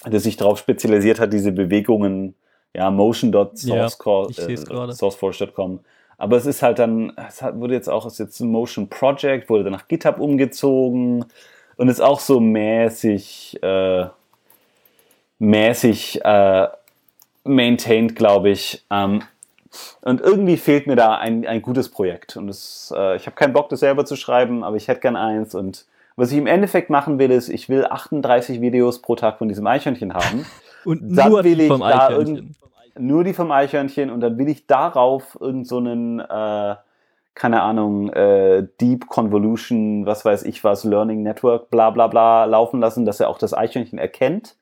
[0.05, 2.35] das sich darauf spezialisiert hat, diese Bewegungen,
[2.75, 5.73] ja, motion.sourceforge.com.
[5.73, 5.79] Ja,
[6.19, 8.89] aber es ist halt dann, es hat, wurde jetzt auch, es ist jetzt ein Motion
[8.89, 11.25] Project, wurde dann nach GitHub umgezogen
[11.77, 14.07] und ist auch so mäßig, äh,
[15.39, 16.67] mäßig äh,
[17.45, 18.85] maintained, glaube ich.
[18.91, 19.23] Ähm,
[20.03, 22.37] und irgendwie fehlt mir da ein, ein gutes Projekt.
[22.37, 25.17] Und das, äh, ich habe keinen Bock, das selber zu schreiben, aber ich hätte gern
[25.17, 25.55] eins.
[25.55, 25.87] Und
[26.17, 29.67] was ich im Endeffekt machen will, ist, ich will 38 Videos pro Tag von diesem
[29.67, 30.47] Eichhörnchen haben.
[30.85, 32.57] und dann nur will ich vom da Eichhörnchen.
[32.99, 36.77] nur die vom Eichhörnchen und dann will ich darauf irgendeinen, so äh,
[37.35, 42.81] keine Ahnung, äh, Deep Convolution, was weiß ich was, Learning Network, bla bla bla laufen
[42.81, 44.57] lassen, dass er auch das Eichhörnchen erkennt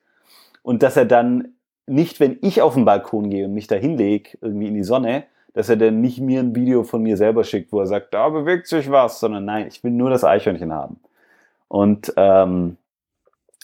[0.61, 1.53] und dass er dann
[1.87, 5.23] nicht, wenn ich auf den Balkon gehe und mich da hinlege, irgendwie in die Sonne,
[5.53, 8.29] dass er dann nicht mir ein Video von mir selber schickt, wo er sagt, da
[8.29, 10.99] bewegt sich was, sondern nein, ich will nur das Eichhörnchen haben.
[11.67, 12.77] Und ähm,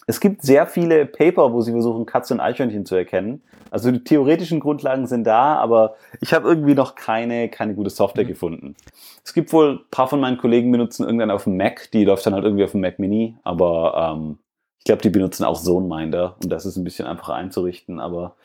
[0.08, 3.44] es gibt sehr viele Paper, wo sie versuchen, Katze und Eichhörnchen zu erkennen.
[3.72, 8.26] Also die theoretischen Grundlagen sind da, aber ich habe irgendwie noch keine, keine gute Software
[8.26, 8.30] mhm.
[8.30, 8.76] gefunden.
[9.24, 12.26] Es gibt wohl, ein paar von meinen Kollegen benutzen irgendwann auf dem Mac, die läuft
[12.26, 14.38] dann halt irgendwie auf dem Mac Mini, aber ähm,
[14.84, 18.36] ich glaube, die benutzen auch ZoneMinder und das ist ein bisschen einfacher einzurichten, aber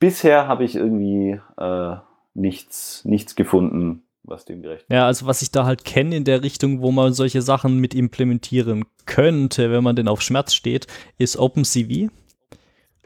[0.00, 1.96] bisher habe ich irgendwie äh,
[2.34, 4.92] nichts, nichts gefunden, was dem gerecht ist.
[4.92, 7.94] Ja, also was ich da halt kenne in der Richtung, wo man solche Sachen mit
[7.94, 12.10] implementieren könnte, wenn man denn auf Schmerz steht, ist OpenCV.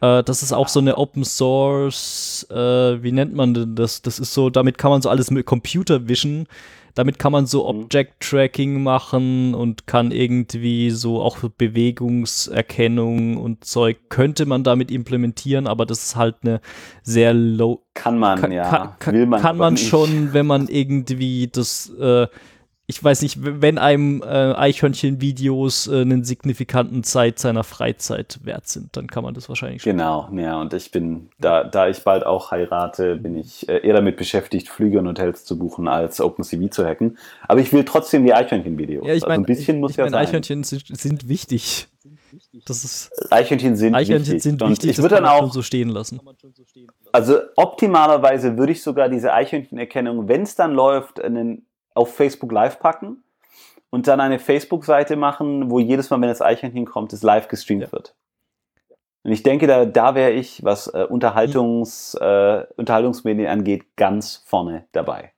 [0.01, 4.01] Äh, das ist auch so eine Open Source, äh, wie nennt man denn das?
[4.01, 6.47] Das ist so, damit kann man so alles mit Computer Vision
[6.95, 7.85] damit kann man so mhm.
[7.85, 15.87] Object-Tracking machen und kann irgendwie so auch Bewegungserkennung und Zeug könnte man damit implementieren, aber
[15.87, 16.61] das ist halt eine
[17.03, 17.83] sehr low.
[17.95, 18.97] Kann man, kann, ja.
[18.99, 22.27] Kann, Will man, kann man schon, wenn man irgendwie das äh,
[22.87, 28.97] ich weiß nicht, wenn einem äh, Eichhörnchen-Videos äh, einen signifikanten Zeit seiner Freizeit wert sind,
[28.97, 29.93] dann kann man das wahrscheinlich schon.
[29.93, 33.95] Genau, ja, und ich bin, da, da ich bald auch heirate, bin ich äh, eher
[33.95, 37.19] damit beschäftigt, Flüge und Hotels zu buchen, als OpenCV zu hacken.
[37.47, 39.07] Aber ich will trotzdem die Eichhörnchen-Videos.
[39.07, 40.27] Ja, ich meine, also ein bisschen ich, muss ich ja mein, sein.
[40.27, 41.89] Eichhörnchen sind, sind wichtig.
[42.67, 44.43] Das ist, Eichhörnchen sind Eichhörnchen wichtig.
[44.43, 46.21] sind wichtig, ich würde dann auch so stehen lassen.
[47.13, 52.79] Also optimalerweise würde ich sogar diese Eichhörnchenerkennung, wenn es dann läuft, einen auf Facebook Live
[52.79, 53.23] packen
[53.91, 57.83] und dann eine Facebook-Seite machen, wo jedes Mal, wenn das Eichhörnchen kommt, es live gestreamt
[57.83, 57.93] ja.
[57.93, 58.15] wird.
[59.25, 64.87] Und ich denke, da, da wäre ich, was äh, Unterhaltungs, äh, Unterhaltungsmedien angeht, ganz vorne
[64.93, 65.33] dabei.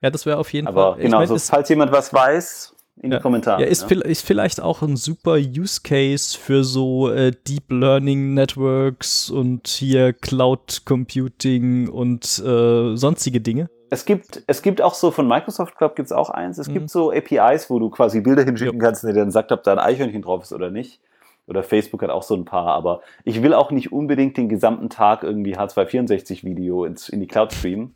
[0.00, 1.02] Ja, das wäre auf jeden Aber Fall.
[1.02, 3.62] Genau, mein, so, falls jemand was weiß, in ja, die Kommentare.
[3.62, 4.00] Ja, ist, ja.
[4.00, 10.12] ist, vielleicht auch ein super Use Case für so äh, Deep Learning Networks und hier
[10.12, 15.96] Cloud Computing und äh, sonstige Dinge Es gibt, es gibt auch so von Microsoft Club
[15.96, 16.56] gibt es auch eins.
[16.56, 16.72] Es Mhm.
[16.72, 19.78] gibt so APIs, wo du quasi Bilder hinschicken kannst, der dann sagt, ob da ein
[19.78, 20.98] Eichhörnchen drauf ist oder nicht.
[21.46, 24.88] Oder Facebook hat auch so ein paar, aber ich will auch nicht unbedingt den gesamten
[24.88, 27.94] Tag irgendwie H264-Video ins, in die Cloud streamen.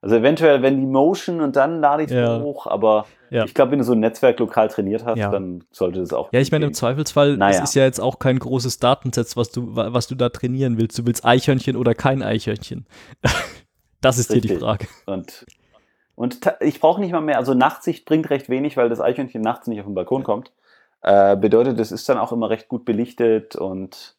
[0.00, 2.40] Also eventuell, wenn die Motion und dann lade ich es Ja.
[2.40, 3.44] hoch, aber Ja.
[3.44, 5.30] ich glaube, wenn du so ein Netzwerk lokal trainiert hast, Ja.
[5.30, 6.32] dann sollte das auch.
[6.32, 6.72] Ja, ich meine, im.
[6.74, 7.58] Zweifelsfall, Naja.
[7.60, 10.78] das ist ja jetzt auch kein großes Datenset, was du, wa- was du da trainieren
[10.78, 10.98] willst.
[10.98, 12.86] Du willst Eichhörnchen oder kein Eichhörnchen.
[14.02, 14.62] das ist hier die Richtig.
[14.62, 14.86] Frage.
[15.06, 15.46] Und,
[16.14, 19.66] und ich brauche nicht mal mehr, also Nachtsicht bringt recht wenig, weil das Eichhörnchen nachts
[19.66, 20.52] nicht auf den Balkon kommt.
[21.00, 24.14] Äh, bedeutet, es ist dann auch immer recht gut belichtet und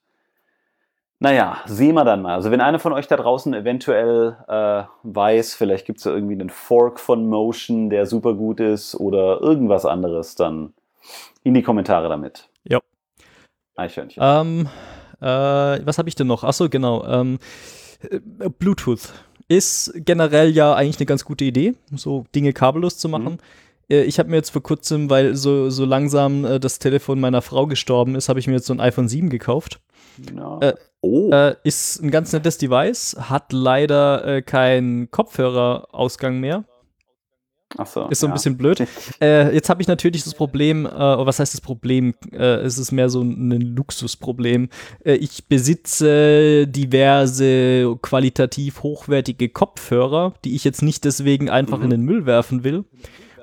[1.20, 2.34] naja, sehen wir dann mal.
[2.34, 6.34] Also wenn einer von euch da draußen eventuell äh, weiß, vielleicht gibt es da irgendwie
[6.34, 10.74] einen Fork von Motion, der super gut ist oder irgendwas anderes, dann
[11.44, 12.50] in die Kommentare damit.
[12.66, 12.80] Ja.
[13.78, 14.22] Eichhörnchen.
[14.22, 14.68] Ähm,
[15.22, 15.26] äh,
[15.86, 16.44] was habe ich denn noch?
[16.44, 17.06] Achso, genau.
[17.06, 17.40] Ähm,
[18.10, 18.20] äh,
[18.50, 19.14] Bluetooth
[19.48, 23.40] ist generell ja eigentlich eine ganz gute Idee, so Dinge kabellos zu machen.
[23.90, 27.42] Äh, Ich habe mir jetzt vor kurzem, weil so, so langsam äh, das Telefon meiner
[27.42, 29.80] Frau gestorben ist, habe ich mir jetzt so ein iPhone 7 gekauft.
[30.36, 30.60] Ja.
[30.60, 36.66] äh, oh, Äh, ist ein ganz nettes Device, hat leider äh, keinen Kopfhörerausgang mehr.
[37.78, 38.08] Ach so.
[38.10, 38.34] Ist so ein ja.
[38.34, 38.84] bisschen blöd.
[39.22, 42.14] Äh, jetzt habe ich natürlich das Problem, äh, was heißt das Problem?
[42.32, 44.70] Äh, es ist mehr so ein, Luxusproblem.
[45.06, 51.84] Äh, ich besitze diverse qualitativ hochwertige Kopfhörer, die ich jetzt nicht deswegen einfach Mhm.
[51.86, 52.86] in den Müll werfen will.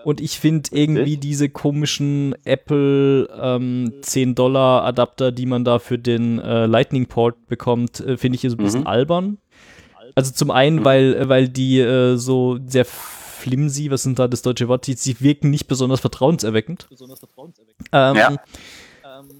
[0.04, 6.64] Und ich finde irgendwie diese komischen Apple ähm, 10-Dollar-Adapter, die man da für den äh,
[6.66, 8.86] Lightning-Port bekommt, äh, finde ich so ein bisschen Mhm.
[8.86, 9.38] albern.
[10.14, 10.84] Also zum einen, Mhm.
[10.84, 12.84] weil, weil die so sehr
[13.40, 16.86] flimsy, was sind da das deutsche Wort, die, sie wirken nicht besonders vertrauenserweckend.
[17.92, 18.36] Ähm, Ja.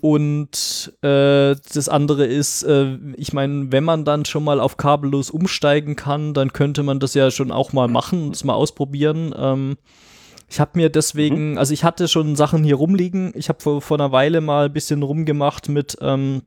[0.01, 5.31] Und äh, das andere ist, äh, ich meine, wenn man dann schon mal auf kabellos
[5.31, 9.35] umsteigen kann, dann könnte man das ja schon auch mal machen, das mal ausprobieren.
[9.37, 9.77] Ähm,
[10.49, 13.33] ich habe mir deswegen, also ich hatte schon Sachen hier rumliegen.
[13.37, 16.43] Ich habe vor, vor einer Weile mal ein bisschen rumgemacht mit ähm,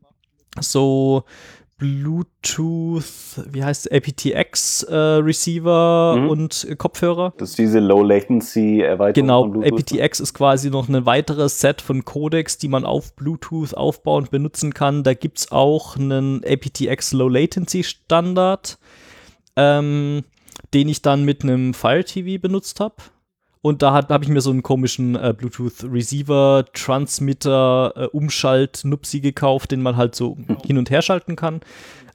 [0.59, 1.23] so
[1.83, 3.03] Bluetooth,
[3.51, 6.29] wie heißt es, aptX äh, Receiver Mhm.
[6.29, 7.33] und äh, Kopfhörer.
[7.37, 9.79] Das ist diese Low Latency Erweiterung Genau, von Bluetooth.
[9.99, 14.73] aptX ist quasi noch ein weiteres Set von Codecs, die man auf Bluetooth aufbauen benutzen
[14.73, 15.03] kann.
[15.03, 18.77] Da gibt es auch einen aptX Low Latency Standard,
[19.55, 20.23] ähm,
[20.73, 22.95] den ich dann mit einem Fire TV benutzt habe.
[23.63, 29.71] Und da habe ich mir so einen komischen äh, Bluetooth Receiver, Transmitter, äh, Umschalt-Nupsi gekauft,
[29.71, 31.61] den man halt so hin und her schalten kann.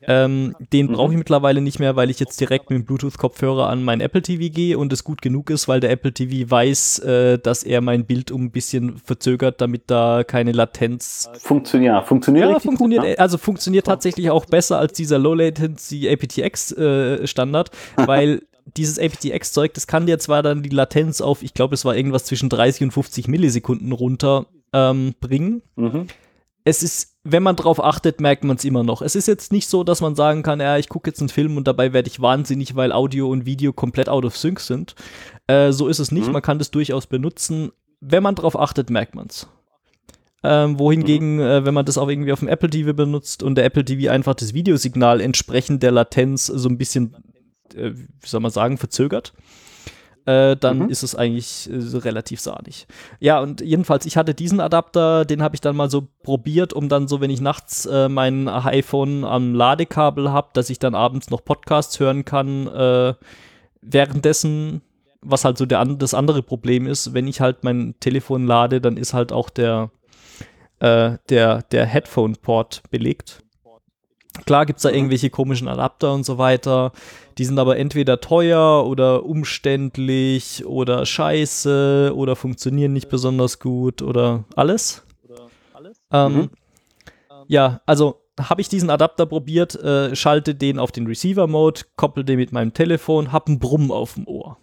[0.02, 0.92] Ähm, den Mhm.
[0.92, 4.20] brauche ich mittlerweile nicht mehr, weil ich jetzt direkt mit dem Bluetooth-Kopfhörer an mein Apple
[4.22, 7.80] TV gehe und es gut genug ist, weil der Apple TV weiß, äh, dass er
[7.80, 11.30] mein Bild um ein bisschen verzögert, damit da keine Latenz.
[11.38, 13.18] Funktioniert, ja, funktioniert Ja, funktioniert, gut, ne?
[13.18, 18.42] also funktioniert tatsächlich auch besser als dieser Low Latency aptX äh, Standard, weil
[18.76, 22.24] dieses aptX-Zeug, das kann dir zwar dann die Latenz auf, ich glaube, es war irgendwas
[22.24, 26.06] zwischen 30 und 50 Millisekunden runter ähm, bringen, Mhm.
[26.64, 29.00] es ist, wenn man drauf achtet, merkt man es immer noch.
[29.02, 31.56] Es ist jetzt nicht so, dass man sagen kann, ja, ich gucke jetzt einen Film
[31.56, 34.94] und dabei werde ich wahnsinnig, weil Audio und Video komplett out of sync sind.
[35.46, 36.26] Äh, so ist es nicht.
[36.26, 36.32] Mhm.
[36.34, 37.72] Man kann das durchaus benutzen.
[38.00, 39.46] Wenn man drauf achtet, merkt man es.
[40.44, 43.64] Ähm, wohingegen, äh, wenn man das auch irgendwie auf dem Apple TV benutzt und der
[43.64, 47.16] Apple TV einfach das Videosignal entsprechend der Latenz so ein bisschen,
[47.74, 49.32] äh, wie soll man sagen, verzögert,
[50.26, 50.88] äh, dann Mhm.
[50.90, 52.86] ist es eigentlich äh, relativ sahnig.
[53.18, 56.88] Ja, und jedenfalls, ich hatte diesen Adapter, den habe ich dann mal so probiert, um
[56.90, 61.30] dann so, wenn ich nachts äh, mein iPhone am Ladekabel habe, dass ich dann abends
[61.30, 63.14] noch Podcasts hören kann, äh,
[63.80, 64.82] währenddessen,
[65.22, 68.96] was halt so der, das andere Problem ist, wenn ich halt mein Telefon lade, dann
[68.96, 69.90] ist halt auch der,
[70.80, 73.42] äh, der, der Headphone-Port belegt.
[74.46, 74.94] Klar gibt es da Mhm.
[74.96, 76.92] irgendwelche komischen Adapter und so weiter.
[77.38, 84.44] Die sind aber entweder teuer oder umständlich oder scheiße oder funktionieren nicht besonders gut oder
[84.56, 85.04] alles.
[86.12, 86.50] Ähm, Mhm.
[87.48, 92.36] Ja, also habe ich diesen Adapter probiert, äh, schalte den auf den Receiver-Mode, koppel den
[92.38, 94.58] mit meinem Telefon, hab einen Brummen auf dem Ohr.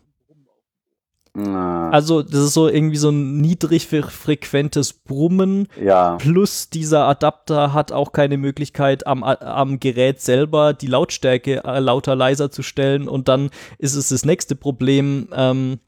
[1.36, 7.06] Na, Also das ist so irgendwie so ein niedrig fre- frequentes Brummen, ja, Plus dieser
[7.06, 12.64] Adapter hat auch keine Möglichkeit am, am Gerät selber die Lautstärke äh, lauter leiser zu
[12.64, 13.08] stellen.
[13.10, 15.80] Und dann ist es das nächste Problem, ähm,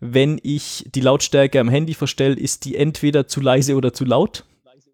[0.00, 4.44] wenn ich die Lautstärke am Handy verstelle, ist die entweder zu leise oder zu laut.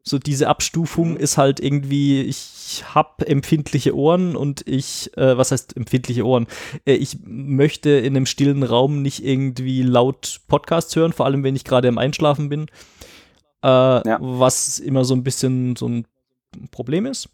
[0.07, 5.77] So diese Abstufung ist halt irgendwie, ich habe empfindliche Ohren und ich, äh, was heißt
[5.77, 6.47] empfindliche Ohren?
[6.85, 11.57] Äh, ich möchte in einem stillen Raum nicht irgendwie laut Podcasts hören, vor allem wenn
[11.57, 12.67] ich gerade im Einschlafen bin
[13.65, 13.67] äh,
[14.21, 16.07] was immer so ein bisschen so ein
[16.71, 17.31] Problem ist.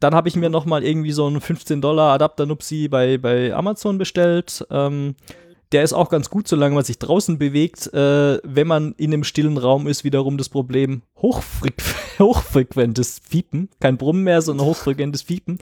[0.00, 3.98] dann habe ich mir nochmal irgendwie so einen 15 Dollar Adapter Nupsi bei, bei Amazon
[3.98, 4.66] bestellt.
[4.70, 5.14] Ähm,
[5.72, 7.92] der ist auch ganz gut, solange man sich draußen bewegt.
[7.92, 11.82] Äh, wenn man in einem stillen Raum ist, wiederum das Problem hochfrequ
[12.18, 13.68] hochfrequentes Fiepen.
[13.78, 15.58] Kein Brummen mehr, sondern hochfrequentes Fiepen.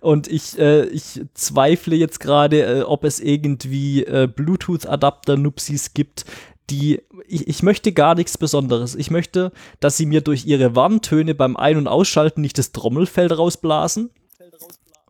[0.00, 6.24] Und ich, äh, ich zweifle jetzt gerade, äh, ob es irgendwie äh, Bluetooth-Adapter-Nupsis gibt,
[6.70, 8.94] die, ich, ich möchte gar nichts Besonderes.
[8.94, 13.32] Ich möchte, dass sie mir durch ihre Warntöne beim Ein- und Ausschalten nicht das Trommelfell
[13.32, 14.10] rausblasen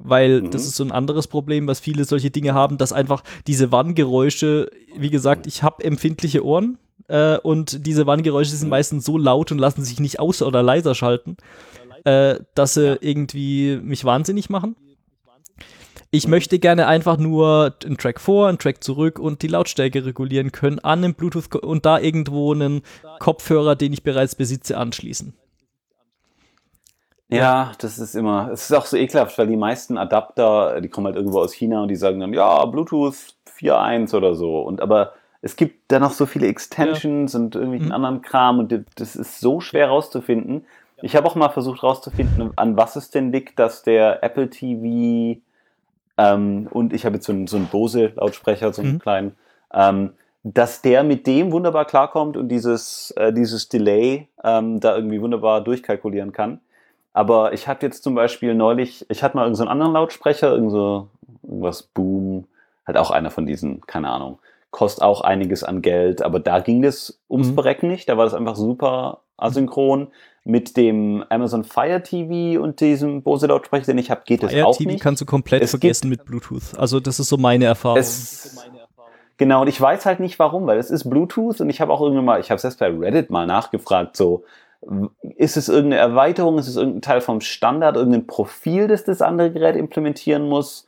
[0.02, 0.50] weil mhm.
[0.50, 4.70] das ist so ein anderes Problem, was viele solche Dinge haben, dass einfach diese Warngeräusche,
[4.96, 8.70] wie gesagt, ich habe empfindliche Ohren äh, und diese Warngeräusche sind mhm.
[8.70, 11.36] meistens so laut und lassen sich nicht aus- oder leiser schalten,
[12.04, 14.76] äh, dass sie irgendwie mich wahnsinnig machen.
[16.12, 20.50] Ich möchte gerne einfach nur einen Track vor, einen Track zurück und die Lautstärke regulieren
[20.50, 22.82] können an einem Bluetooth und da irgendwo einen
[23.20, 25.34] Kopfhörer, den ich bereits besitze, anschließen.
[27.31, 31.07] Ja, das ist immer, es ist auch so ekelhaft, weil die meisten Adapter, die kommen
[31.07, 34.60] halt irgendwo aus China und die sagen dann, ja, Bluetooth 4.1 oder so.
[34.60, 37.39] Und aber es gibt da noch so viele Extensions ja.
[37.39, 37.94] und irgendwelchen mhm.
[37.94, 40.67] anderen Kram und das ist so schwer rauszufinden.
[41.02, 45.41] Ich habe auch mal versucht rauszufinden, an was es denn liegt, dass der Apple TV
[46.18, 48.99] ähm, und ich habe jetzt so einen, so einen Bose-Lautsprecher, so einen mhm.
[48.99, 49.36] kleinen,
[49.73, 50.10] ähm,
[50.42, 55.62] dass der mit dem wunderbar klarkommt und dieses, äh, dieses Delay ähm, da irgendwie wunderbar
[55.62, 56.60] durchkalkulieren kann.
[57.20, 60.70] Aber ich hatte jetzt zum Beispiel neulich, ich hatte mal irgendeinen so anderen Lautsprecher, irgend
[60.70, 61.08] so,
[61.42, 62.47] irgendwas Boom,
[62.86, 64.39] halt auch einer von diesen, keine Ahnung,
[64.70, 67.57] kostet auch einiges an Geld, aber da ging es ums mhm.
[67.57, 70.08] Berecken nicht, da war das einfach super asynchron.
[70.44, 74.74] Mit dem Amazon Fire TV und diesem Bose Lautsprecher, den ich habe, geht es auch
[74.74, 75.02] TV nicht.
[75.02, 76.78] kannst du komplett es vergessen mit Bluetooth.
[76.78, 77.99] Also das ist so meine Erfahrung.
[77.99, 78.57] Es,
[79.36, 82.00] genau, und ich weiß halt nicht warum, weil es ist Bluetooth und ich habe auch
[82.00, 84.44] irgendwann mal, ich habe selbst bei Reddit mal nachgefragt, so,
[85.36, 86.59] ist es irgendeine Erweiterung?
[86.59, 90.86] Ist es irgendein Teil vom Standard, irgendein Profil, das das andere Gerät implementieren muss?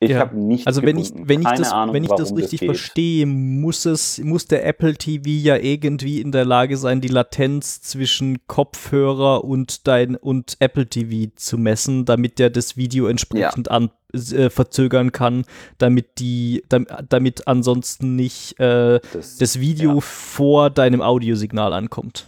[0.00, 0.18] Ich ja.
[0.18, 1.22] habe nicht Also wenn gefunden.
[1.22, 4.66] ich wenn ich das Ahnung, wenn ich das richtig das verstehe, muss es muss der
[4.66, 10.56] Apple TV ja irgendwie in der Lage sein, die Latenz zwischen Kopfhörer und dein und
[10.58, 13.72] Apple TV zu messen, damit der das Video entsprechend ja.
[13.72, 15.44] an äh, verzögern kann,
[15.78, 20.00] damit die damit, damit ansonsten nicht äh, das, das, Video ja.
[20.00, 22.26] vor deinem Audiosignal ankommt.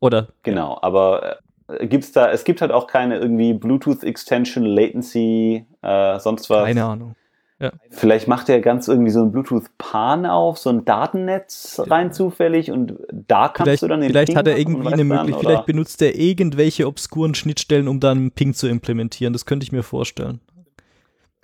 [0.00, 0.28] Oder?
[0.42, 6.18] Genau, aber äh, gibt's da, es gibt halt auch keine irgendwie Bluetooth Extension, Latency, äh,
[6.18, 6.66] sonst was.
[6.66, 7.14] Keine Ahnung.
[7.60, 7.72] Ja.
[7.90, 12.12] Vielleicht macht er ganz irgendwie so ein Bluetooth-Pan auf, so ein Datennetz rein ja.
[12.12, 15.40] zufällig und da kannst vielleicht, du dann den Vielleicht Ping hat er irgendwie eine Möglichkeit,
[15.40, 19.32] vielleicht benutzt er irgendwelche obskuren Schnittstellen, um dann Ping zu implementieren.
[19.32, 20.40] Das könnte ich mir vorstellen.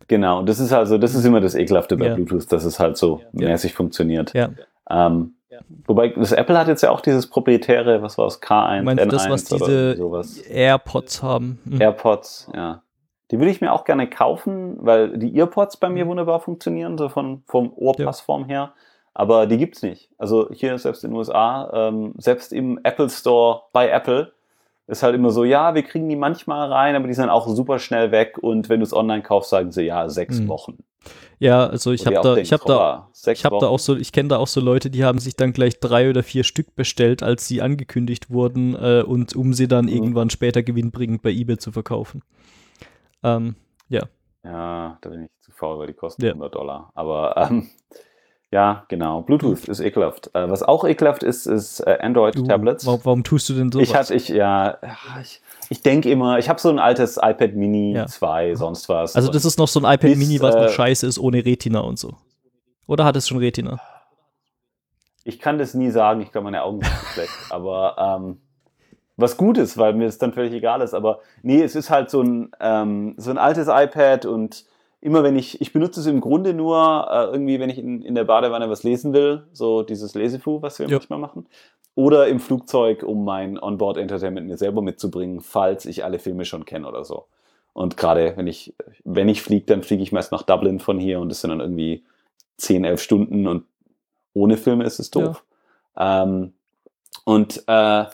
[0.06, 2.14] Genau, das ist also, das ist immer das Ekelhafte bei ja.
[2.14, 4.32] Bluetooth, dass es halt so mäßig funktioniert.
[4.34, 4.50] Ja.
[4.88, 5.34] Ähm,
[5.86, 9.04] Wobei, das Apple hat jetzt ja auch dieses proprietäre, was war es, K1, du meinst
[9.04, 10.38] N1 das, was diese sowas.
[10.38, 11.58] AirPods haben?
[11.68, 11.80] Hm.
[11.80, 12.82] AirPods, ja.
[13.30, 16.10] Die würde ich mir auch gerne kaufen, weil die EarPods bei mir hm.
[16.10, 18.72] wunderbar funktionieren, so von, vom Ohrpassform her.
[19.14, 20.10] Aber die gibt's nicht.
[20.18, 24.32] Also hier selbst in den USA, ähm, selbst im Apple Store bei Apple
[24.86, 27.78] ist halt immer so, ja, wir kriegen die manchmal rein, aber die sind auch super
[27.78, 30.48] schnell weg und wenn du es online kaufst, sagen sie ja, sechs mhm.
[30.48, 30.78] Wochen.
[31.38, 34.28] Ja, also ich habe da, ich habe da, ich habe da auch so, ich kenne
[34.28, 37.48] da auch so Leute, die haben sich dann gleich drei oder vier Stück bestellt, als
[37.48, 39.92] sie angekündigt wurden äh, und um sie dann mhm.
[39.92, 42.22] irgendwann später gewinnbringend bei eBay zu verkaufen.
[43.22, 43.56] Ähm,
[43.88, 44.04] ja.
[44.44, 46.30] Ja, da bin ich zu faul, weil die kosten ja.
[46.30, 46.92] 100 Dollar.
[46.94, 47.68] Aber ähm,
[48.54, 49.22] ja, genau.
[49.22, 50.30] Bluetooth ist ekelhaft.
[50.32, 52.86] Äh, was auch ekelhaft ist, ist äh, Android-Tablets.
[52.86, 53.80] Warum, warum, tust du denn so?
[53.80, 54.78] Ich hatte, ich, ja,
[55.20, 58.06] ich, ich denke immer, ich habe so ein altes iPad Mini ja.
[58.06, 59.16] 2, sonst was.
[59.16, 61.44] Also das ist noch so ein iPad bis, Mini, was äh, noch scheiße ist, ohne
[61.44, 62.14] Retina und so.
[62.86, 63.80] Oder hat es schon Retina?
[65.24, 67.34] Ich kann das nie sagen, ich glaube, meine Augen sind schlecht.
[67.50, 68.40] Aber ähm,
[69.16, 70.94] was gut ist, weil mir das dann völlig egal ist.
[70.94, 74.64] Aber nee, es ist halt so ein, ähm, so ein altes iPad und
[75.04, 78.14] immer wenn ich, ich benutze es im Grunde nur äh, irgendwie, wenn ich in, in
[78.14, 80.96] der Badewanne was lesen will, so dieses Lesefu, was wir ja.
[80.96, 81.46] manchmal machen
[81.94, 86.88] oder im Flugzeug, um mein Onboard-Entertainment mir selber mitzubringen, falls ich alle Filme schon kenne
[86.88, 87.26] oder so.
[87.72, 88.74] Und gerade wenn ich,
[89.04, 91.60] wenn ich fliege, dann fliege ich meist nach Dublin von hier und das sind dann
[91.60, 92.04] irgendwie
[92.56, 93.64] 10, 11 Stunden und
[94.32, 95.44] ohne Filme ist es doof.
[95.96, 96.24] Ja.
[96.24, 96.54] Ähm,
[97.24, 98.04] und äh,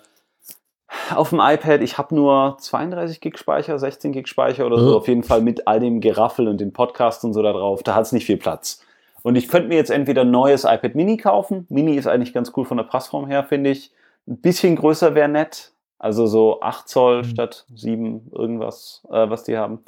[1.16, 5.08] auf dem iPad, ich habe nur 32 Gig Speicher, 16 Gig Speicher oder so, auf
[5.08, 8.06] jeden Fall mit all dem Geraffel und den Podcasts und so da drauf, da hat
[8.06, 8.80] es nicht viel Platz.
[9.22, 11.66] Und ich könnte mir jetzt entweder ein neues iPad Mini kaufen.
[11.68, 13.92] Mini ist eigentlich ganz cool von der Passform her, finde ich.
[14.26, 15.72] Ein bisschen größer wäre nett.
[15.98, 17.24] Also so 8 Zoll mhm.
[17.24, 19.80] statt 7 irgendwas, äh, was die haben.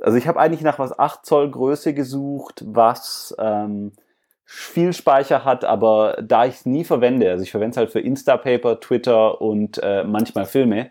[0.00, 3.92] Also ich habe eigentlich nach was 8 Zoll Größe gesucht, was ähm,
[4.52, 8.00] viel Speicher hat, aber da ich es nie verwende, also ich verwende es halt für
[8.00, 10.90] Instapaper, Twitter und äh, manchmal Filme,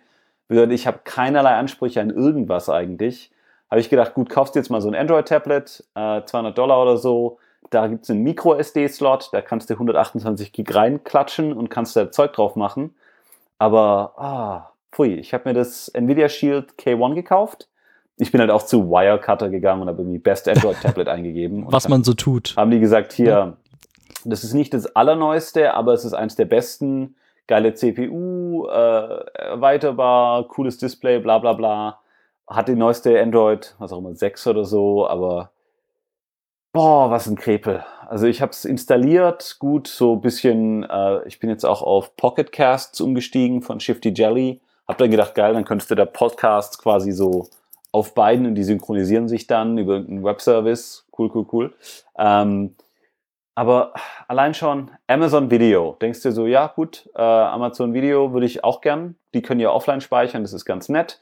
[0.50, 3.32] Bedeutet, ich habe keinerlei Ansprüche an irgendwas eigentlich.
[3.70, 7.38] Habe ich gedacht, gut, kaufst jetzt mal so ein Android-Tablet, äh, 200 Dollar oder so.
[7.70, 12.34] Da gibt es einen Micro-SD-Slot, da kannst du 128 Gig reinklatschen und kannst da Zeug
[12.34, 12.96] drauf machen.
[13.60, 17.69] Aber, ah, pfui, ich habe mir das Nvidia Shield K1 gekauft.
[18.22, 21.66] Ich bin halt auch zu Wirecutter gegangen und habe irgendwie Best Android Tablet eingegeben.
[21.70, 22.54] Was man so tut.
[22.58, 23.58] Haben die gesagt, hier, ja.
[24.26, 27.16] das ist nicht das allerneueste, aber es ist eins der besten.
[27.48, 32.00] Geile CPU, äh, erweiterbar, cooles Display, bla bla bla.
[32.46, 35.50] Hat die neueste Android, was auch immer, 6 oder so, aber
[36.74, 37.84] boah, was ein Krepel.
[38.08, 42.16] Also ich habe es installiert, gut, so ein bisschen, äh, ich bin jetzt auch auf
[42.18, 44.62] Pocket Casts umgestiegen von Shifty Jelly.
[44.88, 47.48] Hab dann gedacht, geil, dann könntest du da Podcasts quasi so
[47.92, 51.08] auf beiden und die synchronisieren sich dann über einen Webservice.
[51.18, 51.74] Cool, cool, cool.
[52.18, 52.76] Ähm,
[53.56, 53.94] aber
[54.28, 58.80] allein schon Amazon Video, denkst du so, ja gut, äh, Amazon Video würde ich auch
[58.80, 59.16] gern.
[59.34, 61.20] Die können ja offline speichern, das ist ganz nett.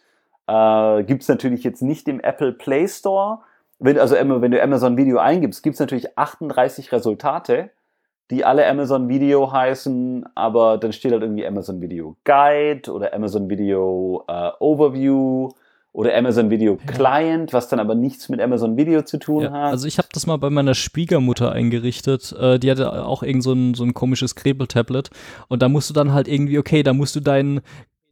[0.48, 3.40] Äh, gibt es natürlich jetzt nicht im Apple Play Store.
[3.80, 7.72] Wenn, also wenn du Amazon Video eingibst, gibt es natürlich 38 Resultate,
[8.30, 13.50] die alle Amazon Video heißen, aber dann steht halt irgendwie Amazon Video Guide oder Amazon
[13.50, 15.50] Video äh, Overview
[15.98, 19.72] oder Amazon Video Client, was dann aber nichts mit Amazon Video zu tun ja, hat.
[19.72, 22.36] Also ich habe das mal bei meiner Schwiegermutter eingerichtet.
[22.40, 25.10] Äh, die hatte auch irgend so ein, so ein komisches Krebel-Tablet.
[25.48, 27.62] Und da musst du dann halt irgendwie, okay, da musst du deinen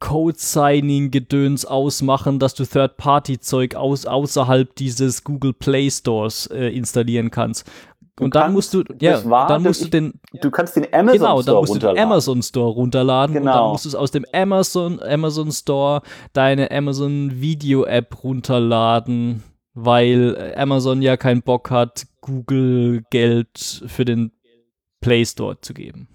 [0.00, 7.70] Code-Signing-Gedöns ausmachen, dass du Third-Party-Zeug aus, außerhalb dieses Google Play Stores äh, installieren kannst.
[8.16, 11.42] Du und dann musst du, ja, dann musst du den, du kannst den Amazon genau,
[11.42, 13.42] Store dann musst du den Amazon Store runterladen genau.
[13.42, 13.72] und dann genau.
[13.72, 16.00] musst du es aus dem Amazon, Amazon Store
[16.32, 19.42] deine Amazon Video App runterladen,
[19.74, 24.32] weil äh, Amazon ja keinen Bock hat, Google Geld für den
[25.02, 26.08] Play Store zu geben.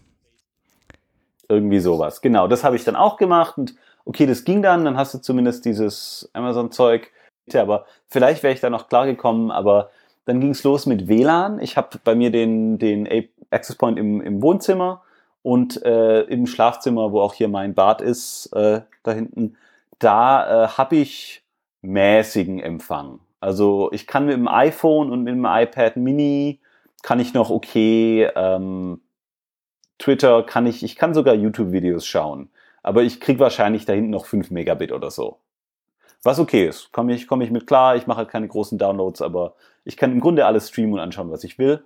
[1.48, 2.22] Irgendwie sowas.
[2.22, 5.20] Genau, das habe ich dann auch gemacht und okay, das ging dann, dann hast du
[5.20, 7.12] zumindest dieses Amazon Zeug,
[7.54, 9.92] aber vielleicht wäre ich da noch klar gekommen, aber
[10.26, 11.60] dann ging es los mit WLAN.
[11.60, 13.08] Ich habe bei mir den, den
[13.50, 15.02] Access Point im, im Wohnzimmer
[15.42, 19.58] und äh, im Schlafzimmer, wo auch hier mein Bad ist, äh, da hinten,
[20.00, 21.44] da äh, habe ich
[21.82, 23.20] mäßigen Empfang.
[23.40, 26.60] Also ich kann mit dem iPhone und mit dem iPad Mini
[27.02, 29.02] kann ich noch okay ähm,
[30.02, 32.50] Twitter kann ich, ich kann sogar YouTube-Videos schauen.
[32.84, 35.38] Aber ich kriege wahrscheinlich da hinten noch 5 Megabit oder so.
[36.24, 36.92] Was okay ist.
[36.92, 40.20] Komme ich, komm ich mit klar, ich mache keine großen Downloads, aber ich kann im
[40.20, 41.84] Grunde alles streamen und anschauen, was ich will.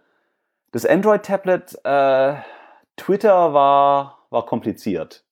[0.71, 2.35] Das Android-Tablet, äh,
[2.97, 5.23] Twitter war, war kompliziert.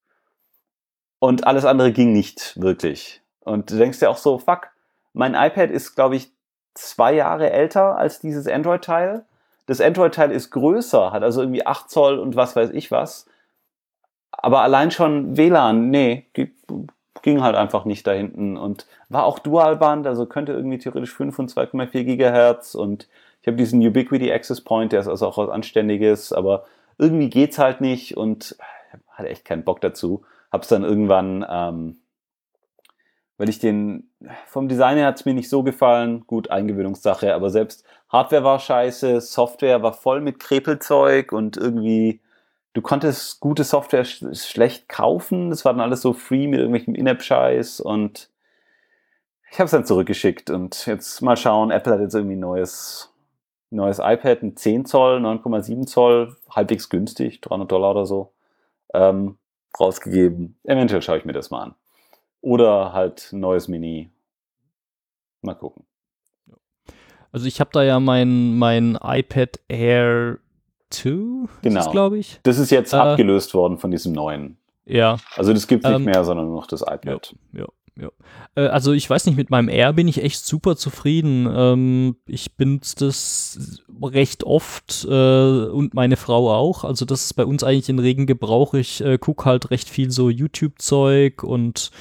[1.20, 3.22] Und alles andere ging nicht wirklich.
[3.42, 4.70] Und du denkst dir auch so, fuck,
[5.14, 6.32] mein iPad ist, glaube ich,
[6.74, 9.26] zwei Jahre älter als dieses Android-Teil.
[9.66, 13.28] Das Android-Teil ist größer, hat also irgendwie 8 Zoll und was weiß ich was.
[14.32, 16.28] Aber allein schon WLAN, nee,
[17.24, 21.40] ging halt einfach nicht da hinten und war auch Dualband, also könnte irgendwie theoretisch 5
[21.40, 23.08] und 2,4 Gigahertz und
[23.42, 26.66] ich habe diesen Ubiquity Access Point, der ist also auch was Anständiges, aber
[26.98, 28.56] irgendwie geht's halt nicht und
[29.10, 30.24] hatte echt keinen Bock dazu.
[30.52, 31.98] Hab's dann irgendwann, ähm,
[33.38, 34.12] weil ich den,
[34.46, 39.22] vom Design her hat's mir nicht so gefallen, gut, Eingewöhnungssache, aber selbst Hardware war scheiße,
[39.22, 42.22] Software war voll mit Krepelzeug und irgendwie
[42.74, 45.50] du konntest gute Software sch schlecht kaufen.
[45.50, 48.30] Das war dann alles so free mit irgendwelchem In-App-Scheiß und
[49.52, 51.70] ich habe es dann zurückgeschickt und jetzt mal schauen.
[51.70, 53.14] Apple hat jetzt irgendwie ein neues,
[53.70, 58.34] neues iPad, ein 10 Zoll, 9,7 Zoll, halbwegs günstig, 300 Dollar oder so,
[58.96, 59.38] ähm,
[59.80, 60.58] rausgegeben.
[60.64, 61.76] Eventuell schaue ich mir das mal an.
[62.42, 64.10] Oder halt ein neues Mini.
[65.42, 65.86] Mal gucken.
[67.32, 70.40] Also ich habe da ja mein, mein iPad Air
[70.94, 71.92] 2, genau.
[71.92, 72.40] glaube ich.
[72.44, 74.58] Das ist jetzt äh, abgelöst worden von diesem neuen.
[74.86, 75.18] Ja.
[75.36, 77.36] Also das gibt es nicht ähm, mehr, sondern nur noch das iPad.
[77.54, 77.68] Ja, ja.
[78.00, 78.10] Ja.
[78.56, 81.48] Äh, also ich weiß nicht, mit meinem Air bin ich echt super zufrieden.
[81.54, 86.84] Ähm, ich benutze das recht oft äh, und meine Frau auch.
[86.84, 88.74] Also das ist bei uns eigentlich in regen Gebrauch.
[88.74, 91.92] Ich äh, gucke halt recht viel so YouTube-Zeug und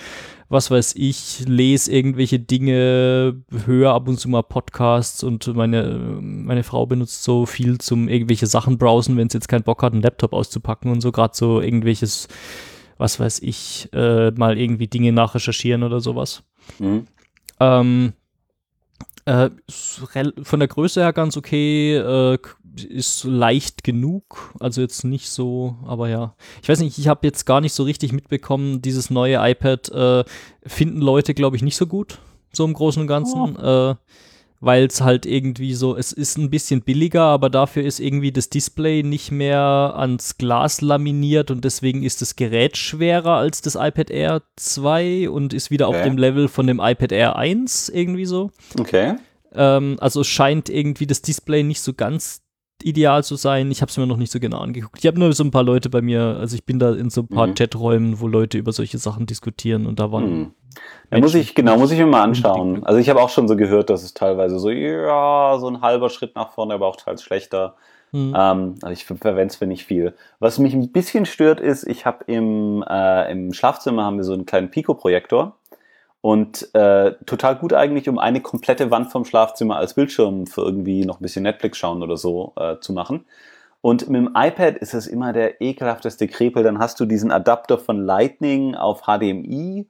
[0.53, 6.63] was weiß ich, lese irgendwelche Dinge, höre ab und zu mal Podcasts und meine, meine
[6.63, 10.03] Frau benutzt so viel zum irgendwelche Sachen browsen, wenn sie jetzt keinen Bock hat, einen
[10.03, 12.29] Laptop auszupacken und so, gerade so irgendwelches,
[12.99, 16.43] was weiß ich, äh, mal irgendwie Dinge nachrecherchieren oder sowas.
[16.79, 17.07] Mhm.
[17.59, 18.13] Ähm,
[19.25, 19.49] äh,
[20.43, 22.39] von der Größe her ganz okay, äh,
[22.89, 26.35] ist leicht genug, also jetzt nicht so, aber ja.
[26.63, 30.25] Ich weiß nicht, ich habe jetzt gar nicht so richtig mitbekommen, dieses neue iPad äh,
[30.67, 32.19] finden Leute, glaube ich, nicht so gut,
[32.53, 33.57] so im Großen und Ganzen.
[33.57, 33.91] Oh.
[33.91, 33.95] Äh,
[34.63, 38.49] weil es halt irgendwie so, es ist ein bisschen billiger, aber dafür ist irgendwie das
[38.49, 39.61] Display nicht mehr
[39.97, 45.53] ans Glas laminiert und deswegen ist das Gerät schwerer als das iPad Air 2 und
[45.53, 45.99] ist wieder okay.
[45.99, 48.53] auf dem Level von dem iPad Air 1 irgendwie so.
[48.79, 49.17] Okay.
[49.53, 52.43] Ähm, also es scheint irgendwie das Display nicht so ganz
[52.85, 53.71] ideal zu sein.
[53.71, 54.99] Ich habe es mir noch nicht so genau angeguckt.
[54.99, 57.23] Ich habe nur so ein paar Leute bei mir, also ich bin da in so
[57.23, 57.55] ein paar mhm.
[57.55, 60.39] Chaträumen, wo Leute über solche Sachen diskutieren und da waren.
[60.39, 60.55] Mhm.
[61.11, 62.85] Ja, muss ich, genau, muss ich mir mal anschauen.
[62.85, 66.09] Also ich habe auch schon so gehört, dass es teilweise so, ja, so ein halber
[66.09, 67.77] Schritt nach vorne, aber auch teils schlechter.
[68.13, 68.35] Mhm.
[68.37, 70.15] Ähm, also ich verwende es für nicht viel.
[70.39, 74.35] Was mich ein bisschen stört, ist, ich habe im, äh, im Schlafzimmer haben wir so
[74.35, 75.57] einen kleinen Pico-Projektor.
[76.23, 81.05] Und äh, total gut eigentlich, um eine komplette Wand vom Schlafzimmer als Bildschirm für irgendwie
[81.05, 83.27] noch ein bisschen Netflix schauen oder so äh, zu machen.
[83.81, 86.63] Und mit dem iPad ist es immer der ekelhafteste Krepel.
[86.63, 89.89] Dann hast du diesen Adapter von Lightning auf HDMI.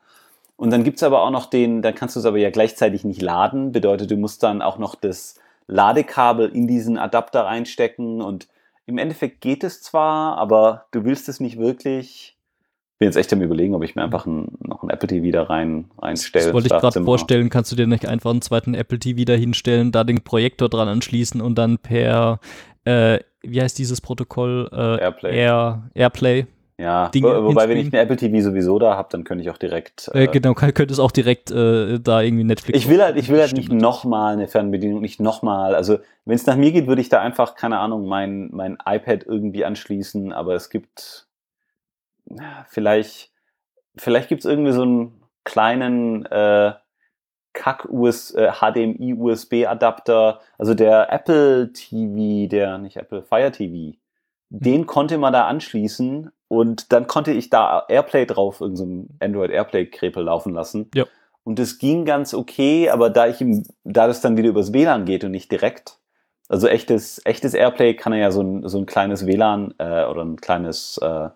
[0.57, 3.21] Und dann gibt's aber auch noch den, dann kannst du es aber ja gleichzeitig nicht
[3.21, 3.71] laden.
[3.71, 8.23] Bedeutet, du musst dann auch noch das Ladekabel in diesen Adapter reinstecken.
[8.23, 8.49] Und
[8.87, 12.32] im Endeffekt geht es zwar, aber du willst es nicht wirklich
[13.03, 15.43] bin jetzt echt am überlegen, ob ich mir einfach ein, noch ein Apple TV da
[15.43, 16.45] rein reinstelle.
[16.45, 19.33] Das wollte ich gerade vorstellen, kannst du dir nicht einfach einen zweiten Apple TV da
[19.33, 22.39] hinstellen, da den Projektor dran anschließen und dann per,
[22.85, 24.69] äh, wie heißt dieses Protokoll?
[24.71, 25.37] Äh, Airplay.
[25.37, 26.47] Air, Airplay.
[26.79, 29.59] Ja, Dinge wobei, wenn ich ein Apple TV sowieso da habe, dann könnte ich auch
[29.59, 30.09] direkt.
[30.15, 32.79] Äh, äh genau, könnte es auch direkt äh, da irgendwie Netflix.
[32.79, 35.75] Ich will halt, ich will halt nicht nochmal eine Fernbedienung, nicht nochmal.
[35.75, 39.25] Also, wenn es nach mir geht, würde ich da einfach, keine Ahnung, mein, mein iPad
[39.27, 41.27] irgendwie anschließen, aber es gibt
[42.69, 43.31] vielleicht,
[43.97, 46.73] vielleicht gibt es irgendwie so einen kleinen äh,
[47.53, 53.97] Kack-US, äh, HDMI-USB-Adapter, also der Apple TV, der, nicht Apple, Fire TV,
[54.49, 54.87] den mhm.
[54.87, 60.25] konnte man da anschließen und dann konnte ich da Airplay drauf, irgendein so Android Airplay-Krepel
[60.25, 60.91] laufen lassen.
[60.95, 61.05] Ja.
[61.45, 65.05] Und das ging ganz okay, aber da ich im, da das dann wieder übers WLAN
[65.05, 65.99] geht und nicht direkt,
[66.49, 70.23] also echtes, echtes Airplay kann er ja so ein, so ein kleines WLAN äh, oder
[70.23, 71.31] ein kleines äh,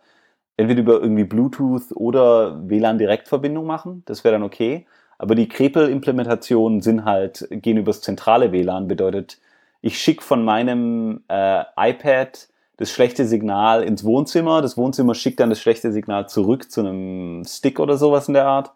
[0.57, 4.02] entweder über irgendwie Bluetooth oder WLAN-Direktverbindung machen.
[4.07, 4.86] Das wäre dann okay.
[5.18, 9.39] Aber die Krepel-Implementationen sind halt, gehen übers zentrale WLAN, bedeutet,
[9.81, 14.60] ich schicke von meinem äh, iPad das schlechte Signal ins Wohnzimmer.
[14.60, 18.47] Das Wohnzimmer schickt dann das schlechte Signal zurück zu einem Stick oder sowas in der
[18.47, 18.73] Art.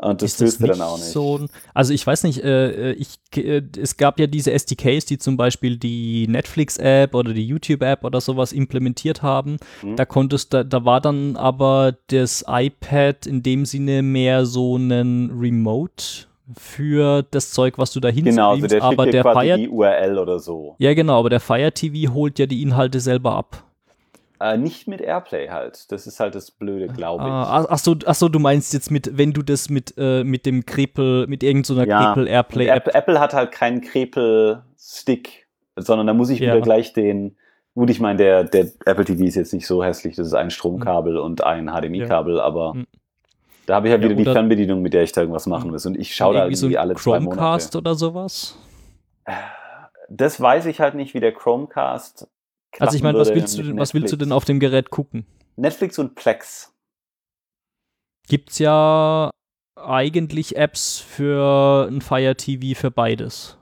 [0.00, 1.08] Und das ist das dann auch nicht.
[1.08, 5.18] So also ich weiß nicht, äh, äh, ich, äh, es gab ja diese SDKs, die
[5.18, 9.56] zum Beispiel die Netflix-App oder die YouTube-App oder sowas implementiert haben.
[9.82, 9.96] Mhm.
[9.96, 15.32] Da konntest da, da war dann aber das iPad in dem Sinne mehr so ein
[15.36, 20.18] Remote für das Zeug, was du da Genau, also der aber der Fire die URL
[20.18, 20.76] oder so.
[20.78, 23.64] Ja, genau, aber der Fire TV holt ja die Inhalte selber ab.
[24.40, 25.90] Äh, nicht mit Airplay halt.
[25.90, 27.30] Das ist halt das Blöde, glaube ich.
[27.30, 30.46] Ah, ach, so, ach so, du meinst jetzt mit, wenn du das mit, äh, mit
[30.46, 32.94] dem Krepel, mit irgendeiner so ja, Krepel Airplay App.
[32.94, 36.52] Apple hat halt keinen Krepel-Stick, sondern da muss ich ja.
[36.52, 37.36] wieder gleich den.
[37.74, 40.50] Gut, ich meine, der, der Apple TV ist jetzt nicht so hässlich, das ist ein
[40.50, 41.20] Stromkabel mhm.
[41.20, 42.42] und ein HDMI-Kabel, ja.
[42.42, 42.86] aber mhm.
[43.66, 45.84] da habe ich halt wieder die Fernbedienung, mit der ich da irgendwas machen muss.
[45.86, 47.38] Und ich schaue da irgendwie so alle Chromecast zwei Monate.
[47.38, 48.58] Chromecast oder sowas?
[50.08, 52.28] Das weiß ich halt nicht, wie der Chromecast
[52.78, 55.26] also ich meine, was willst, du, was willst du denn auf dem Gerät gucken?
[55.56, 56.74] Netflix und Plex.
[58.28, 59.30] Gibt's ja
[59.76, 63.56] eigentlich Apps für ein Fire TV für beides.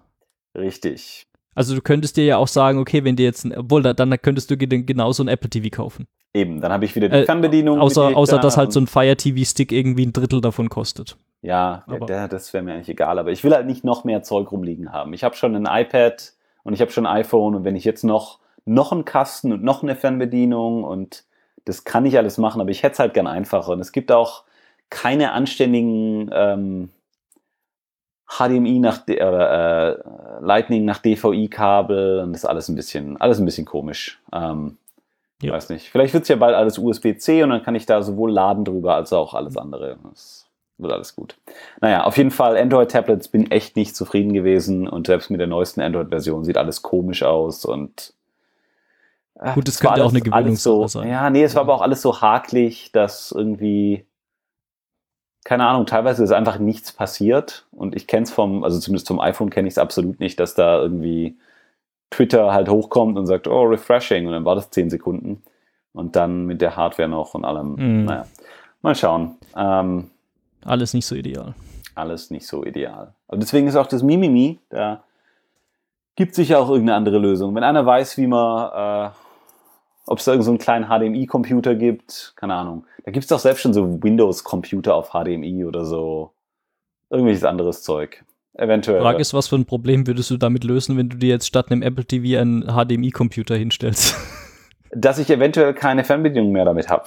[0.56, 1.26] Richtig.
[1.54, 4.56] Also du könntest dir ja auch sagen, okay, wenn dir jetzt, obwohl dann könntest du
[4.56, 6.06] genauso ein Apple TV kaufen.
[6.34, 7.80] Eben, dann habe ich wieder die äh, Fernbedienung.
[7.80, 11.16] Außer, außer da dass halt so ein Fire TV Stick irgendwie ein Drittel davon kostet.
[11.40, 13.18] Ja, aber der, das wäre mir eigentlich egal.
[13.18, 15.14] Aber ich will halt nicht noch mehr Zeug rumliegen haben.
[15.14, 18.04] Ich habe schon ein iPad und ich habe schon ein iPhone und wenn ich jetzt
[18.04, 21.24] noch noch einen Kasten und noch eine Fernbedienung und
[21.64, 23.72] das kann ich alles machen, aber ich hätte es halt gern einfacher.
[23.72, 24.44] Und es gibt auch
[24.90, 26.90] keine anständigen ähm,
[28.28, 30.02] HDMI nach D oder äh,
[30.40, 34.20] Lightning nach DVI-Kabel und das ist alles ein bisschen, alles ein bisschen komisch.
[34.32, 34.76] Ähm,
[35.42, 35.52] ja.
[35.52, 35.90] Weiß nicht.
[35.90, 38.94] Vielleicht wird es ja bald alles USB-C und dann kann ich da sowohl laden drüber
[38.94, 39.98] als auch alles andere.
[40.10, 40.46] Das
[40.78, 41.36] wird alles gut.
[41.80, 45.80] Naja, auf jeden Fall Android-Tablets bin echt nicht zufrieden gewesen und selbst mit der neuesten
[45.80, 48.14] Android-Version sieht alles komisch aus und
[49.54, 51.08] Gut, das könnte auch eine Gewöhnungssache so, sein.
[51.08, 54.06] Ja, nee, es war aber auch alles so hakelig, dass irgendwie,
[55.44, 57.66] keine Ahnung, teilweise ist einfach nichts passiert.
[57.70, 60.54] Und ich kenne es vom, also zumindest vom iPhone kenne ich es absolut nicht, dass
[60.54, 61.36] da irgendwie
[62.10, 64.26] Twitter halt hochkommt und sagt, oh, refreshing.
[64.26, 65.42] Und dann war das zehn Sekunden.
[65.92, 67.74] Und dann mit der Hardware noch und allem.
[67.74, 68.04] Mhm.
[68.04, 68.26] Naja,
[68.80, 69.36] mal schauen.
[69.54, 70.10] Ähm,
[70.64, 71.54] alles nicht so ideal.
[71.94, 73.14] Alles nicht so ideal.
[73.28, 75.02] Aber deswegen ist auch das Mimimi, da
[76.14, 77.54] gibt sicher auch irgendeine andere Lösung.
[77.54, 79.10] Wenn einer weiß, wie man äh,
[80.06, 82.86] ob es da so einen kleinen HDMI-Computer gibt, keine Ahnung.
[83.04, 86.32] Da gibt es doch selbst schon so Windows-Computer auf HDMI oder so.
[87.10, 88.24] Irgendwelches anderes Zeug.
[88.54, 88.98] Eventuell.
[88.98, 91.46] Die Frage ist, was für ein Problem würdest du damit lösen, wenn du dir jetzt
[91.46, 94.16] statt einem Apple TV einen HDMI-Computer hinstellst?
[94.92, 97.04] Dass ich eventuell keine Fernbedienung mehr damit habe.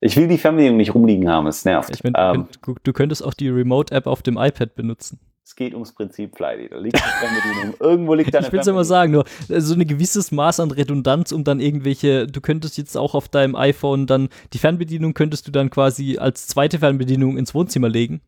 [0.00, 1.90] Ich will die Fernbedienung nicht rumliegen haben, es nervt.
[1.90, 2.46] Ich mein, Ähm,
[2.82, 5.18] du könntest auch die Remote-App auf dem iPad benutzen.
[5.44, 6.68] Es geht ums Prinzip Flighty.
[6.68, 7.74] Da liegt eine Fernbedienung.
[7.80, 10.60] Irgendwo liegt da eine Ich will es immer sagen, nur äh, so ein gewisses Maß
[10.60, 15.14] an Redundanz, um dann irgendwelche, du könntest jetzt auch auf deinem iPhone dann, die Fernbedienung
[15.14, 18.20] könntest du dann quasi als zweite Fernbedienung ins Wohnzimmer legen.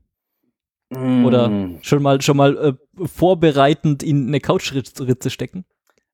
[0.92, 1.78] Oder Mm.
[1.82, 5.64] schon mal, schon mal äh, vorbereitend in eine Couchritze stecken.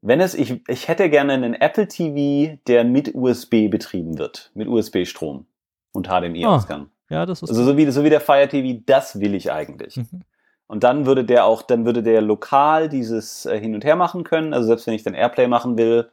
[0.00, 4.50] Wenn es, ich, ich hätte gerne einen Apple TV, der mit USB betrieben wird.
[4.54, 5.46] Mit USB-Strom
[5.92, 6.88] und HDMI-Ausgang.
[7.10, 7.50] Ja, das ist.
[7.50, 9.96] Also so wie, so wie der Fire TV, das will ich eigentlich.
[9.96, 10.22] Mhm.
[10.70, 14.22] Und dann würde der auch, dann würde der lokal dieses äh, Hin und Her machen
[14.22, 14.54] können.
[14.54, 16.08] Also selbst wenn ich dann Airplay machen will,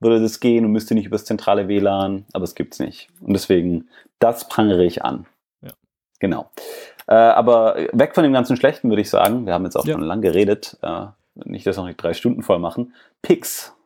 [0.00, 3.08] würde das gehen und müsste nicht übers zentrale WLAN, aber es gibt's nicht.
[3.20, 5.26] Und deswegen, das prangere ich an.
[5.62, 5.70] Ja.
[6.18, 6.50] Genau.
[7.06, 9.92] Äh, aber weg von dem ganzen Schlechten würde ich sagen, wir haben jetzt auch Ja.
[9.94, 11.06] schon lang geredet, äh,
[11.44, 12.92] nicht, dass wir noch nicht drei Stunden voll machen.
[13.22, 13.76] Pix.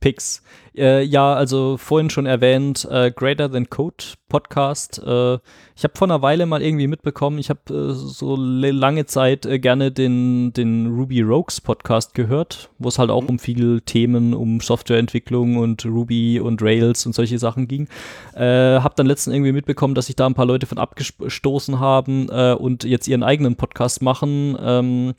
[0.00, 0.42] Pix.
[0.76, 5.02] Äh, ja, also vorhin schon erwähnt, äh, Greater Than Code Podcast.
[5.04, 5.34] Äh,
[5.74, 9.58] ich habe vor einer Weile mal irgendwie mitbekommen, ich habe äh, so lange Zeit äh,
[9.58, 13.28] gerne den, den Ruby Rogues Podcast gehört, wo es halt auch Mhm.
[13.28, 17.88] um viele Themen, um Softwareentwicklung und Ruby und Rails und solche Sachen ging.
[18.34, 18.40] Äh,
[18.80, 22.54] habe dann letztens irgendwie mitbekommen, dass sich da ein paar Leute von abgestoßen haben äh,
[22.54, 24.56] und jetzt ihren eigenen Podcast machen.
[24.60, 25.14] Ähm,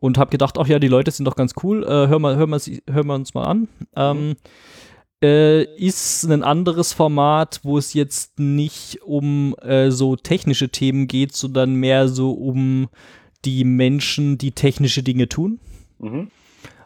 [0.00, 2.46] und habe gedacht, ach ja, die Leute sind doch ganz cool, äh, hör, mal, hör,
[2.46, 3.68] mal, hör mal uns mal an.
[3.96, 4.36] Ähm,
[5.22, 11.34] äh, ist ein anderes Format, wo es jetzt nicht um äh, so technische Themen geht,
[11.34, 12.88] sondern mehr so um
[13.44, 15.60] die Menschen, die technische Dinge tun.
[15.98, 16.28] Mhm.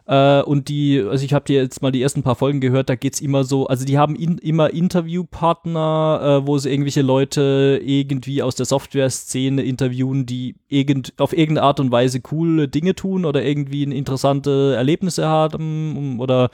[0.09, 2.95] Äh, und die, also ich habe dir jetzt mal die ersten paar Folgen gehört, da
[2.95, 8.41] geht's immer so, also die haben in, immer Interviewpartner, äh, wo sie irgendwelche Leute irgendwie
[8.41, 13.43] aus der Software-Szene interviewen, die irgend, auf irgendeine Art und Weise coole Dinge tun oder
[13.43, 16.49] irgendwie interessante Erlebnisse haben oder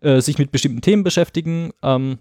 [0.00, 1.72] äh, sich mit bestimmten Themen beschäftigen.
[1.82, 2.18] Ähm,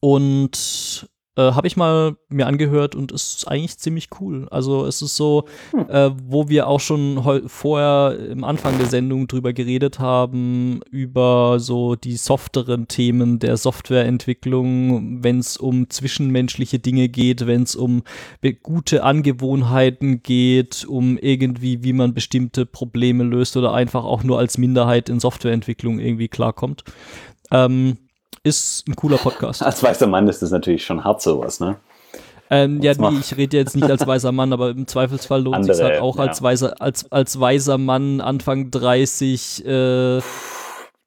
[0.00, 4.48] und äh, habe ich mal mir angehört und es ist eigentlich ziemlich cool.
[4.50, 5.44] Also es ist so,
[5.88, 11.94] äh, wo wir auch schon vorher im Anfang der Sendung drüber geredet haben, über so
[11.94, 18.02] die softeren Themen der Softwareentwicklung, wenn es um zwischenmenschliche Dinge geht, wenn es um
[18.62, 24.58] gute Angewohnheiten geht, um irgendwie, wie man bestimmte Probleme löst oder einfach auch nur als
[24.58, 26.84] Minderheit in Softwareentwicklung irgendwie klarkommt.
[27.52, 27.98] Ähm,
[28.42, 29.62] ist ein cooler Podcast.
[29.62, 31.76] Als weißer Mann ist das natürlich schon hart sowas, ne?
[32.52, 35.80] Ähm, ja, nee, ich rede jetzt nicht als weißer Mann, aber im Zweifelsfall lohnt sich
[35.80, 36.24] halt auch ja.
[36.24, 39.64] als weißer, als, als weiser Mann Anfang 30.
[39.64, 40.20] Äh,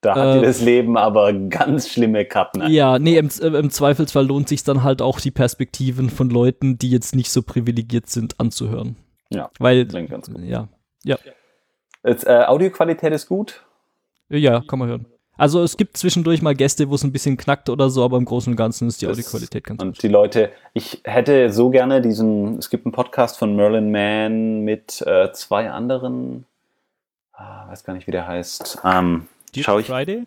[0.00, 2.62] Da hat Äh, das Leben aber ganz schlimme Karten.
[2.70, 6.78] ja, nee, im, äh, im Zweifelsfall lohnt sich dann halt auch die Perspektiven von Leuten,
[6.78, 8.96] die jetzt nicht so privilegiert sind, anzuhören.
[9.28, 10.40] Ja, Weil, klingt ganz gut.
[10.44, 10.68] ja,
[12.06, 13.64] Jetzt, äh, Audioqualität ist gut.
[14.30, 15.06] ja, kann man hören.
[15.36, 18.24] Also es gibt zwischendurch mal Gäste, wo es ein bisschen knackt oder so, aber im
[18.24, 22.58] Großen und Ganzen ist die Audioqualität ganz Und die Leute, ich hätte so gerne diesen,
[22.58, 26.46] es gibt einen Podcast von Merlin Mann mit äh, zwei anderen,
[27.32, 28.78] ah, weiß gar nicht, wie der heißt.
[28.84, 29.86] Ähm, schau ich.
[29.86, 30.24] Friday?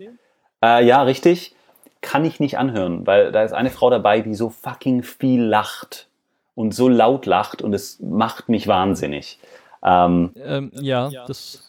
[0.63, 1.55] Äh, ja, richtig.
[2.01, 6.07] Kann ich nicht anhören, weil da ist eine Frau dabei, die so fucking viel lacht
[6.53, 9.39] und so laut lacht und es macht mich wahnsinnig.
[9.83, 11.66] Ähm, Ähm, ja, das,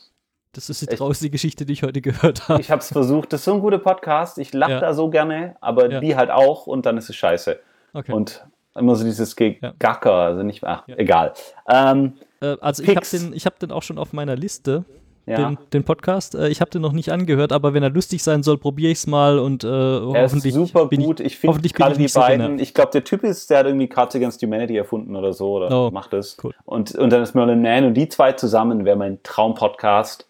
[0.58, 2.60] das ist die traurigste Geschichte, die ich heute gehört habe.
[2.60, 4.80] ich habe es versucht, das ist so ein guter Podcast, ich lache Ja.
[4.80, 6.00] da so gerne, aber Ja.
[6.00, 7.58] die halt auch und dann ist es scheiße.
[7.94, 8.12] Okay.
[8.12, 9.72] Und immer so dieses Ja.
[9.78, 11.32] Gacker, also nicht, ach, egal.
[11.68, 14.84] Ähm, Äh, also ich habe den, ich hab den auch schon auf meiner Liste,
[15.26, 16.34] den, den Podcast.
[16.34, 18.98] Äh, ich habe den noch nicht angehört, aber wenn er lustig sein soll, probiere ich
[18.98, 21.20] es mal und äh, Er ist hoffentlich super bin gut.
[21.20, 22.62] Ich, Ich, finde gerade ich die so beiden, genervt.
[22.62, 25.70] ich glaube, der Typ ist, der hat irgendwie Cards Against Humanity erfunden oder so, oder
[25.70, 26.36] Oh, macht es.
[26.44, 26.54] cool.
[26.64, 30.27] Und, und dann ist Merlin Mann und die zwei zusammen wäre mein Traumpodcast.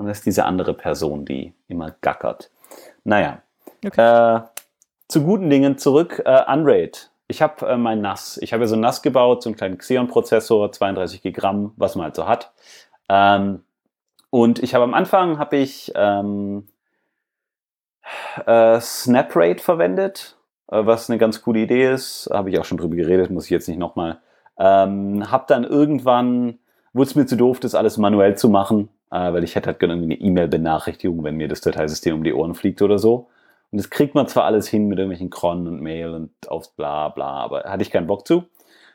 [0.00, 2.50] Und das ist diese andere Person, die immer gackert.
[3.04, 3.42] Naja.
[3.82, 4.40] Äh,
[5.08, 6.22] zu guten Dingen zurück.
[6.24, 7.10] Äh, Unraid.
[7.28, 8.38] Ich habe äh, mein NAS.
[8.40, 12.04] Ich habe ja so ein NAS gebaut, so einen kleinen Xeon-Prozessor, 32 Gramm, was man
[12.04, 12.50] halt so hat.
[13.10, 13.62] Ähm,
[14.30, 16.68] und ich habe am Anfang habe ich ähm,
[18.46, 20.38] äh, SnapRate verwendet,
[20.68, 22.30] äh, was eine ganz coole Idee ist.
[22.32, 24.22] Habe ich auch schon drüber geredet, muss ich jetzt nicht nochmal.
[24.58, 26.58] Ähm, hab dann irgendwann,
[26.94, 29.94] wurde es mir zu doof, das alles manuell zu machen, weil ich hätte halt gerne
[29.94, 33.28] irgendwie eine E-Mail-Benachrichtigung, wenn mir das Dateisystem um die Ohren fliegt oder so.
[33.72, 37.08] Und das kriegt man zwar alles hin mit irgendwelchen Cron und Mail und aufs bla
[37.08, 38.44] bla, aber hatte ich keinen Bock zu.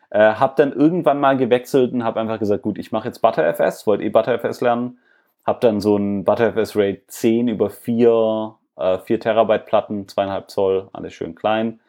[0.10, 3.88] Äh, hab dann irgendwann mal gewechselt und habe einfach gesagt, gut, ich mache jetzt ButterFS,
[3.88, 5.00] wollte eh ButterFS lernen.
[5.46, 10.90] Hab dann so ein ButterFS RAID 10 über 4, äh, 4 Terabyte Platten, 2,5 Zoll,
[10.94, 11.80] alles schön klein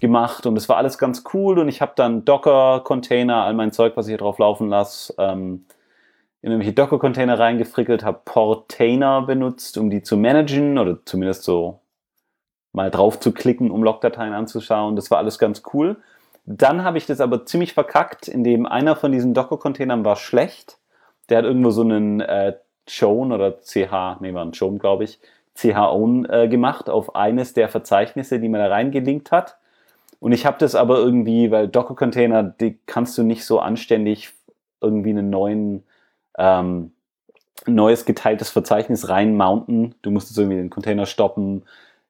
[0.00, 3.72] gemacht und es war alles ganz cool und ich habe dann Docker, Container, all mein
[3.72, 5.64] Zeug, was ich hier drauf laufen lasse, ähm,
[6.42, 11.80] in irgendwelche Docker-Container reingefrickelt, habe Portainer benutzt, um die zu managen oder zumindest so
[12.72, 14.96] mal drauf zu klicken, um Logdateien anzuschauen.
[14.96, 15.96] Das war alles ganz cool.
[16.44, 20.78] Dann habe ich das aber ziemlich verkackt, indem einer von diesen Docker-Containern war schlecht.
[21.28, 22.54] Der hat irgendwo so einen äh,
[22.88, 25.18] Chown oder CH, nee, war ein Chown, glaube ich,
[25.56, 29.56] CH-Own äh, gemacht auf eines der Verzeichnisse, die man da reingelinkt hat.
[30.20, 34.32] Und ich habe das aber irgendwie, weil Docker-Container, die kannst du nicht so anständig
[34.80, 35.82] irgendwie einen neuen,
[36.38, 36.92] ähm,
[37.66, 39.94] neues geteiltes Verzeichnis reinmounten.
[40.02, 41.64] Du musstest irgendwie den Container stoppen,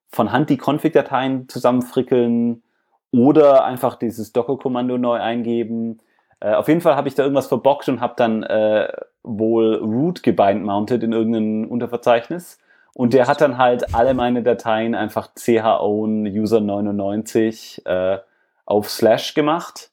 [0.08, 2.62] von Hand die Config-Dateien zusammenfrickeln
[3.10, 6.00] oder einfach dieses Docker-Kommando neu eingeben.
[6.40, 8.88] Äh, auf jeden Fall habe ich da irgendwas verbockt und habe dann äh,
[9.22, 12.58] wohl root gebind mounted in irgendeinem Unterverzeichnis.
[12.94, 18.20] Und der hat dann halt alle meine Dateien einfach chown user99 äh,
[18.64, 19.90] auf Slash gemacht.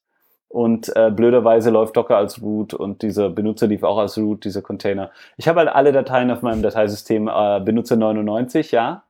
[0.54, 4.62] Und äh, blöderweise läuft Docker als root und dieser Benutzer lief auch als root, dieser
[4.62, 5.10] Container.
[5.36, 9.02] Ich habe halt alle Dateien auf meinem Dateisystem äh, Benutzer 99, ja.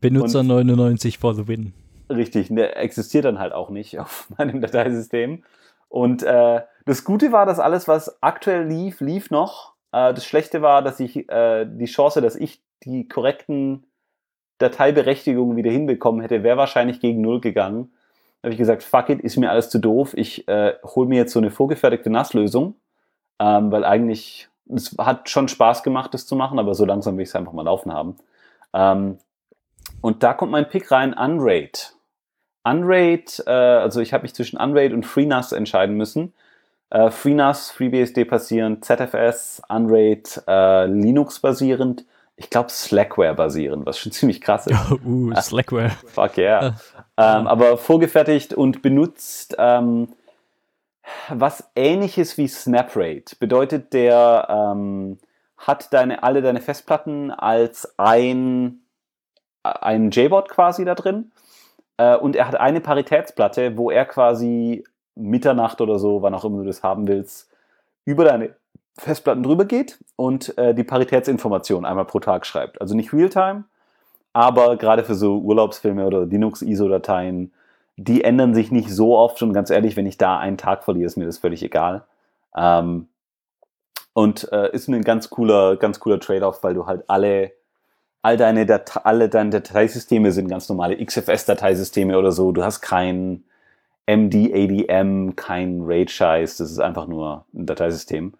[0.00, 1.74] Benutzer und 99 for the win.
[2.08, 5.44] Richtig, der existiert dann halt auch nicht auf meinem Dateisystem.
[5.90, 9.74] Und äh, das Gute war, dass alles, was aktuell lief, lief noch.
[9.92, 13.84] Äh, das Schlechte war, dass ich äh, die Chance, dass ich die korrekten
[14.56, 17.92] Dateiberechtigungen wieder hinbekommen hätte, wäre wahrscheinlich gegen Null gegangen.
[18.46, 20.14] Habe ich gesagt, fuck it, ist mir alles zu doof.
[20.16, 22.76] Ich äh, hole mir jetzt so eine vorgefertigte NAS-Lösung,
[23.40, 27.24] ähm, weil eigentlich, es hat schon Spaß gemacht, das zu machen, aber so langsam will
[27.24, 28.14] ich es einfach mal laufen haben.
[28.72, 29.18] Ähm,
[30.00, 31.96] und da kommt mein Pick rein, Unraid.
[32.62, 36.32] Unraid, äh, also ich habe mich zwischen Unraid und FreeNAS entscheiden müssen.
[36.90, 42.04] Äh, FreeNAS, FreeBSD basierend, ZFS, Unraid, äh, Linux basierend,
[42.36, 44.90] ich glaube Slackware basierend, was schon ziemlich krass ist.
[45.04, 45.90] uh, Slackware.
[46.06, 46.76] Fuck yeah.
[47.16, 50.08] ähm, aber vorgefertigt und benutzt ähm,
[51.28, 53.36] was ähnliches wie SnapRate.
[53.38, 55.18] Bedeutet, der ähm,
[55.56, 58.80] hat deine, alle deine Festplatten als ein,
[59.62, 61.32] ein JBOD quasi da drin
[61.96, 64.84] äh, und er hat eine Paritätsplatte, wo er quasi
[65.14, 67.50] Mitternacht oder so, wann auch immer du das haben willst,
[68.04, 68.54] über deine
[68.98, 72.80] Festplatten drüber geht und äh, die Paritätsinformation einmal pro Tag schreibt.
[72.80, 73.64] Also nicht Realtime,
[74.32, 77.52] aber gerade für so Urlaubsfilme oder Linux-ISO-Dateien,
[77.96, 81.06] die ändern sich nicht so oft und ganz ehrlich, wenn ich da einen Tag verliere,
[81.06, 82.04] ist mir das völlig egal.
[82.56, 83.08] Ähm,
[84.12, 87.52] und äh, ist ein ganz cooler, ganz cooler Trade-off, weil du halt alle
[88.26, 92.50] all deine, Date alle deine Dateisysteme sind ganz normale XFS-Dateisysteme oder so.
[92.50, 93.44] Du hast kein
[94.06, 96.56] MD-ADM, kein RAID-Scheiß.
[96.56, 98.34] Das ist einfach nur ein Dateisystem.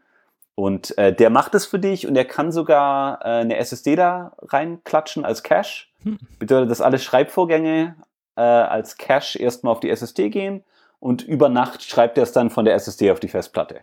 [0.56, 4.32] Und äh, der macht es für dich und er kann sogar äh, eine SSD da
[4.38, 5.86] reinklatschen als Cache.
[6.02, 6.18] Hm.
[6.38, 7.94] Bedeutet, dass alle Schreibvorgänge
[8.36, 10.64] äh, als Cache erstmal auf die SSD gehen
[10.98, 13.82] und über Nacht schreibt er es dann von der SSD auf die Festplatte.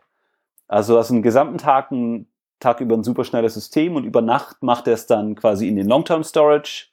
[0.68, 2.28] Also hast du einen gesamten Tag ein
[2.60, 5.76] Tag über ein super schnelles System und über Nacht macht er es dann quasi in
[5.76, 6.88] den Long-Term Storage,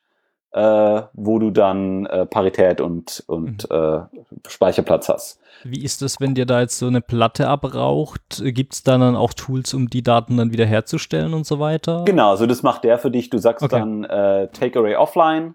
[0.53, 3.77] äh, wo du dann äh, Parität und, und mhm.
[3.77, 5.41] äh, Speicherplatz hast.
[5.63, 8.43] Wie ist das, wenn dir da jetzt so eine Platte abraucht?
[8.45, 12.05] Gibt es dann, dann auch Tools, um die Daten dann wieder herzustellen und so weiter?
[12.05, 13.31] Genau, also das macht der für dich.
[13.31, 13.79] Du sagst okay.
[13.79, 15.55] dann äh, Take Array offline,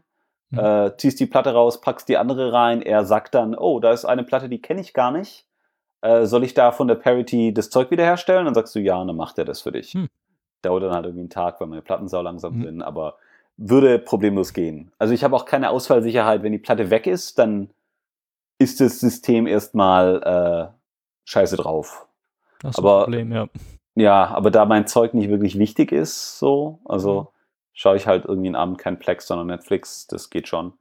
[0.52, 0.60] mhm.
[0.60, 2.82] Äh, ziehst die Platte raus, packst die andere rein.
[2.82, 5.46] Er sagt dann, oh, da ist eine Platte, die kenne ich gar nicht
[6.06, 8.46] äh, soll ich da von der Parity das Zeug wiederherstellen?
[8.46, 9.94] Dann sagst du, ja, und dann macht er das für dich.
[9.94, 10.08] Hm.
[10.62, 12.64] Dauert dann halt irgendwie einen Tag, weil meine Platten sau langsam hm.
[12.64, 13.18] sind, aber
[13.58, 14.92] würde problemlos gehen.
[14.98, 16.44] Also ich habe auch keine Ausfallsicherheit.
[16.44, 17.70] Wenn die Platte weg ist, dann
[18.58, 20.78] ist das System erstmal äh,
[21.26, 22.08] scheiße drauf.
[22.62, 23.48] Das ist aber, ein Problem, ja.
[23.96, 27.28] Ja, aber da mein Zeug nicht wirklich wichtig ist, so, also mhm.
[27.74, 30.74] schaue ich halt irgendwie einen Abend kein Plex, sondern Netflix, das geht schon.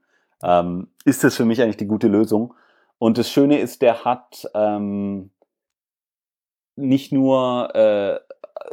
[0.43, 2.55] Ähm, ist das für mich eigentlich die gute Lösung?
[2.99, 5.31] Und das Schöne ist, der hat ähm,
[6.77, 8.19] nicht nur äh,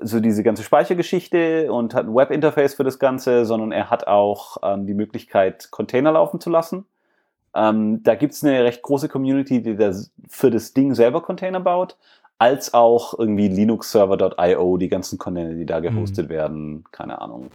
[0.02, 4.58] so diese ganze Speichergeschichte und hat ein Webinterface für das Ganze, sondern er hat auch
[4.64, 6.86] ähm, die Möglichkeit, Container laufen zu lassen.
[7.54, 11.60] Ähm, da gibt es eine recht große Community, die das für das Ding selber Container
[11.60, 11.98] baut,
[12.38, 15.84] als auch irgendwie linuxserver.io, die ganzen Container, die da mhm.
[15.84, 16.34] gehostet mhm.
[16.34, 17.50] werden, keine Ahnung,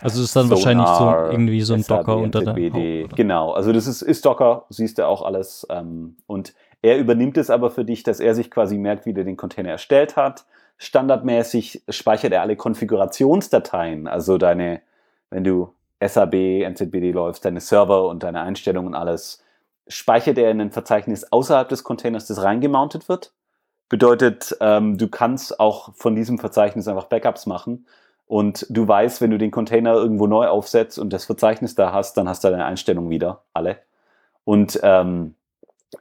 [0.00, 3.52] also das ist dann Sonar, wahrscheinlich so irgendwie so ein SAB, Docker unter der Genau,
[3.52, 5.66] also das ist, ist Docker, siehst du auch alles.
[5.70, 9.24] Ähm, und er übernimmt es aber für dich, dass er sich quasi merkt, wie der
[9.24, 10.44] den Container erstellt hat.
[10.78, 14.82] Standardmäßig speichert er alle Konfigurationsdateien, also deine,
[15.30, 15.72] wenn du
[16.04, 19.42] SAB, NZBD läufst, deine Server und deine Einstellungen und alles,
[19.88, 23.32] speichert er in ein Verzeichnis außerhalb des Containers, das reingemountet wird.
[23.88, 27.86] Bedeutet, ähm, du kannst auch von diesem Verzeichnis einfach Backups machen
[28.26, 32.16] und du weißt, wenn du den Container irgendwo neu aufsetzt und das Verzeichnis da hast,
[32.16, 33.78] dann hast du deine Einstellungen wieder, alle.
[34.44, 35.36] Und ähm,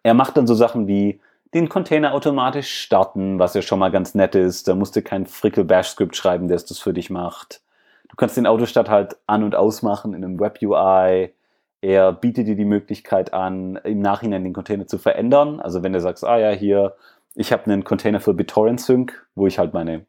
[0.04, 1.22] er macht dann so Sachen wie,
[1.56, 4.68] den Container automatisch starten, was ja schon mal ganz nett ist.
[4.68, 7.62] Da musst du kein Frickel-Bash-Skript schreiben, das das für dich macht.
[8.10, 11.34] Du kannst den Autostart halt an- und ausmachen in einem Web-UI.
[11.80, 15.62] Er bietet dir die Möglichkeit an, im Nachhinein den Container zu verändern.
[15.62, 16.98] Also wenn du sagst, ah ja, hier,
[17.36, 20.06] ich habe einen Container für BitTorrent Sync, wo ich halt meine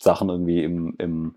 [0.00, 1.34] Sachen irgendwie im, im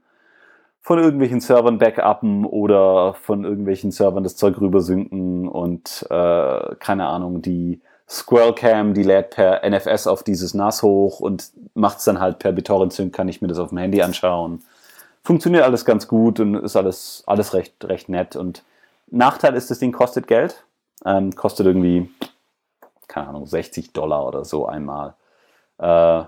[0.82, 7.42] von irgendwelchen Servern backuppen oder von irgendwelchen Servern das Zeug rübersynken und äh, keine Ahnung,
[7.42, 12.40] die Squirrelcam, die lädt per NFS auf dieses NAS hoch und macht es dann halt
[12.40, 14.64] per BitTorrent Sync, kann ich mir das auf dem Handy anschauen.
[15.24, 18.38] Funktioniert alles ganz gut und ist alles, alles recht, recht nett.
[18.38, 18.64] Und
[19.08, 20.64] Nachteil ist, das Ding kostet Geld.
[21.06, 22.10] Ähm, kostet irgendwie,
[23.08, 25.16] keine Ahnung, 60 Dollar oder so einmal.
[25.78, 26.24] Äh,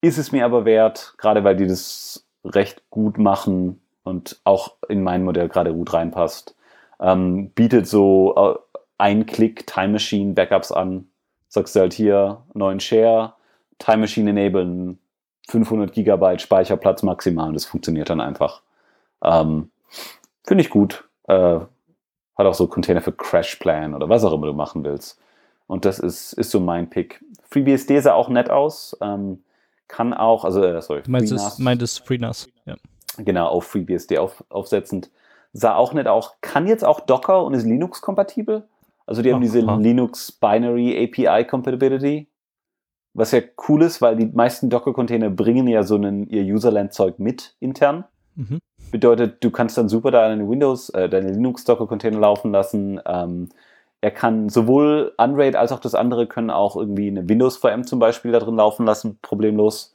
[0.00, 5.02] ist es mir aber wert, gerade weil die das recht gut machen und auch in
[5.02, 6.54] mein Modell gerade gut reinpasst.
[7.00, 11.08] Ähm, bietet so äh, ein Klick Time Machine Backups an.
[11.48, 13.34] Sagst du halt hier neuen Share,
[13.78, 14.98] Time Machine enablen,
[15.48, 18.62] 500 Gigabyte Speicherplatz maximal und das funktioniert dann einfach.
[19.22, 19.70] Ähm,
[20.44, 21.08] Finde ich gut.
[21.28, 21.60] Äh,
[22.36, 25.20] hat auch so Container für Crash Plan oder was auch immer du machen willst.
[25.66, 27.24] Und das ist, ist so mein Pick.
[27.50, 28.96] FreeBSD sah auch nett aus.
[29.00, 29.42] Ähm,
[29.88, 31.02] kann auch, also, äh, sorry.
[31.02, 32.74] Du meinst es, meint es FreeNAS, ja.
[33.18, 35.10] Genau, auf FreeBSD auf, aufsetzend.
[35.52, 36.34] Sah auch nett auch.
[36.40, 38.66] Kann jetzt auch Docker und ist Linux-kompatibel.
[39.06, 39.76] Also die haben diese Aha.
[39.76, 42.28] Linux Binary API Compatibility.
[43.12, 47.54] Was ja cool ist, weil die meisten Docker-Container bringen ja so einen ihr Userland-Zeug mit
[47.60, 48.04] intern.
[48.34, 48.58] Mhm.
[48.90, 53.00] Bedeutet, du kannst dann super deine Windows, äh, deine Linux-Docker-Container laufen lassen.
[53.06, 53.50] Ähm,
[54.00, 58.32] er kann sowohl Unraid als auch das andere können auch irgendwie eine Windows-VM zum Beispiel
[58.32, 59.94] da drin laufen lassen, problemlos.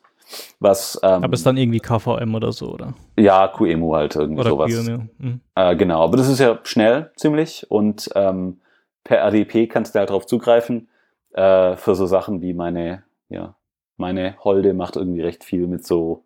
[0.59, 2.93] Was, ähm, Aber ist dann irgendwie KVM oder so, oder?
[3.17, 4.71] ja, QEMU halt irgendwie Oder sowas.
[4.71, 5.03] QEMU.
[5.17, 5.41] Mhm.
[5.55, 8.59] Äh, genau, aber das ist ja schnell ziemlich und ähm,
[9.03, 10.89] per RDP kannst du halt drauf zugreifen
[11.33, 13.55] äh, für so Sachen wie meine, ja,
[13.97, 16.23] meine Holde macht irgendwie recht viel mit so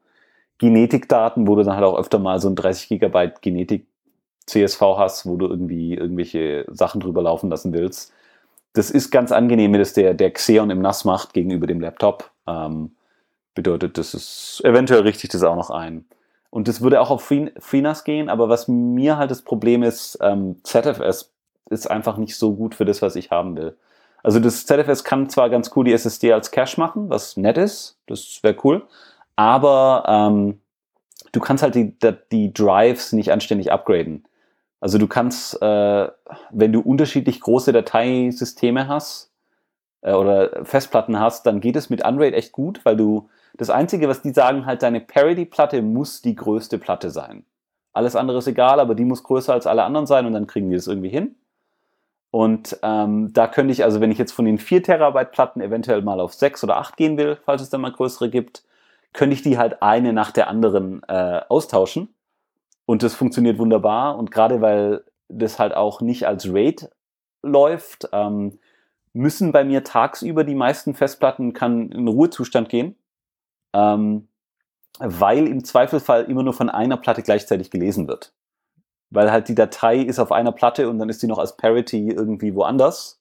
[0.58, 3.88] Genetikdaten, wo du dann halt auch öfter mal so ein 30 Gigabyte Genetik
[4.45, 8.14] CSV hast, wo du irgendwie irgendwelche Sachen drüber laufen lassen willst.
[8.74, 12.32] Das ist ganz angenehm, wenn das der, der Xeon im NAS macht gegenüber dem Laptop.
[12.48, 12.92] Ähm,
[13.56, 16.06] bedeutet, das ist eventuell richtig das auch noch ein.
[16.50, 20.18] Und das würde auch auf Free, FreeNAS gehen, aber was mir halt das Problem ist,
[20.22, 21.33] ähm, ZFS
[21.69, 23.77] ist einfach nicht so gut für das, was ich haben will.
[24.24, 28.00] Also das ZFS kann zwar ganz cool die SSD als Cache machen, was nett ist,
[28.08, 28.83] das wäre cool,
[29.35, 30.61] aber ähm,
[31.33, 31.93] du kannst halt die,
[32.32, 34.24] die, Drives nicht anständig upgraden.
[34.80, 36.08] Also du kannst, äh,
[36.51, 39.32] wenn du unterschiedlich große Dateisysteme hast
[40.01, 44.08] äh, oder Festplatten hast, dann geht es mit Unraid echt gut, weil du das Einzige,
[44.08, 47.45] was die sagen, halt deine Parity-Platte muss die größte Platte sein.
[47.93, 50.69] Alles andere ist egal, aber die muss größer als alle anderen sein und dann kriegen
[50.69, 51.35] die das irgendwie hin.
[52.34, 56.02] Und ähm, da könnte ich, also wenn ich jetzt von den 4 Terabyte Platten eventuell
[56.02, 58.64] mal auf 6 oder 8 gehen will, falls es dann mal größere gibt,
[59.14, 62.12] könnte ich die halt eine nach der anderen äh, austauschen.
[62.88, 64.18] Und das funktioniert wunderbar.
[64.18, 66.90] Und gerade weil das halt auch nicht als RAID
[67.44, 68.58] läuft, ähm,
[69.14, 72.95] müssen bei mir tagsüber die meisten Festplatten kann in Ruhezustand gehen,
[73.74, 74.28] ähm,
[74.98, 78.34] weil im Zweifelsfall immer nur von einer Platte gleichzeitig gelesen wird.
[79.14, 82.09] Weil halt die Datei ist auf einer Platte und dann ist die noch als Parity
[82.09, 83.19] irgendwie woanders.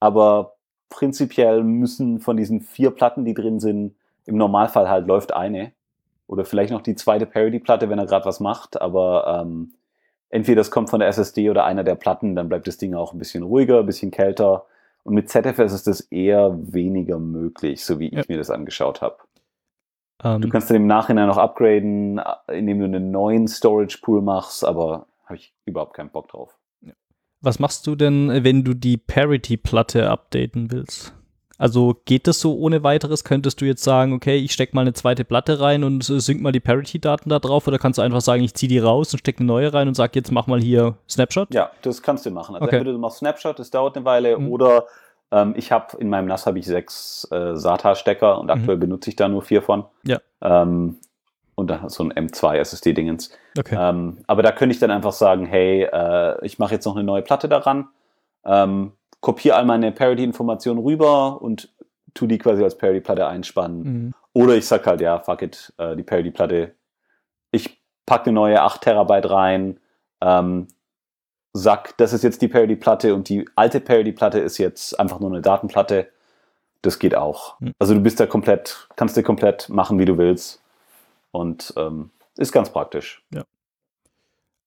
[0.00, 0.54] Aber
[0.88, 3.94] prinzipiell müssen von diesen vier Platten, die drin sind,
[4.26, 5.72] im Normalfall halt läuft eine.
[6.26, 8.80] Oder vielleicht noch die zweite Parity-Platte, wenn er gerade was macht.
[8.80, 9.72] Aber ähm,
[10.30, 13.12] entweder das kommt von der SSD oder einer der Platten, dann bleibt das Ding auch
[13.12, 14.66] ein bisschen ruhiger, ein bisschen kälter.
[15.02, 18.22] Und mit ZFS ist das eher weniger möglich, so wie ich Ja.
[18.28, 19.16] mir das angeschaut habe.
[20.22, 24.22] Ähm, Du kannst dann im Nachhinein noch upgraden, äh, indem du einen neuen Storage Pool
[24.22, 26.58] machst, aber habe ich überhaupt keinen Bock drauf.
[27.40, 31.14] Was machst du denn, wenn du die Parity-Platte updaten willst?
[31.56, 33.22] Also geht das so ohne weiteres?
[33.24, 36.40] Könntest du jetzt sagen, okay, ich stecke mal eine zweite Platte rein und äh, sync
[36.42, 37.66] mal die Parity-Daten da drauf?
[37.66, 39.94] Oder kannst du einfach sagen, ich ziehe die raus und stecke eine neue rein und
[39.94, 41.54] sag jetzt mach mal hier Snapshot?
[41.54, 42.54] Ja, das kannst du machen.
[42.56, 42.76] Also Okay.
[42.76, 44.48] entweder du machst Snapshot, das dauert eine Weile, Mhm.
[44.48, 44.86] oder
[45.30, 49.16] ähm, ich habe in meinem NAS habe ich sechs äh, SATA-Stecker und aktuell benutze ich
[49.16, 49.80] da nur vier von.
[50.02, 50.10] Mhm.
[50.10, 50.18] Ja.
[50.42, 50.96] Ähm,
[51.60, 53.30] und dann so ein M2 SSD-Dingens.
[53.58, 53.76] Okay.
[53.78, 57.04] Ähm, aber da könnte ich dann einfach sagen, hey, äh, ich mache jetzt noch eine
[57.04, 57.88] neue Platte daran,
[58.44, 61.68] ähm, kopiere all meine Parity-Informationen rüber und
[62.14, 63.82] tu die quasi als Parity-Platte einspannen.
[63.82, 64.14] Mhm.
[64.32, 66.74] Oder ich sag halt, ja, fuck it, äh, die Parity-Platte.
[67.52, 69.78] Ich packe eine neue 8 Terabyte rein,
[70.20, 70.68] ähm,
[71.52, 75.40] sag, das ist jetzt die Parity-Platte und die alte Parity-Platte ist jetzt einfach nur eine
[75.40, 76.08] Datenplatte.
[76.82, 77.60] Das geht auch.
[77.60, 77.72] Hm.
[77.78, 80.62] Also du bist da komplett, kannst dir komplett machen, wie du willst.
[81.30, 83.22] Und ähm, ist ganz praktisch.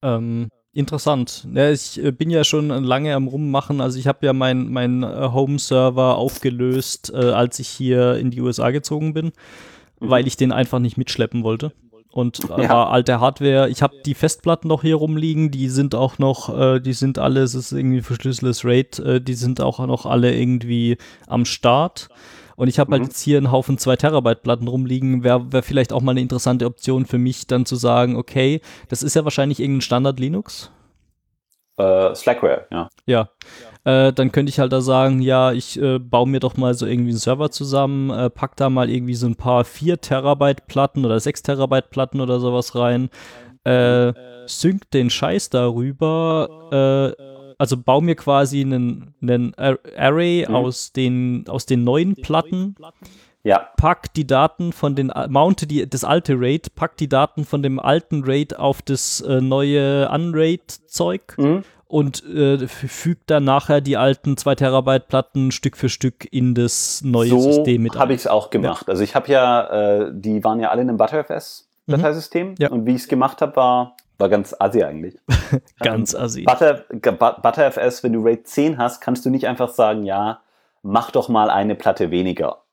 [0.02, 1.48] Ähm, Interessant.
[1.54, 3.80] Ja, ich äh, bin ja schon lange am Rummachen.
[3.80, 8.42] Also ich habe ja meinen mein äh, Home-Server aufgelöst, äh, als ich hier in die
[8.42, 10.10] USA gezogen bin, mhm.
[10.10, 11.74] weil ich den einfach nicht mitschleppen wollte.
[12.12, 12.70] Und äh, ja.
[12.70, 13.70] war alte Hardware.
[13.70, 17.42] Ich habe die Festplatten noch hier rumliegen, die sind auch noch, äh, die sind alle,
[17.42, 22.10] es ist irgendwie verschlüsseltes RAID, äh, die sind auch noch alle irgendwie am Start.
[22.56, 23.06] Und ich habe halt mhm.
[23.06, 25.24] halt jetzt hier einen Haufen 2 Terabyte Platten rumliegen.
[25.24, 29.04] Wäre wär vielleicht auch mal eine interessante Option für mich, dann zu sagen, okay, das
[29.04, 30.72] ist ja wahrscheinlich irgendein Standard Linux.
[31.80, 32.90] Uh, Slackware, ja.
[33.08, 33.30] Ja.
[33.84, 36.86] Äh, dann könnte ich halt da sagen, ja, ich äh, baue mir doch mal so
[36.86, 41.04] irgendwie einen Server zusammen, äh, pack da mal irgendwie so ein paar 4 Terabyte Platten
[41.04, 43.10] oder 6 Terabyte Platten oder sowas rein,
[43.66, 44.14] äh,
[44.46, 50.56] sync den Scheiß darüber, äh, also baue mir quasi einen, einen Array mhm.
[50.56, 52.76] aus, den, aus den neuen Platten.
[53.44, 53.68] Ja.
[53.78, 57.78] Pack die Daten von den, mounte die, das alte RAID, pack die Daten von dem
[57.80, 61.64] alten RAID auf das äh, neue Unraid-Zeug mhm.
[61.86, 67.02] und äh, fügt dann nachher die alten 2 Terabyte Platten Stück für Stück in das
[67.04, 67.94] neue so System mit.
[67.94, 68.88] So habe ich es auch gemacht.
[68.88, 68.92] Ja.
[68.92, 71.70] Also ich habe ja, äh, die waren ja alle in einem ButterFS.
[71.86, 71.92] Mhm.
[71.92, 72.50] Dateisystem.
[72.52, 72.56] Mhm.
[72.60, 72.70] Ja.
[72.70, 75.18] Und wie ich es gemacht habe, war, war ganz assi eigentlich.
[75.80, 76.44] ganz ähm, assi.
[76.44, 80.42] Butter, ButterFS, wenn du RAID 10 hast, kannst du nicht einfach sagen, ja,
[80.82, 82.64] mach doch mal eine Platte weniger.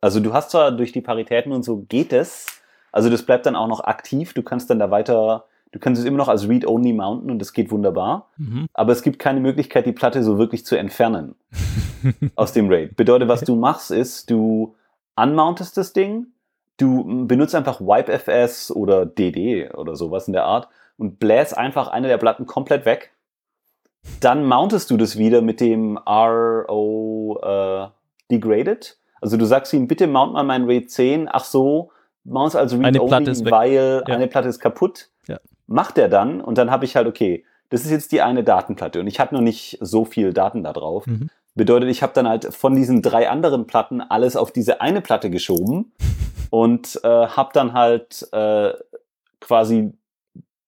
[0.00, 2.46] Also du hast zwar durch die Paritäten und so geht es,
[2.92, 6.06] also das bleibt dann auch noch aktiv, du kannst dann da weiter, du kannst es
[6.06, 8.66] immer noch als Read-Only mounten und das geht wunderbar, mhm.
[8.74, 11.36] aber es gibt keine Möglichkeit, die Platte so wirklich zu entfernen
[12.36, 12.96] aus dem RAID.
[12.96, 14.76] Bedeutet, was du machst, ist, du
[15.16, 16.26] unmountest das Ding,
[16.76, 22.08] du benutzt einfach WipeFS oder DD oder sowas in der Art und bläst einfach eine
[22.08, 23.12] der Platten komplett weg.
[24.20, 27.86] Dann mountest du das wieder mit dem RO äh,
[28.30, 28.98] Degraded.
[29.20, 31.28] Also du sagst ihm, bitte mount mal mein RAID 10.
[31.30, 31.90] Ach so,
[32.24, 34.14] mount also Read Only, weil ja.
[34.14, 35.08] eine Platte ist kaputt.
[35.26, 35.38] Ja.
[35.66, 39.00] Macht er dann und dann habe ich halt, okay, das ist jetzt die eine Datenplatte
[39.00, 41.06] und ich hatte noch nicht so viel Daten da drauf.
[41.06, 41.30] Mhm.
[41.54, 45.30] Bedeutet, ich habe dann halt von diesen drei anderen Platten alles auf diese eine Platte
[45.30, 45.92] geschoben
[46.54, 48.74] und äh, habe dann halt äh,
[49.40, 49.92] quasi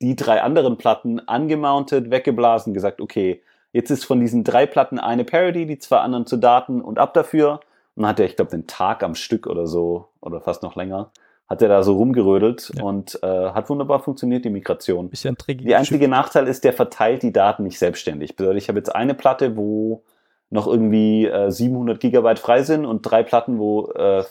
[0.02, 3.40] die drei anderen Platten angemountet, weggeblasen, gesagt, okay,
[3.70, 7.14] jetzt ist von diesen drei Platten eine Parody, die zwei anderen zu Daten und ab
[7.14, 7.60] dafür.
[7.94, 10.74] Und dann hat er, ich glaube, den Tag am Stück oder so, oder fast noch
[10.74, 11.12] länger,
[11.48, 12.82] hat er da so rumgerödelt ja.
[12.82, 15.08] und äh, hat wunderbar funktioniert, die Migration.
[15.08, 18.34] Bisschen die einzige Nachteil ist, der verteilt die Daten nicht selbstständig.
[18.34, 20.02] Bedeutet, ich habe jetzt eine Platte, wo
[20.50, 24.24] noch irgendwie äh, 700 Gigabyte frei sind und drei Platten, wo, äh,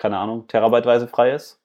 [0.00, 1.60] keine Ahnung, terabyteweise frei ist.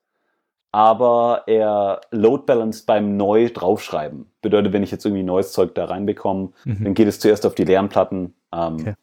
[0.71, 4.29] Aber er load balanced beim neu draufschreiben.
[4.41, 6.83] Bedeutet, wenn ich jetzt irgendwie neues Zeug da reinbekomme, mhm.
[6.83, 8.35] dann geht es zuerst auf die leeren Platten.
[8.53, 8.93] Ähm, okay.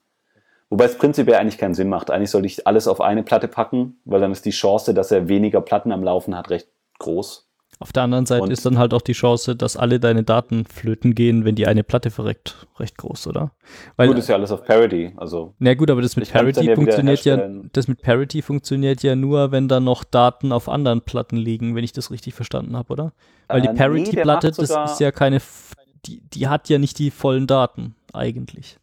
[0.69, 2.11] Wobei es prinzipiell eigentlich keinen Sinn macht.
[2.11, 5.29] Eigentlich sollte ich alles auf eine Platte packen, weil dann ist die Chance, dass er
[5.29, 7.49] weniger Platten am Laufen hat, recht groß.
[7.83, 10.65] Auf der anderen Seite und ist dann halt auch die Chance, dass alle deine Daten
[10.67, 13.51] flöten gehen, wenn die eine Platte verreckt, recht groß, oder?
[13.97, 15.55] Weil, gut, ist ja alles auf Parity, also.
[15.59, 19.51] Na gut, aber das mit Parity ja funktioniert ja, das mit Parity funktioniert ja nur,
[19.51, 23.13] wenn da noch Daten auf anderen Platten liegen, wenn ich das richtig verstanden habe, oder?
[23.49, 25.41] Weil die äh, Parity-Platte, nee, das ist ja keine,
[26.07, 28.79] die, die hat ja nicht die vollen Daten, eigentlich.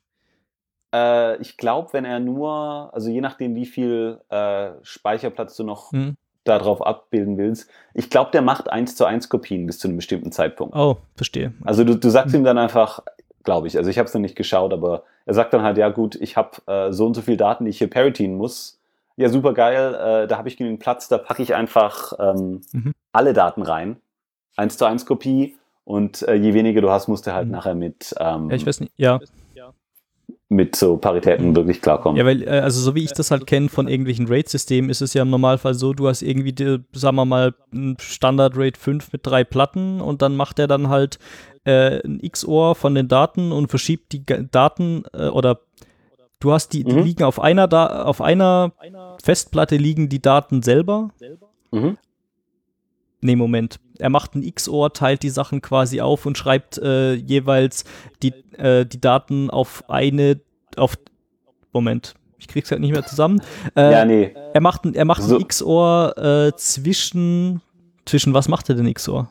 [0.93, 5.93] Äh, ich glaube, wenn er nur, also je nachdem, wie viel äh, Speicherplatz du noch
[5.93, 6.17] hm
[6.49, 7.69] darauf abbilden willst.
[7.93, 10.75] Ich glaube, der macht eins zu eins Kopien bis zu einem bestimmten Zeitpunkt.
[10.75, 11.53] Oh, verstehe.
[11.63, 13.01] Also du, du sagst ihm dann einfach,
[13.43, 15.89] glaube ich, also ich habe es noch nicht geschaut, aber er sagt dann halt, ja
[15.89, 18.79] gut, ich habe äh, so und so viel Daten, die ich hier parityen muss.
[19.15, 22.93] Ja, super geil, äh, da habe ich genügend Platz, da packe ich einfach ähm, mhm.
[23.11, 23.97] alle Daten rein.
[24.55, 27.53] Eins zu eins Kopie und äh, je weniger du hast, musst du halt mhm.
[27.53, 28.15] nachher mit.
[28.19, 29.19] Ähm, ja, ich weiß nicht, ja
[30.49, 32.17] mit so Paritäten wirklich klarkommen.
[32.17, 35.13] Ja, weil, äh, also so wie ich das halt kenne von irgendwelchen RAID-Systemen, ist es
[35.13, 39.25] ja im Normalfall so, du hast irgendwie, die, sagen wir mal, ein Standard-RAID 5 mit
[39.25, 41.19] drei Platten und dann macht er dann halt
[41.65, 45.59] äh, ein XOR von den Daten und verschiebt die Daten äh, oder
[46.39, 47.03] du hast die, die mhm.
[47.03, 48.71] liegen auf einer, da auf einer
[49.23, 51.11] Festplatte liegen die Daten selber.
[51.71, 51.97] Mhm.
[53.21, 53.79] Nee, Moment.
[53.99, 57.83] Er macht ein XOR, teilt die Sachen quasi auf und schreibt äh, jeweils
[58.23, 60.39] die, äh, die Daten auf eine,
[60.77, 60.97] auf,
[61.73, 63.41] Moment, ich krieg's halt nicht mehr zusammen.
[63.75, 64.33] Äh, ja, nee.
[64.53, 65.37] Er macht, er macht so.
[65.37, 67.61] ein XOR äh, zwischen,
[68.05, 69.29] zwischen was macht er denn XOR?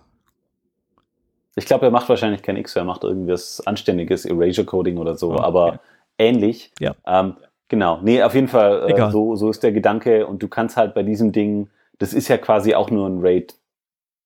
[1.57, 5.33] Ich glaube, er macht wahrscheinlich kein XOR, er macht irgendwas anständiges Erasure Coding oder so,
[5.33, 5.81] oh, aber ja.
[6.19, 6.71] ähnlich.
[6.79, 6.95] Ja.
[7.07, 7.37] Ähm,
[7.69, 8.01] genau.
[8.03, 11.03] Nee, auf jeden Fall, äh, so, so ist der Gedanke und du kannst halt bei
[11.03, 13.55] diesem Ding, das ist ja quasi auch nur ein RAID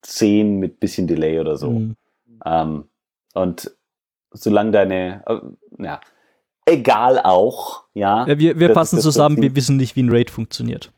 [0.03, 1.71] 10 mit bisschen Delay oder so.
[1.71, 1.95] Mhm.
[2.45, 2.85] Ähm,
[3.33, 3.71] und
[4.31, 6.01] solange deine, äh, ja,
[6.65, 8.25] egal auch, ja.
[8.27, 10.91] ja wir wir passen zusammen, wir wissen nicht, wie ein Raid funktioniert.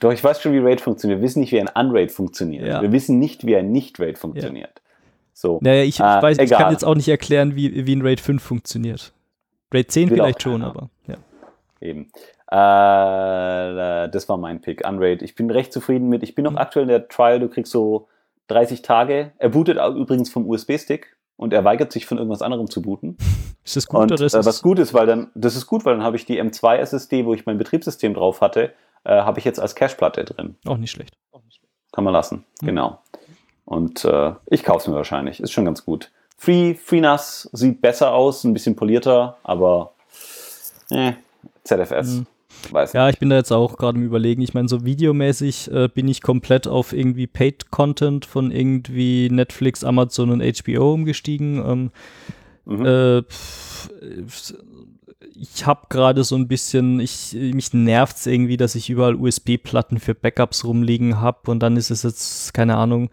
[0.00, 1.20] Doch, ich weiß schon, wie Raid funktioniert.
[1.20, 2.66] Wir wissen nicht, wie ein Unraid funktioniert.
[2.66, 2.80] Ja.
[2.80, 4.72] Wir wissen nicht, wie ein Nicht-Raid funktioniert.
[4.74, 4.82] Ja.
[5.34, 5.58] So.
[5.62, 6.58] Naja, ich, ich Äh, weiß, ich egal.
[6.58, 9.12] kann jetzt auch nicht erklären, wie, wie ein Raid 5 funktioniert.
[9.72, 11.16] Raid 10 Will vielleicht schon, aber ja.
[11.82, 12.08] Eben.
[12.50, 14.86] Äh, das war mein Pick.
[14.86, 15.22] Unraid.
[15.22, 16.22] Ich bin recht zufrieden mit.
[16.22, 16.58] Ich bin noch Mhm.
[16.58, 17.40] aktuell in der Trial.
[17.40, 18.08] Du kriegst so
[18.48, 19.32] 30 Tage.
[19.38, 23.16] Er bootet auch übrigens vom USB-Stick und er weigert sich von irgendwas anderem zu booten.
[23.64, 25.66] Ist das gut und oder ist äh, das was gut ist, weil dann, das ist
[25.66, 28.72] gut, weil dann habe ich die M2 SSD, wo ich mein Betriebssystem drauf hatte,
[29.04, 30.56] äh, habe ich jetzt als Cache-Platte drin.
[30.66, 31.12] auch nicht schlecht?
[31.92, 32.44] Kann man lassen.
[32.62, 32.66] Mhm.
[32.66, 32.98] Genau.
[33.66, 35.40] Und äh, ich kaufe es mir wahrscheinlich.
[35.40, 36.10] Ist schon ganz gut.
[36.38, 39.92] Free, FreeNAS sieht besser aus, ein bisschen polierter, aber
[40.90, 41.12] äh,
[41.64, 42.08] ZFS.
[42.20, 42.26] Mhm.
[42.70, 44.42] Weiß Ja, ich bin da jetzt auch gerade im Überlegen.
[44.42, 50.30] Ich meine, so videomäßig äh, bin ich komplett auf irgendwie Paid-Content von irgendwie Netflix, Amazon
[50.30, 51.62] und HBO umgestiegen.
[51.64, 51.90] Ähm,
[52.70, 52.86] Mhm.
[52.86, 53.90] Äh, pff,
[55.34, 60.14] ich habe gerade so ein bisschen, ich, mich nervt's irgendwie, dass ich überall USB-Platten für
[60.14, 63.10] Backups rumliegen habe und dann ist es jetzt, keine Ahnung,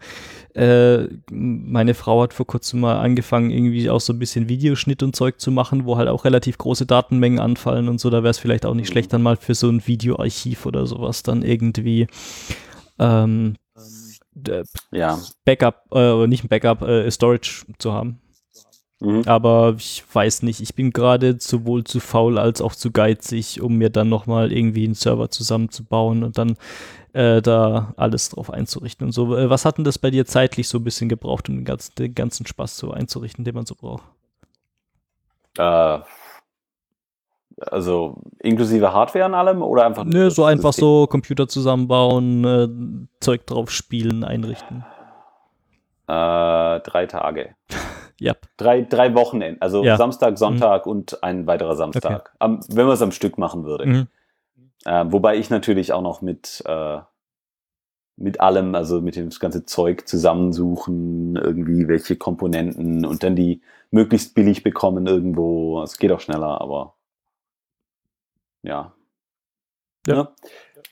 [0.54, 5.14] äh, meine Frau hat vor kurzem mal angefangen, irgendwie auch so ein bisschen Videoschnitt und
[5.16, 8.38] Zeug zu machen, wo halt auch relativ große Datenmengen anfallen und so, da wäre es
[8.38, 8.92] vielleicht auch nicht Mhm.
[8.92, 12.06] schlecht, dann mal für so ein Videoarchiv oder sowas dann irgendwie
[12.98, 13.54] ähm,
[14.34, 15.18] d- Ja.
[15.44, 18.20] Backup, äh, nicht ein Backup, äh, Storage zu haben.
[19.00, 19.22] Mhm.
[19.26, 23.76] Aber ich weiß nicht, ich bin gerade sowohl zu faul als auch zu geizig, um
[23.76, 26.56] mir dann nochmal irgendwie einen Server zusammenzubauen und dann
[27.12, 29.36] äh, da alles drauf einzurichten und so.
[29.36, 31.94] Äh, was hat denn das bei dir zeitlich so ein bisschen gebraucht, um den ganzen,
[31.96, 34.02] den ganzen Spaß so einzurichten, den man so braucht?
[35.58, 36.00] Äh,
[37.60, 40.84] also inklusive Hardware an allem oder einfach Nö, so einfach System?
[40.84, 42.68] so Computer zusammenbauen, äh,
[43.20, 44.84] Zeug drauf spielen, einrichten.
[46.08, 47.54] Äh, drei Tage.
[48.20, 48.34] Ja.
[48.56, 49.60] Drei, drei Wochenenden.
[49.62, 49.96] Also Ja.
[49.96, 52.32] Samstag, Sonntag und ein weiterer Samstag.
[52.38, 53.86] Am, wenn man es am Stück machen würde.
[53.86, 54.06] Mhm.
[54.84, 56.98] Äh, wobei ich natürlich auch noch mit, äh,
[58.16, 64.34] mit allem, also mit dem ganze Zeug zusammensuchen, irgendwie welche Komponenten und dann die möglichst
[64.34, 65.82] billig bekommen irgendwo.
[65.82, 66.94] Es geht auch schneller, aber
[68.62, 68.92] ja.
[70.06, 70.14] Ja.
[70.14, 70.28] Ne?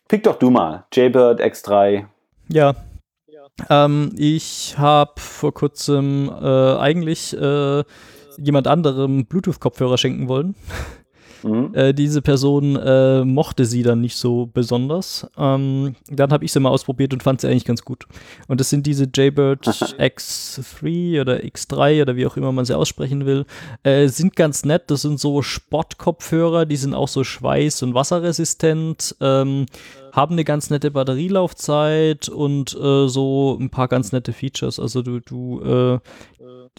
[0.08, 0.84] Pick doch du mal.
[0.92, 2.06] Jaybird X3.
[2.48, 2.74] Ja.
[3.70, 7.84] Ähm, ich habe vor kurzem äh, eigentlich äh,
[8.38, 10.54] jemand anderem Bluetooth-Kopfhörer schenken wollen.
[11.46, 11.74] Mhm.
[11.74, 15.28] Äh, diese Person äh, mochte sie dann nicht so besonders.
[15.36, 18.06] Ähm, dann habe ich sie mal ausprobiert und fand sie eigentlich ganz gut.
[18.48, 23.26] Und das sind diese Jaybird X3 oder X3 oder wie auch immer man sie aussprechen
[23.26, 23.46] will.
[23.82, 24.84] Äh, sind ganz nett.
[24.90, 29.16] Das sind so Sportkopfhörer, die sind auch so schweiß- und wasserresistent.
[29.20, 29.66] Ähm,
[30.12, 34.80] haben eine ganz nette Batterielaufzeit und äh, so ein paar ganz nette Features.
[34.80, 35.98] Also du, du äh,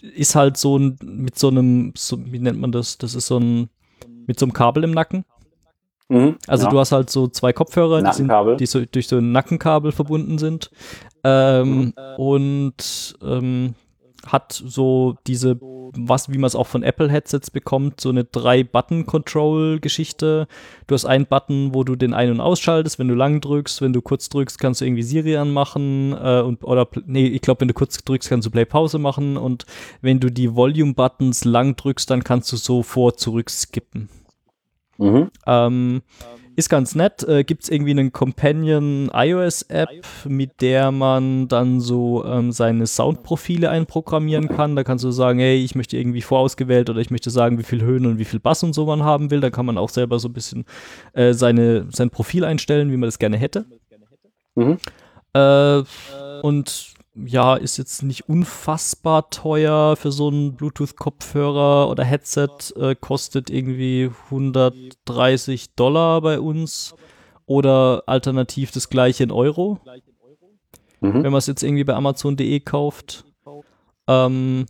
[0.01, 2.97] ist halt so ein mit so einem, so, wie nennt man das?
[2.97, 3.69] Das ist so ein
[4.27, 5.25] mit so einem Kabel im Nacken.
[6.09, 6.37] Mhm.
[6.47, 6.69] Also ja.
[6.69, 10.37] du hast halt so zwei Kopfhörer, die, sind, die so durch so ein Nackenkabel verbunden
[10.37, 10.71] sind.
[11.23, 13.75] Ähm, Und ähm,
[14.25, 20.47] hat so diese, was, wie man es auch von Apple-Headsets bekommt, so eine Drei-Button-Control-Geschichte.
[20.87, 23.93] Du hast einen Button, wo du den ein- und ausschaltest, wenn du lang drückst, wenn
[23.93, 27.67] du kurz drückst, kannst du irgendwie Siri anmachen äh, und oder nee, ich glaube, wenn
[27.67, 29.65] du kurz drückst, kannst du Play-Pause machen und
[30.01, 34.09] wenn du die Volume-Buttons lang drückst, dann kannst du so vor zurück skippen.
[34.97, 35.29] Mhm.
[35.45, 36.01] Ähm,
[36.57, 37.23] ist ganz nett.
[37.23, 39.89] Äh, Gibt es irgendwie einen Companion iOS-App,
[40.25, 44.75] mit der man dann so ähm, seine Soundprofile einprogrammieren kann?
[44.75, 47.83] Da kannst du sagen, hey, ich möchte irgendwie vorausgewählt oder ich möchte sagen, wie viel
[47.83, 49.39] Höhen und wie viel Bass und so man haben will.
[49.39, 50.65] Da kann man auch selber so ein bisschen
[51.13, 53.65] äh, seine, sein Profil einstellen, wie man das gerne hätte.
[54.55, 54.79] Mhm.
[55.33, 55.83] Äh,
[56.41, 62.47] und ja, ist jetzt nicht unfassbar teuer für so einen Bluetooth-Kopfhörer oder Headset.
[62.75, 66.95] Äh, kostet irgendwie 130 Dollar bei uns.
[67.45, 69.79] Oder alternativ das gleiche in Euro,
[70.99, 71.23] Mhm.
[71.23, 73.23] wenn man es jetzt irgendwie bei Amazon.de kauft.
[74.07, 74.65] Ähm,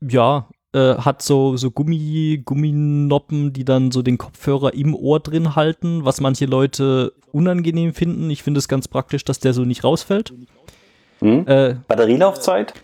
[0.00, 5.54] ja, äh, hat so, so Gummi, Gumminoppen, die dann so den Kopfhörer im Ohr drin
[5.54, 8.30] halten, was manche Leute unangenehm finden.
[8.30, 10.32] Ich finde es ganz praktisch, dass der so nicht rausfällt.
[11.20, 11.44] Mhm.
[11.46, 12.74] Äh, Batterielaufzeit?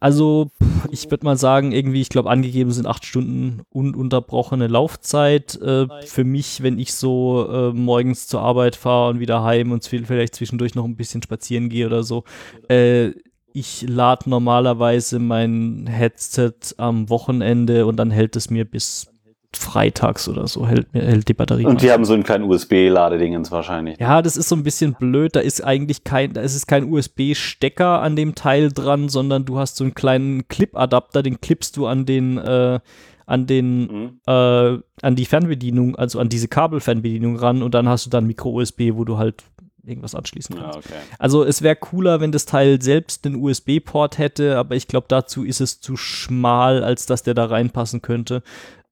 [0.00, 0.50] also,
[0.90, 5.60] ich würde mal sagen, irgendwie, ich glaube, angegeben sind acht Stunden ununterbrochene Laufzeit.
[5.60, 9.84] Äh, für mich, wenn ich so äh, morgens zur Arbeit fahre und wieder heim und
[9.84, 12.24] vielleicht zwischendurch noch ein bisschen spazieren gehe oder so.
[12.68, 13.10] Äh,
[13.52, 19.08] ich lade normalerweise mein Headset am Wochenende und dann hält es mir bis
[19.52, 21.64] freitags oder so, hält, mir- hält die Batterie.
[21.64, 21.92] Und die meistens.
[21.92, 23.98] haben so einen kleinen USB-Ladedingens wahrscheinlich.
[23.98, 25.34] Ja, das ist so ein bisschen blöd.
[25.34, 29.58] Da ist eigentlich kein, da ist es kein USB-Stecker an dem Teil dran, sondern du
[29.58, 32.78] hast so einen kleinen Clip-Adapter, den klippst du an den, äh,
[33.26, 34.20] an den, Mhm.
[34.26, 38.92] äh, an die Fernbedienung, also an diese Kabelfernbedienung ran und dann hast du dann Micro-USB,
[38.94, 39.42] wo du halt
[39.84, 40.74] irgendwas anschließen kannst.
[40.74, 41.00] Ja, okay.
[41.18, 45.42] Also es wäre cooler, wenn das Teil selbst einen USB-Port hätte, aber ich glaube, dazu
[45.44, 48.42] ist es zu schmal, als dass der da reinpassen könnte.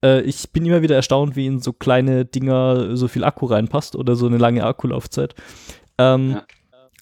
[0.04, 3.96] Äh, ich bin immer wieder erstaunt, wie in so kleine Dinger so viel Akku reinpasst
[3.96, 5.34] oder so eine lange Akkulaufzeit.
[5.98, 6.46] Ähm, Ja.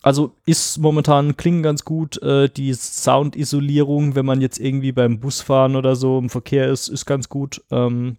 [0.02, 2.22] Also ist momentan klingen ganz gut.
[2.22, 7.06] Äh, die Soundisolierung, wenn man jetzt irgendwie beim Busfahren oder so im Verkehr ist, ist
[7.06, 7.60] ganz gut.
[7.72, 8.16] Ähm,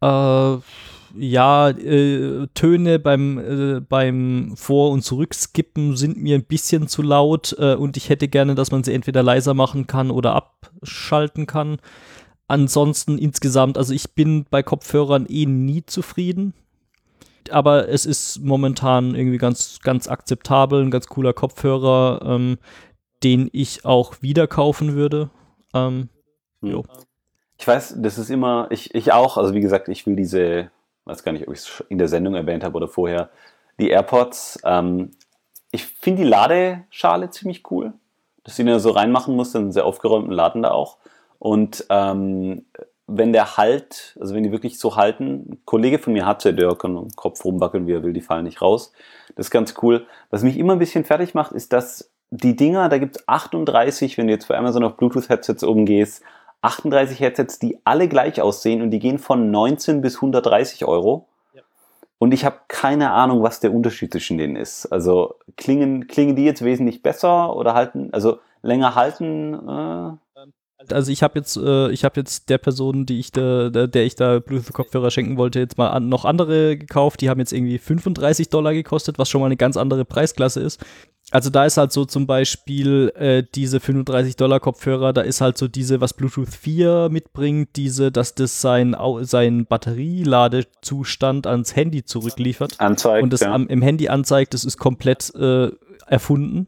[0.00, 0.56] äh,
[1.18, 7.54] ja, äh, Töne beim, äh, beim Vor- und Zurückskippen sind mir ein bisschen zu laut
[7.58, 11.76] äh, und ich hätte gerne, dass man sie entweder leiser machen kann oder abschalten kann.
[12.52, 16.52] Ansonsten insgesamt, also ich bin bei Kopfhörern eh nie zufrieden.
[17.50, 22.58] Aber es ist momentan irgendwie ganz, ganz akzeptabel, ein ganz cooler Kopfhörer, ähm,
[23.22, 25.30] den ich auch wieder kaufen würde.
[25.72, 26.10] Ähm,
[26.62, 26.84] Jo.
[27.58, 30.70] Ich weiß, das ist immer, ich, ich auch, also wie gesagt, ich will diese,
[31.04, 33.30] weiß gar nicht, ob ich es in der Sendung erwähnt habe oder vorher,
[33.78, 34.60] die AirPods.
[34.64, 35.12] Ähm,
[35.70, 37.92] ich finde die Ladeschale ziemlich cool,
[38.44, 40.98] dass du die da so reinmachen musst, einen sehr aufgeräumten Laden da auch.
[41.42, 42.66] Und ähm,
[43.08, 46.72] wenn der halt, also wenn die wirklich so halten, ein Kollege von mir hatte, der
[46.76, 48.92] kann im Kopf rumwackeln, wie er will, die fallen nicht raus.
[49.34, 50.06] Das ist ganz cool.
[50.30, 54.18] Was mich immer ein bisschen fertig macht, ist, dass die Dinger, da gibt es 38,
[54.18, 56.22] wenn du jetzt bei Amazon auf Bluetooth-Headsets umgehst,
[56.60, 61.26] 38 Headsets, die alle gleich aussehen und die gehen von 19 bis 130 Euro.
[62.18, 64.86] Und ich habe keine Ahnung, was der Unterschied zwischen denen ist.
[64.86, 69.54] Also klingen, klingen die jetzt wesentlich besser oder halten, also länger halten?
[69.54, 70.12] Äh,
[70.90, 74.14] also ich habe jetzt, äh, ich habe jetzt der Person, die ich da, der, ich
[74.14, 77.20] da Bluetooth-Kopfhörer schenken wollte, jetzt mal an, noch andere gekauft.
[77.20, 80.80] Die haben jetzt irgendwie 35 Dollar gekostet, was schon mal eine ganz andere Preisklasse ist.
[81.30, 85.56] Also da ist halt so zum Beispiel äh, diese 35 Dollar Kopfhörer, da ist halt
[85.56, 92.78] so diese, was Bluetooth 4 mitbringt, diese, dass das sein, sein Batterieladezustand ans Handy zurückliefert
[92.80, 93.22] anzeigt.
[93.22, 93.52] und das ja.
[93.52, 95.70] am, im Handy anzeigt, das ist komplett äh,
[96.06, 96.66] erfunden.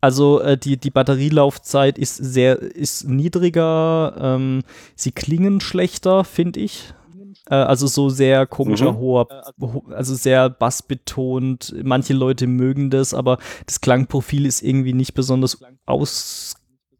[0.00, 4.62] Also äh, die, die Batterielaufzeit ist sehr ist niedriger, ähm,
[4.96, 6.94] sie klingen schlechter, finde ich.
[7.48, 8.96] Äh, also so sehr komischer Mhm.
[8.98, 9.26] hoher,
[9.60, 11.74] ho- also sehr bassbetont.
[11.82, 16.54] Manche Leute mögen das, aber das Klangprofil ist irgendwie nicht besonders aus,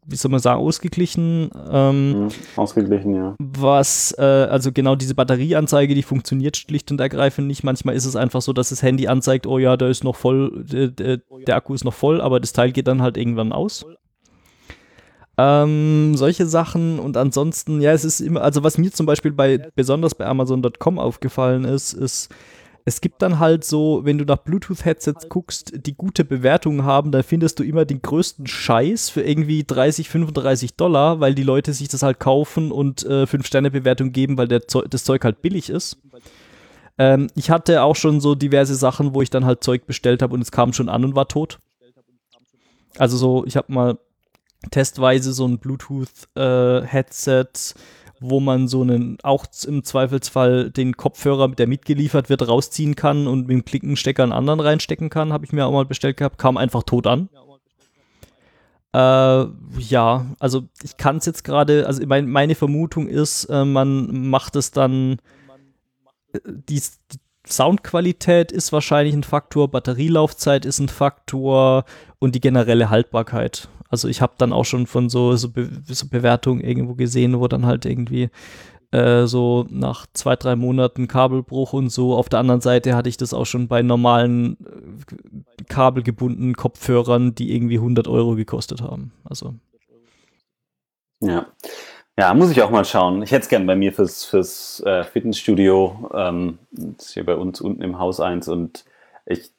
[0.05, 1.49] wie soll man sagen, ausgeglichen.
[1.71, 3.35] Ähm, Mhm, Ausgeglichen, ja.
[3.39, 7.63] was, äh, also genau diese Batterieanzeige, die funktioniert schlicht und ergreifend nicht.
[7.63, 10.63] Manchmal ist es einfach so, dass das Handy anzeigt, oh ja, der ist noch voll,
[10.65, 13.85] der, der, der Akku ist noch voll, aber das Teil geht dann halt irgendwann aus.
[15.37, 19.57] Ähm, solche Sachen und ansonsten, ja, es ist immer, also was mir zum Beispiel bei,
[19.75, 22.29] besonders bei Amazon.com aufgefallen ist, ist,
[22.85, 27.23] es gibt dann halt so, wenn du nach Bluetooth-Headsets guckst, die gute Bewertungen haben, dann
[27.23, 31.89] findest du immer den größten Scheiß für irgendwie 30, 35 Dollar, weil die Leute sich
[31.89, 35.97] das halt kaufen und äh, 5-Sterne-Bewertung geben, weil der Zeu das Zeug halt billig ist.
[36.97, 40.33] Ähm, ich hatte auch schon so diverse Sachen, wo ich dann halt Zeug bestellt habe
[40.33, 41.59] und es kam schon an und war tot.
[42.97, 43.97] Also so, ich habe mal
[44.69, 47.75] testweise so ein Bluetooth-Headset,
[48.21, 53.47] wo man so einen, auch im Zweifelsfall den Kopfhörer, der mitgeliefert wird, rausziehen kann und
[53.47, 56.55] mit dem Klickenstecker einen anderen reinstecken kann, habe ich mir auch mal bestellt gehabt, kam
[56.55, 57.29] einfach tot an.
[58.93, 59.45] Äh,
[59.79, 64.55] ja, also ich kann es jetzt gerade, also mein, meine Vermutung ist, äh, man macht
[64.55, 65.17] es dann,
[66.33, 71.85] äh, die, die Soundqualität ist wahrscheinlich ein Faktor, Batterielaufzeit ist ein Faktor
[72.19, 73.69] und die generelle Haltbarkeit.
[73.91, 77.47] Also ich habe dann auch schon von so, so, Be so Bewertungen irgendwo gesehen, wo
[77.47, 78.29] dann halt irgendwie
[78.91, 82.15] äh, so nach zwei, drei Monaten Kabelbruch und so.
[82.15, 87.53] Auf der anderen Seite hatte ich das auch schon bei normalen äh, kabelgebundenen Kopfhörern, die
[87.53, 89.11] irgendwie 100 Euro gekostet haben.
[89.23, 89.55] Also
[91.19, 91.47] Ja.
[92.17, 93.23] Ja, muss ich auch mal schauen.
[93.23, 96.11] Ich hätte es gern bei mir fürs, fürs äh, Fitnessstudio.
[96.13, 96.59] Ähm,
[96.97, 98.85] ist hier bei uns unten im Haus eins und
[99.25, 99.51] ich,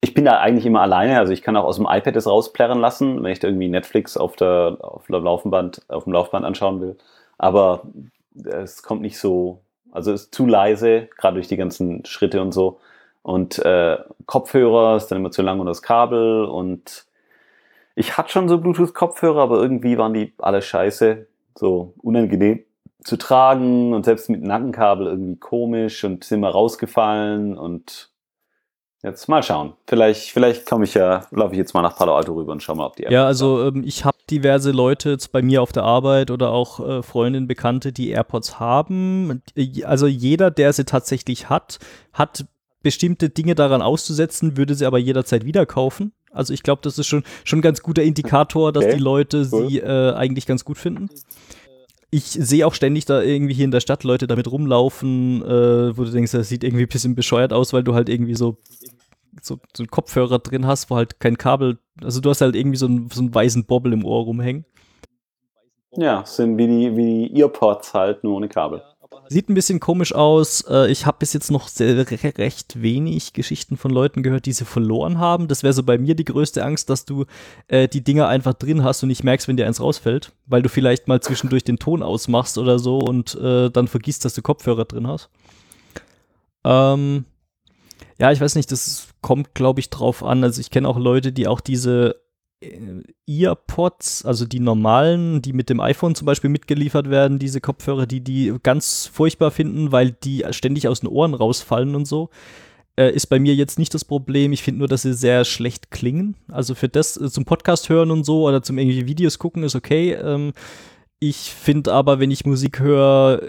[0.00, 1.18] ich bin da eigentlich immer alleine.
[1.18, 4.16] Also ich kann auch aus dem iPad das rausplärren lassen, wenn ich da irgendwie Netflix
[4.16, 6.96] auf der, auf der Laufband, auf dem Laufband anschauen will.
[7.38, 7.82] Aber
[8.44, 9.60] es kommt nicht so,
[9.92, 12.80] also es ist zu leise, gerade durch die ganzen Schritte und so.
[13.22, 17.04] Und äh, Kopfhörer ist dann immer zu lang und das Kabel und
[17.94, 22.64] ich hatte schon so Bluetooth-Kopfhörer, aber irgendwie waren die alle scheiße, so unangenehm
[23.04, 28.10] zu tragen und selbst mit Nackenkabel irgendwie komisch und sind mal rausgefallen und
[29.02, 29.72] jetzt mal schauen.
[29.86, 32.74] Vielleicht, vielleicht komme ich ja, laufe ich jetzt mal nach Palo Alto rüber und schau
[32.74, 35.84] mal, ob die Ja, also ähm, ich habe diverse Leute jetzt bei mir auf der
[35.84, 39.42] Arbeit oder auch äh, Freundinnen, Bekannte, die AirPods haben.
[39.56, 41.78] Äh, Also jeder, der sie tatsächlich hat,
[42.12, 42.44] hat
[42.82, 46.12] bestimmte Dinge daran auszusetzen, würde sie aber jederzeit wieder kaufen.
[46.32, 49.48] Also ich glaube, das ist schon, schon ein ganz guter Indikator, dass Okay, die Leute
[49.52, 49.68] cool.
[49.68, 51.10] sie äh, eigentlich ganz gut finden.
[52.10, 56.04] Ich sehe auch ständig da irgendwie hier in der Stadt Leute damit rumlaufen, äh, wo
[56.04, 58.56] du denkst, das sieht irgendwie ein bisschen bescheuert aus, weil du halt irgendwie so
[59.40, 62.76] so, so einen Kopfhörer drin hast, wo halt kein Kabel, also du hast halt irgendwie
[62.76, 64.64] so einen, so einen weißen Bobbel im Ohr rumhängen.
[65.92, 68.82] Ja, sind wie die, wie die Earpods halt, nur ohne Kabel.
[69.32, 70.62] Sieht ein bisschen komisch aus.
[70.68, 72.04] Äh, Ich habe bis jetzt noch sehr,
[72.36, 75.46] recht wenig Geschichten von Leuten gehört, die sie verloren haben.
[75.46, 77.26] Das wäre so bei mir die größte Angst, dass du
[77.68, 80.68] äh, die Dinger einfach drin hast und nicht merkst, wenn dir eins rausfällt, weil du
[80.68, 84.84] vielleicht mal zwischendurch den Ton ausmachst oder so und äh, dann vergisst, dass du Kopfhörer
[84.84, 85.30] drin hast.
[86.64, 87.24] Ähm,
[88.18, 90.42] ja, ich weiß nicht, das kommt, glaube ich, drauf an.
[90.42, 92.16] Also ich kenne auch Leute, die auch diese
[93.26, 98.20] Earpods, also die normalen, die mit dem iPhone zum Beispiel mitgeliefert werden, diese Kopfhörer, die
[98.20, 102.28] die ganz furchtbar finden, weil die ständig aus den Ohren rausfallen und so.
[102.96, 104.52] Äh, ist bei mir jetzt nicht das Problem.
[104.52, 106.36] Ich finde nur, dass sie sehr schlecht klingen.
[106.48, 109.74] Also für das äh, zum Podcast hören und so oder zum irgendwie Videos gucken ist
[109.74, 110.12] okay.
[110.12, 110.52] Ähm,
[111.18, 113.42] ich finde aber, wenn ich Musik höre,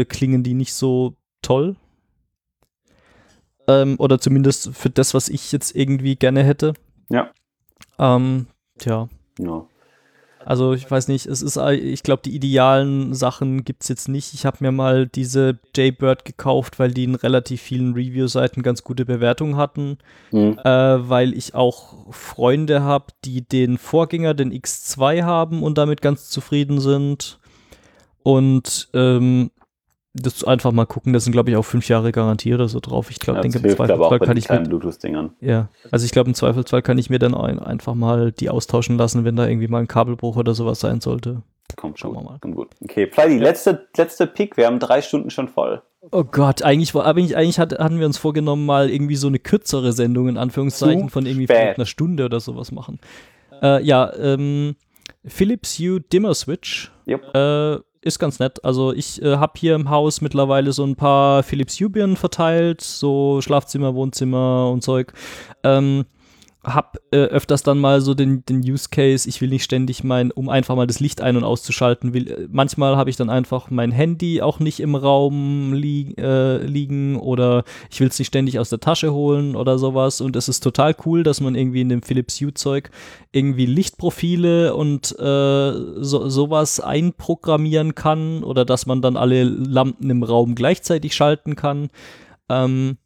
[0.00, 1.76] äh, klingen die nicht so toll.
[3.68, 6.74] Ähm, oder zumindest für das, was ich jetzt irgendwie gerne hätte.
[7.10, 7.30] Ja.
[7.98, 8.46] Ähm,
[8.78, 9.08] tja.
[9.38, 9.64] Ja.
[10.44, 14.08] Also ich weiß nicht, es ist, äh, ich glaube, die idealen Sachen gibt es jetzt
[14.08, 14.32] nicht.
[14.32, 19.04] Ich habe mir mal diese Jaybird gekauft, weil die in relativ vielen Review-Seiten ganz gute
[19.04, 19.98] Bewertungen hatten,
[20.30, 20.56] Mhm.
[20.62, 26.28] äh, weil ich auch Freunde habe, die den Vorgänger, den X2 haben und damit ganz
[26.28, 27.40] zufrieden sind.
[28.22, 29.50] Und ähm,
[30.20, 33.10] das einfach mal gucken, das sind glaube ich auch fünf Jahre Garantie oder so drauf.
[33.10, 35.30] Ich glaube, Ja, denke im Zweifelsfall kann ich mir Bluetooth-Dingern.
[35.40, 38.96] ja, also ich glaube, im Zweifelsfall kann ich mir dann ein, einfach mal die austauschen
[38.98, 41.42] lassen, wenn da irgendwie mal ein Kabelbruch oder sowas sein sollte.
[41.76, 42.38] Kommt Schauen wir mal.
[42.38, 42.68] Kommt gut.
[42.82, 44.56] Okay, Fleidy, letzte, letzte Pick.
[44.56, 45.82] Wir haben drei Stunden schon voll.
[46.12, 49.40] Oh Gott, eigentlich, war, eigentlich, eigentlich hat, hatten wir uns vorgenommen, mal irgendwie so eine
[49.40, 53.00] kürzere Sendung in Anführungszeichen Zu von irgendwie einer Stunde oder sowas machen.
[53.60, 54.76] Äh, ja, ähm,
[55.24, 57.22] Philips Hue Dimmer Switch Jupp.
[57.34, 58.64] äh, ist ganz nett.
[58.64, 62.80] Also ich äh, habe hier im Haus mittlerweile so ein paar Philips Hue Birnen verteilt,
[62.80, 65.12] so Schlafzimmer, Wohnzimmer und Zeug.
[65.62, 66.06] Ähm,
[66.66, 70.32] hab äh, öfters dann mal so den, den Use Case, ich will nicht ständig mein,
[70.32, 73.70] um einfach mal das Licht ein- und auszuschalten, will, äh, manchmal habe ich dann einfach
[73.70, 78.58] mein Handy auch nicht im Raum li äh, liegen oder ich will es nicht ständig
[78.58, 81.88] aus der Tasche holen oder sowas und es ist total cool, dass man irgendwie in
[81.88, 82.90] dem Philips Hue Zeug
[83.30, 85.72] irgendwie Lichtprofile und äh,
[86.02, 91.90] so, sowas einprogrammieren kann oder dass man dann alle Lampen im Raum gleichzeitig schalten kann.
[92.48, 92.96] Ähm,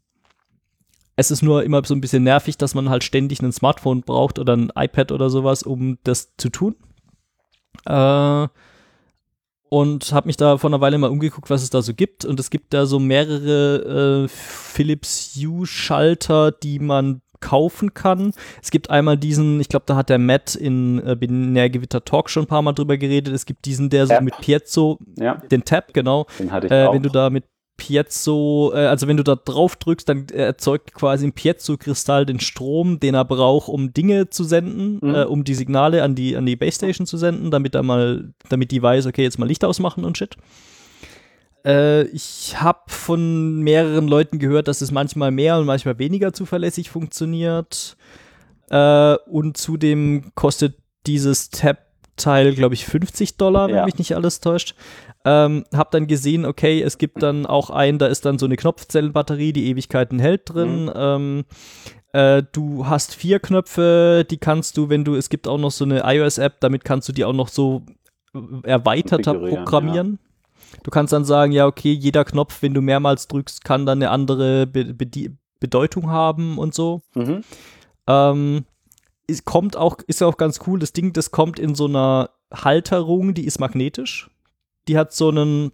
[1.21, 4.39] es ist nur immer so ein bisschen nervig, dass man halt ständig ein Smartphone braucht
[4.39, 6.77] oder ein iPad oder sowas, um das zu tun.
[7.87, 8.49] Äh,
[9.69, 12.25] und habe mich da vor einer Weile mal umgeguckt, was es da so gibt.
[12.25, 18.33] Und es gibt da so mehrere äh, Philips Hue-Schalter, die man kaufen kann.
[18.63, 22.45] Es gibt einmal diesen, ich glaube, da hat der Matt in äh, Binärgewitter Talk schon
[22.45, 23.35] ein paar Mal drüber geredet.
[23.35, 24.23] Es gibt diesen, der so Tab.
[24.23, 26.95] mit Piezo, Ja, den Tab, genau, den hatte ich äh, auch.
[26.95, 27.45] wenn du da mit
[27.81, 32.39] Piezo, äh, also wenn du da drauf drückst, dann äh, erzeugt quasi ein Piezo-Kristall den
[32.39, 35.15] Strom, den er braucht, um Dinge zu senden, Mhm.
[35.15, 38.33] äh, um die Signale an die, an die Base Station zu senden, damit er mal,
[38.51, 40.37] damit die weiß, okay, jetzt mal Licht ausmachen und shit.
[41.65, 46.91] Äh, ich habe von mehreren Leuten gehört, dass es manchmal mehr und manchmal weniger zuverlässig
[46.91, 47.97] funktioniert.
[48.71, 50.77] Äh, und zudem kostet
[51.07, 51.51] dieses
[52.21, 53.85] Tab-Teil, glaube ich, 50 Dollar, wenn Ja.
[53.85, 54.75] mich nicht alles täuscht.
[55.25, 58.57] Ähm, hab dann gesehen, okay, es gibt dann auch einen, da ist dann so eine
[58.57, 60.85] Knopfzellenbatterie, die Ewigkeiten hält drin.
[60.85, 60.93] Mhm.
[60.95, 61.45] Ähm,
[62.13, 65.85] äh, du hast vier Knöpfe, die kannst du, wenn du, es gibt auch noch so
[65.85, 67.83] eine iOS-App, damit kannst du die auch noch so
[68.63, 70.19] erweiterter programmieren.
[70.85, 74.11] Du kannst dann sagen, ja, okay, jeder Knopf, wenn du mehrmals drückst, kann dann eine
[74.11, 74.95] andere Be
[75.59, 77.03] Bedeutung haben und so.
[77.15, 77.43] Mhm.
[78.07, 78.65] Ähm,
[79.31, 82.31] es kommt auch, ist ja auch ganz cool, das Ding, das kommt in so einer
[82.53, 84.31] Halterung, die ist magnetisch.
[84.89, 85.73] Die hat so einen,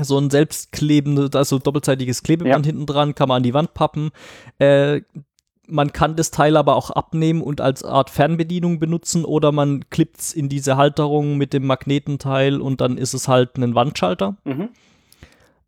[0.00, 2.70] so ein selbstklebendes, also doppelseitiges Klebeband Ja.
[2.70, 4.10] hinten dran, kann man an die Wand pappen.
[4.58, 5.02] Äh,
[5.66, 10.20] man kann das Teil aber auch abnehmen und als Art Fernbedienung benutzen oder man klippt
[10.20, 14.36] es in diese Halterung mit dem Magnetenteil und dann ist es halt ein Wandschalter.
[14.44, 14.68] Mhm.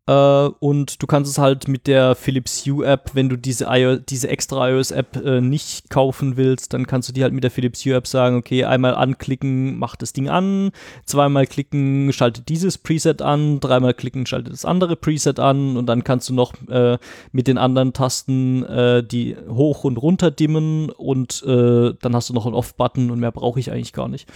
[0.07, 0.13] Äh,
[0.59, 4.29] und du kannst es halt mit der Philips Hue App, wenn du diese, iO diese
[4.29, 7.85] extra iOS App äh, nicht kaufen willst, dann kannst du die halt mit der Philips
[7.85, 10.71] Hue App sagen, okay, einmal anklicken, macht das Ding an,
[11.05, 16.05] zweimal klicken, schaltet dieses Preset an, dreimal klicken, schaltet das andere Preset an und dann
[16.05, 16.97] kannst du noch äh,
[17.33, 22.33] mit den anderen Tasten äh, die hoch und runter dimmen und äh, dann hast du
[22.33, 24.27] noch einen Off-Button und mehr brauche ich eigentlich gar nicht.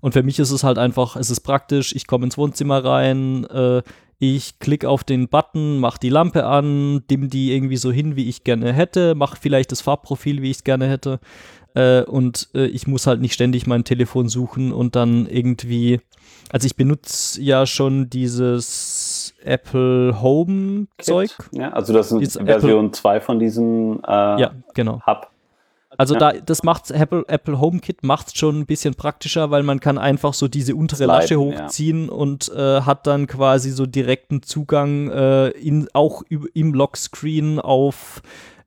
[0.00, 3.44] Und für mich ist es halt einfach, es ist praktisch, ich komme ins Wohnzimmer rein,
[3.46, 3.82] äh,
[4.20, 8.28] ich klicke auf den Button, mache die Lampe an, dimm die irgendwie so hin, wie
[8.28, 11.20] ich gerne hätte, mache vielleicht das Farbprofil, wie ich es gerne hätte.
[11.74, 16.00] Äh, und äh, ich muss halt nicht ständig mein Telefon suchen und dann irgendwie,
[16.50, 21.30] also ich benutze ja schon dieses Apple Home Zeug.
[21.52, 25.00] Ja, also das ist Version 2 von diesem äh, Ja, genau.
[25.06, 25.29] Hub.
[26.00, 26.32] Also Ja.
[26.32, 30.32] da, das macht Apple, Apple HomeKit macht schon ein bisschen praktischer, weil man kann einfach
[30.32, 31.40] so diese untere Sliden, Lasche ja.
[31.40, 36.22] hochziehen und äh, hat dann quasi so direkten Zugang äh, in, auch
[36.54, 38.22] im Lockscreen auf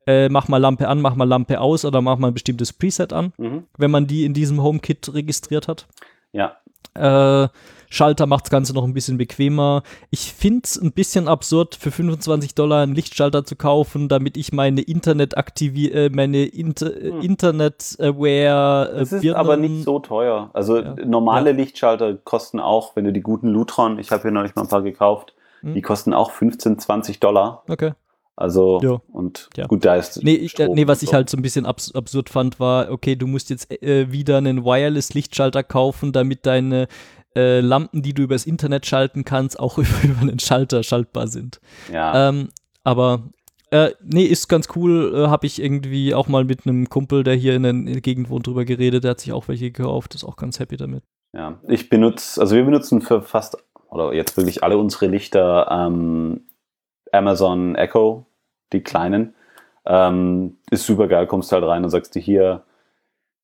[0.06, 3.12] äh, mach mal Lampe an, mach mal Lampe aus oder mach mal ein bestimmtes Preset
[3.12, 3.64] an, Mhm.
[3.78, 5.86] wenn man die in diesem HomeKit registriert hat.
[6.32, 6.56] Ja,
[6.94, 7.48] Äh,
[7.94, 9.82] Schalter macht das Ganze noch ein bisschen bequemer.
[10.10, 14.52] Ich finde es ein bisschen absurd, für 25 Dollar einen Lichtschalter zu kaufen, damit ich
[14.52, 17.20] meine Internet aktivi äh, meine Inter Hm.
[17.22, 20.50] Internet-aware äh, es ist Birnen- aber nicht so teuer.
[20.52, 20.94] Also Ja.
[21.04, 24.68] normale Lichtschalter kosten auch, wenn du die guten Lutron, ich habe hier neulich mal ein
[24.68, 25.74] paar gekauft, Hm.
[25.74, 27.62] die kosten auch 15, 20 Dollar.
[27.68, 27.92] Okay.
[28.36, 29.00] Also, Ja.
[29.12, 29.66] und Ja.
[29.68, 30.20] gut, da ist.
[30.24, 31.14] Nee, ich, äh, nee, was und ich so.
[31.14, 34.64] halt so ein bisschen abs absurd fand, war, okay, du musst jetzt äh, wieder einen
[34.64, 36.88] Wireless-Lichtschalter kaufen, damit deine
[37.36, 41.60] äh, Lampen, die du übers Internet schalten kannst, auch über, über einen Schalter schaltbar sind.
[41.92, 42.48] Ja, Ähm,
[42.84, 43.22] aber
[43.70, 45.12] äh, nee, ist ganz cool.
[45.14, 48.00] Äh, Habe ich irgendwie auch mal mit einem Kumpel, der hier in der, in der
[48.00, 49.04] Gegend wohnt, drüber geredet.
[49.04, 50.14] Der hat sich auch welche gekauft.
[50.14, 51.02] Ist auch ganz happy damit.
[51.32, 51.58] ja.
[51.66, 53.56] Ich benutze, also wir benutzen für fast,
[53.88, 56.42] oder jetzt wirklich alle unsere Lichter ähm,
[57.10, 58.26] Amazon Echo,
[58.72, 59.34] die kleinen.
[59.86, 62.62] Ähm, ist super geil, kommst halt rein und sagst dir hier,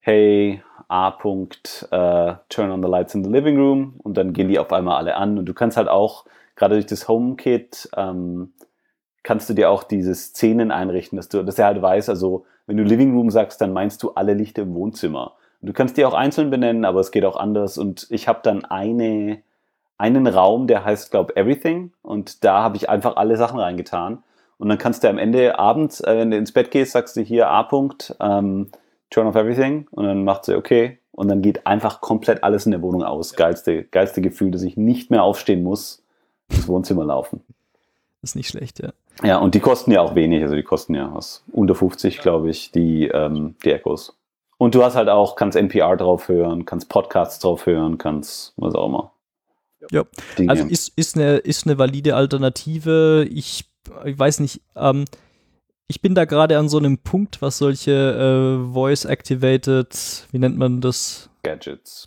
[0.00, 1.08] hey, A.
[1.10, 4.96] Äh, turn on the lights in the living room und dann gehen die auf einmal
[4.96, 6.24] alle an und du kannst halt auch,
[6.56, 8.52] gerade durch das HomeKit, ähm,
[9.22, 12.76] kannst du dir auch diese Szenen einrichten, dass du, dass er halt weiß, also wenn
[12.76, 15.34] du Living Room sagst, dann meinst du alle Lichter im Wohnzimmer.
[15.60, 18.40] Und du kannst die auch einzeln benennen, aber es geht auch anders und ich habe
[18.42, 19.42] dann eine,
[19.96, 24.24] einen Raum, der heißt, glaube Everything und da habe ich einfach alle Sachen reingetan
[24.58, 27.20] und dann kannst du am Ende abends, äh, wenn du ins Bett gehst, sagst du
[27.20, 27.62] hier A.
[27.62, 28.70] Punkt, ähm,
[29.10, 32.72] turn off everything und dann macht sie okay und dann geht einfach komplett alles in
[32.72, 33.34] der Wohnung aus.
[33.34, 36.02] Geilste, geilste Gefühl, dass ich nicht mehr aufstehen muss,
[36.48, 37.42] ins Wohnzimmer laufen.
[38.22, 38.92] Ist nicht schlecht, ja.
[39.22, 42.50] Ja, und die kosten ja auch wenig, also die kosten ja was unter 50, glaube
[42.50, 44.16] ich, die, ähm, die Echos.
[44.56, 48.74] Und du hast halt auch, kannst NPR drauf hören, kannst Podcasts drauf hören, kannst was
[48.74, 49.12] auch immer.
[49.90, 50.04] Ja.
[50.38, 50.50] Dinge.
[50.50, 53.26] Also ist, ist, eine, ist eine valide Alternative.
[53.30, 53.64] Ich,
[54.04, 55.06] ich weiß nicht, ähm,
[55.90, 60.80] ich bin da gerade an so einem Punkt, was solche äh, Voice-Activated, wie nennt man
[60.80, 61.30] das?
[61.42, 62.06] Gadgets.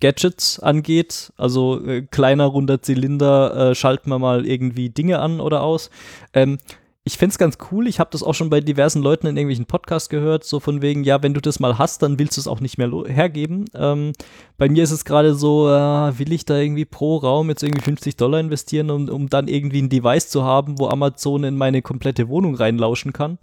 [0.00, 1.32] Gadgets angeht.
[1.36, 5.90] Also äh, kleiner runder Zylinder, äh, schalten wir mal irgendwie Dinge an oder aus.
[6.34, 6.58] Ähm,
[7.06, 7.86] ich find's ganz cool.
[7.86, 11.04] Ich habe das auch schon bei diversen Leuten in irgendwelchen Podcasts gehört, so von wegen,
[11.04, 13.66] ja, wenn du das mal hast, dann willst du es auch nicht mehr hergeben.
[13.74, 14.12] Ähm,
[14.58, 17.84] bei mir ist es gerade so, äh, will ich da irgendwie pro Raum jetzt irgendwie
[17.84, 21.80] 50 Dollar investieren, um, um dann irgendwie ein Device zu haben, wo Amazon in meine
[21.80, 23.38] komplette Wohnung reinlauschen kann?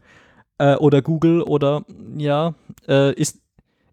[0.58, 1.86] Äh, oder Google oder
[2.18, 3.43] ja, äh, ist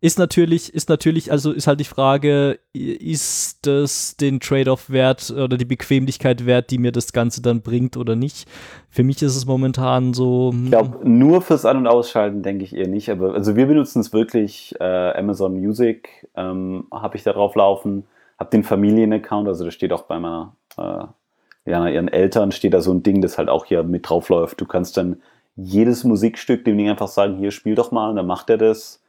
[0.02, 5.58] ist natürlich, ist natürlich, also ist halt die Frage, ist das den Trade-off wert oder
[5.58, 8.48] die Bequemlichkeit wert, die mir das Ganze dann bringt oder nicht?
[8.88, 10.52] Für mich ist es momentan so.
[10.52, 13.66] hm, Ich glaube, nur fürs An- und Ausschalten denke ich eher nicht, aber also wir
[13.66, 18.04] benutzen es wirklich, äh, Amazon Music ähm, habe ich da drauf laufen,
[18.38, 22.80] habe den Familienaccount, also da steht auch bei meiner, äh, ja, ihren Eltern steht da
[22.80, 24.62] so ein Ding, das halt auch hier mit drauf läuft.
[24.62, 25.20] Du kannst dann
[25.56, 29.02] jedes Musikstück dem Ding einfach sagen, hier spiel doch mal und dann macht er das.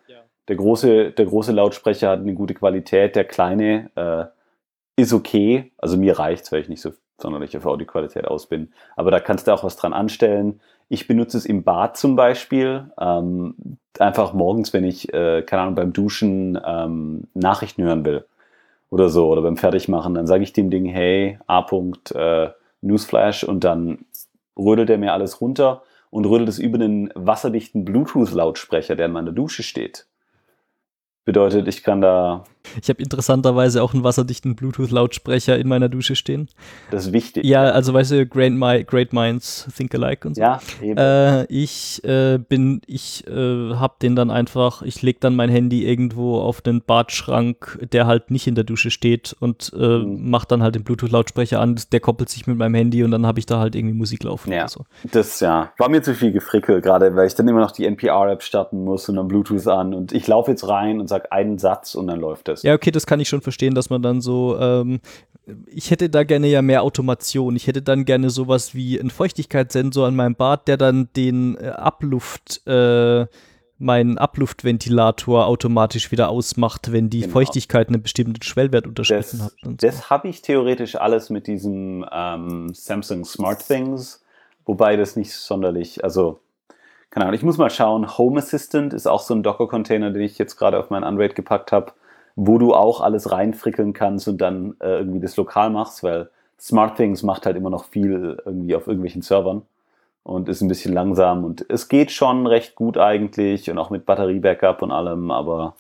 [0.48, 5.72] Der große, der große Lautsprecher hat eine gute Qualität, der kleine äh, ist okay.
[5.78, 8.74] Also mir reicht's, weil ich nicht so sonderlich auf Audioqualität aus bin.
[8.96, 10.60] Aber da kannst du auch was dran anstellen.
[10.90, 12.92] Ich benutze es im Bad zum Beispiel.
[13.00, 18.26] Ähm, einfach morgens, wenn ich, äh, keine Ahnung, beim Duschen ähm, Nachrichten hören will
[18.90, 21.60] oder so oder beim Fertigmachen, dann sage ich dem Ding, hey, A.
[21.60, 24.06] -Punkt, äh, Newsflash und dann
[24.58, 29.32] rödelt er mir alles runter und rödelt es über einen wasserdichten Bluetooth-Lautsprecher, der in meiner
[29.32, 30.08] Dusche steht.
[31.26, 32.44] Bedeutet, ich kann da,
[32.82, 36.48] Ich habe interessanterweise auch einen wasserdichten Bluetooth-Lautsprecher in meiner Dusche stehen.
[36.92, 37.44] das ist wichtig.
[37.46, 40.42] Ja, also weißt du, Great, Mi Great Minds Think Alike und so.
[40.42, 40.98] ja eben.
[40.98, 45.86] Äh, ich äh, bin, ich äh, hab den dann einfach, ich leg dann mein Handy
[45.86, 50.30] irgendwo auf den Badschrank, der halt nicht in der Dusche steht und äh, Mhm.
[50.30, 53.40] mach dann halt den Bluetooth-Lautsprecher an, der koppelt sich mit meinem Handy und dann habe
[53.40, 54.62] ich da halt irgendwie Musik laufen Ja.
[54.62, 54.86] oder so.
[55.12, 58.42] Das ja, war mir zu viel gefrickel, gerade weil ich dann immer noch die NPR-App
[58.44, 61.96] starten muss und dann Bluetooth an und ich laufe jetzt rein und sage einen Satz
[61.96, 62.64] und dann läuft das.
[62.64, 65.00] Ja, okay, das kann ich schon verstehen, dass man dann so, ähm,
[65.68, 67.56] ich hätte da gerne ja mehr Automation.
[67.56, 71.70] Ich hätte dann gerne sowas wie einen Feuchtigkeitssensor an meinem Bad, der dann den äh,
[71.70, 73.26] Abluft, äh,
[73.78, 77.34] meinen Abluftventilator automatisch wieder ausmacht, wenn die Genau.
[77.34, 79.54] Feuchtigkeit einen bestimmten Schwellwert unterschritten Das, hat.
[79.64, 79.72] So.
[79.72, 84.24] das habe ich theoretisch alles mit diesem ähm, Samsung Smart Things,
[84.66, 86.40] wobei das nicht sonderlich, also
[87.10, 88.18] keine Ahnung, ich muss mal schauen.
[88.18, 91.72] Home Assistant ist auch so ein Docker-Container, den ich jetzt gerade auf mein Android gepackt
[91.74, 91.92] habe,
[92.36, 96.30] wo du auch alles reinfrickeln kannst und dann äh, irgendwie das lokal machst, weil
[96.60, 99.64] SmartThings macht halt immer noch viel irgendwie auf irgendwelchen Servern
[100.24, 104.06] und ist ein bisschen langsam und es geht schon recht gut eigentlich und auch mit
[104.06, 105.76] Batteriebackup und allem, aber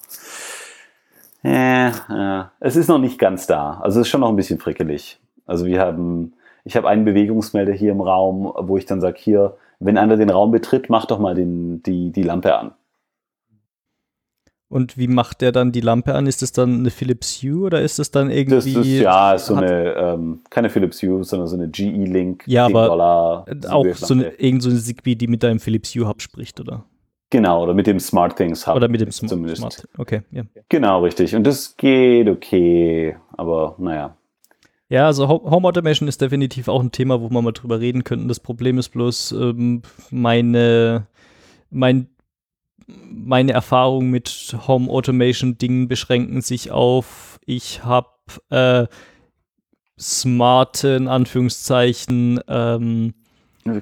[1.44, 3.80] äh, äh, es ist noch nicht ganz da.
[3.82, 5.20] Also es ist schon noch ein bisschen frickelig.
[5.46, 9.58] Also wir haben, ich habe einen Bewegungsmelder hier im Raum, wo ich dann sage, hier,
[9.80, 12.72] wenn einer den Raum betritt, mach doch mal den, die, die Lampe an.
[14.72, 16.28] Und wie macht der dann die Lampe an?
[16.28, 18.56] Ist das dann eine Philips Hue oder ist das dann irgendwie.
[18.56, 22.46] Das ist, ja, ist so eine, ähm, keine Philips Hue, sondern so eine GE-Link.
[22.48, 26.08] Ja, aber Dollar, auch so eine, irgend so eine Zigbee, die mit deinem Philips Hue
[26.08, 26.86] Hub spricht, oder?
[27.32, 28.78] Genau, oder mit dem Smart Things Hub.
[28.78, 29.58] Oder mit dem Sm zumindest.
[29.60, 29.90] Smart.
[29.98, 30.44] Okay, ja.
[30.70, 31.36] Genau, richtig.
[31.36, 34.16] Und das geht okay, aber naja.
[34.88, 38.30] Ja, also Home Automation ist definitiv auch ein Thema, wo wir mal drüber reden könnten.
[38.30, 41.08] Das Problem ist bloß, ähm, meine,
[41.70, 42.08] mein
[43.10, 48.10] meine Erfahrungen mit Home Automation Dingen beschränken sich auf, ich habe
[48.50, 48.88] äh,
[50.00, 53.14] smarte, in Anführungszeichen, ähm,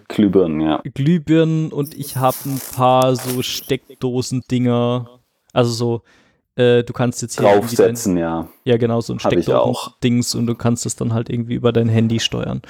[0.09, 0.81] Glühbirnen, ja.
[0.93, 5.07] Glühbirnen und ich habe ein paar so Steckdosen-Dinger,
[5.53, 6.01] also so
[6.59, 8.47] äh, du kannst jetzt hier draufsetzen, dein, ja.
[8.65, 12.19] Ja, genau, so ein Steckdosen-Dings und du kannst es dann halt irgendwie über dein Handy
[12.19, 12.61] steuern.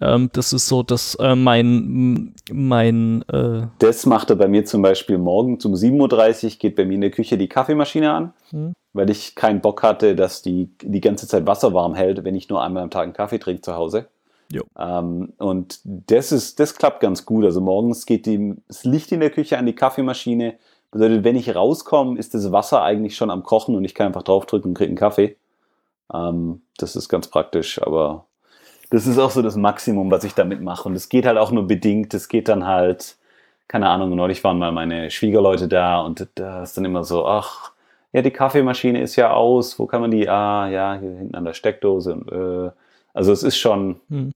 [0.00, 5.18] Ähm, das ist so, dass äh, mein, mein äh Das machte bei mir zum Beispiel
[5.18, 8.72] morgen um 7.30 Uhr geht bei mir in der Küche die Kaffeemaschine an, hm.
[8.92, 12.48] weil ich keinen Bock hatte, dass die die ganze Zeit Wasser warm hält, wenn ich
[12.48, 14.08] nur einmal am Tag einen Kaffee trinke zu Hause.
[14.78, 17.44] Ähm, und das ist, das klappt ganz gut.
[17.44, 20.54] Also morgens geht die, das Licht in der Küche an die Kaffeemaschine
[20.96, 24.22] Bedeutet, wenn ich rauskomme, ist das Wasser eigentlich schon am Kochen und ich kann einfach
[24.22, 25.36] draufdrücken und kriege einen Kaffee.
[26.12, 28.24] Ähm, das ist ganz praktisch, aber
[28.90, 30.88] das ist auch so das Maximum, was ich damit mache.
[30.88, 32.14] Und es geht halt auch nur bedingt.
[32.14, 33.16] Es geht dann halt,
[33.68, 37.72] keine Ahnung, neulich waren mal meine Schwiegerleute da und da ist dann immer so, ach,
[38.12, 40.28] ja, die Kaffeemaschine ist ja aus, wo kann man die?
[40.28, 42.14] Ah, ja, hier hinten an der Steckdose.
[42.14, 42.70] Und, äh,
[43.12, 44.32] also es ist schon hm.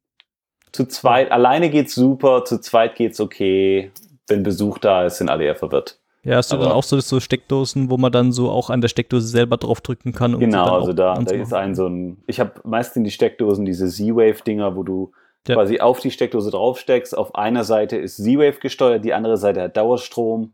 [0.72, 3.92] zu zweit, alleine geht's super, zu zweit geht's okay.
[4.26, 5.98] Wenn Besuch da ist, sind alle eher verwirrt.
[6.22, 8.80] Ja, hast du aber dann auch so, so Steckdosen, wo man dann so auch an
[8.80, 10.34] der Steckdose selber draufdrücken kann?
[10.34, 13.64] Um genau, also da, da ist ein so ein, ich habe meist in die Steckdosen
[13.64, 15.12] diese Z-Wave-Dinger, wo du
[15.48, 15.54] ja.
[15.54, 17.16] quasi auf die Steckdose draufsteckst.
[17.16, 20.52] Auf einer Seite ist Z-Wave gesteuert, die andere Seite hat Dauerstrom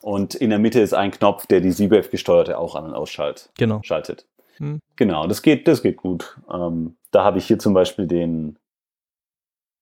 [0.00, 3.50] und in der Mitte ist ein Knopf, der die Z-Wave gesteuerte auch an- und ausschaltet.
[3.58, 3.80] Genau.
[3.82, 4.26] Schaltet.
[4.58, 4.80] Hm.
[4.94, 6.38] Genau, das geht, das geht gut.
[6.52, 8.56] Ähm, da habe ich hier zum Beispiel den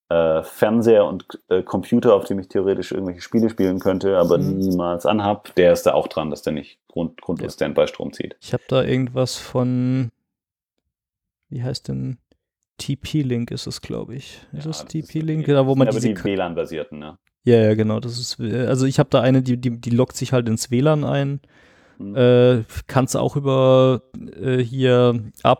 [0.08, 4.58] äh, Fernseher und äh, Computer, auf dem ich theoretisch irgendwelche Spiele spielen könnte, aber mhm.
[4.58, 7.66] niemals anhab, der ist da auch dran, dass der nicht grund grundlos ja.
[7.66, 8.36] Standby-Strom zieht.
[8.40, 10.10] Ich habe da irgendwas von,
[11.50, 12.18] wie heißt denn,
[12.78, 14.40] TP-Link ist es, glaube ich.
[14.52, 15.46] Ist ja, es TP-Link?
[15.46, 17.18] Da, wo man diese die WLAN-basierten, ne?
[17.44, 18.00] Ja, ja, genau.
[18.00, 21.04] Das ist, also ich habe da eine, die, die, die lockt sich halt ins WLAN
[21.04, 21.40] ein.
[21.98, 22.16] Mhm.
[22.16, 24.02] Äh, kannst du auch über
[24.40, 25.56] äh, hier A.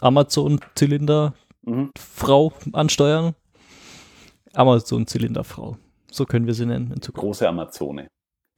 [0.00, 1.90] Amazon-Zylinder mhm.
[1.96, 3.34] Frau ansteuern.
[4.54, 5.76] Amazon-Zylinderfrau.
[6.10, 6.92] So können wir sie nennen.
[6.92, 8.08] In Große Amazone.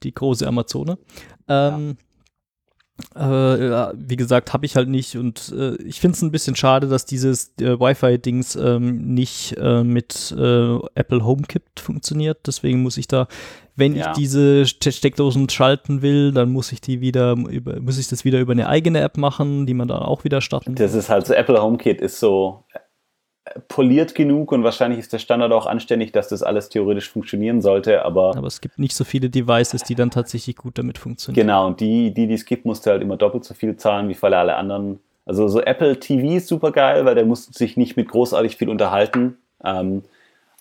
[0.03, 0.97] Die große Amazone.
[1.47, 1.97] Ähm,
[3.15, 3.89] ja.
[3.89, 6.87] äh, wie gesagt, habe ich halt nicht und äh, ich finde es ein bisschen schade,
[6.87, 12.39] dass dieses äh, Wi-Fi-Dings ähm, nicht äh, mit äh, Apple HomeKit funktioniert.
[12.47, 13.27] Deswegen muss ich da,
[13.75, 14.11] wenn ja.
[14.11, 18.39] ich diese Steckdosen schalten will, dann muss ich die wieder über, muss ich das wieder
[18.39, 20.75] über eine eigene App machen, die man dann auch wieder starten.
[20.75, 22.65] Das ist halt so, Apple HomeKit ist so
[23.67, 28.05] poliert genug und wahrscheinlich ist der Standard auch anständig, dass das alles theoretisch funktionieren sollte,
[28.05, 28.35] aber.
[28.37, 31.47] Aber es gibt nicht so viele Devices, die dann tatsächlich gut damit funktionieren.
[31.47, 34.13] Genau, und die, die, die es gibt, musste halt immer doppelt so viel zahlen wie
[34.13, 34.99] für alle anderen.
[35.25, 38.69] Also so Apple TV ist super geil, weil der musste sich nicht mit großartig viel
[38.69, 39.37] unterhalten.
[39.63, 40.03] Ähm,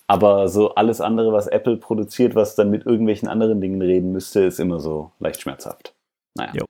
[0.07, 4.41] aber so alles andere, was Apple produziert, was dann mit irgendwelchen anderen Dingen reden müsste,
[4.41, 5.95] ist immer so leicht schmerzhaft.
[6.35, 6.53] Naja.
[6.55, 6.65] Jo.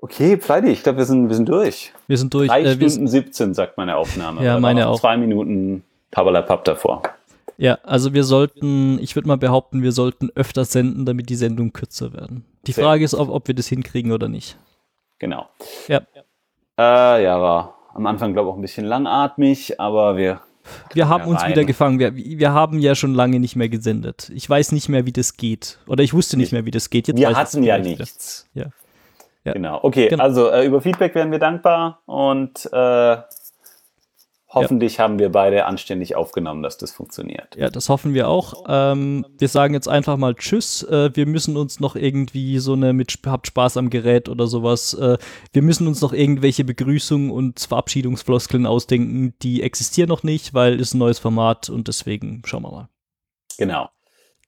[0.00, 1.92] Okay, Pleidi, ich glaube, wir sind, wir sind durch.
[2.06, 2.48] Wir sind durch.
[2.48, 4.44] Drei äh, Stunden 17, sagt meine Aufnahme.
[4.44, 5.00] Ja, meine auch.
[5.00, 7.02] Zwei Minuten Pabalapap davor.
[7.56, 11.72] Ja, also wir sollten, ich würde mal behaupten, wir sollten öfter senden, damit die Sendungen
[11.72, 12.44] kürzer werden.
[12.68, 14.56] Die Sehr Frage ist, ob, ob wir das hinkriegen oder nicht.
[15.18, 15.48] Genau.
[15.88, 16.02] Ja.
[16.78, 20.40] Äh, ja, war am Anfang, glaube ich, auch ein bisschen langatmig, aber wir.
[20.92, 21.98] Wir haben uns wieder gefangen.
[21.98, 24.30] Wir, wir haben ja schon lange nicht mehr gesendet.
[24.34, 25.78] Ich weiß nicht mehr, wie das geht.
[25.88, 27.08] Oder ich wusste nicht mehr, wie das geht.
[27.08, 28.46] Jetzt wir hatten ja nichts.
[28.54, 28.66] Ja.
[29.48, 29.52] Ja.
[29.54, 29.80] Genau.
[29.82, 30.22] Okay, genau.
[30.22, 33.16] also äh, über Feedback wären wir dankbar und äh,
[34.48, 35.04] hoffentlich ja.
[35.04, 37.56] haben wir beide anständig aufgenommen, dass das funktioniert.
[37.56, 38.64] Ja, das hoffen wir auch.
[38.68, 40.82] Ähm, wir sagen jetzt einfach mal Tschüss.
[40.82, 44.94] Äh, wir müssen uns noch irgendwie so eine mit Habt Spaß am Gerät oder sowas.
[44.94, 45.18] Äh,
[45.52, 49.34] wir müssen uns noch irgendwelche Begrüßungen und Verabschiedungsfloskeln ausdenken.
[49.42, 52.88] Die existieren noch nicht, weil es ein neues Format und deswegen schauen wir mal.
[53.58, 53.88] Genau.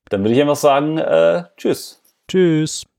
[0.08, 2.02] Dann würde ich einfach sagen, äh, Tschüss.
[2.28, 2.89] Tschüss.